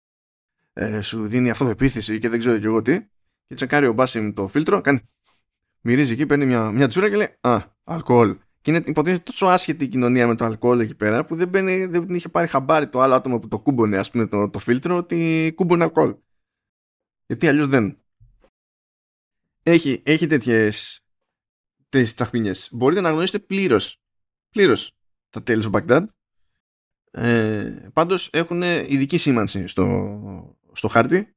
ε, 0.73 1.01
σου 1.01 1.27
δίνει 1.27 1.49
αυτοπεποίθηση 1.49 2.19
και 2.19 2.29
δεν 2.29 2.39
ξέρω 2.39 2.57
και 2.57 2.65
εγώ 2.65 2.81
τι 2.81 2.99
και 3.47 3.55
τσεκάρει 3.55 3.87
ο 3.87 3.93
Μπάσιμ 3.93 4.33
το 4.33 4.47
φίλτρο 4.47 4.81
κάνει 4.81 5.01
μυρίζει 5.81 6.13
εκεί, 6.13 6.25
παίρνει 6.25 6.45
μια, 6.45 6.71
μια 6.71 6.87
τσούρα 6.87 7.09
και 7.09 7.15
λέει 7.15 7.37
Α, 7.41 7.59
αλκοόλ. 7.83 8.37
Και 8.61 8.71
είναι 8.71 8.83
υποτίθεται 8.85 9.23
τόσο 9.23 9.45
άσχετη 9.45 9.83
η 9.83 9.87
κοινωνία 9.87 10.27
με 10.27 10.35
το 10.35 10.45
αλκοόλ 10.45 10.79
εκεί 10.79 10.95
πέρα 10.95 11.25
που 11.25 11.35
δεν, 11.35 11.47
μπαίνει, 11.47 11.85
δεν 11.85 12.09
είχε 12.09 12.29
πάρει 12.29 12.47
χαμπάρι 12.47 12.87
το 12.87 12.99
άλλο 12.99 13.13
άτομο 13.13 13.39
που 13.39 13.47
το 13.47 13.59
κούμπονε, 13.59 13.97
ας 13.97 14.11
πούμε, 14.11 14.27
το, 14.27 14.49
το 14.49 14.59
φίλτρο, 14.59 14.95
ότι 14.95 15.51
κούμπονε 15.55 15.83
αλκοόλ. 15.83 16.15
Γιατί 17.25 17.47
αλλιώς 17.47 17.67
δεν. 17.67 17.97
Έχει, 19.63 20.01
έχει 20.05 20.27
τέτοιες 20.27 21.01
τσαχπίνιε. 21.91 22.51
Μπορείτε 22.71 23.01
να 23.01 23.09
γνωρίσετε 23.09 23.39
πλήρως 23.39 24.01
πλήρως 24.51 24.95
τα 25.29 25.43
Tales 25.47 25.71
of 25.71 25.71
Baghdad. 25.71 26.05
Ε, 27.11 27.89
πάντως 27.93 28.29
έχουν 28.33 28.61
ειδική 28.61 29.17
σήμανση 29.17 29.67
στο, 29.67 30.57
στο 30.71 30.87
χάρτη 30.87 31.35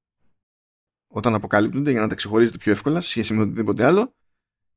όταν 1.07 1.35
αποκαλύπτονται 1.35 1.91
για 1.91 2.01
να 2.01 2.09
τα 2.09 2.15
ξεχωρίζετε 2.15 2.59
πιο 2.59 2.73
εύκολα 2.73 3.01
σε 3.01 3.09
σχέση 3.09 3.35
με 3.35 3.43
οτιδήποτε 3.43 3.85
άλλο 3.85 4.15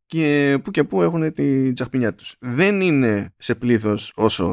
και 0.05 0.59
που 0.63 0.71
και 0.71 0.83
που 0.83 1.01
έχουν 1.01 1.33
την 1.33 1.73
τσαχπινιά 1.73 2.15
τους. 2.15 2.35
Δεν 2.39 2.81
είναι 2.81 3.33
σε 3.37 3.55
πλήθος 3.55 4.13
όσο 4.15 4.45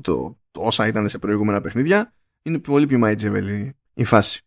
το, 0.00 0.38
το, 0.50 0.60
όσα 0.60 0.86
ήταν 0.86 1.08
σε 1.08 1.18
προηγούμενα 1.18 1.60
παιχνίδια. 1.60 2.14
Είναι 2.42 2.58
πολύ 2.58 2.86
πιο 2.86 2.98
μαϊτζεβελή 2.98 3.76
η 3.94 4.04
φάση. 4.04 4.42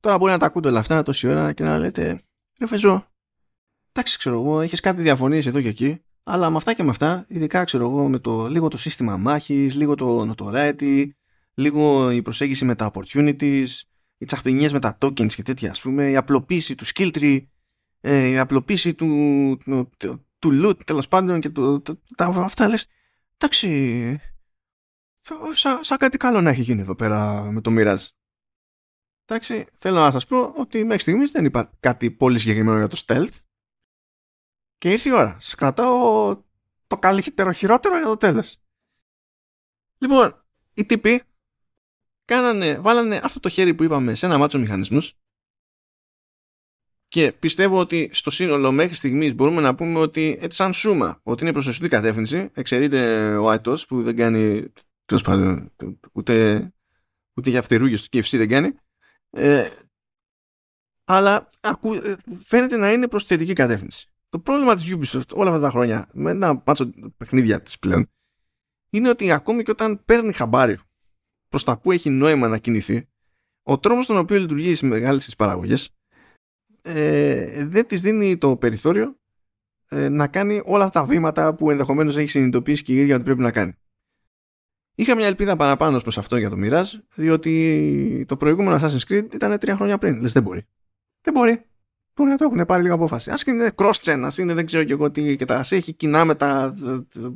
Τώρα 0.00 0.18
μπορεί 0.18 0.32
να 0.32 0.38
τα 0.38 0.46
ακούτε 0.46 0.68
όλα 0.68 0.78
αυτά 0.78 1.02
τόση 1.02 1.28
ώρα 1.28 1.52
και 1.52 1.62
να 1.62 1.78
λέτε 1.78 2.22
ρε 2.58 2.66
φεζό, 2.66 3.11
εντάξει 3.92 4.18
ξέρω 4.18 4.40
εγώ, 4.40 4.60
έχεις 4.60 4.80
κάτι 4.80 5.02
διαφωνίες 5.02 5.46
εδώ 5.46 5.60
και 5.60 5.68
εκεί 5.68 6.00
αλλά 6.22 6.50
με 6.50 6.56
αυτά 6.56 6.74
και 6.74 6.82
με 6.82 6.90
αυτά, 6.90 7.24
ειδικά 7.28 7.64
ξέρω 7.64 7.88
εγώ 7.88 8.08
με 8.08 8.18
το 8.18 8.48
λίγο 8.48 8.68
το 8.68 8.76
σύστημα 8.76 9.16
μάχης, 9.16 9.74
λίγο 9.74 9.94
το 9.94 10.34
notoriety, 10.36 11.10
λίγο 11.54 12.10
η 12.10 12.22
προσέγγιση 12.22 12.64
με 12.64 12.74
τα 12.74 12.90
opportunities, 12.92 13.66
οι 14.18 14.24
τσαχπινιές 14.24 14.72
με 14.72 14.78
τα 14.78 14.98
tokens 15.00 15.32
και 15.32 15.42
τέτοια, 15.42 15.70
ας 15.70 15.80
πούμε, 15.80 16.10
η 16.10 16.16
απλοποίηση 16.16 16.74
του 16.74 16.86
skill 16.86 17.10
tree, 17.12 17.46
ε, 18.00 18.28
η 18.28 18.38
απλοποίηση 18.38 18.94
του, 18.94 19.06
του, 19.64 19.90
του, 19.96 20.26
του 20.38 20.50
loot 20.64 20.84
τέλος 20.84 21.08
πάντων 21.08 21.40
και 21.40 21.48
του, 21.48 21.82
τα, 22.16 22.26
αυτά 22.26 22.68
λες, 22.68 22.86
εντάξει, 23.36 24.20
σαν, 25.52 25.84
σαν 25.84 25.98
κάτι 25.98 26.16
καλό 26.16 26.40
να 26.40 26.50
έχει 26.50 26.62
γίνει 26.62 26.80
εδώ 26.80 26.94
πέρα 26.94 27.42
με 27.42 27.60
το 27.60 27.70
Mirage. 27.74 28.06
Εντάξει, 29.24 29.66
θέλω 29.74 29.98
να 29.98 30.10
σας 30.10 30.26
πω 30.26 30.52
ότι 30.56 30.84
μέχρι 30.84 31.02
στιγμής 31.02 31.30
δεν 31.30 31.44
είπα 31.44 31.72
κάτι 31.80 32.10
πολύ 32.10 32.38
συγκεκριμένο 32.38 32.78
για 32.78 32.88
το 32.88 33.02
stealth. 33.06 33.41
Και 34.82 34.90
ήρθε 34.90 35.08
η 35.08 35.12
ώρα. 35.12 35.36
Σας 35.40 35.54
κρατάω 35.54 36.36
το 36.86 36.98
καλύτερο 36.98 37.52
χειρότερο 37.52 37.96
για 37.96 38.06
το 38.06 38.16
τέλος. 38.16 38.56
Λοιπόν, 39.98 40.44
οι 40.72 40.84
τύποι 40.84 41.22
κάνανε, 42.24 42.78
βάλανε 42.78 43.20
αυτό 43.22 43.40
το 43.40 43.48
χέρι 43.48 43.74
που 43.74 43.82
είπαμε 43.82 44.14
σε 44.14 44.26
ένα 44.26 44.38
μάτσο 44.38 44.58
μηχανισμούς 44.58 45.14
και 47.08 47.32
πιστεύω 47.32 47.78
ότι 47.78 48.10
στο 48.12 48.30
σύνολο 48.30 48.72
μέχρι 48.72 48.94
στιγμής 48.94 49.34
μπορούμε 49.34 49.60
να 49.60 49.74
πούμε 49.74 49.98
ότι 49.98 50.38
έτσι 50.40 50.56
σαν 50.56 50.72
σούμα 50.72 51.20
ότι 51.22 51.42
είναι 51.42 51.52
προς 51.52 51.64
σωστή 51.64 51.88
κατεύθυνση 51.88 52.50
εξαιρείται 52.54 53.34
ο 53.36 53.50
Άιτος 53.50 53.86
που 53.86 54.02
δεν 54.02 54.16
κάνει 54.16 54.72
τέλος 55.04 55.22
πάντων 55.22 55.72
ούτε, 56.12 56.72
ούτε 57.34 57.50
για 57.50 57.62
φτερούγες 57.62 58.08
του 58.08 58.18
KFC 58.18 58.36
δεν 58.36 58.48
κάνει 58.48 58.74
ε, 59.30 59.70
αλλά 61.04 61.48
ακού, 61.60 61.90
φαίνεται 62.44 62.76
να 62.76 62.92
είναι 62.92 63.08
προς 63.08 63.24
θετική 63.24 63.52
κατεύθυνση 63.52 64.11
το 64.32 64.38
πρόβλημα 64.38 64.74
της 64.74 64.96
Ubisoft 64.96 65.34
όλα 65.34 65.50
αυτά 65.50 65.60
τα 65.60 65.70
χρόνια 65.70 66.08
με 66.12 66.30
ένα 66.30 66.62
μάτσο 66.66 66.90
παιχνίδια 67.16 67.62
της 67.62 67.78
πλέον 67.78 68.10
είναι 68.90 69.08
ότι 69.08 69.30
ακόμη 69.30 69.62
και 69.62 69.70
όταν 69.70 70.04
παίρνει 70.04 70.32
χαμπάρι 70.32 70.78
προς 71.48 71.64
τα 71.64 71.78
που 71.78 71.92
έχει 71.92 72.10
νόημα 72.10 72.48
να 72.48 72.58
κινηθεί 72.58 73.08
ο 73.62 73.78
τρόπος 73.78 74.04
στον 74.04 74.16
οποίο 74.16 74.38
λειτουργεί 74.38 74.74
στις 74.74 74.88
μεγάλες 74.88 75.24
τις 75.24 75.36
παραγωγές 75.36 75.90
ε, 76.82 77.64
δεν 77.64 77.86
της 77.86 78.00
δίνει 78.00 78.38
το 78.38 78.56
περιθώριο 78.56 79.16
ε, 79.88 80.08
να 80.08 80.28
κάνει 80.28 80.62
όλα 80.64 80.84
αυτά 80.84 81.00
τα 81.00 81.06
βήματα 81.06 81.54
που 81.54 81.70
ενδεχομένως 81.70 82.16
έχει 82.16 82.28
συνειδητοποιήσει 82.28 82.82
και 82.82 82.92
η 82.92 82.96
ίδια 82.96 83.14
ότι 83.14 83.24
πρέπει 83.24 83.40
να 83.40 83.50
κάνει. 83.50 83.72
Είχα 84.94 85.16
μια 85.16 85.26
ελπίδα 85.26 85.56
παραπάνω 85.56 86.00
προς 86.00 86.18
αυτό 86.18 86.36
για 86.36 86.50
το 86.50 86.56
Mirage, 86.58 87.00
διότι 87.14 88.24
το 88.28 88.36
προηγούμενο 88.36 88.76
Assassin's 88.76 89.12
Creed 89.12 89.34
ήταν 89.34 89.58
τρία 89.58 89.76
χρόνια 89.76 89.98
πριν. 89.98 90.20
Λες 90.20 90.32
δεν 90.32 90.42
μπορεί. 90.42 90.66
Δεν 91.20 91.34
μπορεί. 91.34 91.64
Μπορεί 92.14 92.30
να 92.30 92.36
το 92.36 92.44
έχουν 92.44 92.66
πάρει 92.66 92.82
λίγο 92.82 92.94
απόφαση. 92.94 93.30
Α 93.30 93.38
είναι 93.46 93.70
cross-gen, 93.74 94.20
ας 94.24 94.38
είναι 94.38 94.54
δεν 94.54 94.66
ξέρω 94.66 94.84
και 94.84 94.92
εγώ 94.92 95.10
τι 95.10 95.36
και 95.36 95.44
τα 95.44 95.56
ας 95.58 95.72
έχει 95.72 95.92
κοινά 95.92 96.24
με 96.24 96.34
τα 96.34 96.74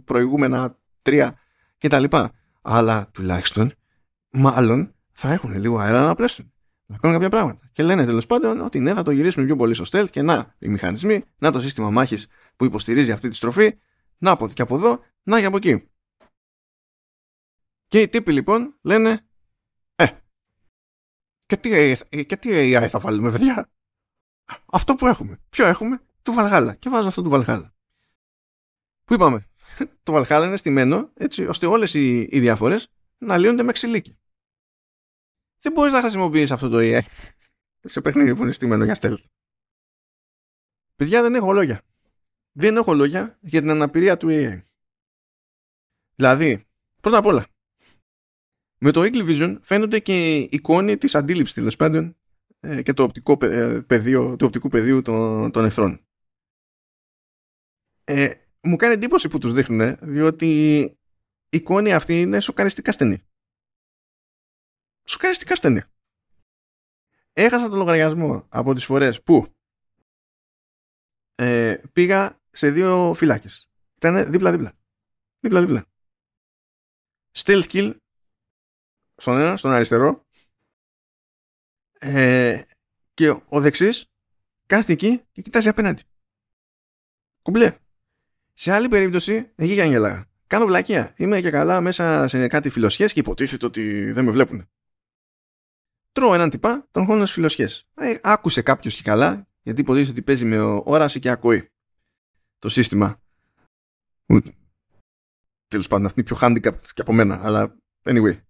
προηγούμενα 0.04 0.78
τρία 1.02 1.38
κτλ. 1.78 2.04
Αλλά 2.62 3.08
τουλάχιστον, 3.12 3.72
μάλλον 4.30 4.94
θα 5.12 5.32
έχουν 5.32 5.58
λίγο 5.58 5.78
αέρα 5.78 6.06
να 6.06 6.14
πλέσουν. 6.14 6.52
Να 6.86 6.96
κάνουν 6.98 7.16
κάποια 7.16 7.30
πράγματα. 7.30 7.68
Και 7.72 7.82
λένε 7.82 8.04
τέλος 8.04 8.26
πάντων 8.26 8.60
ότι 8.60 8.80
ναι, 8.80 8.94
θα 8.94 9.02
το 9.02 9.10
γυρίσουμε 9.10 9.44
πιο 9.44 9.56
πολύ 9.56 9.74
στο 9.74 9.84
stealth 9.90 10.10
και 10.10 10.22
να 10.22 10.54
οι 10.58 10.68
μηχανισμοί, 10.68 11.24
να 11.38 11.52
το 11.52 11.60
σύστημα 11.60 11.90
μάχης 11.90 12.26
που 12.56 12.64
υποστηρίζει 12.64 13.12
αυτή 13.12 13.28
τη 13.28 13.34
στροφή, 13.34 13.78
να 14.18 14.30
από 14.30 14.48
και 14.48 14.62
από 14.62 14.74
εδώ, 14.74 15.00
να 15.22 15.40
και 15.40 15.46
από 15.46 15.56
εκεί. 15.56 15.88
Και 17.86 18.00
οι 18.00 18.08
τύποι 18.08 18.32
λοιπόν 18.32 18.78
λένε, 18.82 19.26
Ε, 19.96 20.06
και 21.46 21.56
τι, 21.56 21.92
και 22.24 22.36
τι 22.36 22.48
AI 22.52 22.86
θα 22.90 22.98
βάλουμε, 22.98 23.30
παιδιά; 23.30 23.70
Αυτό 24.66 24.94
που 24.94 25.06
έχουμε. 25.06 25.40
Ποιο 25.50 25.66
έχουμε, 25.66 26.02
του 26.22 26.32
Βαλχάλα. 26.32 26.74
Και 26.74 26.88
βάζω 26.88 27.08
αυτό 27.08 27.22
του 27.22 27.28
Βαλχάλα. 27.28 27.74
Πού 29.04 29.14
είπαμε, 29.14 29.48
το 30.02 30.12
Βαλχάλα 30.12 30.46
είναι 30.46 30.56
στημένο 30.56 31.10
έτσι 31.14 31.46
ώστε 31.46 31.66
όλες 31.66 31.94
οι, 31.94 32.20
οι 32.20 32.40
διαφορές 32.40 32.88
να 33.18 33.38
λύνονται 33.38 33.62
με 33.62 33.72
ξυλίκι. 33.72 34.18
Δεν 35.58 35.72
μπορείς 35.72 35.92
να 35.92 36.00
χρησιμοποιείς 36.00 36.50
αυτό 36.50 36.68
το 36.68 36.78
AI 36.80 37.00
σε 37.80 38.00
παιχνίδι 38.00 38.34
που 38.34 38.42
είναι 38.42 38.52
στημένο 38.52 38.84
για 38.84 38.98
stealth. 39.00 39.24
Παιδιά 40.96 41.22
δεν 41.22 41.34
έχω 41.34 41.52
λόγια. 41.52 41.82
Δεν 42.52 42.76
έχω 42.76 42.94
λόγια 42.94 43.38
για 43.40 43.60
την 43.60 43.70
αναπηρία 43.70 44.16
του 44.16 44.28
AI. 44.30 44.62
Δηλαδή, 46.14 46.66
πρώτα 47.00 47.18
απ' 47.18 47.26
όλα, 47.26 47.46
με 48.78 48.90
το 48.90 49.00
Eagle 49.00 49.28
Vision 49.28 49.58
φαίνονται 49.62 49.98
και 49.98 50.36
εικόνη 50.36 50.96
της 50.96 51.14
αντίληψης 51.14 51.54
τέλος 51.54 51.76
πάντων 51.76 52.04
ε, 52.04 52.14
και 52.82 52.92
το, 52.92 53.02
οπτικό 53.02 53.38
ε, 53.40 53.80
πεδίο, 53.80 54.36
το 54.36 54.44
οπτικού 54.44 54.68
πεδίου 54.68 55.02
των, 55.02 55.50
των 55.50 55.64
εχθρών. 55.64 56.06
Ε, 58.04 58.34
μου 58.60 58.76
κάνει 58.76 58.94
εντύπωση 58.94 59.28
που 59.28 59.38
τους 59.38 59.52
δείχνουν 59.52 59.96
διότι 60.00 60.80
η 61.48 61.56
εικόνη 61.56 61.92
αυτή 61.92 62.20
είναι 62.20 62.40
σοκαριστικά 62.40 62.92
στενή. 62.92 63.22
Σοκαριστικά 65.04 65.54
στενή. 65.54 65.82
Έχασα 67.32 67.68
τον 67.68 67.78
λογαριασμό 67.78 68.46
από 68.48 68.74
τις 68.74 68.84
φορές 68.84 69.22
που 69.22 69.46
ε, 71.34 71.80
πήγα 71.92 72.40
σε 72.50 72.70
δύο 72.70 73.14
φυλάκες. 73.14 73.70
Ήταν 73.96 74.30
δίπλα-δίπλα. 74.30 74.72
Δίπλα-δίπλα. 75.40 75.86
Stealth 77.32 77.66
kill 77.68 77.96
στον 79.16 79.38
ένα, 79.38 79.56
στον 79.56 79.70
αριστερό 79.70 80.25
ε, 81.98 82.62
και 83.14 83.28
ο 83.28 83.60
δεξής 83.60 84.06
κάθεται 84.66 84.92
εκεί 84.92 85.22
και 85.32 85.42
κοιτάζει 85.42 85.68
απέναντι. 85.68 86.02
Κουμπλέ. 87.42 87.78
Σε 88.54 88.72
άλλη 88.72 88.88
περίπτωση, 88.88 89.52
εκεί 89.54 89.72
για 89.72 89.84
γελάγα. 89.84 90.28
Κάνω 90.46 90.66
βλακεία. 90.66 91.14
Είμαι 91.16 91.40
και 91.40 91.50
καλά 91.50 91.80
μέσα 91.80 92.28
σε 92.28 92.48
κάτι 92.48 92.70
φιλοσιές 92.70 93.12
και 93.12 93.20
υποτίθεται 93.20 93.66
ότι 93.66 94.12
δεν 94.12 94.24
με 94.24 94.30
βλέπουν. 94.30 94.68
Τρώω 96.12 96.34
έναν 96.34 96.50
τυπά, 96.50 96.88
τον 96.90 97.04
χώνω 97.04 97.20
στις 97.20 97.32
φιλοσιές. 97.32 97.88
Ε, 97.94 98.18
άκουσε 98.22 98.62
κάποιος 98.62 98.96
και 98.96 99.02
καλά, 99.02 99.48
γιατί 99.62 99.80
υποτίθεται 99.80 100.10
ότι 100.10 100.22
παίζει 100.22 100.44
με 100.44 100.58
όραση 100.84 101.20
και 101.20 101.28
ακούει 101.28 101.70
το 102.58 102.68
σύστημα. 102.68 103.20
Τέλος 105.68 105.88
πάντων, 105.88 106.06
αυτή 106.06 106.20
είναι 106.20 106.28
πιο 106.28 106.38
handicap 106.40 106.76
και 106.94 107.00
από 107.00 107.12
μένα, 107.12 107.40
αλλά 107.44 107.76
anyway. 108.02 108.40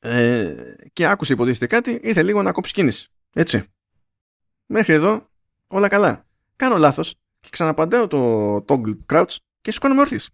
Ε, 0.00 0.74
και 0.92 1.06
άκουσε 1.06 1.32
υποτίθεται 1.32 1.66
κάτι, 1.66 2.00
ήρθε 2.02 2.22
λίγο 2.22 2.42
να 2.42 2.52
κόψει 2.52 2.72
κίνηση. 2.72 3.08
Έτσι. 3.32 3.64
Μέχρι 4.66 4.94
εδώ 4.94 5.30
όλα 5.66 5.88
καλά. 5.88 6.26
Κάνω 6.56 6.76
λάθος 6.76 7.14
και 7.40 7.48
ξαναπαντέω 7.50 8.06
το 8.06 8.56
toggle 8.68 8.98
crouch 9.12 9.36
και 9.60 9.72
σηκώνομαι 9.72 10.00
όρθιος. 10.00 10.30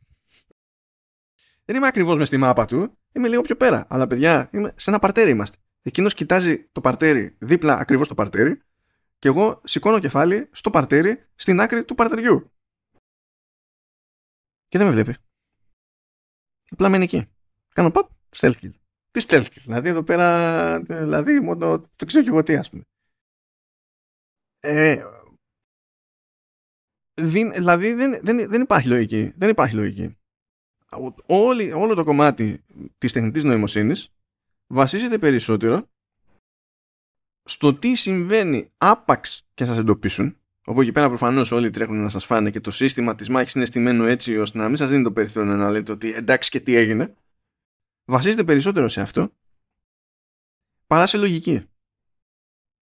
Δεν 1.64 1.76
είμαι 1.76 1.86
ακριβώς 1.86 2.16
μες 2.16 2.26
στη 2.26 2.36
μάπα 2.36 2.64
του, 2.64 2.98
είμαι 3.12 3.28
λίγο 3.28 3.42
πιο 3.42 3.56
πέρα. 3.56 3.86
Αλλά 3.88 4.06
παιδιά, 4.06 4.48
είμαι, 4.52 4.74
σε 4.76 4.90
ένα 4.90 4.98
παρτέρι 4.98 5.30
είμαστε. 5.30 5.56
Εκείνος 5.82 6.14
κοιτάζει 6.14 6.68
το 6.72 6.80
παρτέρι 6.80 7.36
δίπλα 7.38 7.76
ακριβώς 7.76 8.08
το 8.08 8.14
παρτέρι 8.14 8.62
και 9.18 9.28
εγώ 9.28 9.60
σηκώνω 9.64 9.98
κεφάλι 9.98 10.48
στο 10.52 10.70
παρτέρι 10.70 11.26
στην 11.34 11.60
άκρη 11.60 11.84
του 11.84 11.94
παρτεριού. 11.94 12.52
Και 14.68 14.78
δεν 14.78 14.86
με 14.86 14.92
βλέπει. 14.92 15.16
Απλά 16.70 16.88
μένει 16.88 17.04
εκεί. 17.04 17.28
Κάνω 17.74 17.90
pop, 17.94 18.06
stealth 18.36 18.54
kill. 18.60 18.70
Τι 19.16 19.24
stealth 19.28 19.44
kill. 19.44 19.62
Δηλαδή 19.64 19.88
εδώ 19.88 20.02
πέρα, 20.02 20.80
δηλαδή 20.80 21.40
μόνο 21.40 21.80
το 21.96 22.04
ξέρω 22.06 22.24
και 22.24 22.30
εγώ 22.30 22.42
τι 22.42 22.56
ας 22.56 22.70
πούμε. 22.70 22.82
Ε, 24.60 25.04
δηλαδή 27.54 27.92
δεν, 27.92 28.18
δεν, 28.22 28.48
δεν 28.48 28.62
υπάρχει 28.62 28.88
λογική. 28.88 29.32
Δεν 29.36 29.48
υπάρχει 29.48 29.74
λογική. 29.76 30.16
Όλη, 31.26 31.72
όλο 31.72 31.94
το 31.94 32.04
κομμάτι 32.04 32.64
της 32.98 33.12
τεχνητής 33.12 33.44
νοημοσύνης 33.44 34.08
βασίζεται 34.66 35.18
περισσότερο 35.18 35.88
στο 37.42 37.74
τι 37.74 37.94
συμβαίνει 37.94 38.70
άπαξ 38.78 39.46
και 39.54 39.64
σας 39.64 39.78
εντοπίσουν 39.78 40.36
όπου 40.64 40.80
εκεί 40.80 40.92
πέρα 40.92 41.08
προφανώς 41.08 41.52
όλοι 41.52 41.70
τρέχουν 41.70 42.02
να 42.02 42.08
σας 42.08 42.24
φάνε 42.24 42.50
και 42.50 42.60
το 42.60 42.70
σύστημα 42.70 43.14
της 43.14 43.28
μάχης 43.28 43.54
είναι 43.54 43.64
στημένο 43.64 44.04
έτσι 44.04 44.36
ώστε 44.36 44.58
να 44.58 44.66
μην 44.66 44.76
σας 44.76 44.90
δίνει 44.90 45.02
το 45.02 45.12
περιθώριο 45.12 45.54
να 45.54 45.70
λέτε 45.70 45.92
ότι 45.92 46.12
εντάξει 46.12 46.50
και 46.50 46.60
τι 46.60 46.76
έγινε 46.76 47.14
βασίζεται 48.06 48.44
περισσότερο 48.44 48.88
σε 48.88 49.00
αυτό 49.00 49.32
παρά 50.86 51.06
σε 51.06 51.18
λογική. 51.18 51.62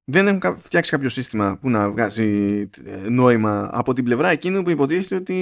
Δεν 0.06 0.26
έχουν 0.26 0.56
φτιάξει 0.56 0.90
κάποιο 0.90 1.08
σύστημα 1.08 1.58
που 1.58 1.70
να 1.70 1.90
βγάζει 1.90 2.60
ε, 2.84 3.08
νόημα 3.08 3.70
από 3.72 3.92
την 3.92 4.04
πλευρά 4.04 4.28
εκείνου 4.28 4.62
που 4.62 4.70
υποτίθεται 4.70 5.14
ότι 5.14 5.34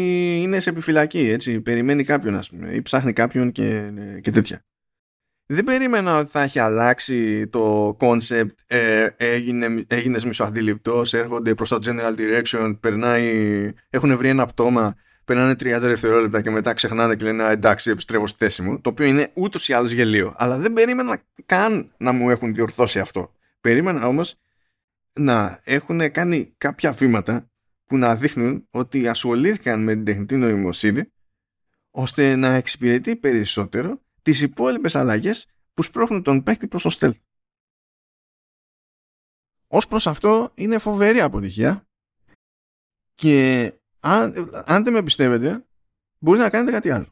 είναι 0.43 0.61
σε 0.61 0.71
επιφυλακή 0.71 1.29
έτσι, 1.29 1.61
περιμένει 1.61 2.05
κάποιον 2.05 2.35
ας 2.35 2.51
πούμε, 2.51 2.71
ή 2.71 2.83
ψάχνει 2.83 3.13
κάποιον 3.13 3.53
και, 3.53 3.93
και 4.21 4.31
τέτοια. 4.31 4.65
Δεν 5.47 5.65
περίμενα 5.65 6.19
ότι 6.19 6.31
θα 6.31 6.43
έχει 6.43 6.59
αλλάξει 6.59 7.49
το 7.49 7.97
concept 8.01 8.55
ε, 8.67 9.07
έγινε, 9.17 9.85
έγινες 9.87 10.25
μισοαντιληπτός 10.25 11.15
έρχονται 11.15 11.55
προς 11.55 11.69
το 11.69 11.79
general 11.85 12.15
direction 12.19 12.77
περνάει, 12.81 13.73
έχουν 13.91 14.17
βρει 14.17 14.29
ένα 14.29 14.47
πτώμα 14.47 14.95
περνάνε 15.33 15.53
30 15.53 15.81
δευτερόλεπτα 15.81 16.43
και 16.43 16.51
μετά 16.51 16.75
ξεχνάνε 16.75 17.17
και 17.17 17.25
λένε 17.25 17.49
εντάξει 17.49 17.91
επιστρέφω 17.91 18.27
στη 18.27 18.39
θέση 18.39 18.63
μου 18.63 18.81
το 18.81 18.91
οποίο 18.91 19.07
είναι 19.07 19.31
ούτως 19.35 19.69
ή 19.69 19.73
άλλως 19.73 19.93
γελίο. 19.93 20.35
Αλλά 20.37 20.59
δεν 20.59 20.73
περίμενα 20.73 21.23
καν 21.47 21.93
να 21.97 22.13
μου 22.13 22.31
έχουν 22.31 22.55
διορθώσει 22.55 22.99
αυτό. 22.99 23.33
Περίμενα 23.61 24.07
όμως 24.07 24.35
να 25.13 25.61
έχουν 25.65 26.13
κάνει 26.13 26.55
κάποια 26.59 26.93
βήματα 26.93 27.51
που 27.85 27.97
να 27.97 28.17
δείχνουν 28.17 28.67
ότι 28.71 29.09
ασχολήθηκαν 29.09 29.83
με 29.83 29.95
την 29.95 30.05
τεχνητή 30.05 30.37
νοημοσύνη 30.37 31.13
ώστε 31.91 32.37
να 32.37 32.55
εξυπηρετεί 32.55 33.17
περισσότερο 33.17 34.03
τις 34.23 34.43
υπόλοιπες 34.43 34.95
αλλαγές 34.95 35.47
που 35.75 35.83
σπρώχνουν 35.83 36.23
τον 36.23 36.43
παίκτη 36.43 36.69
προς 36.69 36.83
το 36.83 36.97
stealth. 36.99 37.21
Ως 39.67 39.89
προς 39.89 40.07
αυτό 40.07 40.51
είναι 40.55 40.79
φοβερή 40.79 41.21
αποτυχία. 41.21 41.87
Και 43.15 43.73
αν, 44.03 44.51
αν 44.67 44.85
δεν 44.85 44.93
με 44.93 45.03
πιστεύετε 45.03 45.65
μπορείτε 46.19 46.45
να 46.45 46.51
κάνετε 46.51 46.73
κάτι 46.73 46.91
άλλο. 46.91 47.07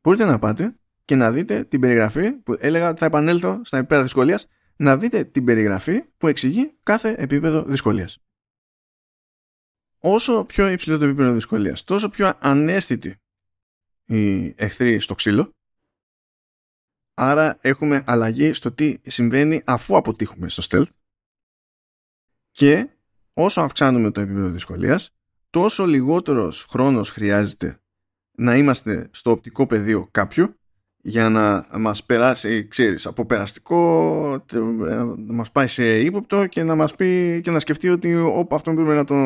Μπορείτε 0.00 0.24
να 0.24 0.38
πάτε 0.38 0.76
και 1.04 1.14
να 1.14 1.32
δείτε 1.32 1.64
την 1.64 1.80
περιγραφή 1.80 2.32
που 2.32 2.56
έλεγα 2.58 2.94
θα 2.94 3.06
επανέλθω 3.06 3.60
στα 3.64 3.78
επίπεδα 3.78 4.02
δυσκολίας 4.02 4.46
να 4.76 4.96
δείτε 4.96 5.24
την 5.24 5.44
περιγραφή 5.44 6.02
που 6.16 6.26
εξηγεί 6.26 6.72
κάθε 6.82 7.14
επίπεδο 7.18 7.62
δυσκολίας. 7.62 8.18
Όσο 9.98 10.44
πιο 10.44 10.68
υψηλό 10.68 10.98
το 10.98 11.04
επίπεδο 11.04 11.32
δυσκολίας, 11.32 11.84
τόσο 11.84 12.08
πιο 12.08 12.32
ανέστητη 12.38 13.16
η 14.04 14.54
εχθρή 14.56 14.98
στο 14.98 15.14
ξύλο 15.14 15.52
Άρα 17.20 17.58
έχουμε 17.60 18.02
αλλαγή 18.06 18.52
στο 18.52 18.72
τι 18.72 18.96
συμβαίνει 19.02 19.62
αφού 19.66 19.96
αποτύχουμε 19.96 20.48
στο 20.48 20.62
stealth 20.68 20.90
και 22.50 22.88
όσο 23.32 23.60
αυξάνουμε 23.60 24.10
το 24.10 24.20
επίπεδο 24.20 24.48
δυσκολίας 24.48 25.17
τόσο 25.50 25.86
λιγότερος 25.86 26.64
χρόνος 26.64 27.10
χρειάζεται 27.10 27.80
να 28.36 28.56
είμαστε 28.56 29.08
στο 29.10 29.30
οπτικό 29.30 29.66
πεδίο 29.66 30.08
κάποιου 30.10 30.54
για 31.02 31.28
να 31.28 31.66
μας 31.78 32.04
περάσει, 32.04 32.68
ξέρεις, 32.68 33.06
από 33.06 33.26
περαστικό 33.26 34.44
να 35.16 35.32
μας 35.32 35.50
πάει 35.50 35.66
σε 35.66 36.00
ύποπτο 36.00 36.46
και 36.46 36.62
να 36.62 36.74
μας 36.74 36.94
πει 36.94 37.40
και 37.40 37.50
να 37.50 37.58
σκεφτεί 37.58 37.88
ότι 37.88 38.14
όπα 38.14 38.56
αυτόν 38.56 38.74
πρέπει 38.74 38.90
να 38.90 39.04
τον, 39.04 39.18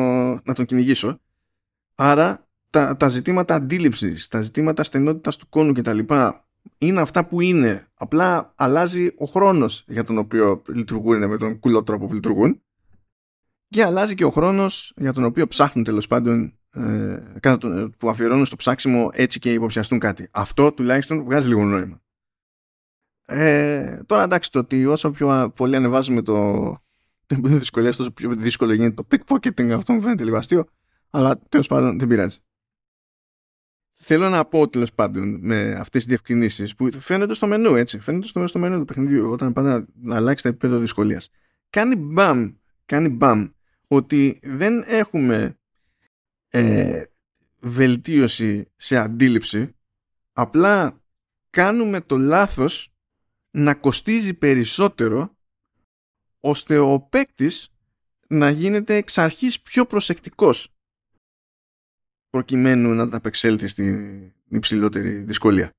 να 0.43 0.53
τον 0.53 0.65
κυνηγήσω. 0.65 1.19
Άρα 1.95 2.47
τα, 2.69 2.97
τα 2.97 3.09
ζητήματα 3.09 3.55
αντίληψης, 3.55 4.27
τα 4.27 4.41
ζητήματα 4.41 4.83
στενότητας 4.83 5.35
του 5.35 5.49
κόνου 5.49 5.73
κτλ 5.73 5.99
είναι 6.77 7.01
αυτά 7.01 7.25
που 7.25 7.41
είναι. 7.41 7.87
Απλά 7.93 8.53
αλλάζει 8.55 9.13
ο 9.17 9.25
χρόνος 9.25 9.83
για 9.87 10.03
τον 10.03 10.17
οποίο 10.17 10.61
λειτουργούν 10.67 11.27
με 11.27 11.37
τον 11.37 11.59
κουλό 11.59 11.83
τρόπο 11.83 12.05
που 12.05 12.13
λειτουργούν 12.13 12.62
και 13.73 13.83
αλλάζει 13.83 14.15
και 14.15 14.25
ο 14.25 14.29
χρόνος 14.29 14.93
για 14.95 15.13
τον 15.13 15.23
οποίο 15.23 15.47
ψάχνουν 15.47 15.85
τέλος 15.85 16.07
πάντων 16.07 16.57
ε, 16.73 17.17
που 17.97 18.09
αφιερώνουν 18.09 18.45
στο 18.45 18.55
ψάξιμο 18.55 19.09
έτσι 19.13 19.39
και 19.39 19.53
υποψιαστούν 19.53 19.99
κάτι. 19.99 20.29
Αυτό 20.31 20.73
τουλάχιστον 20.73 21.23
βγάζει 21.23 21.47
λίγο 21.47 21.63
νόημα. 21.63 22.01
Ε, 23.25 23.99
τώρα 24.05 24.23
εντάξει 24.23 24.51
το 24.51 24.59
ότι 24.59 24.85
όσο 24.85 25.11
πιο 25.11 25.51
πολύ 25.55 25.75
ανεβάζουμε 25.75 26.21
το, 26.21 26.33
το 27.25 27.35
επίπεδο 27.35 27.57
δυσκολία, 27.57 27.93
τόσο 27.93 28.11
πιο 28.11 28.35
δύσκολο 28.35 28.73
γίνεται 28.73 29.03
το 29.03 29.07
pickpocketing. 29.11 29.69
Αυτό 29.69 29.93
μου 29.93 30.01
φαίνεται 30.01 30.23
λίγο 30.23 30.37
αστείο. 30.37 30.65
Αλλά 31.09 31.39
τέλος 31.49 31.67
πάντων 31.67 31.99
δεν 31.99 32.07
πειράζει. 32.07 32.37
Θέλω 33.93 34.29
να 34.29 34.45
πω 34.45 34.69
τέλος 34.69 34.93
πάντων 34.93 35.39
με 35.41 35.71
αυτές 35.71 35.89
τις 35.89 36.05
διευκρινήσεις 36.05 36.75
που 36.75 36.91
φαίνονται 36.91 37.33
στο 37.33 37.47
μενού, 37.47 37.75
έτσι. 37.75 37.99
Φαίνονται 37.99 38.27
στο, 38.27 38.47
στο 38.47 38.59
μενού 38.59 38.79
του 38.79 38.85
παιχνιδιού 38.85 39.31
όταν 39.31 39.53
πάντα 39.53 39.87
να 40.01 40.15
αλλάξει 40.15 40.43
το 40.43 40.49
επίπεδο 40.49 40.77
δυσκολίας. 40.77 41.29
Κάνει 41.69 41.95
μπαμ, 41.95 42.51
κάνει 42.85 43.09
μπαμ 43.09 43.49
ότι 43.95 44.39
δεν 44.43 44.83
έχουμε 44.87 45.59
ε, 46.49 47.03
βελτίωση 47.59 48.71
σε 48.75 48.97
αντίληψη, 48.97 49.75
απλά 50.33 51.01
κάνουμε 51.49 52.01
το 52.01 52.17
λάθος 52.17 52.93
να 53.51 53.73
κοστίζει 53.75 54.33
περισσότερο 54.33 55.37
ώστε 56.39 56.77
ο 56.77 56.99
παίκτης 56.99 57.73
να 58.27 58.49
γίνεται 58.49 58.95
εξ 58.95 59.17
αρχής 59.17 59.61
πιο 59.61 59.85
προσεκτικός 59.85 60.73
προκειμένου 62.29 62.93
να 62.93 63.09
τα 63.09 63.17
απεξέλθει 63.17 63.67
στην 63.67 64.33
υψηλότερη 64.47 65.15
δυσκολία. 65.15 65.69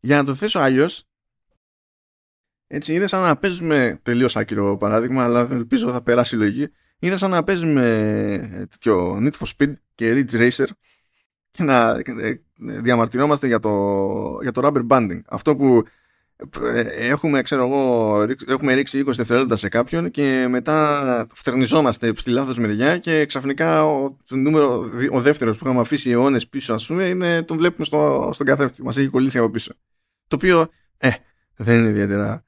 Για 0.00 0.16
να 0.16 0.24
το 0.24 0.34
θέσω 0.34 0.58
αλλιώς, 0.58 1.04
έτσι 2.66 2.94
είναι 2.94 3.06
σαν 3.06 3.22
να 3.22 3.36
παίζουμε 3.36 4.00
τελείως 4.02 4.36
άκυρο 4.36 4.76
παράδειγμα, 4.76 5.24
αλλά 5.24 5.48
ελπίζω 5.50 5.90
θα 5.90 6.02
περάσει 6.02 6.34
η 6.34 6.38
λογική. 6.38 6.72
Είναι 7.02 7.16
σαν 7.16 7.30
να 7.30 7.44
παίζουμε 7.44 8.66
τέτοιο 8.70 9.18
Need 9.20 9.32
for 9.38 9.46
Speed 9.56 9.72
και 9.94 10.12
Ridge 10.12 10.34
Racer 10.34 10.66
και 11.50 11.62
να 11.62 11.90
ε, 11.90 12.40
διαμαρτυρόμαστε 12.56 13.46
για 13.46 13.58
το, 13.58 13.70
για 14.42 14.52
το 14.52 14.62
rubber 14.64 14.86
banding. 14.88 15.20
Αυτό 15.26 15.56
που 15.56 15.84
ε, 16.62 16.80
έχουμε, 16.80 17.42
ξέρω 17.42 17.66
εγώ, 17.66 18.26
έχουμε 18.46 18.74
ρίξει 18.74 19.04
20 19.06 19.12
δευτερόλεπτα 19.12 19.56
σε 19.56 19.68
κάποιον 19.68 20.10
και 20.10 20.46
μετά 20.48 21.26
φτερνιζόμαστε 21.34 22.12
στη 22.14 22.30
λάθος 22.30 22.58
μεριά 22.58 22.98
και 22.98 23.26
ξαφνικά 23.26 23.86
ο, 23.86 24.16
νούμερο, 24.30 24.84
ο 25.10 25.20
δεύτερος 25.20 25.58
που 25.58 25.64
είχαμε 25.66 25.80
αφήσει 25.80 26.10
αιώνες 26.10 26.48
πίσω 26.48 26.74
ας 26.74 26.86
πούμε 26.86 27.04
είναι, 27.04 27.42
τον 27.42 27.56
βλέπουμε 27.56 27.84
στο, 27.84 28.30
στον 28.32 28.46
καθρέφτη 28.46 28.82
μας 28.82 28.96
έχει 28.96 29.08
κολλήσει 29.08 29.38
από 29.38 29.50
πίσω 29.50 29.74
το 30.28 30.36
οποίο 30.36 30.68
ε, 30.98 31.10
δεν 31.56 31.78
είναι 31.78 31.88
ιδιαίτερα 31.88 32.44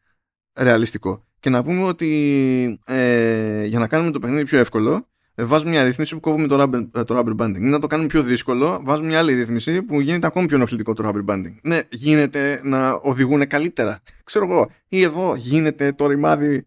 ρεαλιστικό 0.57 1.25
και 1.45 1.51
να 1.51 1.63
πούμε 1.63 1.83
ότι 1.83 2.81
ε, 2.87 3.65
για 3.65 3.79
να 3.79 3.87
κάνουμε 3.87 4.11
το 4.11 4.19
παιχνίδι 4.19 4.45
πιο 4.45 4.59
εύκολο 4.59 5.09
ε, 5.35 5.45
βάζουμε 5.45 5.71
μια 5.71 5.83
ρύθμιση 5.83 6.15
που 6.15 6.21
κόβουμε 6.21 6.47
το 6.47 6.63
rubber, 6.63 6.87
ε, 6.95 7.05
το 7.05 7.19
rubber 7.19 7.43
banding. 7.43 7.61
Να 7.61 7.79
το 7.79 7.87
κάνουμε 7.87 8.09
πιο 8.09 8.23
δύσκολο, 8.23 8.81
βάζουμε 8.85 9.07
μια 9.07 9.19
άλλη 9.19 9.33
ρύθμιση 9.33 9.83
που 9.83 10.01
γίνεται 10.01 10.27
ακόμη 10.27 10.47
πιο 10.47 10.57
ενοχλητικό 10.57 10.93
το 10.93 11.09
rubber 11.09 11.33
banding. 11.33 11.55
Ναι, 11.63 11.81
γίνεται 11.91 12.61
να 12.65 12.93
οδηγούν 12.93 13.47
καλύτερα. 13.47 14.03
Ξέρω 14.25 14.45
εγώ. 14.45 14.71
Ή 14.89 15.03
εδώ 15.03 15.35
γίνεται 15.37 15.93
το 15.93 16.07
ρημάδι 16.07 16.67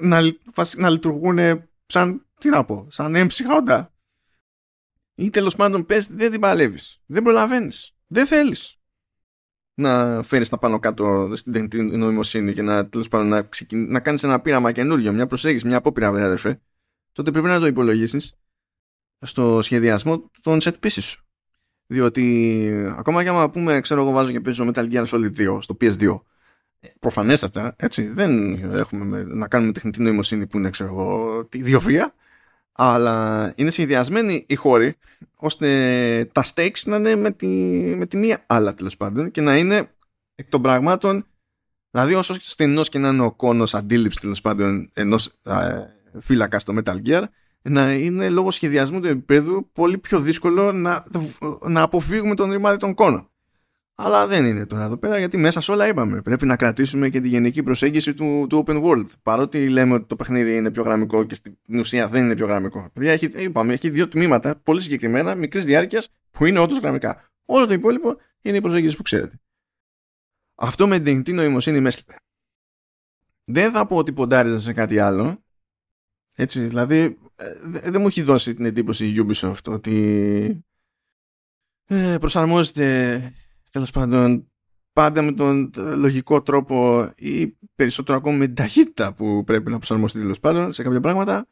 να, 0.00 0.20
να 0.76 0.90
λειτουργούν 0.90 1.38
σαν, 1.86 2.26
τι 2.40 2.48
να 2.48 2.64
πω, 2.64 2.86
σαν 2.88 3.14
έμψυχα 3.14 3.54
όντα. 3.54 3.92
Ή 5.14 5.30
τέλος 5.30 5.56
πάντων 5.56 5.86
πες 5.86 6.06
δεν 6.10 6.30
την 6.30 6.40
παλεύεις. 6.40 7.02
Δεν 7.06 7.22
προλαβαίνεις. 7.22 7.94
Δεν 8.06 8.26
θέλεις 8.26 8.79
να 9.74 10.22
φέρεις 10.22 10.48
τα 10.48 10.58
πάνω 10.58 10.78
κάτω 10.78 11.30
στην 11.34 11.52
τεχνητή 11.52 11.82
νοημοσύνη 11.82 12.52
και 12.52 12.62
να, 12.62 12.88
τέλος 12.88 13.08
πάντων, 13.08 13.28
να, 13.28 13.48
να 13.70 14.00
κάνεις 14.00 14.22
ένα 14.22 14.40
πείραμα 14.40 14.72
καινούριο, 14.72 15.12
μια 15.12 15.26
προσέγγιση, 15.26 15.66
μια 15.66 15.76
απόπειρα, 15.76 16.08
αδερφέ 16.08 16.60
τότε 17.12 17.30
πρέπει 17.30 17.46
να 17.46 17.60
το 17.60 17.66
υπολογίσεις 17.66 18.34
στο 19.20 19.62
σχεδιασμό 19.62 20.30
των 20.40 20.58
set 20.62 20.74
pieces 20.82 21.02
σου. 21.02 21.24
Διότι 21.86 22.66
ακόμα 22.96 23.22
και 23.22 23.28
άμα 23.28 23.50
πούμε, 23.50 23.80
ξέρω 23.80 24.00
εγώ 24.00 24.10
βάζω 24.10 24.30
και 24.30 24.40
παίζω 24.40 24.70
Metal 24.74 24.92
Gear 24.92 25.06
Solid 25.06 25.36
2 25.36 25.58
στο 25.60 25.76
PS2, 25.80 26.20
προφανέστατα, 26.98 27.74
έτσι, 27.78 28.06
δεν 28.06 28.54
έχουμε 28.76 29.22
να 29.22 29.48
κάνουμε 29.48 29.72
τεχνητή 29.72 30.02
νοημοσύνη 30.02 30.46
που 30.46 30.58
είναι, 30.58 30.70
ξέρω 30.70 30.90
εγώ, 30.90 31.44
τη 31.44 31.62
διοφία, 31.62 32.14
αλλά 32.82 33.52
είναι 33.56 33.70
σχεδιασμένοι 33.70 34.44
οι 34.48 34.54
χώροι 34.54 34.96
ώστε 35.36 36.30
τα 36.32 36.44
stakes 36.54 36.82
να 36.84 36.96
είναι 36.96 37.16
με 37.16 37.30
τη, 37.30 37.46
με 37.96 38.06
τη 38.06 38.16
μία 38.16 38.44
άλλα 38.46 38.74
τέλος 38.74 38.96
πάντων 38.96 39.30
και 39.30 39.40
να 39.40 39.56
είναι 39.56 39.90
εκ 40.34 40.48
των 40.48 40.62
πραγμάτων 40.62 41.26
δηλαδή 41.90 42.14
όσο 42.14 42.34
στενός 42.34 42.88
και 42.88 42.98
να 42.98 43.08
είναι 43.08 43.22
ο 43.22 43.32
κόνος 43.32 43.74
αντίληψης 43.74 44.20
τέλος 44.20 44.40
πάντων 44.40 44.90
ενός 44.92 45.32
φύλακα 46.20 46.58
στο 46.58 46.74
Metal 46.76 46.96
Gear 47.06 47.22
να 47.62 47.92
είναι 47.92 48.28
λόγω 48.28 48.50
σχεδιασμού 48.50 49.00
του 49.00 49.06
επίπεδου 49.08 49.68
πολύ 49.72 49.98
πιο 49.98 50.20
δύσκολο 50.20 50.72
να, 50.72 51.04
να 51.60 51.82
αποφύγουμε 51.82 52.34
τον 52.34 52.50
ρημάδι 52.50 52.76
των 52.76 52.94
κόνων. 52.94 53.30
Αλλά 54.02 54.26
δεν 54.26 54.44
είναι 54.44 54.66
τώρα 54.66 54.84
εδώ 54.84 54.96
πέρα 54.96 55.18
γιατί 55.18 55.36
μέσα 55.36 55.60
σε 55.60 55.72
όλα 55.72 55.88
είπαμε. 55.88 56.22
Πρέπει 56.22 56.46
να 56.46 56.56
κρατήσουμε 56.56 57.08
και 57.08 57.20
τη 57.20 57.28
γενική 57.28 57.62
προσέγγιση 57.62 58.14
του, 58.14 58.46
του 58.48 58.64
open 58.66 58.82
world. 58.82 59.06
Παρότι 59.22 59.68
λέμε 59.68 59.94
ότι 59.94 60.06
το 60.06 60.16
παιχνίδι 60.16 60.56
είναι 60.56 60.70
πιο 60.70 60.82
γραμμικό 60.82 61.24
και 61.24 61.34
στην 61.34 61.78
ουσία 61.78 62.08
δεν 62.08 62.24
είναι 62.24 62.34
πιο 62.34 62.46
γραμμικό. 62.46 62.92
Έχει, 63.00 63.26
είπαμε, 63.26 63.72
έχει 63.72 63.90
δύο 63.90 64.08
τμήματα 64.08 64.56
πολύ 64.56 64.80
συγκεκριμένα, 64.80 65.34
μικρής 65.34 65.64
διάρκειας, 65.64 66.08
που 66.30 66.46
είναι 66.46 66.58
όντως 66.58 66.78
γραμμικά. 66.78 67.30
Όλο 67.44 67.66
το 67.66 67.72
υπόλοιπο 67.72 68.16
είναι 68.40 68.56
η 68.56 68.60
προσέγγιση 68.60 68.96
που 68.96 69.02
ξέρετε. 69.02 69.40
Αυτό 70.54 70.86
με 70.86 70.98
την 70.98 71.34
νοημοσύνη 71.34 71.80
μέσα. 71.80 72.00
Δεν 73.44 73.72
θα 73.72 73.86
πω 73.86 73.96
ότι 73.96 74.12
ποντάριζα 74.12 74.58
σε 74.58 74.72
κάτι 74.72 74.98
άλλο, 74.98 75.44
έτσι, 76.34 76.60
δηλαδή 76.60 77.18
ε, 77.36 77.90
δεν 77.90 78.00
μου 78.00 78.06
έχει 78.06 78.22
δώσει 78.22 78.54
την 78.54 78.64
εντύπωση 78.64 79.06
η 79.06 79.26
Ubisoft 79.26 79.64
ότι 79.66 80.64
ε, 81.86 82.16
προσαρμόζεται 82.20 83.34
τέλος 83.70 83.90
πάντων 83.90 84.50
πάντα 84.92 85.22
με 85.22 85.32
τον 85.32 85.72
λογικό 85.76 86.42
τρόπο 86.42 87.08
ή 87.14 87.58
περισσότερο 87.74 88.18
ακόμα 88.18 88.36
με 88.36 88.46
την 88.46 88.54
ταχύτητα 88.54 89.14
που 89.14 89.44
πρέπει 89.44 89.70
να 89.70 89.76
προσαρμοστεί 89.76 90.18
τέλος 90.18 90.40
πάντων 90.40 90.72
σε 90.72 90.82
κάποια 90.82 91.00
πράγματα. 91.00 91.48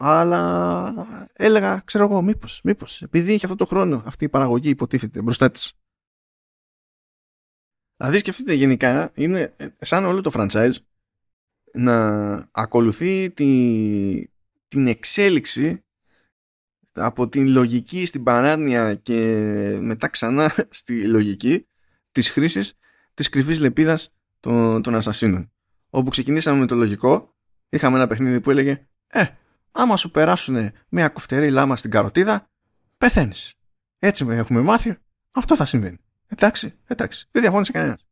Αλλά 0.00 1.28
έλεγα, 1.32 1.80
ξέρω 1.84 2.04
εγώ, 2.04 2.22
μήπως, 2.22 2.60
μήπως, 2.64 3.02
επειδή 3.02 3.32
έχει 3.32 3.44
αυτό 3.44 3.56
το 3.56 3.64
χρόνο 3.64 4.02
αυτή 4.06 4.24
η 4.24 4.28
παραγωγή 4.28 4.68
υποτίθεται 4.68 5.22
μπροστά 5.22 5.50
της. 5.50 5.72
Δηλαδή 7.96 8.18
σκεφτείτε 8.18 8.52
γενικά, 8.52 9.12
είναι 9.14 9.54
σαν 9.78 10.04
όλο 10.04 10.20
το 10.20 10.30
franchise 10.34 10.74
να 11.72 12.48
ακολουθεί 12.50 13.30
τη, 13.30 14.28
την 14.68 14.86
εξέλιξη 14.86 15.84
από 16.98 17.28
την 17.28 17.48
λογική 17.48 18.06
στην 18.06 18.22
παράνοια 18.22 18.94
και 18.94 19.14
μετά 19.80 20.08
ξανά 20.08 20.54
στη 20.70 21.04
λογική 21.04 21.66
της 22.12 22.30
χρήσης 22.30 22.74
της 23.14 23.28
κρυφής 23.28 23.60
λεπίδας 23.60 24.14
των, 24.40 24.82
των 24.82 24.94
ασασίνων. 24.94 25.52
Όπου 25.90 26.10
ξεκινήσαμε 26.10 26.58
με 26.58 26.66
το 26.66 26.74
λογικό, 26.74 27.34
είχαμε 27.68 27.96
ένα 27.96 28.06
παιχνίδι 28.06 28.40
που 28.40 28.50
έλεγε 28.50 28.86
«Ε, 29.06 29.24
άμα 29.70 29.96
σου 29.96 30.10
περάσουν 30.10 30.72
μια 30.88 31.08
κουφτερή 31.08 31.50
λάμα 31.50 31.76
στην 31.76 31.90
καροτίδα, 31.90 32.50
πεθαίνεις». 32.98 33.54
Έτσι 33.98 34.26
έχουμε 34.28 34.60
μάθει, 34.60 34.96
αυτό 35.30 35.56
θα 35.56 35.64
συμβαίνει. 35.64 35.98
Εντάξει, 36.26 36.74
εντάξει, 36.86 37.28
δεν 37.30 37.42
διαφώνησε 37.42 37.72
κανένας. 37.72 38.06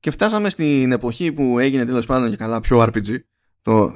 Και 0.00 0.10
φτάσαμε 0.10 0.48
στην 0.48 0.92
εποχή 0.92 1.32
που 1.32 1.58
έγινε 1.58 1.84
τέλος 1.84 2.06
πάντων 2.06 2.30
και 2.30 2.36
καλά 2.36 2.60
πιο 2.60 2.82
RPG. 2.82 3.18
Το. 3.62 3.94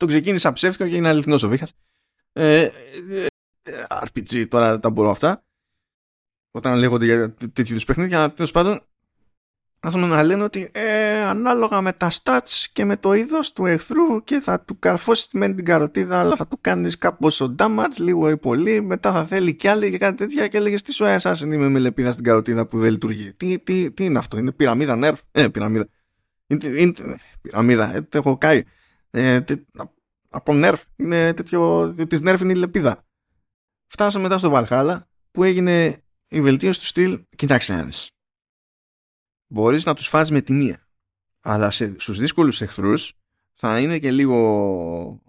Το 0.00 0.06
ξεκίνησα 0.06 0.52
ψεύτικο 0.52 0.88
και 0.88 0.96
είναι 0.96 1.08
αληθινός 1.08 1.42
ο 1.42 1.48
Βίχας. 1.48 1.72
Ε, 2.32 2.62
ε, 2.62 3.26
RPG 3.88 4.48
τώρα 4.48 4.80
τα 4.80 4.90
μπορώ 4.90 5.10
αυτά. 5.10 5.44
Όταν 6.50 6.78
λέγονται 6.78 7.04
για 7.04 7.34
τέτοιους 7.34 7.70
είδου 7.70 7.84
παιχνίδια, 7.84 8.32
τέλος 8.32 8.50
πάντων 8.50 8.82
πούμε 9.80 10.06
να 10.06 10.22
λένε 10.22 10.42
ότι 10.42 10.68
ε, 10.72 11.20
ανάλογα 11.20 11.80
με 11.80 11.92
τα 11.92 12.10
stats 12.10 12.66
και 12.72 12.84
με 12.84 12.96
το 12.96 13.12
είδος 13.12 13.52
του 13.52 13.66
εχθρού 13.66 14.24
και 14.24 14.40
θα 14.40 14.60
του 14.60 14.78
καρφώσεις 14.78 15.28
με 15.32 15.48
την 15.48 15.64
καροτίδα 15.64 16.18
αλλά 16.20 16.36
θα 16.36 16.46
του 16.46 16.58
κάνεις 16.60 16.98
κάπως 16.98 17.40
ο 17.40 17.54
damage 17.58 17.96
λίγο 17.98 18.30
ή 18.30 18.36
πολύ 18.36 18.80
μετά 18.80 19.12
θα 19.12 19.24
θέλει 19.24 19.54
κι 19.54 19.68
άλλη 19.68 19.90
και 19.90 19.98
κάτι 19.98 20.16
τέτοια 20.16 20.48
και 20.48 20.56
έλεγες 20.56 20.82
τι 20.82 20.92
σου 20.92 21.04
εσάς 21.04 21.40
είμαι 21.40 21.68
με 21.68 21.78
λεπίδα 21.78 22.12
στην 22.12 22.24
καροτίδα 22.24 22.66
που 22.66 22.78
δεν 22.78 22.90
λειτουργεί 22.90 23.32
τι, 23.32 23.58
τι, 23.58 23.90
τι 23.90 24.04
είναι 24.04 24.18
αυτό 24.18 24.38
είναι 24.38 24.52
πυραμίδα 24.52 24.98
nerf 25.02 25.18
ε 25.32 25.48
πυραμίδα 25.48 25.88
είναι, 26.46 26.66
είναι, 26.66 26.94
πυραμίδα 27.40 27.94
ε, 27.94 28.08
έχω 28.12 28.38
κάει 28.38 28.62
ε, 29.10 29.40
τε, 29.40 29.56
από 30.28 30.52
nerf 30.54 30.82
είναι 30.96 31.34
τέτοιο 31.34 31.94
της 31.94 32.20
nerf 32.22 32.38
είναι 32.40 32.52
η 32.52 32.56
λεπίδα 32.56 33.04
φτάσαμε 33.86 34.28
μετά 34.28 34.38
στο 34.38 34.50
Valhalla 34.54 35.00
που 35.30 35.44
έγινε 35.44 36.02
η 36.28 36.40
βελτίωση 36.40 36.78
του 36.78 36.86
στυλ 36.86 37.24
κοιτάξτε 37.36 37.74
να 37.74 37.88
μπορείς 39.50 39.84
να 39.84 39.94
τους 39.94 40.08
φας 40.08 40.30
με 40.30 40.40
τη 40.40 40.52
μία. 40.52 40.88
Αλλά 41.42 41.70
σε, 41.70 41.94
στους 41.98 42.18
δύσκολους 42.18 42.60
εχθρούς 42.60 43.12
θα 43.52 43.80
είναι 43.80 43.98
και 43.98 44.10
λίγο 44.10 45.22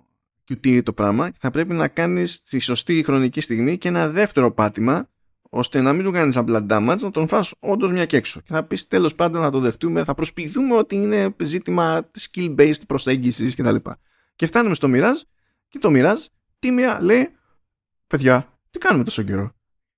QT 0.49 0.84
το 0.84 0.94
πράγμα 0.94 1.30
και 1.30 1.38
θα 1.40 1.52
πρέπει 1.52 1.74
να 1.74 1.88
κάνεις 1.88 2.41
τη 2.41 2.60
σωστή 2.60 3.03
χρονική 3.03 3.41
στιγμή 3.41 3.78
και 3.78 3.88
ένα 3.88 4.10
δεύτερο 4.10 4.52
πάτημα 4.52 5.10
ώστε 5.53 5.82
να 5.82 5.94
μην 5.94 6.06
του 6.06 6.11
κάνεις 6.11 6.38
απλά 6.38 6.65
damage, 6.69 6.99
να 6.99 7.11
τον 7.11 7.28
φας 7.28 7.53
όντως 7.60 7.91
μια 7.91 8.06
και 8.06 8.18
έξω. 8.18 8.40
Και 8.40 8.53
θα 8.53 8.64
πεις 8.64 8.88
τέλος 8.88 9.15
πάντων 9.15 9.41
να 9.41 9.52
το 9.52 9.60
δεχτούμε, 9.60 10.03
θα 10.03 10.14
προσποιηθούμε 10.14 10.76
ότι 10.76 10.95
είναι 10.95 11.36
ζήτημα 11.44 12.10
skill-based 12.19 12.82
προσέγγισης 12.88 13.56
κτλ. 13.56 13.76
Και, 13.76 13.91
και 14.36 14.45
φτάνουμε 14.45 14.76
στο 14.76 14.88
Mirage 14.91 15.22
και 15.68 15.80
το 15.80 15.90
Mirage 15.91 16.26
τίμια 16.60 16.99
λέει 17.02 17.30
παιδιά, 18.07 18.60
τι 18.72 18.80
κάνουμε 18.80 19.03
τόσο 19.03 19.23
καιρό; 19.23 19.56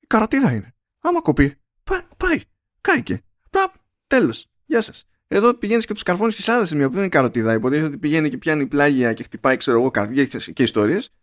καροτίδα 0.08 0.52
είναι. 0.52 0.76
Άμα 1.00 1.22
κοπεί, 1.22 1.58
πάει, 1.84 2.02
πάει 2.18 2.40
κάηκε. 2.84 3.22
Πραπ, 3.50 3.74
τέλος. 4.08 4.48
Γεια 4.66 4.82
σας. 4.82 5.06
Εδώ 5.28 5.54
πηγαίνεις 5.54 5.86
και 5.86 5.94
τους 5.94 6.04
καρφώνεις 6.04 6.36
σε 6.36 6.52
άλλα 6.52 6.66
σημεία 6.66 6.86
που 6.88 6.92
δεν 6.92 7.02
είναι 7.02 7.10
καροτίδα. 7.10 7.54
Υποτίθεται 7.54 7.88
ότι 7.88 7.98
πηγαίνει 7.98 8.30
και 8.30 8.38
πιάνει 8.38 8.68
πλάγια 8.68 9.14
και 9.14 9.24
χτυπάει, 9.24 9.58
ξέρω 9.58 9.80
εγώ, 9.80 9.92
καρδιέ 9.92 10.26
και 10.26 10.64
ιστορίες. 10.64 11.14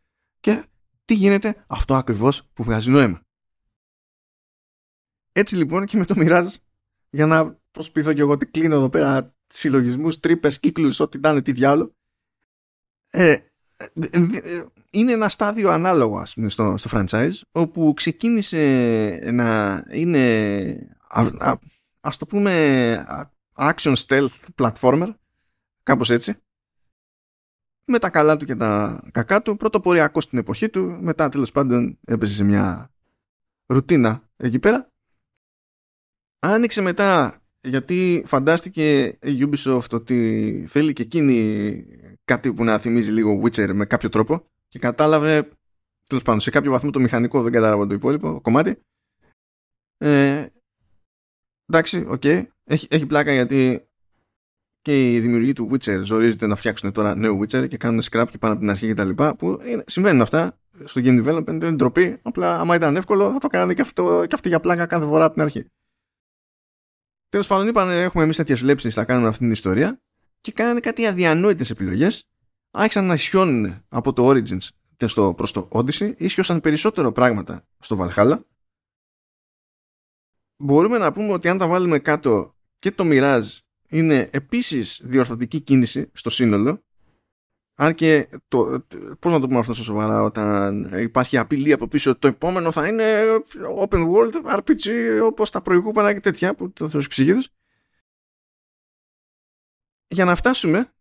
Και 0.40 0.64
τι 1.04 1.14
γίνεται, 1.14 1.64
αυτό 1.66 1.94
ακριβώς 1.94 2.48
που 2.52 2.62
βγάζει 2.62 2.90
νόημα. 2.90 3.20
Έτσι 5.40 5.56
λοιπόν 5.56 5.86
και 5.86 5.96
με 5.96 6.04
το 6.04 6.14
μοιράζει 6.16 6.58
για 7.10 7.26
να 7.26 7.58
προσπίθω 7.70 8.12
και 8.12 8.20
εγώ 8.20 8.32
ότι 8.32 8.46
κλείνω 8.46 8.74
εδώ 8.74 8.88
πέρα 8.88 9.34
συλλογισμούς, 9.46 10.20
τρύπες, 10.20 10.60
κύκλους, 10.60 11.00
ό,τι 11.00 11.18
ήταν, 11.18 11.42
τι 11.42 11.52
διάλογο. 11.52 11.94
Ε, 13.10 13.36
είναι 14.90 15.12
ένα 15.12 15.28
στάδιο 15.28 15.70
ανάλογο 15.70 16.18
ας 16.18 16.34
πούμε, 16.34 16.48
στο, 16.48 16.74
στο 16.76 16.90
franchise 16.92 17.40
όπου 17.52 17.92
ξεκίνησε 17.96 19.30
να 19.32 19.82
είναι 19.90 20.96
α, 21.08 21.26
α, 21.38 21.58
ας 22.00 22.16
το 22.16 22.26
πούμε 22.26 23.06
action 23.54 23.94
stealth 23.94 24.28
platformer 24.54 25.14
κάπως 25.82 26.10
έτσι 26.10 26.34
με 27.84 27.98
τα 27.98 28.10
καλά 28.10 28.36
του 28.36 28.44
και 28.44 28.54
τα 28.56 29.02
κακά 29.12 29.42
του 29.42 29.56
πρωτοποριακό 29.56 30.20
στην 30.20 30.38
εποχή 30.38 30.68
του 30.68 30.98
μετά 31.00 31.28
τέλος 31.28 31.52
πάντων 31.52 31.98
έπαιζε 32.04 32.34
σε 32.34 32.44
μια 32.44 32.90
ρουτίνα 33.66 34.28
εκεί 34.36 34.58
πέρα 34.58 34.89
άνοιξε 36.40 36.80
μετά 36.80 37.40
γιατί 37.60 38.22
φαντάστηκε 38.26 39.06
η 39.22 39.48
Ubisoft 39.50 39.90
ότι 39.92 40.64
θέλει 40.68 40.92
και 40.92 41.02
εκείνη 41.02 41.84
κάτι 42.24 42.52
που 42.52 42.64
να 42.64 42.78
θυμίζει 42.78 43.10
λίγο 43.10 43.42
Witcher 43.44 43.72
με 43.72 43.84
κάποιο 43.84 44.08
τρόπο 44.08 44.44
και 44.68 44.78
κατάλαβε 44.78 45.48
τέλος 46.06 46.24
πάντων 46.24 46.40
σε 46.40 46.50
κάποιο 46.50 46.70
βαθμό 46.70 46.90
το 46.90 47.00
μηχανικό 47.00 47.42
δεν 47.42 47.52
κατάλαβε 47.52 47.86
το 47.86 47.94
υπόλοιπο 47.94 48.40
κομμάτι. 48.40 48.78
Ε, 49.96 50.46
εντάξει, 51.66 52.04
OK. 52.08 52.22
Okay. 52.24 52.42
έχει, 52.64 52.86
έχει 52.90 53.06
πλάκα 53.06 53.32
γιατί 53.32 53.84
και 54.82 55.14
οι 55.14 55.20
δημιουργοί 55.20 55.52
του 55.52 55.70
Witcher 55.72 56.00
ζορίζονται 56.04 56.46
να 56.46 56.56
φτιάξουν 56.56 56.92
τώρα 56.92 57.14
νέο 57.14 57.38
Witcher 57.40 57.68
και 57.68 57.76
κάνουν 57.76 58.00
scrap 58.10 58.26
και 58.30 58.38
πάνω 58.38 58.52
από 58.52 58.62
την 58.62 58.70
αρχή 58.70 58.86
και 58.86 58.94
τα 58.94 59.04
λοιπά 59.04 59.36
που 59.36 59.60
είναι, 59.64 59.84
συμβαίνουν 59.86 60.20
αυτά 60.20 60.58
στο 60.84 61.00
game 61.04 61.24
development 61.24 61.44
δεν 61.44 61.56
είναι 61.56 61.72
ντροπή. 61.72 62.18
Απλά 62.22 62.60
άμα 62.60 62.74
ήταν 62.74 62.96
εύκολο 62.96 63.32
θα 63.32 63.38
το 63.38 63.48
κάνανε 63.48 63.74
και, 63.74 63.80
αυτό, 63.80 64.24
και 64.26 64.34
αυτή 64.34 64.48
για 64.48 64.60
πλάκα 64.60 64.86
κάθε 64.86 65.06
φορά 65.06 65.24
από 65.24 65.32
την 65.32 65.42
αρχή 65.42 65.66
Τέλος 67.30 67.46
πάντων, 67.46 67.68
είπαν 67.68 67.90
έχουμε 67.90 68.22
εμείς 68.22 68.36
τέτοιες 68.36 68.60
βλέψεις 68.60 68.96
να 68.96 69.04
κάνουμε 69.04 69.28
αυτή 69.28 69.40
την 69.40 69.50
ιστορία 69.50 70.02
και 70.40 70.52
κάνανε 70.52 70.80
κάτι 70.80 71.06
αδιανόητες 71.06 71.70
επιλογές. 71.70 72.28
Άρχισαν 72.70 73.06
να 73.06 73.14
ισιώνουν 73.14 73.84
από 73.88 74.12
το 74.12 74.28
Origins 74.28 74.68
στο, 75.04 75.34
προς 75.34 75.52
το 75.52 75.68
Odyssey, 75.72 76.14
ίσιωσαν 76.16 76.60
περισσότερο 76.60 77.12
πράγματα 77.12 77.66
στο 77.78 77.98
Valhalla. 78.00 78.38
Μπορούμε 80.56 80.98
να 80.98 81.12
πούμε 81.12 81.32
ότι 81.32 81.48
αν 81.48 81.58
τα 81.58 81.68
βάλουμε 81.68 81.98
κάτω 81.98 82.54
και 82.78 82.90
το 82.90 83.04
Mirage 83.06 83.58
είναι 83.88 84.28
επίσης 84.32 85.00
διορθωτική 85.04 85.60
κίνηση 85.60 86.10
στο 86.12 86.30
σύνολο 86.30 86.84
αν 87.82 87.94
και 87.94 88.28
το, 88.48 88.84
πώς 89.18 89.32
να 89.32 89.40
το 89.40 89.46
πούμε 89.46 89.58
αυτό 89.58 89.72
στο 89.72 89.82
σοβαρά 89.82 90.22
όταν 90.22 90.92
υπάρχει 91.02 91.36
απειλή 91.36 91.72
από 91.72 91.88
πίσω 91.88 92.16
το 92.16 92.28
επόμενο 92.28 92.72
θα 92.72 92.86
είναι 92.86 93.04
open 93.78 94.10
world 94.10 94.58
RPG 94.58 94.88
όπως 95.22 95.50
τα 95.50 95.62
προηγούμενα 95.62 96.12
και 96.12 96.20
τέτοια 96.20 96.54
που 96.54 96.72
θα 96.74 96.88
θες 96.88 97.06
ψυχίδες 97.06 97.52
για 100.06 100.24
να 100.24 100.34
φτάσουμε 100.34 100.92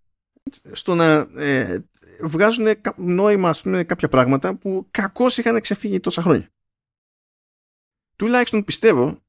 στο 0.71 0.95
να 0.95 1.29
ε, 1.35 1.79
βγάζουν 2.21 2.67
νόημα 2.97 3.49
ας 3.49 3.61
πούμε, 3.61 3.83
κάποια 3.83 4.09
πράγματα 4.09 4.55
που 4.55 4.87
κακώς 4.91 5.37
είχαν 5.37 5.61
ξεφύγει 5.61 5.99
τόσα 5.99 6.21
χρόνια. 6.21 6.49
Τουλάχιστον 8.15 8.63
πιστεύω 8.63 9.23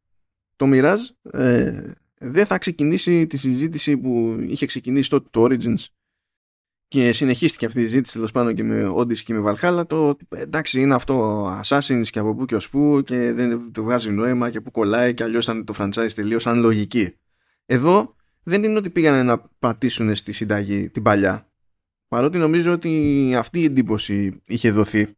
το 0.56 0.66
Mirage 0.68 1.30
ε, 1.32 1.92
δεν 2.18 2.46
θα 2.46 2.58
ξεκινήσει 2.58 3.26
τη 3.26 3.36
συζήτηση 3.36 3.98
που 3.98 4.36
είχε 4.40 4.66
ξεκινήσει 4.66 5.10
τότε 5.10 5.28
το 5.30 5.44
Origins 5.44 5.84
και 6.90 7.12
συνεχίστηκε 7.12 7.66
αυτή 7.66 7.80
η 7.80 7.86
ζήτηση 7.86 8.14
τέλος 8.14 8.32
πάντων 8.32 8.54
και 8.54 8.62
με 8.62 8.92
Odyssey 8.96 9.18
και 9.18 9.34
με 9.34 9.52
Valhalla 9.52 9.86
το 9.86 10.16
εντάξει 10.30 10.80
είναι 10.80 10.94
αυτό 10.94 11.46
Assassin's 11.64 12.06
και 12.10 12.18
από 12.18 12.34
πού 12.34 12.44
και 12.44 12.54
ως 12.54 12.70
πού 12.70 13.02
και 13.04 13.32
δεν 13.32 13.72
το 13.72 13.82
βγάζει 13.82 14.10
νόημα 14.10 14.50
και 14.50 14.60
που 14.60 14.70
κολλάει 14.70 15.14
και 15.14 15.22
αλλιώς 15.22 15.44
ήταν 15.44 15.64
το 15.64 15.74
franchise 15.78 16.10
τελείως 16.14 16.42
σαν 16.42 16.60
λογική. 16.60 17.16
Εδώ 17.66 18.16
δεν 18.42 18.64
είναι 18.64 18.78
ότι 18.78 18.90
πήγανε 18.90 19.22
να 19.22 19.38
πατήσουν 19.38 20.14
στη 20.14 20.32
συνταγή 20.32 20.90
την 20.90 21.02
παλιά 21.02 21.52
παρότι 22.08 22.38
νομίζω 22.38 22.72
ότι 22.72 23.34
αυτή 23.36 23.60
η 23.60 23.64
εντύπωση 23.64 24.40
είχε 24.46 24.70
δοθεί 24.70 25.16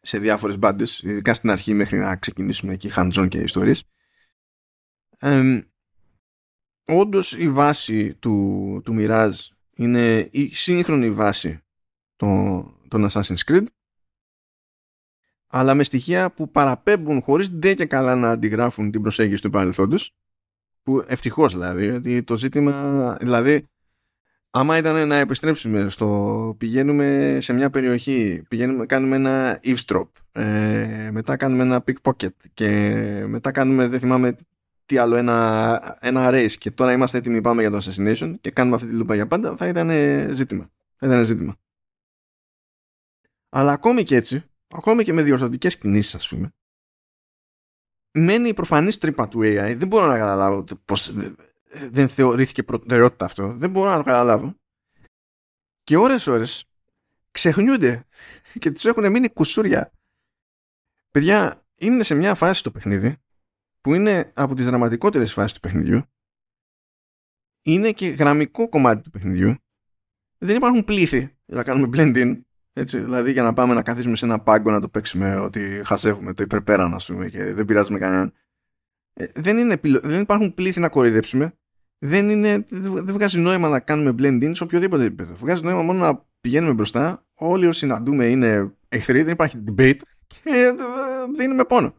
σε 0.00 0.18
διάφορες 0.18 0.58
μπάντες, 0.58 1.02
ειδικά 1.02 1.34
στην 1.34 1.50
αρχή 1.50 1.74
μέχρι 1.74 1.98
να 1.98 2.16
ξεκινήσουμε 2.16 2.72
εκεί 2.72 2.90
hands 2.96 3.26
και 3.28 3.38
ιστορίες 3.38 3.84
ε, 5.18 5.60
όντως 6.84 7.36
η 7.36 7.50
βάση 7.50 8.14
του, 8.14 8.80
του 8.84 8.94
Mirage 8.98 9.55
είναι 9.76 10.28
η 10.30 10.54
σύγχρονη 10.54 11.10
βάση 11.10 11.60
των, 12.16 12.74
των 12.88 13.08
Assassin's 13.10 13.44
Creed. 13.46 13.64
Αλλά 15.46 15.74
με 15.74 15.82
στοιχεία 15.82 16.30
που 16.32 16.50
παραπέμπουν 16.50 17.20
χωρίς 17.20 17.50
ντε 17.50 17.74
και 17.74 17.86
καλά 17.86 18.14
να 18.14 18.30
αντιγράφουν 18.30 18.90
την 18.90 19.02
προσέγγιση 19.02 19.42
του 19.42 19.50
παρελθόντος 19.50 20.14
που 20.82 21.04
ευτυχώς 21.06 21.52
δηλαδή 21.52 21.84
γιατί 21.84 22.22
το 22.22 22.36
ζήτημα 22.36 23.16
δηλαδή 23.20 23.66
άμα 24.50 24.76
ήταν 24.76 25.08
να 25.08 25.16
επιστρέψουμε 25.16 25.88
στο 25.88 26.54
πηγαίνουμε 26.58 27.38
σε 27.40 27.52
μια 27.52 27.70
περιοχή 27.70 28.42
πηγαίνουμε, 28.48 28.86
κάνουμε 28.86 29.16
ένα 29.16 29.60
eavesdrop 29.62 30.08
ε, 30.32 31.08
μετά 31.12 31.36
κάνουμε 31.36 31.62
ένα 31.62 31.84
pickpocket 31.86 32.34
και 32.54 32.68
μετά 33.26 33.50
κάνουμε 33.50 33.88
δεν 33.88 34.00
θυμάμαι 34.00 34.36
τι 34.86 34.96
άλλο, 34.96 35.16
ένα, 35.16 35.98
ένα 36.00 36.30
race 36.30 36.52
και 36.58 36.70
τώρα 36.70 36.92
είμαστε 36.92 37.18
έτοιμοι 37.18 37.40
πάμε 37.40 37.60
για 37.60 37.70
το 37.70 37.76
assassination 37.76 38.34
και 38.40 38.50
κάνουμε 38.50 38.76
αυτή 38.76 38.88
τη 38.88 38.94
λούπα 38.94 39.14
για 39.14 39.26
πάντα, 39.26 39.56
θα 39.56 39.66
ήταν 39.66 39.90
ζήτημα. 40.34 40.70
Θα 40.96 41.06
ήταν 41.06 41.24
ζήτημα. 41.24 41.56
Αλλά 43.48 43.72
ακόμη 43.72 44.02
και 44.02 44.16
έτσι, 44.16 44.44
ακόμη 44.68 45.04
και 45.04 45.12
με 45.12 45.22
διορθωτικές 45.22 45.78
κινήσεις 45.78 46.14
ας 46.14 46.28
πούμε, 46.28 46.54
μένει 48.16 48.48
η 48.48 48.54
προφανή 48.54 48.94
τρύπα 48.94 49.28
του 49.28 49.38
AI. 49.42 49.74
Δεν 49.76 49.88
μπορώ 49.88 50.06
να 50.06 50.18
καταλάβω 50.18 50.64
πώς 50.84 51.12
δεν 51.90 52.08
θεωρήθηκε 52.08 52.62
προτεραιότητα 52.62 53.24
αυτό. 53.24 53.52
Δεν 53.56 53.70
μπορώ 53.70 53.90
να 53.90 53.96
το 53.96 54.02
καταλάβω. 54.02 54.54
Και 55.82 55.96
ώρες 55.96 56.26
ώρες 56.26 56.64
ξεχνιούνται 57.30 58.06
και 58.58 58.70
τους 58.70 58.84
έχουν 58.84 59.10
μείνει 59.10 59.28
κουσούρια. 59.28 59.92
Παιδιά, 61.10 61.66
είναι 61.74 62.02
σε 62.02 62.14
μια 62.14 62.34
φάση 62.34 62.62
το 62.62 62.70
παιχνίδι 62.70 63.16
που 63.86 63.94
είναι 63.94 64.32
από 64.34 64.54
τις 64.54 64.66
δραματικότερες 64.66 65.32
φάσεις 65.32 65.52
του 65.52 65.60
παιχνιδιού 65.60 66.02
είναι 67.62 67.92
και 67.92 68.08
γραμμικό 68.08 68.68
κομμάτι 68.68 69.02
του 69.02 69.10
παιχνιδιού. 69.10 69.54
Δεν 70.38 70.56
υπάρχουν 70.56 70.84
πλήθη 70.84 71.18
για 71.18 71.56
να 71.56 71.62
κάνουμε 71.62 71.88
blend-in 71.92 72.40
έτσι, 72.72 72.98
δηλαδή 72.98 73.32
για 73.32 73.42
να 73.42 73.52
πάμε 73.52 73.74
να 73.74 73.82
καθίσουμε 73.82 74.16
σε 74.16 74.24
ένα 74.24 74.38
πάγκο 74.38 74.70
να 74.70 74.80
το 74.80 74.88
παίξουμε 74.88 75.36
ότι 75.36 75.82
χασεύουμε 75.84 76.32
το 76.32 76.42
υπερπέραν 76.42 76.94
ας 76.94 77.06
πούμε 77.06 77.28
και 77.28 77.52
δεν 77.52 77.64
πειράζουμε 77.64 77.98
κανέναν. 77.98 78.32
Ε, 79.12 79.26
δεν, 79.34 79.58
είναι, 79.58 79.80
δεν 79.82 80.20
υπάρχουν 80.20 80.54
πλήθη 80.54 80.80
να 80.80 80.88
κοροϊδέψουμε. 80.88 81.54
Δεν, 81.98 82.30
είναι, 82.30 82.66
δεν 82.68 83.14
βγάζει 83.14 83.40
νόημα 83.40 83.68
να 83.68 83.80
κάνουμε 83.80 84.10
blend-in 84.18 84.50
σε 84.54 84.62
οποιοδήποτε 84.62 85.04
επίπεδο. 85.04 85.34
Βγάζει 85.34 85.62
νόημα 85.62 85.82
μόνο 85.82 85.98
να 85.98 86.26
πηγαίνουμε 86.40 86.72
μπροστά. 86.72 87.26
Όλοι 87.34 87.66
όσοι 87.66 87.78
συναντούμε 87.78 88.24
είναι 88.24 88.72
εχθροί 88.88 89.22
δεν 89.22 89.32
υπάρχει 89.32 89.64
debate 89.68 90.00
και 90.26 90.40
ε, 90.44 90.72
δίνουμε 91.36 91.64
πόνο 91.64 91.94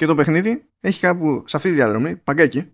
και 0.00 0.06
το 0.06 0.14
παιχνίδι 0.14 0.68
έχει 0.80 1.00
κάπου 1.00 1.44
σε 1.46 1.56
αυτή 1.56 1.68
τη 1.68 1.74
διαδρομή, 1.74 2.16
παγκάκι, 2.16 2.72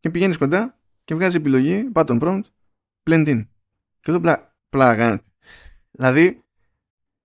και 0.00 0.10
πηγαίνεις 0.10 0.38
κοντά 0.38 0.78
και 1.04 1.14
βγάζει 1.14 1.36
επιλογή, 1.36 1.90
button 1.94 2.20
prompt, 2.20 2.42
blend 3.10 3.26
in. 3.28 3.46
Και 4.00 4.10
εδώ 4.10 4.20
πλά, 4.20 4.56
πλά 4.68 5.22
Δηλαδή, 5.90 6.44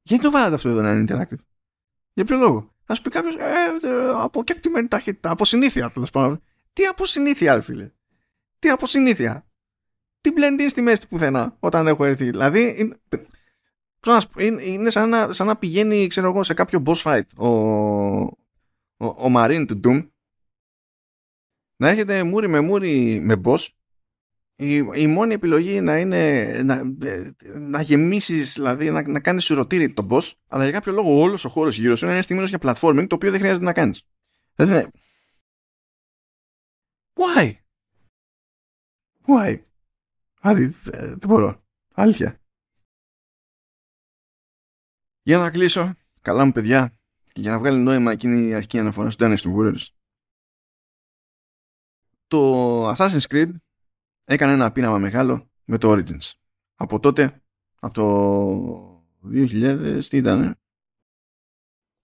γιατί 0.02 0.24
το 0.24 0.32
βάλατε 0.32 0.56
αυτό 0.56 0.70
εδώ 0.70 0.82
να 0.82 0.92
είναι 0.92 1.04
interactive; 1.08 1.40
Για 2.14 2.26
ποιο 2.26 2.38
λόγο; 2.38 2.76
Θα 2.84 2.94
σου 2.96 3.02
πει 3.02 3.10
κάποιος, 3.10 3.36
ε, 3.36 3.88
ε, 3.88 4.10
από 4.16 4.44
κεκτημένη 4.44 4.88
ταχύτητα, 4.88 5.32
από 5.32 5.46
συνήθεια 5.46 5.90
τέλος 5.90 6.10
πάντων. 6.10 6.42
Τι 6.74 6.86
από 6.86 7.06
συνήθεια, 7.06 7.62
φίλε; 7.62 7.92
Τι 8.60 8.70
από 8.70 8.88
συνήθεια. 8.88 9.48
Τι 10.22 10.30
blend 10.36 10.62
in 10.62 10.66
στη 10.70 10.82
μέση 10.82 11.02
του 11.02 11.08
πουθενά 11.08 11.58
όταν 11.60 11.88
έχω 11.88 12.06
έρθει. 12.06 12.30
Δηλαδή, 12.30 12.76
είναι, 14.38 14.64
είναι 14.64 14.90
σαν, 14.90 15.10
να, 15.10 15.34
σαν 15.34 15.48
να 15.48 15.58
πηγαίνει, 15.58 16.08
ξέρω 16.08 16.28
εγώ, 16.28 16.44
σε 16.44 16.54
κάποιο 16.54 16.84
boss 16.86 17.02
fight 17.04 17.28
ο, 17.36 18.38
ο, 19.00 19.06
ο 19.06 19.34
Marine 19.36 19.66
του 19.68 19.80
Doom 19.84 20.10
να 21.76 21.88
έρχεται 21.88 22.24
μούρι 22.24 22.48
με 22.48 22.60
μούρι 22.60 23.20
με 23.20 23.42
boss. 23.44 23.68
Η, 24.56 24.76
η 24.76 25.08
μόνη 25.08 25.34
επιλογή 25.34 25.82
να 25.82 25.98
είναι 25.98 26.52
να, 26.64 26.84
να 27.60 27.82
γεμίσεις 27.82 28.54
δηλαδή 28.54 28.90
να, 28.90 29.08
να 29.08 29.20
κάνεις 29.20 29.46
σουρωτήρι 29.46 29.94
τον 29.94 30.08
boss 30.12 30.32
αλλά 30.48 30.64
για 30.64 30.72
κάποιο 30.72 30.92
λόγο 30.92 31.20
όλος 31.20 31.46
ο 31.46 31.50
χώρος 31.50 31.78
γύρω 31.78 31.96
σου 31.96 32.06
είναι 32.06 32.22
στημένος 32.22 32.50
για 32.50 32.60
platforming 32.62 33.06
το 33.10 33.16
οποίο 33.16 33.32
δεν 33.32 33.40
χρειάζεται 33.40 33.66
να 33.66 33.74
κάνεις. 33.74 34.04
Δηλαδή 34.56 34.92
why; 37.14 37.54
Why; 39.28 39.60
Άδει, 40.42 40.66
δεν 40.66 41.28
μπορώ. 41.28 41.64
Αλήθεια. 41.94 42.42
Για 45.22 45.38
να 45.38 45.52
κλείσω. 45.52 45.96
Καλά 46.22 46.46
μου 46.46 46.52
παιδιά. 46.52 46.90
και 46.90 46.99
για 47.40 47.52
να 47.52 47.60
βγάλει 47.60 47.80
νόημα 47.80 48.12
εκείνη 48.12 48.48
η 48.48 48.54
αρχική 48.54 48.80
αναφορά 48.80 49.10
στο 49.10 49.26
Dynasty 49.26 49.56
Warriors 49.56 49.88
το 52.30 52.90
Assassin's 52.90 53.28
Creed 53.30 53.52
έκανε 54.26 54.52
ένα 54.52 54.72
πείραμα 54.72 54.98
μεγάλο 54.98 55.50
με 55.66 55.78
το 55.78 55.92
Origins. 55.92 56.32
Από 56.76 57.00
τότε, 57.00 57.42
από 57.80 57.94
το 57.94 59.32
2000, 59.34 60.06
τι 60.10 60.18
ήταν, 60.18 60.60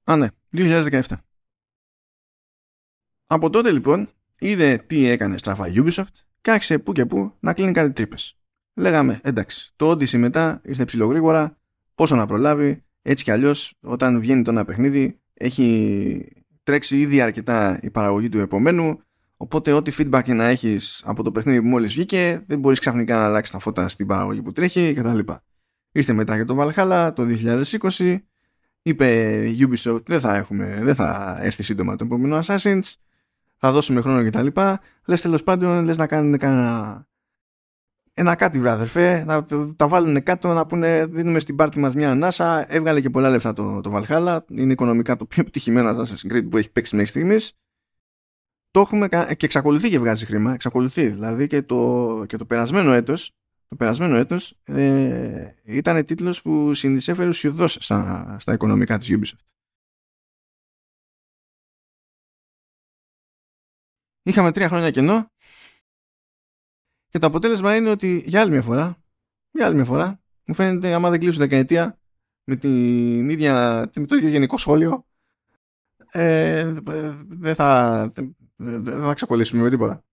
Α, 0.03 0.15
ναι, 0.15 0.27
2017. 0.51 1.01
Από 3.25 3.49
τότε 3.49 3.71
λοιπόν 3.71 4.09
είδε 4.35 4.77
τι 4.77 5.05
έκανε 5.05 5.37
στραφά 5.37 5.65
Ubisoft 5.67 6.13
και 6.41 6.51
άρχισε 6.51 6.79
που 6.79 6.91
και 6.91 7.05
που 7.05 7.35
να 7.39 7.53
κλείνει 7.53 7.71
κάτι 7.71 7.93
τρύπες. 7.93 8.37
Λέγαμε, 8.73 9.19
εντάξει, 9.23 9.73
το 9.75 9.91
Odyssey 9.91 10.17
μετά 10.17 10.61
ήρθε 10.63 10.85
ψηλογρήγορα, 10.85 11.59
πόσο 11.95 12.15
να 12.15 12.25
προλάβει, 12.25 12.85
έτσι 13.01 13.23
κι 13.23 13.31
αλλιώς 13.31 13.73
όταν 13.81 14.19
βγαίνει 14.19 14.41
το 14.41 14.51
ένα 14.51 14.65
παιχνίδι 14.65 15.21
έχει 15.37 16.27
τρέξει 16.63 16.97
ήδη 16.97 17.21
αρκετά 17.21 17.79
η 17.81 17.89
παραγωγή 17.89 18.29
του 18.29 18.39
επομένου 18.39 18.99
Οπότε 19.37 19.71
ό,τι 19.71 19.91
feedback 19.97 20.27
να 20.27 20.45
έχεις 20.45 21.01
από 21.05 21.23
το 21.23 21.31
παιχνίδι 21.31 21.61
που 21.61 21.67
μόλις 21.67 21.93
βγήκε 21.93 22.43
δεν 22.47 22.59
μπορείς 22.59 22.79
ξαφνικά 22.79 23.15
να 23.15 23.25
αλλάξεις 23.25 23.53
τα 23.53 23.59
φώτα 23.59 23.87
στην 23.87 24.07
παραγωγή 24.07 24.41
που 24.41 24.51
τρέχει 24.51 24.93
κτλ. 24.93 25.19
Ήρθε 25.91 26.13
μετά 26.13 26.35
για 26.35 26.45
το 26.45 26.57
Valhalla 26.59 27.11
το 27.15 27.25
2020 27.97 28.17
είπε 28.81 29.39
Ubisoft 29.59 30.05
δεν 30.05 30.19
θα, 30.19 30.35
έχουμε, 30.35 30.79
δεν 30.83 30.95
θα 30.95 31.37
έρθει 31.41 31.63
σύντομα 31.63 31.95
το 31.95 32.05
επόμενο 32.05 32.39
Assassin's 32.45 32.93
θα 33.57 33.71
δώσουμε 33.71 34.01
χρόνο 34.01 34.29
κτλ. 34.29 34.47
Λες 35.05 35.21
τέλος 35.21 35.43
πάντων 35.43 35.83
λες 35.83 35.97
να 35.97 36.07
κάνουν 36.07 36.37
κανένα 36.37 37.07
ένα 38.17 38.35
κάτι 38.35 38.59
βράδερφε, 38.59 39.23
να 39.23 39.43
τα 39.75 39.87
βάλουν 39.87 40.23
κάτω 40.23 40.53
να 40.53 40.65
πούνε 40.65 41.05
δίνουμε 41.05 41.39
στην 41.39 41.55
πάρτι 41.55 41.79
μας 41.79 41.95
μια 41.95 42.11
ανάσα 42.11 42.73
έβγαλε 42.73 43.01
και 43.01 43.09
πολλά 43.09 43.29
λεφτά 43.29 43.53
το, 43.53 43.81
το 43.81 43.91
Valhalla 43.95 44.37
είναι 44.49 44.71
οικονομικά 44.71 45.15
το 45.15 45.25
πιο 45.25 45.41
επιτυχημένο 45.41 45.89
Assassin's 45.89 46.33
Creed 46.33 46.49
που 46.49 46.57
έχει 46.57 46.71
παίξει 46.71 46.95
μέχρι 46.95 47.09
στιγμής 47.09 47.53
το 48.75 48.81
έχουμε 48.81 49.07
και 49.07 49.45
εξακολουθεί 49.45 49.89
και 49.89 49.99
βγάζει 49.99 50.25
χρήμα. 50.25 50.53
Εξακολουθεί. 50.53 51.07
Δηλαδή 51.07 51.47
και 51.47 51.61
το, 51.61 52.25
και 52.27 52.37
το 52.37 52.45
περασμένο 52.45 52.91
έτος, 52.91 53.35
το 53.67 53.75
περασμένο 53.75 54.15
έτος 54.15 54.57
ε, 54.63 55.55
ήταν 55.63 56.05
τίτλος 56.05 56.41
που 56.41 56.73
συνεισέφερε 56.73 57.27
ουσιοδός 57.27 57.77
στα, 57.79 58.35
στα 58.39 58.53
οικονομικά 58.53 58.97
της 58.97 59.09
Ubisoft. 59.11 59.45
Είχαμε 64.23 64.51
τρία 64.51 64.67
χρόνια 64.67 64.91
κενό 64.91 65.31
και 67.07 67.19
το 67.19 67.27
αποτέλεσμα 67.27 67.75
είναι 67.75 67.89
ότι 67.89 68.23
για 68.25 68.41
άλλη 68.41 68.51
μια 68.51 68.61
φορά, 68.61 69.03
για 69.51 69.65
άλλη 69.65 69.75
μια 69.75 69.85
φορά, 69.85 70.21
μου 70.45 70.53
φαίνεται 70.53 70.93
άμα 70.93 71.09
δεν 71.09 71.19
κλείσουν 71.19 71.39
δεκαετία 71.39 71.99
με, 72.43 72.55
την 72.55 73.29
ίδια, 73.29 73.79
με 73.95 74.05
το 74.05 74.15
ίδιο 74.15 74.29
γενικό 74.29 74.57
σχόλιο 74.57 75.05
ε, 76.11 76.71
δεν 77.27 77.55
θα, 77.55 78.11
δεν 78.55 78.83
θα 78.83 79.13
ξεκολλήσουμε 79.13 79.61
με 79.61 79.69
τίποτα. 79.69 80.03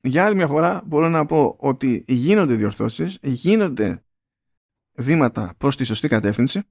Για 0.00 0.24
άλλη 0.24 0.34
μια 0.34 0.46
φορά 0.46 0.82
μπορώ 0.86 1.08
να 1.08 1.26
πω 1.26 1.56
ότι 1.58 2.04
γίνονται 2.06 2.54
διορθώσεις, 2.54 3.18
γίνονται 3.22 4.04
βήματα 4.92 5.54
προς 5.58 5.76
τη 5.76 5.84
σωστή 5.84 6.08
κατεύθυνση 6.08 6.62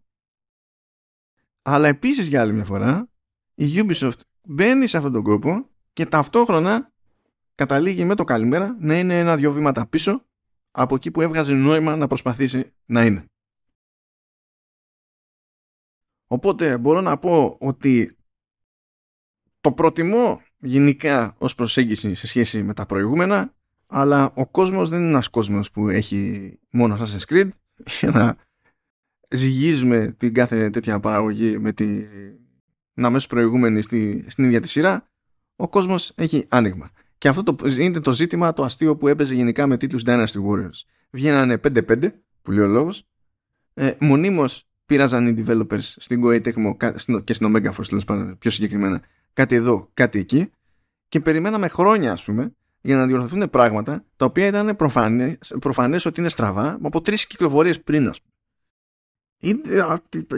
αλλά 1.69 1.87
επίσης 1.87 2.27
για 2.27 2.41
άλλη 2.41 2.53
μια 2.53 2.65
φορά 2.65 3.09
η 3.53 3.65
Ubisoft 3.75 4.19
μπαίνει 4.41 4.87
σε 4.87 4.97
αυτόν 4.97 5.11
τον 5.11 5.23
κόπο 5.23 5.69
και 5.93 6.05
ταυτόχρονα 6.05 6.91
καταλήγει 7.57 8.05
με 8.05 8.15
το 8.15 8.23
καλημέρα 8.23 8.77
να 8.79 8.97
είναι 8.97 9.19
ένα-δυο 9.19 9.51
βήματα 9.51 9.87
πίσω 9.87 10.25
από 10.71 10.95
εκεί 10.95 11.11
που 11.11 11.21
έβγαζε 11.21 11.53
νόημα 11.53 11.95
να 11.95 12.07
προσπαθήσει 12.07 12.73
να 12.85 13.05
είναι. 13.05 13.25
Οπότε 16.27 16.77
μπορώ 16.77 17.01
να 17.01 17.17
πω 17.17 17.57
ότι 17.59 18.17
το 19.61 19.71
προτιμώ 19.71 20.41
γενικά 20.57 21.35
ως 21.37 21.55
προσέγγιση 21.55 22.15
σε 22.15 22.27
σχέση 22.27 22.63
με 22.63 22.73
τα 22.73 22.85
προηγούμενα 22.85 23.53
αλλά 23.87 24.31
ο 24.35 24.47
κόσμος 24.47 24.89
δεν 24.89 24.99
είναι 24.99 25.09
ένας 25.09 25.27
κόσμος 25.27 25.71
που 25.71 25.89
έχει 25.89 26.53
μόνο 26.69 26.97
Assassin's 26.99 27.33
Creed 27.33 27.49
για 27.99 28.11
να 28.11 28.37
ζυγίζουμε 29.29 30.15
την 30.17 30.33
κάθε 30.33 30.69
τέτοια 30.69 30.99
παραγωγή 30.99 31.57
με 31.57 31.71
την 31.71 33.05
αμέσως 33.05 33.27
προηγούμενη 33.27 33.81
στη, 33.81 34.25
στην 34.27 34.43
ίδια 34.43 34.61
τη 34.61 34.67
σειρά 34.67 35.09
ο 35.55 35.67
κόσμος 35.69 36.11
έχει 36.15 36.45
άνοιγμα 36.49 36.91
και 37.17 37.27
αυτό 37.27 37.43
το, 37.43 37.67
είναι 37.67 37.99
το 37.99 38.11
ζήτημα 38.11 38.53
το 38.53 38.63
αστείο 38.63 38.95
που 38.95 39.07
έπαιζε 39.07 39.35
γενικά 39.35 39.67
με 39.67 39.77
τίτλους 39.77 40.03
Dynasty 40.05 40.45
Warriors 40.49 40.81
βγαίνανε 41.09 41.59
5-5 41.63 42.11
που 42.41 42.51
λέει 42.51 42.63
ο 42.63 42.67
λόγος 42.67 43.07
ε, 43.73 43.91
μονίμως 43.99 44.69
πήραζαν 44.85 45.27
οι 45.27 45.43
developers 45.45 45.79
στην 45.79 46.21
Koei 46.25 46.41
Tecmo 46.41 46.93
και 47.23 47.33
στην 47.33 47.55
Omega 47.55 47.71
Force 47.71 48.35
πιο 48.39 48.51
συγκεκριμένα 48.51 49.01
κάτι 49.33 49.55
εδώ, 49.55 49.89
κάτι 49.93 50.19
εκεί 50.19 50.51
και 51.09 51.19
περιμέναμε 51.19 51.67
χρόνια 51.67 52.11
ας 52.11 52.23
πούμε 52.23 52.51
για 52.81 52.95
να 52.95 53.05
διορθωθούν 53.05 53.49
πράγματα 53.49 54.05
τα 54.15 54.25
οποία 54.25 54.47
ήταν 54.47 54.75
προφανές, 54.75 55.55
προφανές 55.59 56.05
ότι 56.05 56.19
είναι 56.19 56.29
στραβά 56.29 56.77
από 56.81 57.01
τρεις 57.01 57.27
κυκλοφορίες 57.27 57.81
πριν 57.81 58.07
ας 58.07 58.21
πούμε. 58.21 58.33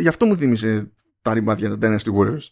Γι' 0.02 0.08
αυτό 0.08 0.26
μου 0.26 0.38
θύμισε 0.38 0.92
τα 1.22 1.34
ριμπάτια 1.34 1.78
τα 1.78 1.78
Dynasty 1.82 2.14
Warriors. 2.14 2.48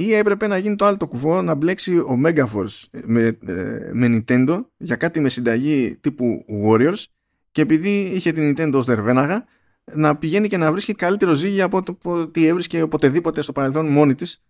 Ή 0.00 0.12
έπρεπε 0.12 0.46
να 0.46 0.58
γίνει 0.58 0.76
το 0.76 0.84
άλλο 0.84 0.96
το 0.96 1.06
κουφό 1.06 1.42
να 1.42 1.54
μπλέξει 1.54 1.98
ο 1.98 2.20
Megaforce 2.24 2.84
με, 3.04 3.38
ε, 3.46 3.90
με 3.92 4.24
Nintendo 4.26 4.64
για 4.76 4.96
κάτι 4.96 5.20
με 5.20 5.28
συνταγή 5.28 5.96
τύπου 6.00 6.44
Warriors 6.66 7.04
και 7.52 7.62
επειδή 7.62 8.00
είχε 8.00 8.32
την 8.32 8.54
Nintendo 8.56 8.72
ως 8.74 8.86
δερβέναγα 8.86 9.44
να 9.94 10.16
πηγαίνει 10.16 10.48
και 10.48 10.56
να 10.56 10.72
βρίσκει 10.72 10.94
καλύτερο 10.94 11.32
ζύγι 11.32 11.62
από 11.62 11.82
το 11.82 11.98
ότι 12.02 12.46
έβρισκε 12.46 12.82
οποτεδήποτε 12.82 13.42
στο 13.42 13.52
παρελθόν 13.52 13.86
μόνη 13.86 14.14
της 14.14 14.42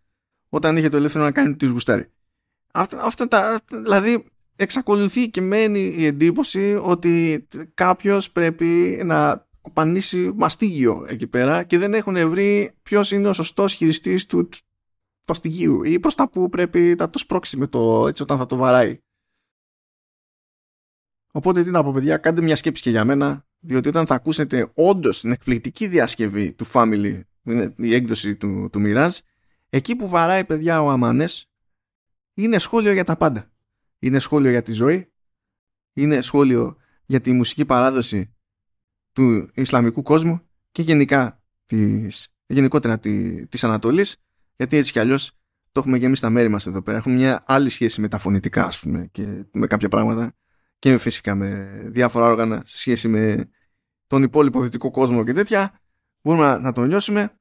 όταν 0.48 0.76
είχε 0.76 0.88
το 0.88 0.96
ελεύθερο 0.96 1.24
να 1.24 1.30
κάνει 1.30 1.56
τις 1.56 1.70
γουστάρι. 1.70 2.10
Αυτά, 2.72 3.02
αυτά 3.02 3.28
τα, 3.28 3.60
δηλαδή 3.70 4.24
εξακολουθεί 4.56 5.28
και 5.30 5.40
μένει 5.40 5.94
η 5.96 6.06
εντύπωση 6.06 6.80
ότι 6.82 7.46
κάποιος 7.74 8.30
πρέπει 8.32 9.02
να 9.04 9.46
κοπανίσει 9.60 10.32
μαστίγιο 10.36 11.06
εκεί 11.08 11.26
πέρα 11.26 11.62
και 11.62 11.78
δεν 11.78 11.94
έχουν 11.94 12.30
βρει 12.30 12.72
ποιος 12.82 13.10
είναι 13.10 13.28
ο 13.28 13.32
σωστός 13.32 13.72
χειριστής 13.72 14.26
του 14.26 14.48
μαστιγίου 15.28 15.82
ή 15.82 16.00
προς 16.00 16.14
τα 16.14 16.28
που 16.28 16.48
πρέπει 16.48 16.94
να 16.98 17.10
το 17.10 17.18
σπρώξει 17.18 17.56
με 17.56 17.66
το 17.66 18.08
έτσι 18.08 18.22
όταν 18.22 18.38
θα 18.38 18.46
το 18.46 18.56
βαράει. 18.56 19.00
Οπότε 21.32 21.62
τι 21.62 21.70
να 21.70 21.82
πω 21.82 21.92
παιδιά, 21.92 22.16
κάντε 22.16 22.42
μια 22.42 22.56
σκέψη 22.56 22.82
και 22.82 22.90
για 22.90 23.04
μένα, 23.04 23.46
διότι 23.58 23.88
όταν 23.88 24.06
θα 24.06 24.14
ακούσετε 24.14 24.70
όντως 24.74 25.20
την 25.20 25.32
εκπληκτική 25.32 25.86
διασκευή 25.86 26.52
του 26.52 26.66
Family, 26.72 27.20
η 27.76 27.94
έκδοση 27.94 28.36
του, 28.36 28.68
του 28.72 28.82
Mirage, 28.84 29.18
Εκεί 29.70 29.96
που 29.96 30.08
βαράει 30.08 30.44
παιδιά 30.44 30.82
ο 30.82 30.88
Αμανές 30.88 31.50
είναι 32.34 32.58
σχόλιο 32.58 32.92
για 32.92 33.04
τα 33.04 33.16
πάντα. 33.16 33.50
Είναι 33.98 34.18
σχόλιο 34.18 34.50
για 34.50 34.62
τη 34.62 34.72
ζωή, 34.72 35.12
είναι 35.92 36.20
σχόλιο 36.20 36.76
για 37.06 37.20
τη 37.20 37.32
μουσική 37.32 37.64
παράδοση 37.64 38.34
του 39.12 39.50
Ισλαμικού 39.54 40.02
κόσμου 40.02 40.40
και 40.72 40.82
γενικά 40.82 41.42
της, 41.66 42.28
γενικότερα 42.46 42.98
της 43.48 43.64
Ανατολής 43.64 44.16
γιατί 44.58 44.76
έτσι 44.76 44.92
κι 44.92 44.98
αλλιώς 44.98 45.32
το 45.72 45.80
έχουμε 45.80 45.98
και 45.98 46.06
εμείς 46.06 46.18
στα 46.18 46.30
μέρη 46.30 46.48
μας 46.48 46.66
εδώ 46.66 46.82
πέρα. 46.82 46.98
Έχουμε 46.98 47.14
μια 47.14 47.44
άλλη 47.46 47.68
σχέση 47.68 48.00
με 48.00 48.08
τα 48.08 48.18
φωνητικά 48.18 48.64
ας 48.64 48.80
πούμε 48.80 49.08
και 49.12 49.44
με 49.52 49.66
κάποια 49.66 49.88
πράγματα 49.88 50.36
και 50.78 50.98
φυσικά 50.98 51.34
με 51.34 51.80
διάφορα 51.84 52.26
όργανα 52.26 52.62
σε 52.66 52.78
σχέση 52.78 53.08
με 53.08 53.50
τον 54.06 54.22
υπόλοιπο 54.22 54.60
δυτικό 54.60 54.90
κόσμο 54.90 55.24
και 55.24 55.32
τέτοια 55.32 55.80
μπορούμε 56.22 56.58
να 56.58 56.72
το 56.72 56.84
νιώσουμε 56.84 57.38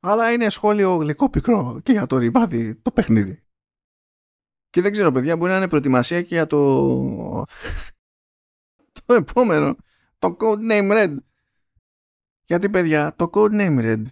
αλλά 0.00 0.32
είναι 0.32 0.48
σχόλιο 0.48 0.96
γλυκό 0.96 1.30
πικρό 1.30 1.80
και 1.82 1.92
για 1.92 2.06
το 2.06 2.18
ρημάδι 2.18 2.74
το 2.74 2.90
παιχνίδι. 2.90 3.44
Και 4.70 4.80
δεν 4.80 4.92
ξέρω 4.92 5.12
παιδιά, 5.12 5.36
μπορεί 5.36 5.50
να 5.50 5.56
είναι 5.56 5.68
προετοιμασία 5.68 6.22
και 6.22 6.34
για 6.34 6.46
το... 6.46 6.56
το 9.06 9.14
επόμενο, 9.14 9.76
το 10.18 10.36
Codename 10.40 10.92
Red. 10.92 11.16
Γιατί 12.44 12.70
παιδιά, 12.70 13.14
το 13.16 13.30
Codename 13.32 13.78
Red 13.78 14.02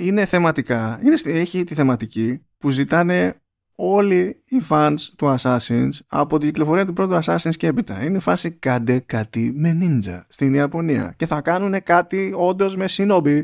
είναι 0.00 0.24
θεματικά, 0.26 1.00
είναι, 1.04 1.16
έχει 1.24 1.64
τη 1.64 1.74
θεματική 1.74 2.46
που 2.58 2.70
ζητάνε 2.70 3.42
όλοι 3.74 4.42
οι 4.44 4.62
fans 4.68 4.94
του 5.16 5.36
Assassin's 5.38 5.90
από 6.06 6.38
την 6.38 6.48
κυκλοφορία 6.48 6.86
του 6.86 6.92
πρώτου 6.92 7.18
Assassin's 7.24 7.56
και 7.56 7.66
έπειτα. 7.66 8.04
Είναι 8.04 8.18
φάση 8.18 8.50
κάντε 8.50 8.98
κάτι 8.98 9.52
με 9.54 9.78
ninja 9.82 10.20
στην 10.28 10.54
Ιαπωνία 10.54 11.14
και 11.16 11.26
θα 11.26 11.40
κάνουν 11.40 11.82
κάτι 11.82 12.32
όντως 12.36 12.76
με 12.76 12.86
shinobi 12.88 13.42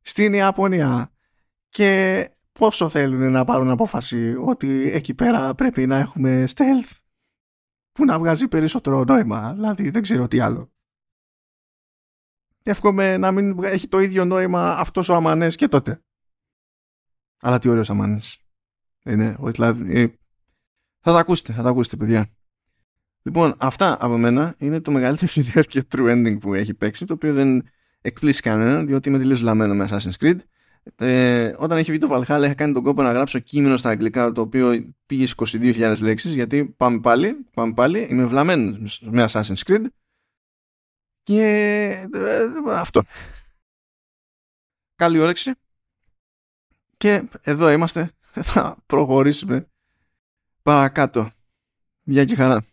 στην 0.00 0.32
Ιαπωνία 0.32 1.12
και 1.68 2.30
πόσο 2.52 2.88
θέλουν 2.88 3.32
να 3.32 3.44
πάρουν 3.44 3.70
απόφαση 3.70 4.34
ότι 4.44 4.90
εκεί 4.92 5.14
πέρα 5.14 5.54
πρέπει 5.54 5.86
να 5.86 5.96
έχουμε 5.96 6.44
stealth 6.54 6.90
που 7.92 8.04
να 8.04 8.18
βγάζει 8.18 8.48
περισσότερο 8.48 9.04
νόημα. 9.04 9.52
Δηλαδή 9.54 9.90
δεν 9.90 10.02
ξέρω 10.02 10.28
τι 10.28 10.40
άλλο. 10.40 10.72
Εύχομαι 12.68 13.16
να 13.16 13.32
μην 13.32 13.58
έχει 13.62 13.88
το 13.88 13.98
ίδιο 14.00 14.24
νόημα 14.24 14.76
αυτός 14.76 15.08
ο 15.08 15.14
Αμανές 15.14 15.56
και 15.56 15.68
τότε. 15.68 16.02
Αλλά 17.40 17.58
τι 17.58 17.68
ωραίος 17.68 17.90
Αμανές. 17.90 18.38
Είναι, 19.04 19.36
δηλαδή, 19.40 20.00
ε, 20.00 20.06
θα 21.00 21.12
τα 21.12 21.18
ακούσετε, 21.18 21.52
θα 21.52 21.62
τα 21.62 21.68
ακούσετε, 21.68 21.96
παιδιά. 21.96 22.30
Λοιπόν, 23.22 23.54
αυτά 23.58 23.96
από 24.00 24.18
μένα 24.18 24.54
είναι 24.58 24.80
το 24.80 24.90
μεγαλύτερο 24.90 25.30
συνδυασμό 25.30 25.62
και 25.62 25.84
true 25.90 26.12
ending 26.12 26.38
που 26.40 26.54
έχει 26.54 26.74
παίξει, 26.74 27.04
το 27.04 27.12
οποίο 27.12 27.32
δεν 27.32 27.62
εκπλήσει 28.00 28.42
κανένα, 28.42 28.84
διότι 28.84 29.08
είμαι 29.08 29.18
τελείως 29.18 29.40
λαμμένο 29.40 29.74
με 29.74 29.88
Assassin's 29.90 30.24
Creed. 30.24 30.38
Ε, 30.96 31.54
όταν 31.58 31.78
είχε 31.78 31.92
βγει 31.92 32.00
το 32.00 32.08
Valhalla, 32.10 32.42
είχα 32.44 32.54
κάνει 32.54 32.72
τον 32.72 32.82
κόπο 32.82 33.02
να 33.02 33.12
γράψω 33.12 33.38
κείμενο 33.38 33.76
στα 33.76 33.90
αγγλικά, 33.90 34.32
το 34.32 34.40
οποίο 34.40 34.94
πήγε 35.06 35.26
22.000 35.36 35.96
λέξεις, 36.00 36.32
γιατί 36.32 36.74
πάμε 36.76 37.00
πάλι, 37.00 37.46
πάμε 37.54 37.72
πάλι, 37.72 38.06
είμαι 38.10 38.24
βλαμμένος 38.24 39.00
με 39.10 39.28
Assassin's 39.28 39.62
Creed 39.66 39.84
και 41.28 42.08
ε, 42.14 42.44
αυτό. 42.70 43.02
Καλή 44.96 45.18
όρεξη. 45.18 45.52
Και 46.96 47.28
εδώ 47.40 47.70
είμαστε. 47.70 48.10
Θα 48.32 48.76
προχωρήσουμε 48.86 49.68
παρακάτω. 50.62 51.30
Γεια 52.02 52.24
και 52.24 52.34
χαρά. 52.34 52.64